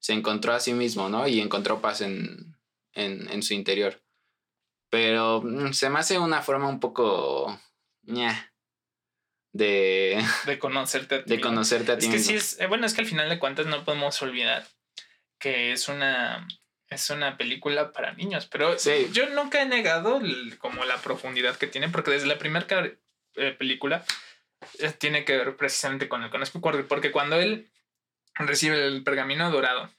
se 0.03 0.13
encontró 0.13 0.53
a 0.53 0.61
sí 0.61 0.73
mismo, 0.73 1.09
¿no? 1.09 1.29
Y 1.29 1.41
encontró 1.41 1.81
paz 1.81 2.01
en, 2.01 2.57
en, 2.93 3.31
en 3.31 3.43
su 3.43 3.55
interior. 3.55 4.03
Pero 4.91 5.43
mm, 5.43 5.73
se 5.73 5.89
me 5.89 6.01
hace 6.01 6.19
una 6.19 6.43
forma 6.43 6.69
un 6.69 6.81
poco... 6.81 7.59
de... 8.03 8.37
De 10.47 10.59
conocerte 10.59 11.15
a 11.15 11.25
ti 11.25 11.37
De 11.37 11.41
conocerte 11.41 11.93
a 11.93 11.99
ti 11.99 12.07
es 12.07 12.13
que 12.13 12.19
Sí 12.19 12.35
es, 12.35 12.61
eh, 12.61 12.67
bueno, 12.67 12.85
es 12.85 12.95
que 12.95 13.03
al 13.03 13.07
final 13.07 13.29
de 13.29 13.39
cuentas 13.39 13.67
no 13.67 13.85
podemos 13.85 14.21
olvidar 14.23 14.67
que 15.39 15.73
es 15.73 15.89
una 15.89 16.47
es 16.89 17.09
una 17.09 17.39
película 17.39 17.93
para 17.93 18.13
niños, 18.13 18.47
pero 18.47 18.77
yo 19.13 19.31
nunca 19.31 19.63
he 19.63 19.67
negado 19.67 20.21
como 20.59 20.85
la 20.85 20.99
profundidad 20.99 21.57
que 21.57 21.67
tiene, 21.67 21.89
porque 21.89 22.11
desde 22.11 22.27
la 22.27 22.37
primera 22.37 22.67
eh, 23.37 23.53
película 23.53 24.05
eh, 24.79 24.93
tiene 24.99 25.25
que 25.25 25.39
ver 25.39 25.57
precisamente 25.57 26.07
con 26.07 26.23
el 26.23 26.29
conozco 26.29 26.61
porque 26.61 27.11
cuando 27.11 27.37
él 27.37 27.72
recibe 28.35 28.87
el 28.87 29.03
pergamino 29.05 29.51
dorado 29.51 29.91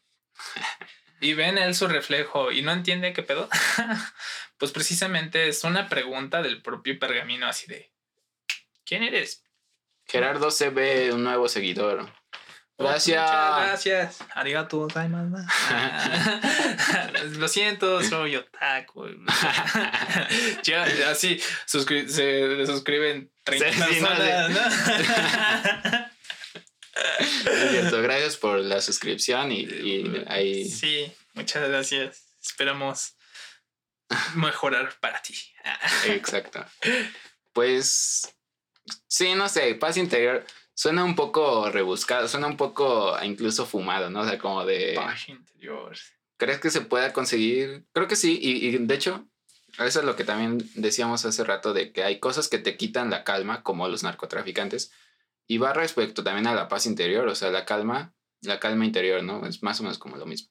y 1.22 1.34
ve 1.34 1.48
en 1.48 1.58
él 1.58 1.76
su 1.76 1.88
reflejo 1.88 2.52
y 2.52 2.62
no 2.62 2.72
entiende 2.72 3.14
qué 3.14 3.24
pedo, 3.24 3.50
pues 4.58 4.72
precisamente 4.72 5.48
es 5.48 5.64
una 5.64 5.88
pregunta 5.88 6.42
del 6.42 6.62
propio 6.62 6.98
pergamino 7.00 7.48
así 7.48 7.68
de, 7.68 7.92
¿quién 8.86 9.04
eres? 9.04 9.44
Gerardo 10.06 10.52
se 10.52 10.70
ve 10.70 11.12
un 11.14 11.24
nuevo 11.24 11.48
seguidor. 11.48 12.12
Gracias. 12.78 13.22
Muchas 13.24 13.68
gracias. 13.68 14.18
Arigato 14.34 14.80
gozaimasu. 14.80 15.38
Lo 17.40 17.48
siento, 17.48 18.04
soy 18.04 18.36
otaku. 18.36 19.08
ya, 20.64 20.84
así 21.10 21.40
suscri- 21.68 22.08
se 22.08 22.66
suscriben 22.66 23.32
30 23.44 23.72
Sí, 23.72 23.80
sí, 23.94 24.02
no, 24.02 24.08
personas, 24.10 24.50
¿no? 24.50 26.03
Es 27.20 27.72
cierto, 27.72 28.02
gracias 28.02 28.38
por 28.38 28.60
la 28.60 28.82
suscripción 28.82 29.52
y, 29.52 29.62
y 29.62 30.24
ahí. 30.28 30.66
Sí, 30.66 31.12
muchas 31.34 31.68
gracias. 31.68 32.24
Esperamos 32.42 33.16
mejorar 34.36 34.94
para 35.00 35.22
ti. 35.22 35.36
Exacto. 36.08 36.66
Pues 37.54 38.34
sí, 39.08 39.34
no 39.36 39.48
sé, 39.50 39.76
paz 39.76 39.98
interior 39.98 40.46
suena 40.74 41.04
un 41.04 41.16
poco 41.16 41.70
rebuscado, 41.70 42.28
suena 42.28 42.48
un 42.48 42.58
poco 42.58 43.16
incluso 43.24 43.66
fumado, 43.66 44.10
¿no? 44.10 44.22
O 44.22 44.28
sea, 44.28 44.38
como 44.38 44.66
de. 44.66 44.94
Paz 44.96 45.30
interior. 45.30 45.96
¿Crees 46.38 46.60
que 46.60 46.72
se 46.72 46.82
pueda 46.82 47.14
conseguir? 47.14 47.86
Creo 47.94 48.08
que 48.08 48.16
sí, 48.16 48.38
y, 48.42 48.68
y 48.68 48.78
de 48.78 48.96
hecho, 48.96 49.26
eso 49.80 50.00
es 50.00 50.06
lo 50.06 50.16
que 50.16 50.24
también 50.24 50.70
decíamos 50.76 51.26
hace 51.26 51.44
rato, 51.44 51.74
de 51.74 51.92
que 51.92 52.04
hay 52.04 52.20
cosas 52.20 52.48
que 52.48 52.58
te 52.58 52.76
quitan 52.76 53.10
la 53.10 53.24
calma, 53.24 53.64
como 53.64 53.88
los 53.88 54.04
narcotraficantes, 54.04 54.92
y 55.48 55.58
va 55.58 55.74
respecto 55.74 56.24
también 56.24 56.48
a 56.48 56.56
la 56.56 56.68
paz 56.68 56.86
interior, 56.86 57.28
o 57.28 57.36
sea, 57.36 57.52
la 57.52 57.66
calma, 57.66 58.14
la 58.42 58.60
calma 58.60 58.86
interior, 58.86 59.24
¿no? 59.24 59.46
Es 59.46 59.64
más 59.64 59.80
o 59.80 59.84
menos 59.84 59.98
como 59.98 60.18
lo 60.18 60.26
mismo. 60.26 60.50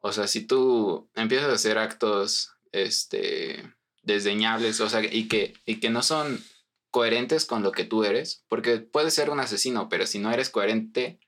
O 0.00 0.12
sea, 0.12 0.26
si 0.26 0.46
tú 0.46 1.10
empiezas 1.14 1.48
a 1.50 1.54
hacer 1.54 1.78
actos, 1.78 2.50
este, 2.72 3.72
desdeñables, 4.02 4.80
o 4.80 4.88
sea, 4.88 5.02
y 5.04 5.28
que, 5.28 5.54
y 5.64 5.76
que 5.80 5.90
no 5.90 6.02
son 6.02 6.42
coherentes 6.90 7.44
con 7.46 7.62
lo 7.62 7.72
que 7.72 7.84
tú 7.84 8.04
eres, 8.04 8.44
porque 8.48 8.78
puedes 8.78 9.14
ser 9.14 9.30
un 9.30 9.40
asesino, 9.40 9.88
pero 9.88 10.06
si 10.06 10.18
no 10.18 10.32
eres 10.32 10.50
coherente, 10.50 11.20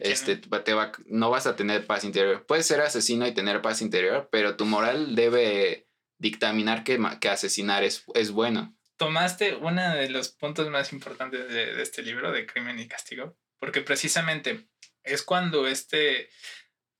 este, 0.00 0.36
te 0.36 0.72
va- 0.74 0.92
no 1.06 1.30
vas 1.30 1.46
a 1.46 1.56
tener 1.56 1.86
paz 1.86 2.04
interior. 2.04 2.46
Puedes 2.46 2.66
ser 2.66 2.80
asesino 2.80 3.26
y 3.26 3.32
tener 3.34 3.60
paz 3.60 3.82
interior, 3.82 4.28
pero 4.30 4.56
tu 4.56 4.64
moral 4.64 5.16
debe 5.16 5.88
dictaminar 6.18 6.84
que, 6.84 6.98
que 7.20 7.28
asesinar 7.28 7.82
es, 7.82 8.04
es 8.14 8.30
bueno. 8.30 8.76
Tomaste 9.00 9.54
uno 9.54 9.94
de 9.94 10.10
los 10.10 10.28
puntos 10.28 10.68
más 10.68 10.92
importantes 10.92 11.48
de, 11.48 11.74
de 11.74 11.82
este 11.82 12.02
libro, 12.02 12.32
de 12.32 12.44
Crimen 12.44 12.78
y 12.78 12.86
Castigo, 12.86 13.34
porque 13.58 13.80
precisamente 13.80 14.68
es 15.02 15.22
cuando 15.22 15.66
este 15.66 16.28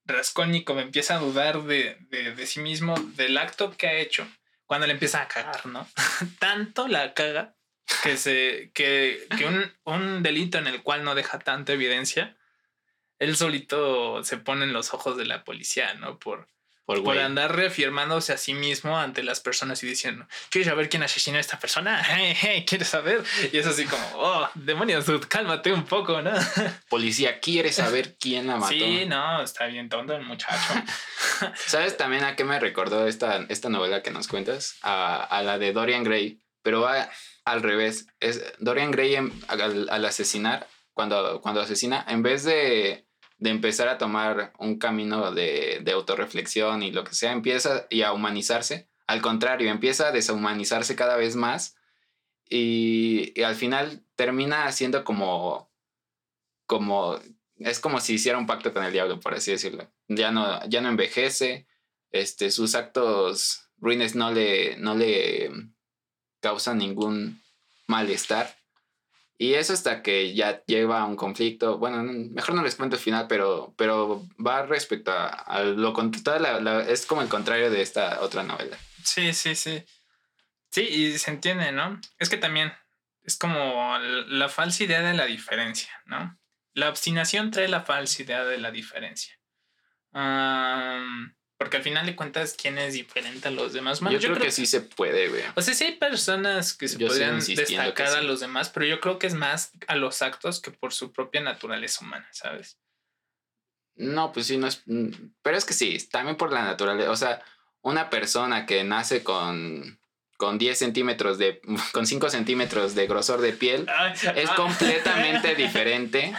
Raskolnikov 0.07 0.79
empieza 0.79 1.17
a 1.17 1.19
dudar 1.19 1.65
de, 1.65 1.99
de, 2.09 2.35
de 2.35 2.47
sí 2.47 2.61
mismo, 2.61 2.99
del 3.17 3.37
acto 3.37 3.77
que 3.77 3.87
ha 3.87 3.99
hecho, 3.99 4.27
cuando 4.65 4.87
le 4.87 4.95
empieza 4.95 5.21
a 5.21 5.29
cagar, 5.29 5.67
¿no? 5.67 5.87
Tanto 6.39 6.89
la 6.89 7.13
caga 7.13 7.55
que, 8.03 8.17
se, 8.17 8.71
que, 8.73 9.27
que 9.37 9.45
un, 9.45 9.71
un 9.85 10.23
delito 10.23 10.57
en 10.57 10.69
el 10.69 10.83
cual 10.83 11.05
no 11.05 11.15
deja 11.15 11.39
tanta 11.39 11.75
evidencia, 11.75 12.35
él 13.19 13.37
solito 13.37 14.25
se 14.25 14.39
pone 14.39 14.65
en 14.65 14.73
los 14.73 14.95
ojos 14.95 15.19
de 15.19 15.27
la 15.27 15.45
policía, 15.45 15.93
¿no? 15.93 16.19
Por, 16.19 16.49
Por 16.97 17.05
por 17.05 17.19
andar 17.19 17.55
reafirmándose 17.55 18.33
a 18.33 18.37
sí 18.37 18.53
mismo 18.53 18.99
ante 18.99 19.23
las 19.23 19.39
personas 19.41 19.83
y 19.83 19.87
diciendo, 19.87 20.27
¿quieres 20.51 20.69
saber 20.69 20.89
quién 20.89 21.03
asesinó 21.05 21.37
a 21.39 21.41
esta 21.41 21.59
persona? 21.59 22.03
Hey, 22.09 22.35
hey, 22.41 22.65
¿Quieres 22.67 22.89
saber? 22.89 23.23
Y 23.53 23.59
es 23.59 23.67
así 23.67 23.85
como, 23.85 24.05
oh, 24.15 24.49
demonios, 24.55 25.07
dude, 25.07 25.29
cálmate 25.29 25.73
un 25.73 25.85
poco, 25.85 26.21
¿no? 26.21 26.33
Policía 26.89 27.39
quiere 27.41 27.73
saber 27.73 28.17
quién 28.19 28.47
la 28.49 28.57
mató. 28.57 28.73
Sí, 28.73 29.05
no, 29.07 29.43
está 29.43 29.67
bien 29.67 29.89
tonto 29.89 30.15
el 30.17 30.23
muchacho. 30.23 30.57
¿Sabes 31.67 31.97
también 31.97 32.25
a 32.25 32.37
qué 32.37 32.45
me 32.45 32.59
recordó 32.59 33.07
esta, 33.07 33.45
esta 33.49 33.69
novela 33.69 34.03
que 34.03 34.11
nos 34.11 34.29
cuentas? 34.29 34.77
A, 34.83 35.23
a 35.23 35.43
la 35.43 35.59
de 35.59 35.73
Dorian 35.73 36.05
Gray, 36.05 36.41
pero 36.63 36.81
va 36.81 37.09
al 37.45 37.63
revés. 37.63 38.07
Es 38.21 38.43
Dorian 38.59 38.91
Gray 38.91 39.15
en- 39.17 39.33
al, 39.49 39.89
al 39.91 40.05
asesinar, 40.05 40.67
cuando, 40.93 41.41
cuando 41.41 41.61
asesina, 41.61 42.05
en 42.09 42.23
vez 42.23 42.45
de, 42.45 43.07
de 43.41 43.51
empezar 43.51 43.89
a 43.89 43.99
tomar 43.99 44.53
un 44.59 44.79
camino 44.79 45.33
de, 45.33 45.81
de 45.83 45.93
autorreflexión 45.93 46.83
y 46.83 46.93
lo 46.93 47.05
que 47.05 47.15
sea, 47.15 47.33
empieza 47.33 47.87
y 47.91 48.03
a 48.03 48.13
humanizarse. 48.13 48.89
Al 49.07 49.23
contrario, 49.23 49.71
empieza 49.71 50.09
a 50.09 50.13
deshumanizarse 50.13 50.95
cada 50.95 51.17
vez 51.17 51.35
más 51.37 51.75
y, 52.49 53.33
y 53.35 53.43
al 53.43 53.57
final 53.57 54.05
termina 54.15 54.71
siendo 54.73 55.05
como, 55.05 55.73
como, 56.67 57.19
es 57.57 57.81
como 57.81 57.99
si 58.01 58.15
hiciera 58.15 58.39
un 58.39 58.47
pacto 58.47 58.75
con 58.75 58.85
el 58.85 58.93
diablo, 58.93 59.19
por 59.19 59.35
así 59.35 59.51
decirlo. 59.53 59.91
Ya 60.07 60.31
no, 60.31 60.65
ya 60.69 60.83
no 60.83 60.91
envejece, 60.91 61.67
este, 62.13 62.51
sus 62.51 62.75
actos 62.75 63.71
ruines 63.79 64.15
no 64.15 64.33
le, 64.33 64.77
no 64.77 64.95
le 64.95 65.51
causan 66.41 66.79
ningún 66.79 67.41
malestar. 67.87 68.55
Y 69.43 69.55
eso 69.55 69.73
hasta 69.73 70.03
que 70.03 70.35
ya 70.35 70.63
lleva 70.67 71.01
a 71.01 71.07
un 71.07 71.17
conflicto. 71.17 71.79
Bueno, 71.79 72.03
no- 72.03 72.13
mejor 72.13 72.55
no 72.55 72.63
les 72.63 72.75
cuento 72.75 72.97
el 72.97 73.03
final, 73.03 73.27
pero, 73.27 73.73
pero 73.79 74.23
va 74.39 74.67
respecto 74.67 75.13
a, 75.15 75.63
lo 75.65 75.95
cont- 75.95 76.23
toda 76.23 76.39
la- 76.39 76.61
la- 76.61 76.83
es 76.83 77.07
como 77.07 77.23
el 77.23 77.29
contrario 77.29 77.71
de 77.71 77.81
esta 77.81 78.21
otra 78.21 78.43
novela. 78.43 78.77
Sí, 79.03 79.33
sí, 79.33 79.55
sí. 79.55 79.83
Sí, 80.71 80.83
y 80.83 81.19
se 81.19 81.31
entiende, 81.31 81.73
¿no? 81.73 81.99
Es 82.19 82.29
que 82.29 82.37
también 82.37 82.71
es 83.23 83.39
como 83.39 83.97
la 83.99 84.51
falsa 84.51 84.85
idea 84.85 85.01
de 85.01 85.15
la 85.15 85.25
diferencia, 85.25 85.91
¿no? 86.05 86.39
La 86.75 86.91
obstinación 86.91 87.51
trae 87.51 87.67
la 87.69 87.81
falsa 87.81 88.23
idea 88.23 88.45
de 88.45 88.59
la 88.59 88.71
diferencia. 88.71 89.35
Am, 90.13 91.35
porque 91.61 91.77
al 91.77 91.83
final 91.83 92.07
de 92.07 92.17
cuentas, 92.17 92.57
¿quién 92.59 92.79
es 92.79 92.95
diferente 92.95 93.49
a 93.49 93.51
los 93.51 93.75
demás? 93.75 94.01
Bueno, 94.01 94.19
yo, 94.19 94.31
creo, 94.33 94.43
que 94.43 94.51
sí 94.51 94.65
se 94.65 94.81
puede, 94.81 95.29
güey. 95.29 95.43
O 95.57 95.61
sea, 95.61 95.75
sí 95.75 95.85
hay 95.85 95.97
personas 95.97 96.73
que 96.73 96.89
se 96.89 96.97
Yo 96.97 97.09
podrían 97.09 97.39
que 97.39 97.55
destacar 97.55 98.07
a 98.07 98.21
sí. 98.21 98.27
los 98.27 98.41
demás, 98.41 98.71
pero 98.71 98.87
yo 98.87 98.99
creo 98.99 99.19
que 99.19 99.27
es 99.27 99.35
más 99.35 99.73
a 99.87 99.95
los 99.95 100.23
actos 100.23 100.63
que 100.63 100.71
por 100.71 100.95
su 100.95 101.13
propia 101.13 101.43
naturaleza 101.43 102.03
humana, 102.03 102.27
¿sabes? 102.33 102.79
No, 103.95 104.33
pues 104.33 104.47
sí, 104.47 104.57
no 104.57 104.69
es. 104.69 104.81
mm, 104.87 105.09
Pero 105.43 105.59
es 105.59 105.67
que 105.67 105.75
sí, 105.75 105.99
también 106.11 106.39
por 106.39 106.51
la 106.51 106.63
naturaleza. 106.65 107.11
O 107.11 107.17
sea, 107.17 107.43
una 107.83 108.09
persona 108.09 108.65
que 108.65 108.83
nace 108.83 109.23
con, 109.23 110.01
con 110.39 110.57
10 110.57 110.79
centímetros 110.79 111.37
de. 111.37 111.61
con 111.93 112.07
5 112.07 112.31
centímetros 112.31 112.95
de 112.95 113.07
grosor 113.07 113.43
de 113.43 113.53
piel. 113.53 113.87
Es 114.35 114.49
Ah. 114.49 114.55
completamente 114.57 115.55
diferente. 115.57 116.35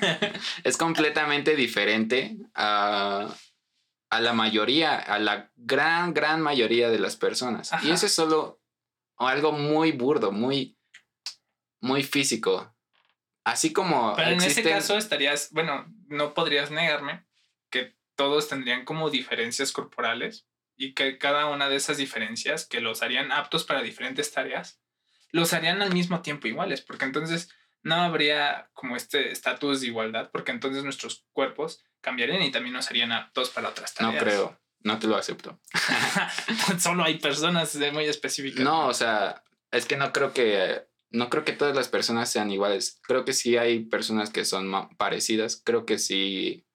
Es 0.64 0.78
completamente 0.78 1.54
diferente 1.54 2.38
a, 2.54 3.28
a 4.14 4.20
la 4.20 4.32
mayoría, 4.32 4.96
a 4.96 5.18
la 5.18 5.50
gran, 5.56 6.14
gran 6.14 6.40
mayoría 6.40 6.88
de 6.88 7.00
las 7.00 7.16
personas. 7.16 7.72
Y 7.82 7.90
eso 7.90 8.06
es 8.06 8.12
solo 8.12 8.62
algo 9.16 9.50
muy 9.50 9.90
burdo, 9.90 10.30
muy, 10.30 10.78
muy 11.80 12.04
físico. 12.04 12.72
Así 13.42 13.72
como. 13.72 14.14
Pero 14.14 14.30
en 14.30 14.42
ese 14.42 14.62
caso 14.62 14.96
estarías, 14.96 15.50
bueno, 15.50 15.92
no 16.06 16.32
podrías 16.32 16.70
negarme 16.70 17.26
que 17.70 17.96
todos 18.14 18.48
tendrían 18.48 18.84
como 18.84 19.10
diferencias 19.10 19.72
corporales 19.72 20.46
y 20.76 20.94
que 20.94 21.18
cada 21.18 21.46
una 21.46 21.68
de 21.68 21.76
esas 21.76 21.96
diferencias 21.96 22.66
que 22.66 22.80
los 22.80 23.02
harían 23.02 23.32
aptos 23.32 23.64
para 23.64 23.82
diferentes 23.82 24.32
tareas, 24.32 24.80
los 25.32 25.52
harían 25.52 25.82
al 25.82 25.92
mismo 25.92 26.22
tiempo 26.22 26.46
iguales, 26.46 26.82
porque 26.82 27.04
entonces 27.04 27.50
no 27.82 27.96
habría 27.96 28.70
como 28.74 28.94
este 28.96 29.32
estatus 29.32 29.80
de 29.80 29.88
igualdad, 29.88 30.30
porque 30.32 30.52
entonces 30.52 30.84
nuestros 30.84 31.26
cuerpos 31.32 31.84
cambiarían 32.04 32.42
y 32.42 32.52
también 32.52 32.74
nos 32.74 32.88
harían 32.88 33.10
aptos 33.10 33.50
para 33.50 33.70
otras 33.70 33.92
No 34.00 34.08
tareas. 34.12 34.22
creo, 34.22 34.60
no 34.80 34.98
te 35.00 35.06
lo 35.08 35.16
acepto. 35.16 35.58
Solo 36.78 37.02
hay 37.04 37.18
personas 37.18 37.76
muy 37.92 38.04
específicas. 38.04 38.60
No, 38.62 38.86
o 38.86 38.94
sea, 38.94 39.42
es 39.72 39.86
que 39.86 39.96
no 39.96 40.12
creo 40.12 40.32
que 40.32 40.84
no 41.10 41.30
creo 41.30 41.44
que 41.44 41.52
todas 41.52 41.74
las 41.76 41.88
personas 41.88 42.30
sean 42.30 42.50
iguales. 42.50 43.00
Creo 43.06 43.24
que 43.24 43.32
sí 43.32 43.56
hay 43.56 43.84
personas 43.84 44.30
que 44.30 44.44
son 44.44 44.70
parecidas. 44.96 45.60
Creo 45.64 45.86
que 45.86 45.98
sí, 45.98 46.66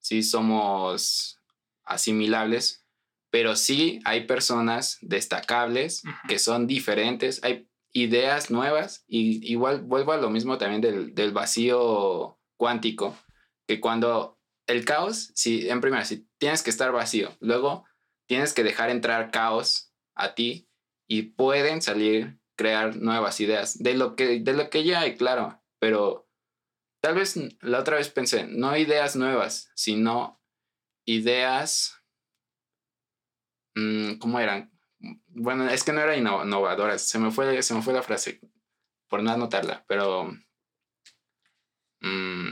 sí 0.00 0.22
somos 0.22 1.40
asimilables, 1.84 2.86
pero 3.30 3.56
sí 3.56 4.00
hay 4.04 4.26
personas 4.26 4.98
destacables 5.02 6.02
Ujú. 6.04 6.14
que 6.28 6.38
son 6.38 6.66
diferentes. 6.66 7.44
Hay 7.44 7.68
ideas 7.92 8.50
nuevas 8.50 9.04
y 9.06 9.46
igual 9.52 9.82
vuelvo 9.82 10.12
a 10.12 10.16
lo 10.16 10.30
mismo 10.30 10.56
también 10.58 10.80
del, 10.80 11.14
del 11.14 11.32
vacío 11.32 12.38
cuántico, 12.56 13.16
que 13.68 13.80
cuando 13.80 14.38
el 14.66 14.84
caos, 14.84 15.30
si 15.34 15.68
en 15.68 15.80
primera, 15.80 16.04
si 16.04 16.28
tienes 16.38 16.62
que 16.62 16.70
estar 16.70 16.92
vacío, 16.92 17.36
luego 17.40 17.84
tienes 18.26 18.54
que 18.54 18.62
dejar 18.64 18.90
entrar 18.90 19.30
caos 19.30 19.92
a 20.14 20.34
ti 20.34 20.68
y 21.06 21.22
pueden 21.22 21.82
salir 21.82 22.38
crear 22.56 22.96
nuevas 22.96 23.40
ideas. 23.40 23.78
De 23.82 23.94
lo 23.94 24.16
que 24.16 24.40
de 24.40 24.52
lo 24.54 24.70
que 24.70 24.84
ya 24.84 25.00
hay 25.00 25.16
claro 25.16 25.60
pero 25.84 26.26
tal 27.02 27.14
vez 27.16 27.36
la 27.60 27.80
otra 27.80 27.96
vez 27.98 28.08
pensé 28.08 28.46
no 28.46 28.74
ideas 28.74 29.16
nuevas 29.16 29.70
sino 29.74 30.40
ideas 31.04 32.02
mm, 33.74 34.14
cómo 34.14 34.40
eran 34.40 34.72
bueno 35.26 35.68
es 35.68 35.84
que 35.84 35.92
no 35.92 36.00
eran 36.00 36.24
inno- 36.24 36.42
innovadoras 36.46 37.02
se 37.02 37.18
me 37.18 37.30
fue 37.30 37.62
se 37.62 37.74
me 37.74 37.82
fue 37.82 37.92
la 37.92 38.02
frase 38.02 38.40
por 39.08 39.22
no 39.22 39.30
anotarla 39.30 39.84
pero 39.86 40.30
mm, 42.00 42.50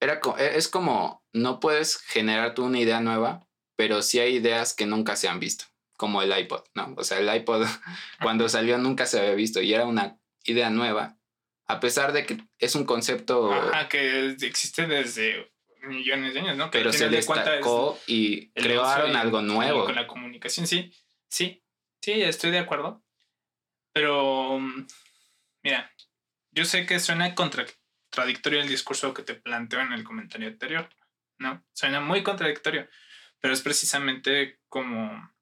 era 0.00 0.20
e- 0.38 0.56
es 0.56 0.68
como 0.68 1.24
no 1.32 1.60
puedes 1.60 1.98
generar 1.98 2.54
tú 2.54 2.64
una 2.64 2.80
idea 2.80 3.00
nueva, 3.00 3.46
pero 3.76 4.02
sí 4.02 4.18
hay 4.18 4.36
ideas 4.36 4.74
que 4.74 4.86
nunca 4.86 5.16
se 5.16 5.28
han 5.28 5.40
visto, 5.40 5.66
como 5.96 6.22
el 6.22 6.36
iPod, 6.36 6.64
¿no? 6.74 6.94
O 6.96 7.04
sea, 7.04 7.18
el 7.18 7.34
iPod 7.34 7.66
cuando 8.22 8.48
salió 8.48 8.78
nunca 8.78 9.06
se 9.06 9.20
había 9.20 9.34
visto 9.34 9.60
y 9.60 9.72
era 9.72 9.86
una 9.86 10.18
idea 10.44 10.70
nueva, 10.70 11.18
a 11.66 11.80
pesar 11.80 12.12
de 12.12 12.26
que 12.26 12.38
es 12.58 12.74
un 12.74 12.84
concepto, 12.84 13.52
Ajá, 13.52 13.88
que 13.88 14.36
existe 14.40 14.86
desde 14.86 15.52
millones 15.82 16.34
de 16.34 16.40
años, 16.40 16.56
¿no? 16.56 16.70
Que 16.70 16.78
pero 16.78 16.92
se 16.92 17.08
de 17.08 17.16
destacó 17.16 17.98
y 18.06 18.50
crearon 18.50 19.12
y- 19.12 19.14
algo 19.14 19.40
nuevo. 19.42 19.84
Con 19.84 19.94
la 19.94 20.06
comunicación, 20.06 20.66
sí. 20.66 20.92
Sí, 21.28 21.62
sí, 22.02 22.22
estoy 22.22 22.50
de 22.50 22.58
acuerdo. 22.58 23.02
Pero, 23.92 24.58
mm, 24.58 24.86
mira, 25.62 25.90
yo 26.52 26.64
sé 26.64 26.86
que 26.86 27.00
suena 27.00 27.34
contradictorio 28.10 28.60
el 28.60 28.68
discurso 28.68 29.14
que 29.14 29.22
te 29.22 29.34
planteo 29.34 29.80
en 29.80 29.92
el 29.92 30.04
comentario 30.04 30.48
anterior, 30.48 30.88
¿no? 31.38 31.64
Suena 31.72 32.00
muy 32.00 32.22
contradictorio, 32.22 32.88
pero 33.40 33.54
es 33.54 33.62
precisamente 33.62 34.60
como, 34.68 35.32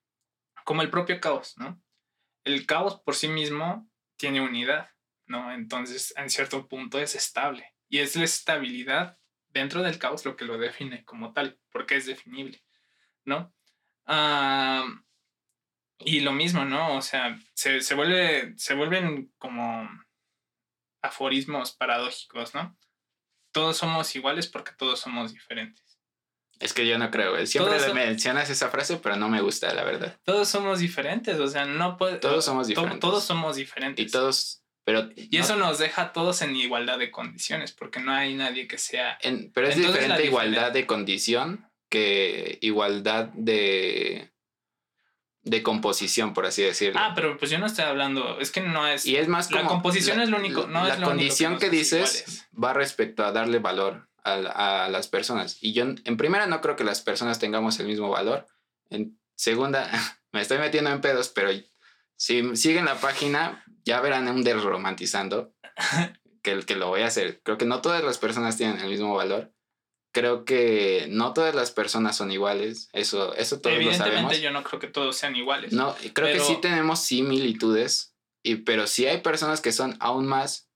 como 0.65 0.82
el 0.82 0.90
propio 0.90 1.19
caos, 1.20 1.57
¿no? 1.57 1.82
El 2.45 2.66
caos 2.66 3.01
por 3.01 3.15
sí 3.15 3.28
mismo 3.28 3.90
tiene 4.16 4.43
unidad, 4.43 4.90
¿no? 5.27 5.53
Entonces, 5.53 6.12
en 6.16 6.28
cierto 6.28 6.69
punto 6.69 6.99
es 6.99 7.15
estable. 7.15 7.74
Y 7.89 7.99
es 7.99 8.16
la 8.16 8.24
estabilidad 8.24 9.19
dentro 9.49 9.82
del 9.82 9.99
caos 9.99 10.27
lo 10.27 10.36
que 10.36 10.45
lo 10.45 10.59
define 10.59 11.05
como 11.05 11.32
tal, 11.32 11.59
porque 11.73 11.97
es 11.97 12.05
definible, 12.05 12.62
¿no? 13.24 13.55
Ah, 14.05 14.86
y 16.01 16.20
lo 16.20 16.32
mismo, 16.32 16.65
¿no? 16.66 16.97
O 16.97 17.03
sea, 17.03 17.39
se, 17.55 17.81
se, 17.81 17.95
vuelve, 17.95 18.53
se 18.59 18.74
vuelven 18.74 19.32
como 19.39 19.89
aforismos 21.03 21.73
paradójicos, 21.73 22.55
¿no? 22.55 22.77
Todos 23.53 23.77
somos 23.77 24.15
iguales 24.16 24.47
porque 24.47 24.73
todos 24.77 25.01
somos 25.01 25.33
diferentes. 25.33 25.85
Es 26.61 26.73
que 26.73 26.87
yo 26.87 26.99
no 26.99 27.11
creo, 27.11 27.35
siempre 27.47 27.77
Todos 27.79 27.89
le 27.89 27.95
mencionas 27.95 28.51
esa 28.51 28.69
frase, 28.69 28.97
pero 28.97 29.15
no 29.16 29.29
me 29.29 29.41
gusta, 29.41 29.73
la 29.75 29.85
verdad. 29.85 30.19
Todos 30.25 30.49
somos 30.49 30.81
diferentes, 30.81 31.39
o 31.39 31.47
sea, 31.47 31.65
no 31.66 31.97
puede, 31.97 32.16
Todos 32.19 32.45
somos 32.45 32.66
to- 32.66 32.70
diferentes. 32.70 33.01
todos 33.01 33.25
somos 33.25 33.55
diferentes. 33.57 34.05
Y 34.05 34.11
todos, 34.11 34.65
pero... 34.85 35.09
Y 35.15 35.39
eso 35.39 35.55
nos 35.55 35.79
deja 35.79 36.03
a 36.03 36.12
todos 36.12 36.43
en 36.43 36.57
igualdad 36.57 36.99
de 36.99 37.12
condiciones, 37.12 37.70
porque 37.73 38.01
no 38.01 38.12
hay 38.12 38.35
nadie 38.35 38.66
que 38.66 38.77
sea... 38.77 39.19
En- 39.23 39.53
pero 39.53 39.69
es 39.69 39.77
Entonces, 39.77 40.01
diferente 40.03 40.23
diferen- 40.25 40.27
igualdad 40.27 40.73
de 40.73 40.87
condición 40.87 41.70
que 41.89 42.59
igualdad 42.61 43.27
de, 43.35 44.33
de 45.49 45.62
composición, 45.62 46.35
por 46.35 46.45
así 46.47 46.62
decirlo. 46.62 47.01
Ah, 47.03 47.12
pero 47.15 47.37
pues 47.39 47.51
yo 47.51 47.59
no 47.59 47.66
estoy 47.66 47.85
hablando, 47.85 48.39
es 48.39 48.51
que 48.51 48.61
no 48.61 48.87
es... 48.87 49.07
y 49.07 49.16
es 49.16 49.29
más 49.29 49.51
la 49.51 49.59
como... 49.59 49.70
composición 49.70 50.20
es 50.20 50.29
lo 50.29 50.37
único- 50.37 50.66
no 50.66 50.85
la 50.85 50.95
es 50.95 51.01
lo 51.01 51.07
único 51.07 51.11
que 51.11 51.16
condición 51.16 51.59
que, 51.59 51.70
dices 51.70 52.20
iguales. 52.27 52.49
va 52.62 52.73
respecto 52.75 53.25
a 53.25 53.33
darle 53.33 53.59
valor 53.59 54.09
a, 54.25 54.37
la- 54.37 54.85
a 54.85 54.89
las 54.91 55.09
personas. 55.09 55.57
Y 55.62 55.73
yo, 55.73 55.85
en 55.85 56.16
primera, 56.16 56.47
no 56.47 56.61
creo 56.61 56.77
que 56.77 56.85
las 56.85 57.01
personas 57.01 57.39
tengamos 57.39 57.81
el 57.81 57.87
mismo 57.87 58.11
valor. 58.11 58.47
En 58.91 59.19
segunda, 59.37 59.91
me 60.33 60.41
estoy 60.43 60.59
metiendo 60.59 60.91
en 60.91 61.01
pedos, 61.01 61.29
pero 61.31 61.51
si 62.16 62.57
siguen 62.57 62.85
la 62.85 62.97
página, 63.01 63.65
ya 63.85 64.01
verán 64.01 64.29
un 64.29 64.45
desromantizando 64.45 65.55
que, 66.43 66.61
que 66.61 66.77
lo 66.77 66.89
voy 66.89 67.03
a 67.03 67.07
hacer. 67.07 67.41
Creo 67.43 67.57
que 67.57 67.65
no 67.65 67.81
todas 67.81 68.05
las 68.05 68.19
personas 68.19 68.57
tienen 68.57 68.81
el 68.81 68.89
mismo 68.91 69.15
valor. 69.15 69.53
Creo 70.19 70.45
que 70.45 71.07
no 71.11 71.32
todas 71.32 71.55
las 71.55 71.70
personas 71.70 72.16
son 72.16 72.31
iguales. 72.32 72.89
Eso, 72.93 73.35
eso 73.35 73.61
todos 73.61 73.77
lo 73.77 73.82
sabemos. 73.82 74.01
Evidentemente 74.01 74.40
yo 74.40 74.51
no 74.51 74.65
creo 74.65 74.81
que 74.81 74.89
todos 74.89 75.16
sean 75.16 75.36
iguales. 75.36 75.73
No, 75.73 75.95
creo 76.12 76.27
que 76.27 76.32
Pero- 76.32 76.45
sí 76.45 76.57
tenemos 76.61 77.01
similitudes, 77.01 78.15
y, 78.45 78.57
pero 78.57 78.86
sí 78.86 79.07
hay 79.07 79.20
personas 79.20 79.61
que 79.61 79.73
son 79.73 79.97
aún 80.01 80.27
más. 80.27 80.69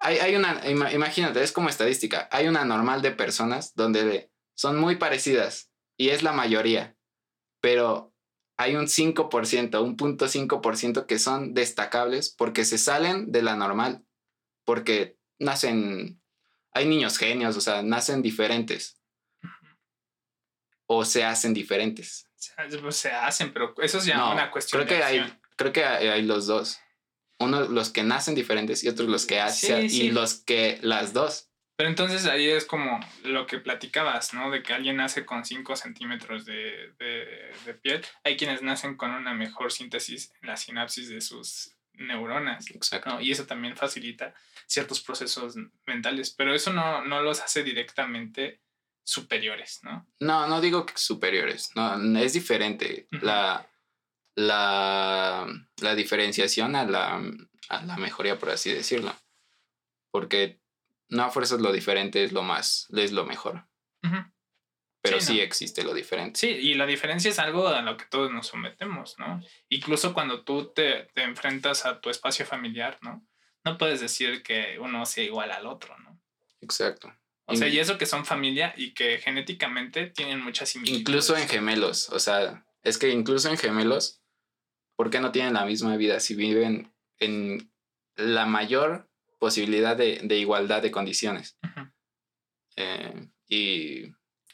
Hay, 0.00 0.16
hay 0.18 0.34
una, 0.36 0.64
ima- 0.64 0.92
imagínate, 0.94 1.42
es 1.42 1.52
como 1.52 1.68
estadística. 1.68 2.28
Hay 2.32 2.48
una 2.48 2.64
normal 2.64 3.02
de 3.02 3.10
personas 3.10 3.74
donde 3.74 4.30
son 4.56 4.78
muy 4.78 4.96
parecidas 4.96 5.70
y 5.98 6.08
es 6.10 6.22
la 6.22 6.32
mayoría, 6.32 6.96
pero 7.60 8.14
hay 8.58 8.76
un 8.76 8.86
5%, 8.86 9.82
un 9.82 9.96
punto 9.96 10.26
5% 10.26 11.06
que 11.06 11.18
son 11.18 11.52
destacables 11.54 12.34
porque 12.36 12.64
se 12.64 12.78
salen 12.78 13.30
de 13.32 13.42
la 13.42 13.56
normal, 13.56 14.04
porque 14.66 15.18
nacen, 15.38 16.19
hay 16.72 16.86
niños 16.86 17.18
genios, 17.18 17.56
o 17.56 17.60
sea, 17.60 17.82
nacen 17.82 18.22
diferentes 18.22 18.96
o 20.86 21.04
se 21.04 21.24
hacen 21.24 21.54
diferentes. 21.54 22.26
O 22.34 22.42
sea, 22.42 22.66
pues, 22.80 22.96
se 22.96 23.10
hacen, 23.12 23.52
pero 23.52 23.74
eso 23.82 23.98
es 23.98 24.04
ya 24.06 24.16
No, 24.16 24.32
una 24.32 24.50
cuestión 24.50 24.82
creo 24.84 24.88
que 24.88 24.96
de 24.96 25.02
hay, 25.04 25.38
creo 25.56 25.72
que 25.72 25.84
hay, 25.84 26.08
hay 26.08 26.22
los 26.22 26.46
dos. 26.46 26.78
Uno 27.38 27.62
los 27.62 27.90
que 27.90 28.02
nacen 28.02 28.34
diferentes 28.34 28.82
y 28.84 28.88
otros 28.88 29.08
los 29.08 29.24
que 29.26 29.40
hacen 29.40 29.88
Sí, 29.88 29.96
sí. 29.96 30.02
y 30.06 30.10
los 30.10 30.34
que 30.34 30.78
las 30.82 31.12
dos. 31.12 31.46
Pero 31.76 31.88
entonces 31.88 32.26
ahí 32.26 32.46
es 32.50 32.66
como 32.66 33.00
lo 33.24 33.46
que 33.46 33.58
platicabas, 33.58 34.34
¿no? 34.34 34.50
De 34.50 34.62
que 34.62 34.74
alguien 34.74 34.96
nace 34.96 35.24
con 35.24 35.46
5 35.46 35.76
centímetros 35.76 36.44
de, 36.44 36.92
de- 36.98 37.52
de 37.64 37.74
piel. 37.74 38.04
Hay 38.24 38.36
quienes 38.36 38.60
nacen 38.60 38.96
con 38.98 39.12
una 39.12 39.32
mejor 39.32 39.72
síntesis 39.72 40.30
en 40.42 40.48
la 40.48 40.56
sinapsis 40.58 41.08
de 41.08 41.22
sus 41.22 41.74
neuronas. 42.00 42.68
Exacto. 42.70 43.10
¿no? 43.10 43.20
Y 43.20 43.30
eso 43.30 43.46
también 43.46 43.76
facilita 43.76 44.34
ciertos 44.66 45.00
procesos 45.00 45.56
mentales, 45.86 46.30
pero 46.30 46.54
eso 46.54 46.72
no, 46.72 47.04
no 47.04 47.22
los 47.22 47.40
hace 47.40 47.62
directamente 47.62 48.60
superiores, 49.04 49.80
¿no? 49.82 50.06
No, 50.20 50.46
no 50.46 50.60
digo 50.60 50.86
que 50.86 50.94
superiores. 50.96 51.70
No, 51.74 52.18
es 52.18 52.32
diferente. 52.32 53.06
La, 53.10 53.66
la, 54.34 55.46
la 55.78 55.94
diferenciación 55.94 56.76
a 56.76 56.84
la, 56.84 57.22
a 57.68 57.84
la 57.84 57.96
mejoría, 57.96 58.38
por 58.38 58.50
así 58.50 58.72
decirlo. 58.72 59.14
Porque 60.10 60.60
no 61.08 61.24
a 61.24 61.30
fuerzas 61.30 61.60
lo 61.60 61.72
diferente 61.72 62.24
es 62.24 62.32
lo 62.32 62.42
más, 62.42 62.86
es 62.96 63.12
lo 63.12 63.24
mejor. 63.24 63.66
Pero 65.02 65.20
Sí, 65.20 65.26
sí, 65.28 65.36
no. 65.38 65.42
existe 65.42 65.82
lo 65.82 65.94
diferente. 65.94 66.38
Sí, 66.38 66.48
y 66.48 66.74
la 66.74 66.84
diferencia 66.86 67.30
es 67.30 67.38
algo 67.38 67.68
a 67.68 67.80
lo 67.82 67.96
que 67.96 68.04
todos 68.04 68.30
nos 68.30 68.48
sometemos, 68.48 69.18
¿no? 69.18 69.42
Incluso 69.70 70.12
cuando 70.12 70.44
tú 70.44 70.72
te, 70.74 71.08
te 71.14 71.22
enfrentas 71.22 71.86
a 71.86 72.00
tu 72.00 72.10
espacio 72.10 72.44
familiar, 72.44 72.98
¿no? 73.00 73.26
No 73.64 73.78
puedes 73.78 74.00
decir 74.00 74.42
que 74.42 74.78
uno 74.78 75.06
sea 75.06 75.24
igual 75.24 75.52
al 75.52 75.66
otro, 75.66 75.96
¿no? 75.98 76.20
Exacto. 76.60 77.14
O 77.46 77.56
sea, 77.56 77.66
y 77.66 77.78
eso 77.80 77.98
que 77.98 78.06
son 78.06 78.24
familia 78.24 78.74
y 78.76 78.94
que 78.94 79.18
genéticamente 79.18 80.06
tienen 80.06 80.40
muchas 80.40 80.68
similitudes. 80.68 81.00
Incluso 81.00 81.36
en 81.36 81.48
gemelos, 81.48 82.08
o 82.10 82.20
sea, 82.20 82.64
es 82.82 82.96
que 82.96 83.08
incluso 83.08 83.48
en 83.48 83.58
gemelos, 83.58 84.22
¿por 84.94 85.10
qué 85.10 85.20
no 85.20 85.32
tienen 85.32 85.54
la 85.54 85.64
misma 85.64 85.96
vida 85.96 86.20
si 86.20 86.34
viven 86.36 86.94
en 87.18 87.72
la 88.14 88.46
mayor 88.46 89.10
posibilidad 89.40 89.96
de, 89.96 90.20
de 90.22 90.36
igualdad 90.38 90.80
de 90.80 90.92
condiciones? 90.92 91.58
Eh, 92.76 93.28
y 93.48 94.12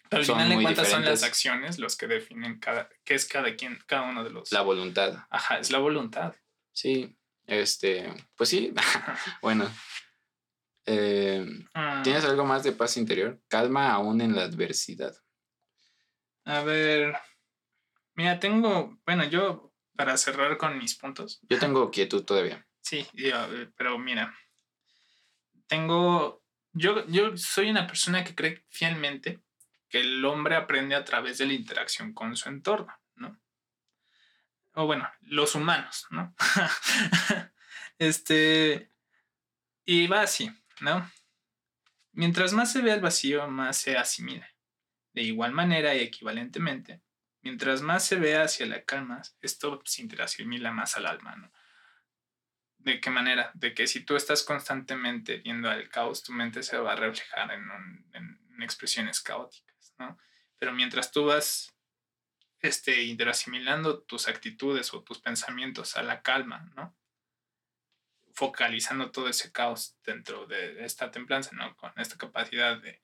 Pero 0.09 0.20
al 0.20 0.27
son 0.27 0.39
final 0.39 0.57
de 0.57 0.62
cuentas 0.62 0.89
son 0.89 1.05
las 1.05 1.23
acciones 1.23 1.78
los 1.78 1.97
que 1.97 2.07
definen 2.07 2.59
cada, 2.61 2.89
qué 3.05 3.15
es 3.15 3.27
cada 3.27 3.55
quien, 3.57 3.78
cada 3.87 4.03
uno 4.03 4.24
de 4.24 4.31
los. 4.31 4.53
la 4.53 4.62
voluntad. 4.62 5.27
Ajá, 5.31 5.59
es 5.59 5.70
la 5.70 5.78
voluntad. 5.78 6.35
Sí, 6.73 7.16
este, 7.47 8.12
pues 8.37 8.49
sí, 8.51 8.73
bueno. 9.43 9.70
Eh, 10.85 11.45
Ah, 11.74 12.01
¿Tienes 12.05 12.24
algo 12.24 12.45
más 12.45 12.62
de 12.62 12.73
paz 12.73 12.97
interior? 12.97 13.41
Calma 13.49 13.91
aún 13.93 14.20
en 14.20 14.37
la 14.37 14.43
adversidad. 14.43 15.15
A 16.45 16.62
ver. 16.62 17.16
Mira, 18.15 18.39
tengo. 18.39 18.97
Bueno, 19.05 19.24
yo, 19.24 19.73
para 19.97 20.16
cerrar 20.16 20.57
con 20.57 20.78
mis 20.78 20.95
puntos. 20.95 21.41
Yo 21.49 21.59
tengo 21.59 21.91
quietud 21.91 22.24
todavía. 22.24 22.65
Sí, 22.81 23.07
yo, 23.15 23.28
eh, 23.53 23.70
pero 23.77 23.99
mira. 23.99 24.33
Tengo. 25.66 26.45
Yo, 26.73 27.07
yo 27.09 27.37
soy 27.37 27.70
una 27.70 27.87
persona 27.87 28.23
que 28.23 28.35
cree 28.35 28.65
fielmente 28.69 29.41
que 29.89 30.01
el 30.01 30.25
hombre 30.25 30.57
aprende 30.57 30.95
a 30.95 31.05
través 31.05 31.39
de 31.39 31.47
la 31.47 31.53
interacción 31.53 32.13
con 32.13 32.37
su 32.37 32.49
entorno, 32.49 32.93
¿no? 33.15 33.39
O 34.75 34.87
bueno, 34.87 35.11
los 35.23 35.55
humanos, 35.55 36.07
¿no? 36.11 36.35
este. 37.99 38.91
Y 39.85 40.07
va 40.07 40.23
así, 40.23 40.51
¿no? 40.81 41.11
Mientras 42.13 42.53
más 42.53 42.73
se 42.73 42.83
ve 42.83 42.93
el 42.93 43.01
vacío, 43.01 43.47
más 43.49 43.77
se 43.77 43.97
asimila. 43.97 44.49
De 45.13 45.23
igual 45.23 45.53
manera 45.53 45.95
y 45.95 46.01
equivalentemente, 46.01 47.01
mientras 47.43 47.81
más 47.83 48.05
se 48.05 48.17
ve 48.17 48.37
hacia 48.37 48.67
la 48.67 48.85
calma, 48.85 49.23
esto 49.41 49.81
se 49.85 50.03
interasimila 50.03 50.73
más 50.73 50.97
al 50.97 51.07
alma, 51.07 51.37
¿no? 51.37 51.53
¿De 52.79 53.01
qué 53.01 53.11
manera? 53.11 53.51
De 53.55 53.75
que 53.75 53.87
si 53.87 54.05
tú 54.05 54.15
estás 54.17 54.43
constantemente 54.43 55.39
viendo 55.39 55.71
al 55.71 55.89
caos, 55.89 56.23
tu 56.23 56.33
mente 56.33 56.63
se 56.63 56.77
va 56.79 56.93
a 56.93 56.97
reflejar 56.97 57.51
en- 57.53 58.07
en 58.13 58.63
expresiones 58.63 59.21
caóticas, 59.21 59.65
¿no? 59.98 60.18
Pero 60.59 60.73
mientras 60.73 61.12
tú 61.12 61.27
vas 61.27 61.74
este, 62.60 63.02
interasimilando 63.05 64.02
tus 64.02 64.28
actitudes 64.28 64.93
o 64.94 65.02
tus 65.02 65.18
pensamientos 65.20 65.97
a 65.97 66.02
la 66.02 66.23
calma, 66.23 66.70
¿no? 66.74 66.97
Focalizando 68.35 69.10
todo 69.10 69.28
ese 69.28 69.51
caos 69.51 69.97
dentro 70.05 70.47
de 70.47 70.85
esta 70.85 71.10
templanza, 71.10 71.51
¿no? 71.55 71.74
Con 71.77 71.93
esta 71.97 72.18
capacidad 72.18 72.78
de, 72.81 73.02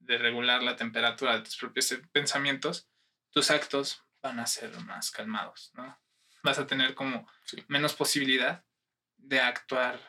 de 0.00 0.18
regular 0.18 0.62
la 0.62 0.74
temperatura 0.76 1.36
de 1.36 1.42
tus 1.42 1.56
propios 1.56 1.94
pensamientos, 2.10 2.88
tus 3.30 3.50
actos 3.50 4.02
van 4.20 4.40
a 4.40 4.46
ser 4.46 4.76
más 4.80 5.10
calmados, 5.10 5.70
¿no? 5.74 6.00
Vas 6.42 6.58
a 6.58 6.66
tener 6.66 6.94
como 6.94 7.28
Sí. 7.44 7.62
menos 7.68 7.94
posibilidad 7.94 8.64
de 9.16 9.40
actuar 9.40 10.00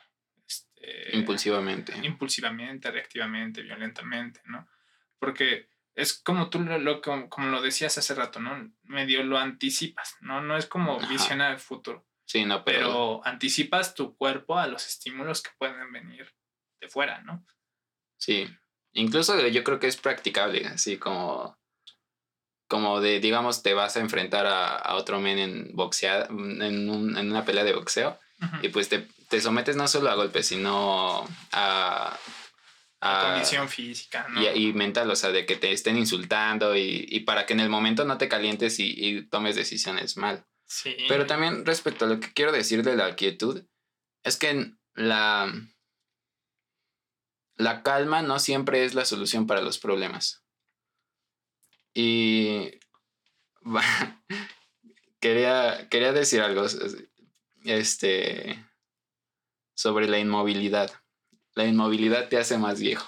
este, 0.47 1.15
Impulsivamente. 1.17 1.95
impulsivamente, 2.03 2.89
reactivamente, 2.91 3.61
violentamente, 3.61 4.41
¿no? 4.45 4.67
porque 5.19 5.69
es 5.95 6.13
como 6.13 6.49
tú 6.49 6.59
lo, 6.59 7.01
como, 7.01 7.27
lo 7.47 7.61
decías 7.61 7.97
hace 7.97 8.15
rato, 8.15 8.39
¿no? 8.39 8.71
Medio 8.83 9.23
lo 9.23 9.37
anticipas, 9.37 10.17
¿no? 10.21 10.41
No 10.41 10.57
es 10.57 10.65
como 10.65 10.99
visionar 11.07 11.51
el 11.53 11.59
futuro. 11.59 12.05
Sí, 12.25 12.45
no, 12.45 12.63
pero... 12.63 12.87
pero 12.87 13.21
anticipas 13.25 13.93
tu 13.93 14.15
cuerpo 14.15 14.57
a 14.57 14.67
los 14.67 14.87
estímulos 14.87 15.41
que 15.41 15.51
pueden 15.57 15.91
venir 15.91 16.33
de 16.79 16.89
fuera, 16.89 17.21
¿no? 17.21 17.45
Sí, 18.17 18.47
incluso 18.93 19.47
yo 19.47 19.63
creo 19.63 19.79
que 19.79 19.87
es 19.87 19.97
practicable, 19.97 20.65
así 20.67 20.97
como 20.97 21.57
como 22.73 23.01
de, 23.01 23.19
digamos, 23.19 23.61
te 23.61 23.75
vas 23.75 23.97
a 23.97 23.99
enfrentar 23.99 24.47
a, 24.47 24.95
otro 24.95 25.19
men 25.19 25.37
en 25.37 25.75
boxea, 25.75 26.25
en, 26.29 26.89
una 26.89 27.45
pelea 27.45 27.63
de 27.63 27.75
boxeo, 27.75 28.17
y 28.63 28.69
pues 28.69 28.89
te, 28.89 29.07
sometes 29.39 29.75
no 29.75 29.87
solo 29.87 30.09
a 30.09 30.15
golpes, 30.15 30.47
sino 30.47 31.23
a... 31.51 32.17
a 33.03 33.31
condición 33.31 33.67
física, 33.67 34.27
¿no? 34.29 34.41
Y, 34.41 34.73
mental, 34.73 35.09
o 35.11 35.15
sea, 35.15 35.31
de 35.31 35.45
que 35.45 35.55
te 35.55 35.71
estén 35.71 35.97
insultando 35.97 36.75
y, 36.75 37.19
para 37.21 37.45
que 37.45 37.53
en 37.53 37.59
el 37.59 37.69
momento 37.69 38.05
no 38.05 38.17
te 38.17 38.29
calientes 38.29 38.79
y, 38.79 39.23
tomes 39.23 39.55
decisiones 39.55 40.17
mal. 40.17 40.45
Sí. 40.65 40.95
Pero 41.07 41.25
también 41.27 41.65
respecto 41.65 42.05
a 42.05 42.07
lo 42.07 42.19
que 42.19 42.33
quiero 42.33 42.51
decir 42.51 42.83
de 42.83 42.95
la 42.95 43.15
quietud, 43.15 43.63
es 44.23 44.37
que 44.37 44.71
la, 44.93 45.53
la 47.55 47.83
calma 47.83 48.21
no 48.21 48.39
siempre 48.39 48.85
es 48.85 48.93
la 48.93 49.05
solución 49.05 49.47
para 49.47 49.61
los 49.61 49.77
problemas. 49.77 50.43
Y 51.93 52.79
quería, 55.19 55.87
quería 55.89 56.13
decir 56.13 56.41
algo 56.41 56.65
este, 57.65 58.65
sobre 59.75 60.07
la 60.07 60.19
inmovilidad. 60.19 61.02
La 61.55 61.65
inmovilidad 61.65 62.29
te 62.29 62.37
hace 62.37 62.57
más 62.57 62.79
viejo. 62.79 63.07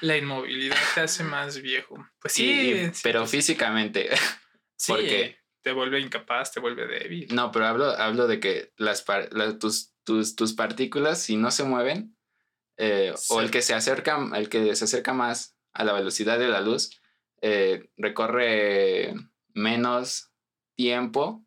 La 0.00 0.16
inmovilidad 0.16 0.76
te 0.94 1.00
hace 1.00 1.24
más 1.24 1.60
viejo. 1.60 1.96
Pues 2.20 2.34
sí. 2.34 2.90
pero 3.02 3.26
físicamente. 3.26 4.10
Sí, 4.80 4.92
porque 4.92 5.38
te 5.60 5.72
vuelve 5.72 5.98
incapaz, 5.98 6.52
te 6.52 6.60
vuelve 6.60 6.86
débil. 6.86 7.26
No, 7.34 7.50
pero 7.50 7.66
hablo, 7.66 7.86
hablo 7.86 8.28
de 8.28 8.38
que 8.38 8.72
las, 8.76 9.04
tus, 9.58 9.92
tus, 10.04 10.36
tus, 10.36 10.52
partículas, 10.52 11.20
si 11.20 11.36
no 11.36 11.50
se 11.50 11.64
mueven, 11.64 12.16
eh, 12.76 13.12
o 13.30 13.40
el 13.40 13.50
que 13.50 13.60
se 13.60 13.74
acerca, 13.74 14.24
el 14.36 14.48
que 14.48 14.76
se 14.76 14.84
acerca 14.84 15.12
más 15.12 15.58
a 15.72 15.82
la 15.82 15.92
velocidad 15.94 16.38
de 16.38 16.46
la 16.46 16.60
luz, 16.60 17.00
eh, 17.42 17.90
recorre 17.96 19.14
menos 19.52 20.30
tiempo 20.76 21.44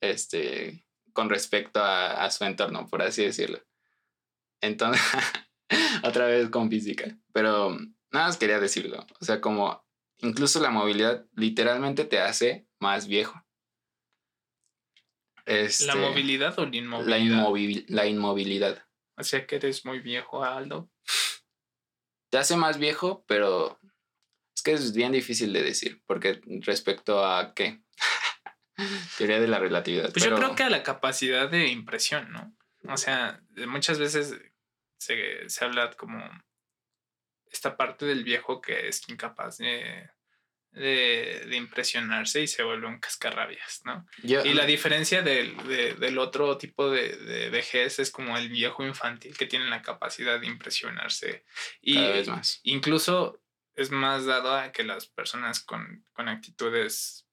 este, 0.00 0.84
con 1.12 1.30
respecto 1.30 1.82
a, 1.82 2.30
su 2.30 2.44
entorno, 2.44 2.86
por 2.88 3.02
así 3.02 3.24
decirlo. 3.24 3.60
Entonces, 4.64 5.02
otra 6.02 6.26
vez 6.26 6.48
con 6.50 6.70
física, 6.70 7.16
pero 7.32 7.70
nada 8.10 8.26
más 8.26 8.36
quería 8.36 8.60
decirlo. 8.60 9.06
O 9.20 9.24
sea, 9.24 9.40
como 9.40 9.84
incluso 10.18 10.60
la 10.60 10.70
movilidad 10.70 11.26
literalmente 11.34 12.04
te 12.04 12.20
hace 12.20 12.66
más 12.80 13.06
viejo. 13.06 13.40
¿La 15.46 15.60
este, 15.60 15.94
movilidad 15.94 16.58
o 16.58 16.64
la 16.64 17.18
inmovilidad? 17.18 17.84
La, 17.88 18.06
inmovilidad. 18.06 18.86
O 19.16 19.24
sea 19.24 19.46
que 19.46 19.56
eres 19.56 19.84
muy 19.84 20.00
viejo, 20.00 20.42
Aldo. 20.42 20.90
Te 22.30 22.38
hace 22.38 22.56
más 22.56 22.78
viejo, 22.78 23.24
pero 23.28 23.78
que 24.64 24.72
es 24.72 24.94
bien 24.94 25.12
difícil 25.12 25.52
de 25.52 25.62
decir, 25.62 26.02
porque 26.06 26.40
respecto 26.62 27.24
a 27.24 27.54
qué? 27.54 27.82
Teoría 29.18 29.38
de 29.38 29.46
la 29.46 29.58
relatividad. 29.58 30.10
Pues 30.10 30.24
yo 30.24 30.34
creo 30.34 30.54
que 30.54 30.62
a 30.62 30.70
la 30.70 30.82
capacidad 30.82 31.50
de 31.50 31.68
impresión, 31.68 32.32
¿no? 32.32 32.56
O 32.88 32.96
sea, 32.96 33.42
muchas 33.68 33.98
veces 33.98 34.34
se, 35.04 35.48
se 35.48 35.64
habla 35.64 35.90
como 35.92 36.18
esta 37.50 37.76
parte 37.76 38.04
del 38.04 38.24
viejo 38.24 38.60
que 38.60 38.88
es 38.88 39.08
incapaz 39.08 39.58
de, 39.58 40.10
de, 40.72 41.56
impresionarse 41.56 42.42
y 42.42 42.46
se 42.48 42.64
vuelve 42.64 42.88
un 42.88 42.98
cascarrabias, 42.98 43.82
¿no? 43.84 44.06
y 44.22 44.52
la 44.54 44.66
diferencia 44.66 45.22
del, 45.22 45.56
del 45.98 46.18
otro 46.18 46.58
tipo 46.58 46.90
de, 46.90 47.16
de, 47.16 47.50
vejez 47.50 48.00
es 48.00 48.10
como 48.10 48.36
el 48.36 48.48
viejo 48.48 48.84
infantil 48.84 49.36
que 49.36 49.46
tiene 49.46 49.66
la 49.66 49.82
capacidad 49.82 50.40
de 50.40 50.46
impresionarse. 50.46 51.44
Y 51.80 51.94
Cada 51.94 52.10
vez 52.10 52.28
más. 52.28 52.60
Incluso 52.64 53.40
es 53.76 53.90
más 53.90 54.24
dado 54.24 54.54
a 54.54 54.72
que 54.72 54.84
las 54.84 55.06
personas 55.06 55.60
con, 55.60 56.04
actitudes, 56.16 57.26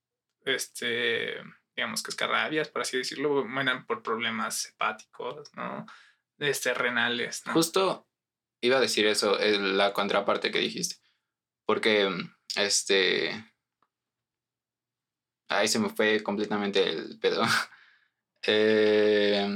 este, 0.45 1.35
digamos 1.75 2.03
que 2.03 2.11
escarrabias, 2.11 2.69
por 2.69 2.81
así 2.81 2.97
decirlo, 2.97 3.45
mueran 3.45 3.85
por 3.85 4.03
problemas 4.03 4.65
hepáticos, 4.65 5.53
¿no? 5.55 5.85
Renales. 6.75 7.43
Justo 7.53 8.07
iba 8.61 8.77
a 8.77 8.81
decir 8.81 9.05
eso, 9.07 9.37
la 9.39 9.93
contraparte 9.93 10.51
que 10.51 10.59
dijiste. 10.59 10.95
Porque, 11.65 12.09
este... 12.55 13.45
Ahí 15.49 15.67
se 15.67 15.79
me 15.79 15.89
fue 15.89 16.23
completamente 16.23 16.89
el 16.89 17.19
pedo. 17.19 17.43
eh, 18.47 19.47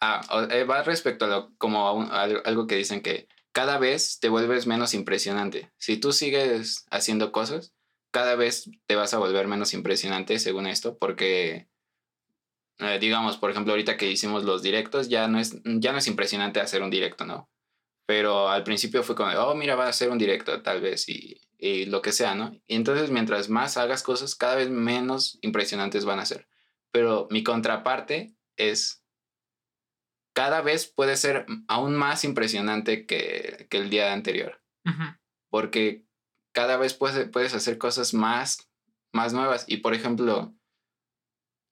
ah, 0.00 0.48
eh, 0.50 0.64
va 0.64 0.82
respecto 0.82 1.24
a 1.24 1.28
lo, 1.28 1.56
como 1.58 2.10
algo 2.12 2.66
que 2.66 2.76
dicen 2.76 3.02
que 3.02 3.28
cada 3.52 3.78
vez 3.78 4.18
te 4.20 4.28
vuelves 4.28 4.66
menos 4.66 4.94
impresionante. 4.94 5.72
Si 5.78 5.98
tú 5.98 6.12
sigues 6.12 6.86
haciendo 6.90 7.32
cosas, 7.32 7.74
cada 8.12 8.34
vez 8.34 8.70
te 8.86 8.94
vas 8.94 9.14
a 9.14 9.18
volver 9.18 9.46
menos 9.48 9.74
impresionante 9.74 10.38
según 10.38 10.66
esto, 10.66 10.98
porque, 10.98 11.68
eh, 12.82 12.98
digamos, 12.98 13.36
por 13.36 13.50
ejemplo, 13.50 13.72
ahorita 13.72 13.96
que 13.96 14.10
hicimos 14.10 14.44
los 14.44 14.62
directos, 14.62 15.08
ya 15.08 15.28
no, 15.28 15.38
es, 15.38 15.60
ya 15.64 15.92
no 15.92 15.98
es 15.98 16.06
impresionante 16.06 16.60
hacer 16.60 16.82
un 16.82 16.90
directo, 16.90 17.24
¿no? 17.24 17.50
Pero 18.06 18.48
al 18.48 18.64
principio 18.64 19.02
fue 19.02 19.14
como, 19.14 19.30
oh, 19.30 19.54
mira, 19.54 19.74
va 19.74 19.86
a 19.86 19.90
hacer 19.90 20.10
un 20.10 20.18
directo 20.18 20.62
tal 20.62 20.80
vez 20.80 21.08
y, 21.08 21.40
y 21.58 21.86
lo 21.86 22.02
que 22.02 22.12
sea, 22.12 22.34
¿no? 22.34 22.52
Y 22.66 22.74
entonces 22.74 23.10
mientras 23.10 23.48
más 23.48 23.76
hagas 23.76 24.02
cosas, 24.02 24.34
cada 24.34 24.56
vez 24.56 24.68
menos 24.68 25.38
impresionantes 25.42 26.04
van 26.04 26.18
a 26.18 26.26
ser. 26.26 26.48
Pero 26.90 27.28
mi 27.30 27.42
contraparte 27.42 28.34
es 28.56 29.02
cada 30.32 30.62
vez 30.62 30.86
puede 30.86 31.16
ser 31.16 31.46
aún 31.68 31.94
más 31.94 32.24
impresionante 32.24 33.06
que, 33.06 33.68
el 33.70 33.90
día 33.90 34.12
anterior. 34.12 34.60
Porque 35.50 36.04
cada 36.52 36.76
vez 36.76 36.94
puedes, 36.94 37.28
puedes 37.28 37.54
hacer 37.54 37.78
cosas 37.78 38.14
más, 38.14 38.70
más 39.12 39.32
nuevas. 39.32 39.64
Y 39.68 39.78
por 39.78 39.94
ejemplo, 39.94 40.54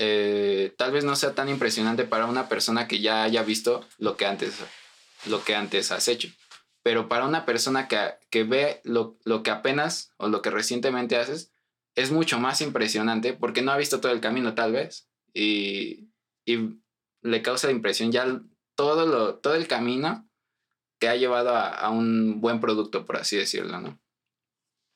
eh, 0.02 0.72
tal 0.78 0.92
vez 0.92 1.04
no 1.04 1.14
sea 1.14 1.34
tan 1.34 1.50
impresionante 1.50 2.04
para 2.04 2.24
una 2.24 2.48
persona 2.48 2.88
que 2.88 3.00
ya 3.00 3.22
haya 3.22 3.42
visto 3.42 3.86
lo 3.98 4.16
que 4.16 4.24
antes, 4.24 4.54
lo 5.26 5.44
que 5.44 5.54
antes 5.54 5.92
has 5.92 6.08
hecho. 6.08 6.28
Pero 6.82 7.06
para 7.06 7.26
una 7.26 7.44
persona 7.44 7.86
que, 7.86 8.14
que 8.30 8.44
ve 8.44 8.80
lo, 8.82 9.18
lo, 9.24 9.42
que 9.42 9.50
apenas 9.50 10.14
o 10.16 10.28
lo 10.28 10.40
que 10.40 10.48
recientemente 10.48 11.18
haces, 11.18 11.52
es 11.96 12.12
mucho 12.12 12.38
más 12.40 12.62
impresionante 12.62 13.34
porque 13.34 13.60
no 13.60 13.72
ha 13.72 13.76
visto 13.76 14.00
todo 14.00 14.12
el 14.12 14.22
camino 14.22 14.54
tal 14.54 14.72
vez. 14.72 15.06
Y, 15.34 16.08
y 16.46 16.80
le 17.20 17.42
causa 17.42 17.66
la 17.66 17.74
impresión 17.74 18.10
ya 18.10 18.40
todo, 18.76 19.04
lo, 19.04 19.34
todo 19.34 19.54
el 19.54 19.68
camino 19.68 20.26
que 20.98 21.10
ha 21.10 21.16
llevado 21.16 21.54
a, 21.54 21.90
un 21.90 22.40
buen 22.40 22.58
producto, 22.58 23.04
por 23.04 23.18
así 23.18 23.36
decirlo, 23.36 23.78
¿no? 23.82 24.00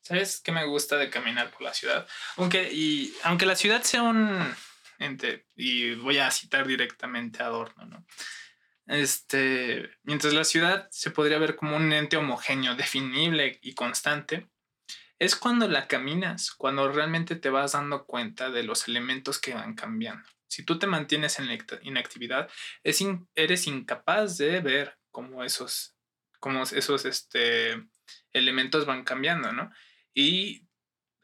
¿Sabes 0.01 0.41
qué 0.41 0.51
me 0.51 0.65
gusta 0.65 0.97
de 0.97 1.11
caminar 1.11 1.51
por 1.51 1.61
la 1.61 1.75
ciudad? 1.75 2.07
Aunque, 2.37 2.73
y, 2.73 3.15
aunque 3.23 3.45
la 3.45 3.57
ciudad 3.57 3.83
sea 3.83 4.03
un 4.03 4.55
ente, 4.99 5.47
y 5.55 5.95
voy 5.95 6.19
a 6.19 6.31
citar 6.31 6.67
directamente 6.67 7.43
a 7.43 7.47
Adorno, 7.47 7.87
¿no? 7.87 8.07
Este, 8.87 9.91
mientras 10.03 10.35
la 10.35 10.45
ciudad 10.45 10.89
se 10.91 11.11
podría 11.11 11.39
ver 11.39 11.57
como 11.57 11.77
un 11.77 11.93
ente 11.93 12.17
homogéneo, 12.17 12.75
definible 12.75 13.59
y 13.63 13.75
constante, 13.75 14.49
es 15.19 15.37
cuando 15.37 15.69
la 15.69 15.87
caminas, 15.87 16.51
cuando 16.51 16.91
realmente 16.91 17.37
te 17.37 17.49
vas 17.49 17.73
dando 17.73 18.05
cuenta 18.05 18.51
de 18.51 18.63
los 18.63 18.89
elementos 18.89 19.39
que 19.39 19.55
van 19.55 19.75
cambiando. 19.75 20.29
Si 20.49 20.65
tú 20.65 20.79
te 20.79 20.87
mantienes 20.87 21.39
en 21.39 21.49
la 21.49 21.59
inactividad, 21.83 22.51
es 22.83 23.03
eres 23.35 23.67
incapaz 23.67 24.37
de 24.37 24.61
ver 24.61 24.99
cómo 25.11 25.45
esos, 25.45 25.97
cómo 26.39 26.63
esos 26.63 27.05
este, 27.07 27.89
elementos 28.33 28.87
van 28.87 29.05
cambiando, 29.05 29.53
¿no? 29.53 29.71
Y 30.13 30.69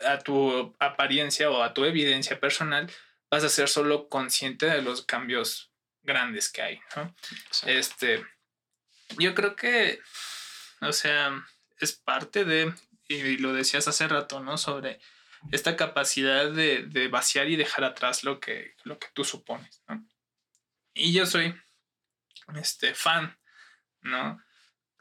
a 0.01 0.19
tu 0.19 0.75
apariencia 0.79 1.51
o 1.51 1.63
a 1.63 1.75
tu 1.75 1.85
evidencia 1.85 2.41
personal 2.41 2.91
vas 3.31 3.45
a 3.45 3.49
ser 3.49 3.69
solo 3.69 4.09
consciente 4.09 4.67
de 4.67 4.83
los 4.83 5.05
cambios 5.05 5.71
grandes 6.03 6.51
que 6.51 6.63
hay, 6.63 6.81
¿no? 6.97 7.15
Este, 7.67 8.27
yo 9.19 9.35
creo 9.35 9.57
que, 9.57 10.01
o 10.81 10.93
sea, 10.93 11.45
es 11.79 11.93
parte 11.93 12.45
de, 12.45 12.75
y 13.09 13.39
lo 13.39 13.53
decías 13.53 13.87
hace 13.89 14.09
rato, 14.09 14.41
¿no? 14.41 14.59
Sobre 14.59 15.01
esta 15.53 15.77
capacidad 15.77 16.51
de, 16.51 17.09
vaciar 17.09 17.49
y 17.49 17.57
dejar 17.57 17.85
atrás 17.85 18.25
lo 18.25 18.41
que, 18.41 18.75
lo 18.85 18.99
que 18.99 19.09
tú 19.15 19.25
supones, 19.25 19.83
¿no? 19.89 20.05
Y 20.93 21.13
yo 21.13 21.25
soy 21.25 21.55
este 22.57 22.95
fan, 22.95 23.39
¿no? 24.03 24.43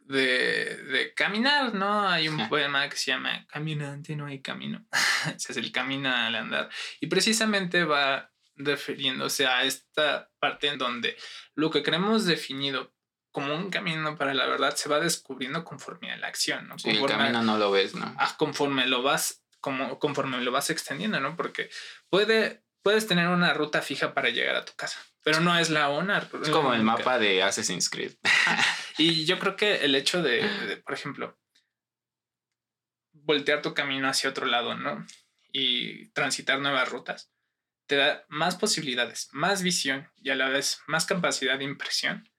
De, 0.09 1.13
caminar, 1.15 1.75
¿no? 1.75 2.07
Hay 2.09 2.27
un 2.27 2.49
poema 2.49 2.89
que 2.89 2.97
se 2.97 3.11
llama 3.11 3.45
Caminante 3.47 4.15
no 4.15 4.25
hay 4.25 4.41
camino. 4.41 4.83
Es 5.35 5.55
el 5.55 5.71
camino 5.71 6.13
al 6.13 6.33
andar. 6.35 6.69
Y 6.99 7.07
precisamente 7.07 7.83
va 7.83 8.31
refiriéndose 8.55 9.45
a 9.45 9.63
esta 9.63 10.29
parte 10.39 10.67
en 10.67 10.77
donde 10.79 11.15
lo 11.55 11.69
que 11.69 11.83
creemos 11.83 12.25
definido 12.25 12.93
como 13.31 13.53
un 13.55 13.69
camino 13.69 14.17
para 14.17 14.33
la 14.33 14.47
verdad 14.47 14.75
se 14.75 14.89
va 14.89 14.99
descubriendo 14.99 15.63
conforme 15.63 16.11
a 16.11 16.17
la 16.17 16.27
acción, 16.27 16.67
¿no? 16.67 16.79
Sí, 16.79 16.89
el 16.89 16.99
Conforme 16.99 17.23
a- 17.23 17.27
camino 17.27 17.43
no 17.43 17.57
lo 17.59 17.69
ves, 17.71 17.93
¿no? 17.93 18.13
ah, 18.17 18.35
conforme 18.37 18.87
lo 18.87 19.03
vas, 19.03 19.43
como, 19.61 19.99
conforme 19.99 20.41
lo 20.41 20.51
vas 20.51 20.71
extendiendo, 20.71 21.19
¿no? 21.19 21.35
Porque 21.37 21.69
puede, 22.09 22.63
puedes 22.81 23.05
tener 23.07 23.27
una 23.27 23.53
ruta 23.53 23.83
fija 23.83 24.15
para 24.15 24.29
llegar 24.29 24.55
a 24.55 24.65
tu 24.65 24.73
casa, 24.75 24.97
pero 25.29 25.41
no 25.43 25.57
es 25.57 25.69
la 25.69 25.89
una. 25.89 26.17
Es 26.41 26.49
como 26.49 26.73
el 26.73 26.83
mapa 26.83 27.19
de 27.19 27.43
Assassin's 27.43 27.89
Creed. 27.89 28.13
Y 28.97 29.25
yo 29.25 29.39
creo 29.39 29.55
que 29.55 29.85
el 29.85 29.95
hecho 29.95 30.21
de, 30.21 30.41
de, 30.67 30.75
por 30.75 30.93
ejemplo, 30.93 31.39
voltear 33.13 33.61
tu 33.61 33.73
camino 33.73 34.09
hacia 34.09 34.29
otro 34.29 34.45
lado, 34.45 34.75
¿no? 34.75 35.05
Y 35.53 36.09
transitar 36.09 36.59
nuevas 36.59 36.89
rutas, 36.89 37.31
te 37.87 37.95
da 37.95 38.25
más 38.27 38.57
posibilidades, 38.57 39.29
más 39.31 39.63
visión 39.63 40.11
y 40.17 40.31
a 40.31 40.35
la 40.35 40.49
vez 40.49 40.81
más 40.87 41.05
capacidad 41.05 41.57
de 41.57 41.63
impresión 41.63 42.29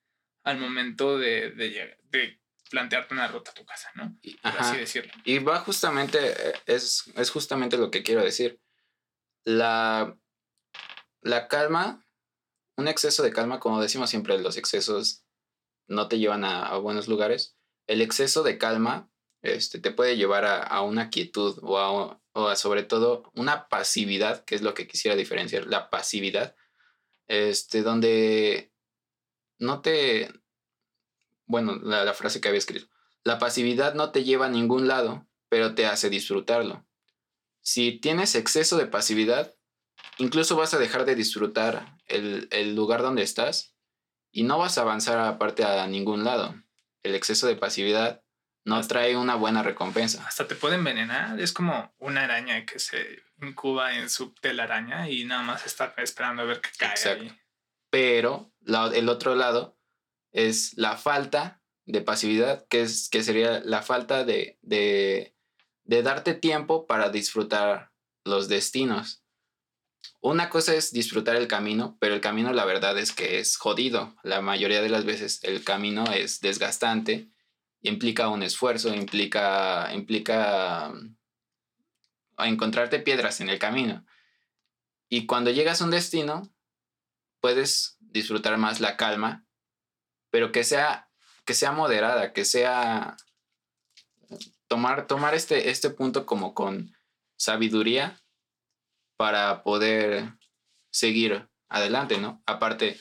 al 0.43 0.59
momento 0.59 1.17
de, 1.17 1.49
de, 1.51 2.39
plantearte 2.69 3.15
una 3.15 3.27
ruta 3.27 3.49
a 3.51 3.53
tu 3.55 3.65
casa, 3.65 3.89
¿no? 3.95 4.15
Y- 4.21 4.35
Por 4.37 4.51
ajá. 4.51 4.69
así 4.69 4.77
decirlo. 4.77 5.11
Y 5.23 5.39
va 5.39 5.59
justamente, 5.61 6.19
eh, 6.49 6.53
es, 6.67 7.11
es 7.15 7.31
justamente 7.31 7.75
lo 7.77 7.89
que 7.89 8.03
quiero 8.03 8.23
decir. 8.23 8.59
La, 9.43 10.15
la 11.21 11.47
calma, 11.47 12.05
un 12.77 12.87
exceso 12.87 13.23
de 13.23 13.31
calma, 13.31 13.59
como 13.59 13.81
decimos 13.81 14.09
siempre, 14.09 14.39
los 14.39 14.57
excesos 14.57 15.23
no 15.87 16.07
te 16.07 16.19
llevan 16.19 16.45
a, 16.45 16.75
buenos 16.77 17.07
lugares. 17.07 17.57
El 17.87 18.01
exceso 18.01 18.43
de 18.43 18.57
calma 18.57 19.11
este, 19.41 19.79
te 19.79 19.91
puede 19.91 20.17
llevar 20.17 20.45
a, 20.45 20.63
a 20.63 20.81
una 20.81 21.09
quietud 21.09 21.59
o 21.61 21.77
a, 21.77 22.21
o 22.33 22.47
a 22.47 22.55
sobre 22.55 22.83
todo 22.83 23.31
una 23.35 23.67
pasividad, 23.67 24.45
que 24.45 24.55
es 24.55 24.61
lo 24.61 24.73
que 24.73 24.87
quisiera 24.87 25.17
diferenciar, 25.17 25.67
la 25.67 25.89
pasividad, 25.89 26.55
este, 27.27 27.81
donde 27.81 28.71
no 29.57 29.81
te, 29.81 30.31
bueno, 31.45 31.75
la, 31.75 32.03
la 32.05 32.13
frase 32.13 32.41
que 32.41 32.47
había 32.47 32.59
escrito, 32.59 32.87
la 33.23 33.39
pasividad 33.39 33.93
no 33.93 34.11
te 34.11 34.23
lleva 34.23 34.47
a 34.47 34.49
ningún 34.49 34.87
lado, 34.87 35.27
pero 35.49 35.75
te 35.75 35.85
hace 35.85 36.09
disfrutarlo. 36.09 36.85
Si 37.61 37.99
tienes 37.99 38.35
exceso 38.35 38.77
de 38.77 38.87
pasividad, 38.87 39.55
incluso 40.21 40.55
vas 40.55 40.73
a 40.73 40.77
dejar 40.79 41.05
de 41.05 41.15
disfrutar 41.15 41.97
el, 42.07 42.47
el 42.51 42.75
lugar 42.75 43.01
donde 43.01 43.23
estás 43.23 43.75
y 44.31 44.43
no 44.43 44.57
vas 44.57 44.77
a 44.77 44.81
avanzar 44.81 45.19
aparte 45.19 45.63
a 45.63 45.85
ningún 45.87 46.23
lado. 46.23 46.55
El 47.03 47.15
exceso 47.15 47.47
de 47.47 47.55
pasividad 47.55 48.23
no 48.63 48.75
Hasta- 48.75 48.93
trae 48.95 49.17
una 49.17 49.35
buena 49.35 49.63
recompensa. 49.63 50.25
Hasta 50.27 50.47
te 50.47 50.55
puede 50.55 50.75
envenenar. 50.75 51.39
Es 51.39 51.51
como 51.51 51.93
una 51.99 52.23
araña 52.23 52.65
que 52.65 52.79
se 52.79 53.23
incuba 53.41 53.95
en 53.95 54.09
su 54.09 54.33
telaraña 54.35 55.09
y 55.09 55.25
nada 55.25 55.41
más 55.41 55.65
está 55.65 55.93
esperando 55.97 56.43
a 56.43 56.45
ver 56.45 56.61
qué 56.61 56.69
cae. 56.77 56.89
Exacto. 56.91 57.23
ahí. 57.23 57.37
Pero 57.89 58.51
la- 58.61 58.91
el 58.95 59.09
otro 59.09 59.35
lado 59.35 59.77
es 60.31 60.77
la 60.77 60.95
falta 60.95 61.61
de 61.85 62.01
pasividad, 62.01 62.65
que, 62.69 62.81
es, 62.83 63.09
que 63.09 63.23
sería 63.23 63.59
la 63.65 63.81
falta 63.81 64.23
de, 64.23 64.59
de, 64.61 65.35
de 65.83 66.03
darte 66.03 66.35
tiempo 66.35 66.85
para 66.85 67.09
disfrutar 67.09 67.91
los 68.23 68.47
destinos. 68.47 69.23
Una 70.21 70.49
cosa 70.49 70.75
es 70.75 70.91
disfrutar 70.91 71.35
el 71.35 71.47
camino, 71.47 71.97
pero 71.99 72.13
el 72.13 72.21
camino 72.21 72.53
la 72.53 72.65
verdad 72.65 72.97
es 72.99 73.11
que 73.11 73.39
es 73.39 73.57
jodido. 73.57 74.15
La 74.23 74.41
mayoría 74.41 74.81
de 74.81 74.89
las 74.89 75.03
veces 75.03 75.39
el 75.43 75.63
camino 75.63 76.03
es 76.13 76.41
desgastante, 76.41 77.31
implica 77.81 78.29
un 78.29 78.43
esfuerzo, 78.43 78.93
implica, 78.93 79.91
implica 79.93 80.89
mm, 80.89 81.15
encontrarte 82.45 82.99
piedras 82.99 83.41
en 83.41 83.49
el 83.49 83.57
camino. 83.57 84.05
Y 85.09 85.25
cuando 85.25 85.49
llegas 85.49 85.81
a 85.81 85.85
un 85.85 85.91
destino, 85.91 86.53
puedes 87.39 87.97
disfrutar 87.99 88.57
más 88.57 88.79
la 88.79 88.97
calma, 88.97 89.47
pero 90.29 90.51
que 90.51 90.63
sea, 90.63 91.09
que 91.45 91.55
sea 91.55 91.71
moderada, 91.71 92.31
que 92.31 92.45
sea 92.45 93.17
tomar, 94.67 95.07
tomar 95.07 95.33
este, 95.33 95.71
este 95.71 95.89
punto 95.89 96.27
como 96.27 96.53
con 96.53 96.95
sabiduría 97.37 98.20
para 99.21 99.61
poder 99.61 100.33
seguir 100.91 101.47
adelante, 101.69 102.17
¿no? 102.17 102.41
Aparte, 102.47 102.99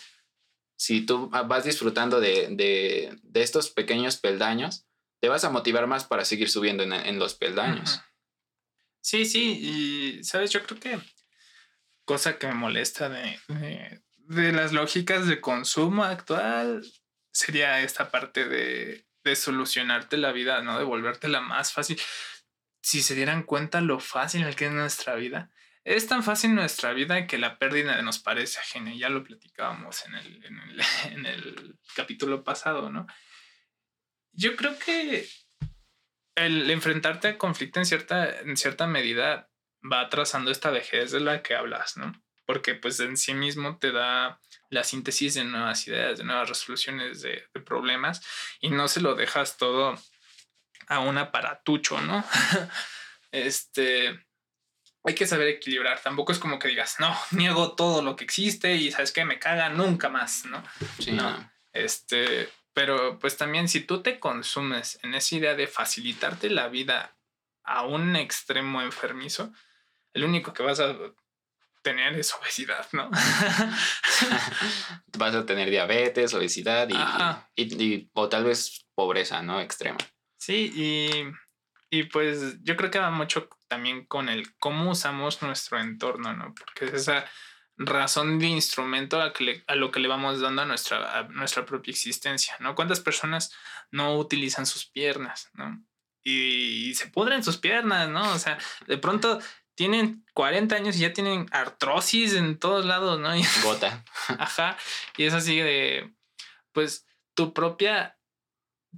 si 0.77 1.01
tú 1.07 1.31
vas 1.31 1.65
disfrutando 1.65 2.21
de, 2.21 2.49
de, 2.51 3.41
estos 3.41 3.71
pequeños 3.71 4.19
peldaños, 4.19 4.87
te 5.23 5.31
vas 5.31 5.45
a 5.45 5.51
motivar 5.51 5.87
más 5.87 6.05
para 6.05 6.27
seguir 6.27 6.51
subiendo 6.51 6.83
en, 6.83 6.93
en 6.93 7.19
los 7.19 7.33
peldaños. 7.37 8.03
Sí, 9.01 9.25
sí, 9.25 9.61
y 9.63 10.23
sabes, 10.23 10.51
yo 10.51 10.63
creo 10.63 10.79
que 10.79 11.01
cosa 12.05 12.37
que 12.37 12.49
me 12.49 12.53
molesta 12.53 13.09
de, 13.09 13.41
de, 14.19 14.53
las 14.53 14.75
lógicas 14.75 15.27
de 15.27 15.41
consumo 15.41 16.05
actual 16.05 16.85
sería 17.33 17.81
esta 17.81 18.11
parte 18.11 18.47
de, 18.47 19.07
de 19.25 19.37
solucionarte 19.37 20.19
la 20.19 20.33
vida, 20.33 20.61
¿no? 20.61 20.77
De 20.77 20.85
volvértela 20.85 21.41
más 21.41 21.73
fácil. 21.73 21.99
Si 22.83 23.01
se 23.01 23.15
dieran 23.15 23.43
cuenta 23.43 23.81
lo 23.81 24.01
fácil 24.01 24.55
que 24.55 24.67
es 24.67 24.73
nuestra 24.73 25.15
vida, 25.15 25.51
es 25.85 26.07
tan 26.07 26.23
fácil 26.23 26.55
nuestra 26.55 26.93
vida 26.93 27.27
que 27.27 27.39
la 27.39 27.59
pérdida 27.59 28.01
nos 28.03 28.19
parece 28.19 28.59
ajena. 28.59 28.95
Ya 28.95 29.09
lo 29.09 29.25
platicábamos 29.25 30.05
en 30.07 30.15
el, 30.15 30.45
en 31.13 31.27
el, 31.27 31.79
capítulo 31.95 32.45
pasado, 32.45 32.91
¿no? 32.91 33.07
Yo 34.33 34.57
creo 34.57 34.79
que 34.79 35.29
el 36.37 36.71
enfrentarte 36.71 37.29
al 37.29 37.39
conflicto 37.39 37.81
en 37.81 37.87
cierta, 37.87 38.41
en 38.41 38.57
cierta 38.57 38.87
medida 38.87 39.51
va 39.81 40.09
trazando 40.09 40.51
esta 40.51 40.71
vejez 40.71 41.11
de 41.11 41.21
la 41.21 41.43
que 41.43 41.55
hablas, 41.55 41.97
¿no? 41.97 42.13
Porque 42.47 42.75
pues 42.75 43.01
en 43.01 43.17
sí 43.17 43.35
mismo 43.35 43.79
te 43.79 43.93
da 43.93 44.41
la 44.69 44.85
síntesis 44.85 45.35
de 45.35 45.45
nuevas 45.45 45.87
ideas, 45.89 46.19
de 46.19 46.25
nuevas 46.25 46.49
resoluciones 46.49 47.23
de, 47.23 47.45
de 47.53 47.61
problemas 47.61 48.23
y 48.61 48.71
no 48.71 48.87
se 48.89 49.01
lo 49.01 49.15
dejas 49.15 49.57
todo 49.57 49.99
a 50.87 50.99
un 51.01 51.19
aparatucho, 51.19 52.01
¿no? 52.01 52.25
este, 53.33 54.27
hay 55.05 55.15
que 55.15 55.27
saber 55.27 55.49
equilibrar. 55.49 56.01
Tampoco 56.01 56.33
es 56.33 56.39
como 56.39 56.59
que 56.59 56.69
digas, 56.69 56.97
no, 57.01 57.15
niego 57.33 57.73
todo 57.75 58.03
lo 58.03 58.17
que 58.17 58.25
existe 58.25 58.75
y 58.75 58.91
sabes 58.93 59.13
que 59.13 59.25
me 59.25 59.39
caga 59.39 59.69
nunca 59.71 60.09
más, 60.09 60.45
¿no? 60.47 60.63
Sí, 60.99 61.13
No. 61.13 61.51
Este, 61.73 62.49
pero 62.73 63.19
pues 63.19 63.37
también 63.37 63.69
si 63.69 63.81
tú 63.81 64.03
te 64.03 64.19
consumes 64.19 64.99
en 65.05 65.15
esa 65.15 65.37
idea 65.37 65.55
de 65.55 65.69
facilitarte 65.69 66.51
la 66.51 66.67
vida 66.69 67.15
a 67.63 67.85
un 67.87 68.17
extremo 68.17 68.83
enfermizo, 68.83 69.53
el 70.15 70.25
único 70.25 70.53
que 70.53 70.65
vas 70.65 70.81
a 70.81 70.97
tener 71.83 72.19
es 72.19 72.35
obesidad, 72.35 72.87
¿no? 72.93 73.09
vas 75.19 75.35
a 75.35 75.47
tener 75.47 75.71
diabetes, 75.71 76.35
obesidad 76.35 76.89
y, 76.89 76.97
Ajá. 76.97 77.49
y- 77.55 77.83
y- 77.83 78.11
o 78.15 78.29
tal 78.29 78.45
vez 78.45 78.85
pobreza, 78.95 79.43
¿no? 79.43 79.61
Extrema. 79.61 79.99
sí, 80.39 80.73
y, 80.75 81.97
y 81.97 82.05
pues 82.05 82.63
yo 82.63 82.77
creo 82.77 82.91
que 82.91 82.99
va 82.99 83.11
mucho 83.11 83.49
también 83.71 84.05
con 84.05 84.29
el 84.29 84.55
cómo 84.59 84.91
usamos 84.91 85.41
nuestro 85.43 85.81
entorno, 85.81 86.35
¿no? 86.35 86.55
Porque 86.55 86.87
es 86.87 86.93
esa 86.93 87.25
razón 87.79 88.39
de 88.41 88.47
instrumento 88.49 89.23
a, 89.23 89.33
que 89.33 89.45
le- 89.45 89.65
a 89.69 89.77
lo 89.77 89.91
que 89.91 90.01
le 90.01 90.09
vamos 90.09 90.41
dando 90.41 90.63
a 90.63 90.67
nuestra, 90.67 91.19
a 91.19 91.23
nuestra 91.29 91.65
propia 91.65 91.93
existencia, 91.93 92.55
¿no? 92.61 92.75
¿Cuántas 92.75 93.01
personas 93.01 93.53
no 93.91 94.17
utilizan 94.19 94.67
sus 94.67 94.85
piernas, 94.87 95.49
¿no? 95.55 95.83
Y, 96.23 96.93
se 96.97 97.07
pudren 97.07 97.43
sus 97.43 97.57
piernas, 97.57 98.11
¿no? 98.11 98.31
O 98.35 98.39
sea, 98.39 98.59
de 98.87 98.99
pronto 98.99 99.41
tienen 99.75 100.27
40 100.35 100.75
años 100.77 100.97
y 100.97 101.01
ya 101.01 101.13
tienen 101.15 101.47
artrosis 101.53 102.35
en 102.35 102.59
todos 102.59 102.85
lados, 102.85 103.19
¿no? 103.21 103.35
Y- 103.35 103.43
Gota. 103.63 104.05
Ajá. 104.39 104.77
Y 105.17 105.25
es 105.25 105.33
así 105.33 105.57
de, 105.59 106.13
pues, 106.73 107.07
tu 107.35 107.55
propia, 107.55 108.19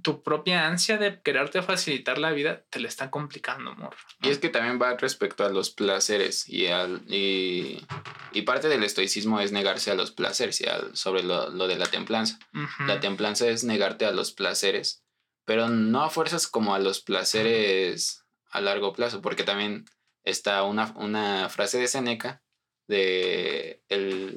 tu 0.01 0.23
propia 0.23 0.65
ansia 0.67 0.97
de 0.97 1.21
quererte 1.21 1.61
facilitar 1.61 2.17
la 2.17 2.31
vida 2.31 2.63
te 2.69 2.79
la 2.79 2.87
está 2.87 3.11
complicando, 3.11 3.71
amor. 3.71 3.95
Y 4.21 4.29
es 4.29 4.39
que 4.39 4.49
también 4.49 4.81
va 4.81 4.97
respecto 4.97 5.45
a 5.45 5.49
los 5.49 5.69
placeres 5.69 6.49
y, 6.49 6.67
al, 6.67 7.03
y, 7.07 7.85
y 8.31 8.41
parte 8.41 8.69
del 8.69 8.83
estoicismo 8.83 9.39
es 9.39 9.51
negarse 9.51 9.91
a 9.91 9.95
los 9.95 10.11
placeres 10.11 10.59
y 10.61 10.65
al- 10.65 10.95
sobre 10.95 11.23
lo, 11.23 11.49
lo 11.51 11.67
de 11.67 11.77
la 11.77 11.85
templanza. 11.85 12.39
La 12.87 12.99
templanza 12.99 13.47
es 13.47 13.63
negarte 13.63 14.05
a 14.05 14.11
los 14.11 14.31
placeres, 14.31 15.03
pero 15.45 15.69
no 15.69 16.03
a 16.03 16.09
fuerzas 16.09 16.47
como 16.47 16.73
a 16.73 16.79
los 16.79 17.01
placeres 17.01 18.25
a 18.49 18.61
largo 18.61 18.93
plazo, 18.93 19.21
porque 19.21 19.43
también 19.43 19.85
está 20.23 20.63
una, 20.63 20.91
una 20.95 21.49
frase 21.49 21.77
de 21.77 21.87
Seneca 21.87 22.43
de 22.87 23.83
el, 23.89 24.35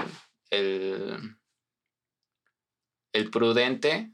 el, 0.50 1.36
el 3.12 3.30
prudente 3.30 4.12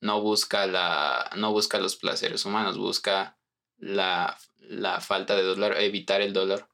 no 0.00 0.20
busca, 0.20 0.66
la, 0.66 1.30
no 1.36 1.52
busca 1.52 1.78
los 1.78 1.96
placeres 1.96 2.44
humanos, 2.44 2.78
busca 2.78 3.38
la, 3.76 4.38
la 4.58 5.00
falta 5.00 5.36
de 5.36 5.42
dolor, 5.42 5.76
evitar 5.78 6.20
el 6.20 6.32
dolor. 6.32 6.68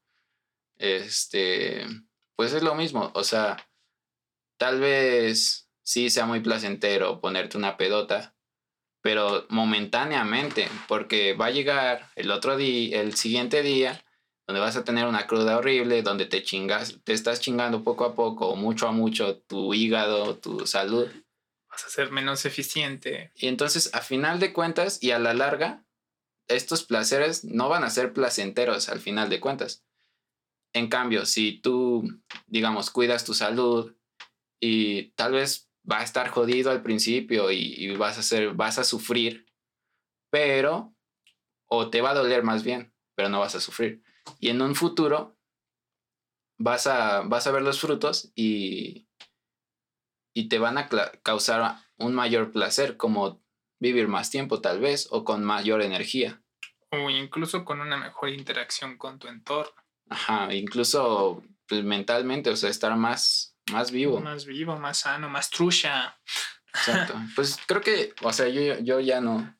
Este, 0.77 1.87
pues 2.37 2.53
es 2.53 2.63
lo 2.63 2.75
mismo, 2.75 3.11
o 3.15 3.25
sea, 3.25 3.57
tal 4.59 4.81
vez 4.81 5.69
sí 5.83 6.11
sea 6.11 6.27
muy 6.27 6.41
placentero 6.41 7.21
ponerte 7.21 7.57
una 7.57 7.77
pedota, 7.77 8.35
pero 9.03 9.47
momentáneamente, 9.51 10.69
porque 10.89 11.35
va 11.35 11.47
a 11.47 11.51
llegar 11.51 12.11
el 12.17 12.31
otro 12.31 12.57
día, 12.57 13.01
el 13.01 13.15
siguiente 13.15 13.63
día, 13.63 14.03
donde 14.47 14.61
vas 14.61 14.77
a 14.77 14.85
tener 14.85 15.07
una 15.07 15.27
cruda 15.27 15.59
horrible, 15.59 16.03
donde 16.03 16.27
te 16.27 16.43
chingas, 16.43 16.99
te 17.05 17.13
estás 17.13 17.41
chingando 17.41 17.83
poco 17.83 18.05
a 18.05 18.15
poco, 18.15 18.57
mucho 18.57 18.89
a 18.89 18.93
mucho, 18.93 19.37
tu 19.37 19.75
hígado, 19.75 20.37
tu 20.37 20.67
salud. 20.67 21.09
Vas 21.75 21.85
a 21.87 21.91
ser 21.91 22.13
menos 22.13 22.45
eficiente. 22.45 23.33
Y 23.35 23.49
entonces, 23.49 23.93
a 23.95 24.01
final 24.01 24.39
de 24.39 24.53
cuentas 24.53 25.03
y 25.03 25.11
a 25.11 25.19
la 25.19 25.35
larga, 25.35 25.85
estos 26.47 26.85
placeres 26.85 27.45
no 27.45 27.69
van 27.69 27.83
a 27.83 27.91
ser 27.91 28.13
placenteros 28.13 28.89
al 28.89 29.01
final 29.01 29.29
de 29.29 29.41
cuentas. 29.41 29.85
En 30.73 30.89
cambio, 30.89 31.27
si 31.27 31.61
tú, 31.61 32.05
digamos, 32.47 32.91
cuidas 32.91 33.25
tu 33.25 33.35
salud 33.35 33.97
y 34.61 35.11
tal 35.13 35.33
vez 35.33 35.69
va 35.91 35.99
a 35.99 36.05
estar 36.05 36.29
jodido 36.29 36.71
al 36.71 36.83
principio 36.83 37.51
y, 37.51 37.97
vas 37.97 38.19
a 38.19 38.23
ser, 38.23 38.55
vas 38.55 38.79
a 38.79 38.85
sufrir, 38.85 39.47
pero, 40.31 40.95
o 41.67 41.91
te 41.91 42.03
va 42.03 42.11
a 42.11 42.15
doler 42.15 42.45
más 42.45 42.63
bien, 42.63 42.95
pero 43.17 43.29
no 43.29 43.41
vas 43.41 43.57
a 43.57 43.61
sufrir. 43.61 44.01
Y 44.39 44.51
en 44.51 44.63
un 44.63 44.77
futuro 44.77 45.37
vas 46.57 46.87
a, 46.87 47.23
vas 47.23 47.49
a 47.49 47.51
ver 47.51 47.63
los 47.63 47.81
frutos 47.81 48.31
y, 48.37 49.09
y 50.35 50.48
te 50.48 50.59
van 50.59 50.77
a 50.77 50.89
causar 51.23 51.78
un 51.97 52.15
mayor 52.15 52.52
placer, 52.52 52.97
como 52.97 53.40
vivir 53.78 54.09
más 54.09 54.31
tiempo 54.31 54.61
tal 54.61 54.81
vez, 54.81 55.09
o 55.11 55.24
con 55.24 55.44
mayor 55.44 55.81
energía. 55.81 56.43
O 56.90 57.09
incluso 57.09 57.65
con 57.65 57.81
una 57.81 57.97
mejor 57.97 58.28
interacción 58.28 58.98
con 58.98 59.19
tu 59.19 59.28
entorno. 59.28 59.73
Ajá, 60.11 60.52
incluso 60.52 61.43
pues, 61.66 61.82
mentalmente, 61.85 62.51
o 62.51 62.56
sea, 62.56 62.69
estar 62.69 62.94
más, 62.97 63.56
más 63.73 63.90
vivo. 63.90 64.20
Más 64.20 64.44
vivo, 64.44 64.77
más 64.78 64.98
sano, 64.98 65.31
más 65.31 65.48
trucha. 65.51 66.19
Exacto. 66.74 67.15
Pues 67.36 67.56
creo 67.66 67.81
que, 67.81 68.12
o 68.23 68.32
sea, 68.32 68.48
yo, 68.48 68.78
yo 68.81 69.01
ya 69.01 69.20
no 69.20 69.56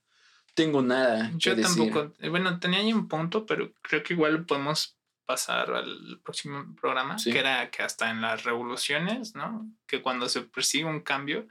tengo 0.55 0.83
nada. 0.83 1.31
Yo 1.37 1.59
tampoco. 1.61 2.13
Bueno, 2.29 2.59
tenía 2.59 2.81
ahí 2.81 2.93
un 2.93 3.09
punto, 3.09 3.47
pero 3.47 3.73
creo 3.83 4.03
que 4.03 4.15
igual 4.15 4.45
podemos 4.45 4.97
pasar 5.27 5.73
al 5.73 6.21
próximo 6.23 6.75
programa, 6.81 7.17
que 7.23 7.39
era 7.39 7.71
que 7.71 7.83
hasta 7.83 8.11
en 8.11 8.21
las 8.21 8.45
revoluciones, 8.45 9.35
¿no? 9.35 9.67
Que 9.87 10.03
cuando 10.03 10.29
se 10.29 10.43
persigue 10.43 10.85
un 10.85 11.01
cambio, 11.01 11.49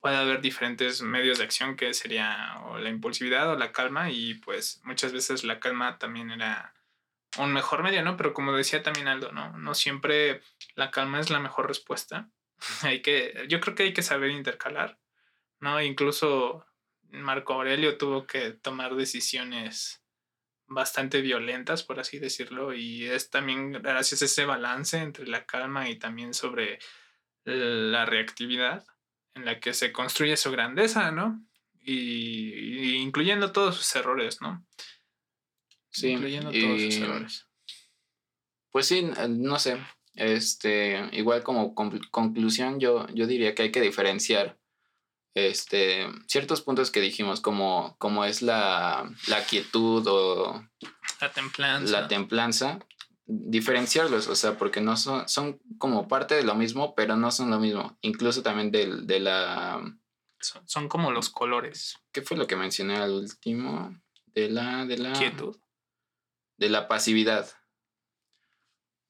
puede 0.00 0.16
haber 0.16 0.40
diferentes 0.40 1.02
medios 1.02 1.38
de 1.38 1.44
acción 1.44 1.76
que 1.76 1.92
sería 1.94 2.60
o 2.66 2.78
la 2.78 2.90
impulsividad 2.90 3.50
o 3.50 3.56
la 3.56 3.72
calma 3.72 4.10
y 4.10 4.34
pues 4.34 4.80
muchas 4.84 5.12
veces 5.12 5.44
la 5.44 5.58
calma 5.58 5.98
también 5.98 6.30
era 6.30 6.74
un 7.38 7.52
mejor 7.52 7.82
medio, 7.82 8.02
¿no? 8.02 8.16
Pero 8.16 8.32
como 8.32 8.52
decía 8.52 8.82
también 8.82 9.08
Aldo, 9.08 9.32
¿no? 9.32 9.56
No 9.58 9.74
siempre 9.74 10.42
la 10.74 10.90
calma 10.90 11.20
es 11.20 11.30
la 11.30 11.40
mejor 11.40 11.68
respuesta. 11.68 12.28
hay 12.82 13.02
que, 13.02 13.46
yo 13.48 13.60
creo 13.60 13.74
que 13.74 13.82
hay 13.84 13.92
que 13.92 14.02
saber 14.02 14.30
intercalar, 14.30 14.98
¿no? 15.60 15.80
Incluso 15.82 16.66
Marco 17.10 17.54
Aurelio 17.54 17.98
tuvo 17.98 18.26
que 18.26 18.50
tomar 18.50 18.94
decisiones 18.94 20.02
bastante 20.68 21.20
violentas, 21.20 21.82
por 21.82 22.00
así 22.00 22.18
decirlo, 22.18 22.74
y 22.74 23.06
es 23.06 23.30
también 23.30 23.72
gracias 23.72 24.22
a 24.22 24.24
ese 24.24 24.44
balance 24.44 24.98
entre 24.98 25.26
la 25.26 25.46
calma 25.46 25.88
y 25.88 25.98
también 25.98 26.34
sobre 26.34 26.78
la 27.44 28.04
reactividad 28.06 28.84
en 29.34 29.44
la 29.44 29.60
que 29.60 29.74
se 29.74 29.92
construye 29.92 30.36
su 30.36 30.50
grandeza, 30.50 31.10
¿no? 31.12 31.44
Y, 31.82 32.96
incluyendo 32.96 33.52
todos 33.52 33.76
sus 33.76 33.94
errores, 33.94 34.40
¿no? 34.40 34.66
Sí. 35.90 36.08
Incluyendo 36.08 36.50
todos 36.50 36.82
sus 36.82 36.96
errores. 36.96 37.46
Pues 38.70 38.86
sí, 38.86 39.08
no 39.28 39.58
sé. 39.58 39.78
Este, 40.14 41.08
igual 41.12 41.42
como 41.42 41.74
conclusión, 41.74 42.80
yo, 42.80 43.06
yo 43.14 43.26
diría 43.26 43.54
que 43.54 43.64
hay 43.64 43.72
que 43.72 43.82
diferenciar 43.82 44.58
este, 45.36 46.08
ciertos 46.26 46.62
puntos 46.62 46.90
que 46.90 47.02
dijimos, 47.02 47.42
como, 47.42 47.94
como 47.98 48.24
es 48.24 48.40
la, 48.40 49.08
la 49.28 49.44
quietud 49.44 50.02
o 50.08 50.66
la 51.20 51.30
templanza. 51.30 51.92
la 51.92 52.08
templanza, 52.08 52.78
diferenciarlos, 53.26 54.28
o 54.28 54.34
sea, 54.34 54.56
porque 54.56 54.80
no 54.80 54.96
son, 54.96 55.28
son 55.28 55.60
como 55.76 56.08
parte 56.08 56.34
de 56.34 56.42
lo 56.42 56.54
mismo, 56.54 56.94
pero 56.94 57.16
no 57.16 57.30
son 57.30 57.50
lo 57.50 57.60
mismo. 57.60 57.98
Incluso 58.00 58.42
también 58.42 58.70
de, 58.70 59.02
de 59.02 59.20
la... 59.20 59.82
Son, 60.64 60.88
como 60.88 61.10
los 61.10 61.28
colores. 61.28 61.98
¿Qué 62.12 62.22
fue 62.22 62.38
lo 62.38 62.46
que 62.46 62.56
mencioné 62.56 62.96
al 62.96 63.12
último? 63.12 63.94
De 64.28 64.48
la... 64.48 64.86
De 64.86 64.96
la 64.96 65.12
quietud. 65.12 65.54
De 66.56 66.70
la 66.70 66.88
pasividad. 66.88 67.46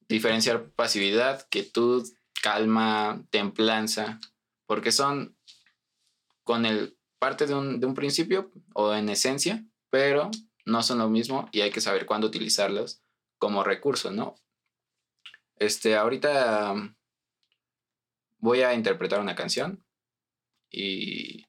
Diferenciar 0.09 0.71
pasividad, 0.71 1.47
quietud, 1.49 2.05
calma, 2.41 3.23
templanza, 3.29 4.19
porque 4.65 4.91
son 4.91 5.36
con 6.47 6.65
el 6.65 6.97
parte 7.19 7.45
de 7.45 7.53
un, 7.53 7.81
de 7.81 7.85
un 7.85 7.93
principio 7.93 8.53
o 8.73 8.93
en 8.93 9.09
esencia, 9.09 9.65
pero 9.89 10.31
no 10.65 10.81
son 10.81 10.99
lo 10.99 11.09
mismo 11.09 11.49
y 11.51 11.59
hay 11.59 11.71
que 11.71 11.81
saber 11.81 12.05
cuándo 12.05 12.25
utilizarlos 12.25 13.03
como 13.37 13.65
recurso, 13.65 14.11
¿no? 14.11 14.35
Este, 15.57 15.97
ahorita 15.97 16.73
voy 18.37 18.61
a 18.61 18.73
interpretar 18.73 19.19
una 19.19 19.35
canción 19.35 19.85
y, 20.71 21.43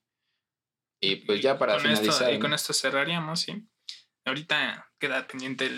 y 0.99 1.15
pues 1.25 1.41
ya 1.41 1.57
para 1.57 1.79
finalizar. 1.79 2.33
y 2.33 2.39
con 2.39 2.53
esto 2.53 2.73
cerraríamos, 2.73 3.39
sí. 3.39 3.65
Ahorita 4.25 4.91
queda 4.99 5.27
pendiente 5.27 5.71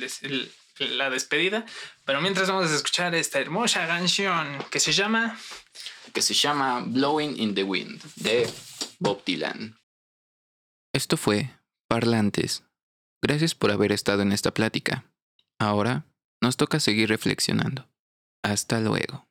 la 0.79 1.11
despedida, 1.11 1.63
pero 2.05 2.21
mientras 2.21 2.49
vamos 2.49 2.71
a 2.71 2.75
escuchar 2.75 3.13
esta 3.13 3.39
hermosa 3.39 3.85
canción 3.85 4.57
que 4.71 4.79
se 4.79 4.93
llama... 4.93 5.37
Que 6.11 6.23
se 6.23 6.33
llama 6.33 6.83
Blowing 6.87 7.39
in 7.39 7.53
the 7.53 7.63
Wind 7.63 8.01
de 8.15 8.49
Bob 9.01 9.23
Dylan. 9.25 9.79
Esto 10.93 11.17
fue 11.17 11.49
Parlantes. 11.87 12.63
Gracias 13.19 13.55
por 13.55 13.71
haber 13.71 13.91
estado 13.91 14.21
en 14.21 14.31
esta 14.31 14.53
plática. 14.53 15.11
Ahora 15.59 16.05
nos 16.39 16.55
toca 16.55 16.79
seguir 16.79 17.09
reflexionando. 17.09 17.89
Hasta 18.43 18.79
luego. 18.79 19.27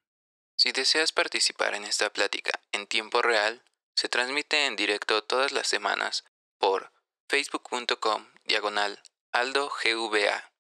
Si 0.59 0.73
deseas 0.73 1.13
participar 1.13 1.75
en 1.75 1.85
esta 1.85 2.11
plática 2.11 2.61
en 2.73 2.89
tiempo 2.89 3.23
real, 3.23 3.63
se 3.95 4.09
transmite 4.09 4.67
en 4.67 4.75
directo 4.75 5.23
todas 5.23 5.53
las 5.53 5.69
semanas 5.69 6.25
por 6.59 6.93
facebook.com 7.29 8.27
diagonal 8.45 9.01
aldogva. 9.31 10.51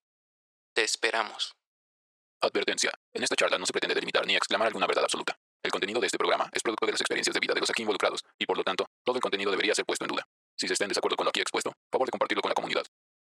Te 0.72 0.84
esperamos. 0.84 1.56
Advertencia. 2.40 2.92
En 3.12 3.24
esta 3.24 3.34
charla 3.34 3.58
no 3.58 3.66
se 3.66 3.72
pretende 3.72 3.96
delimitar 3.96 4.24
ni 4.24 4.36
exclamar 4.36 4.68
alguna 4.68 4.86
verdad 4.86 5.02
absoluta. 5.02 5.36
El 5.62 5.70
contenido 5.70 6.00
de 6.00 6.06
este 6.06 6.16
programa 6.16 6.48
es 6.52 6.62
producto 6.62 6.86
de 6.86 6.92
las 6.92 7.00
experiencias 7.02 7.34
de 7.34 7.40
vida 7.40 7.52
de 7.52 7.60
los 7.60 7.68
aquí 7.68 7.82
involucrados 7.82 8.24
y 8.38 8.46
por 8.46 8.56
lo 8.56 8.64
tanto, 8.64 8.86
todo 9.04 9.16
el 9.16 9.22
contenido 9.22 9.50
debería 9.50 9.74
ser 9.74 9.84
puesto 9.84 10.04
en 10.06 10.08
duda. 10.08 10.24
Si 10.56 10.66
se 10.66 10.72
está 10.72 10.84
en 10.84 10.88
desacuerdo 10.88 11.16
con 11.16 11.24
lo 11.24 11.30
aquí 11.30 11.40
expuesto, 11.40 11.72
favor 11.92 12.06
de 12.06 12.12
compartirlo 12.12 12.40
con 12.40 12.48
la 12.48 12.54
comunidad. 12.54 12.84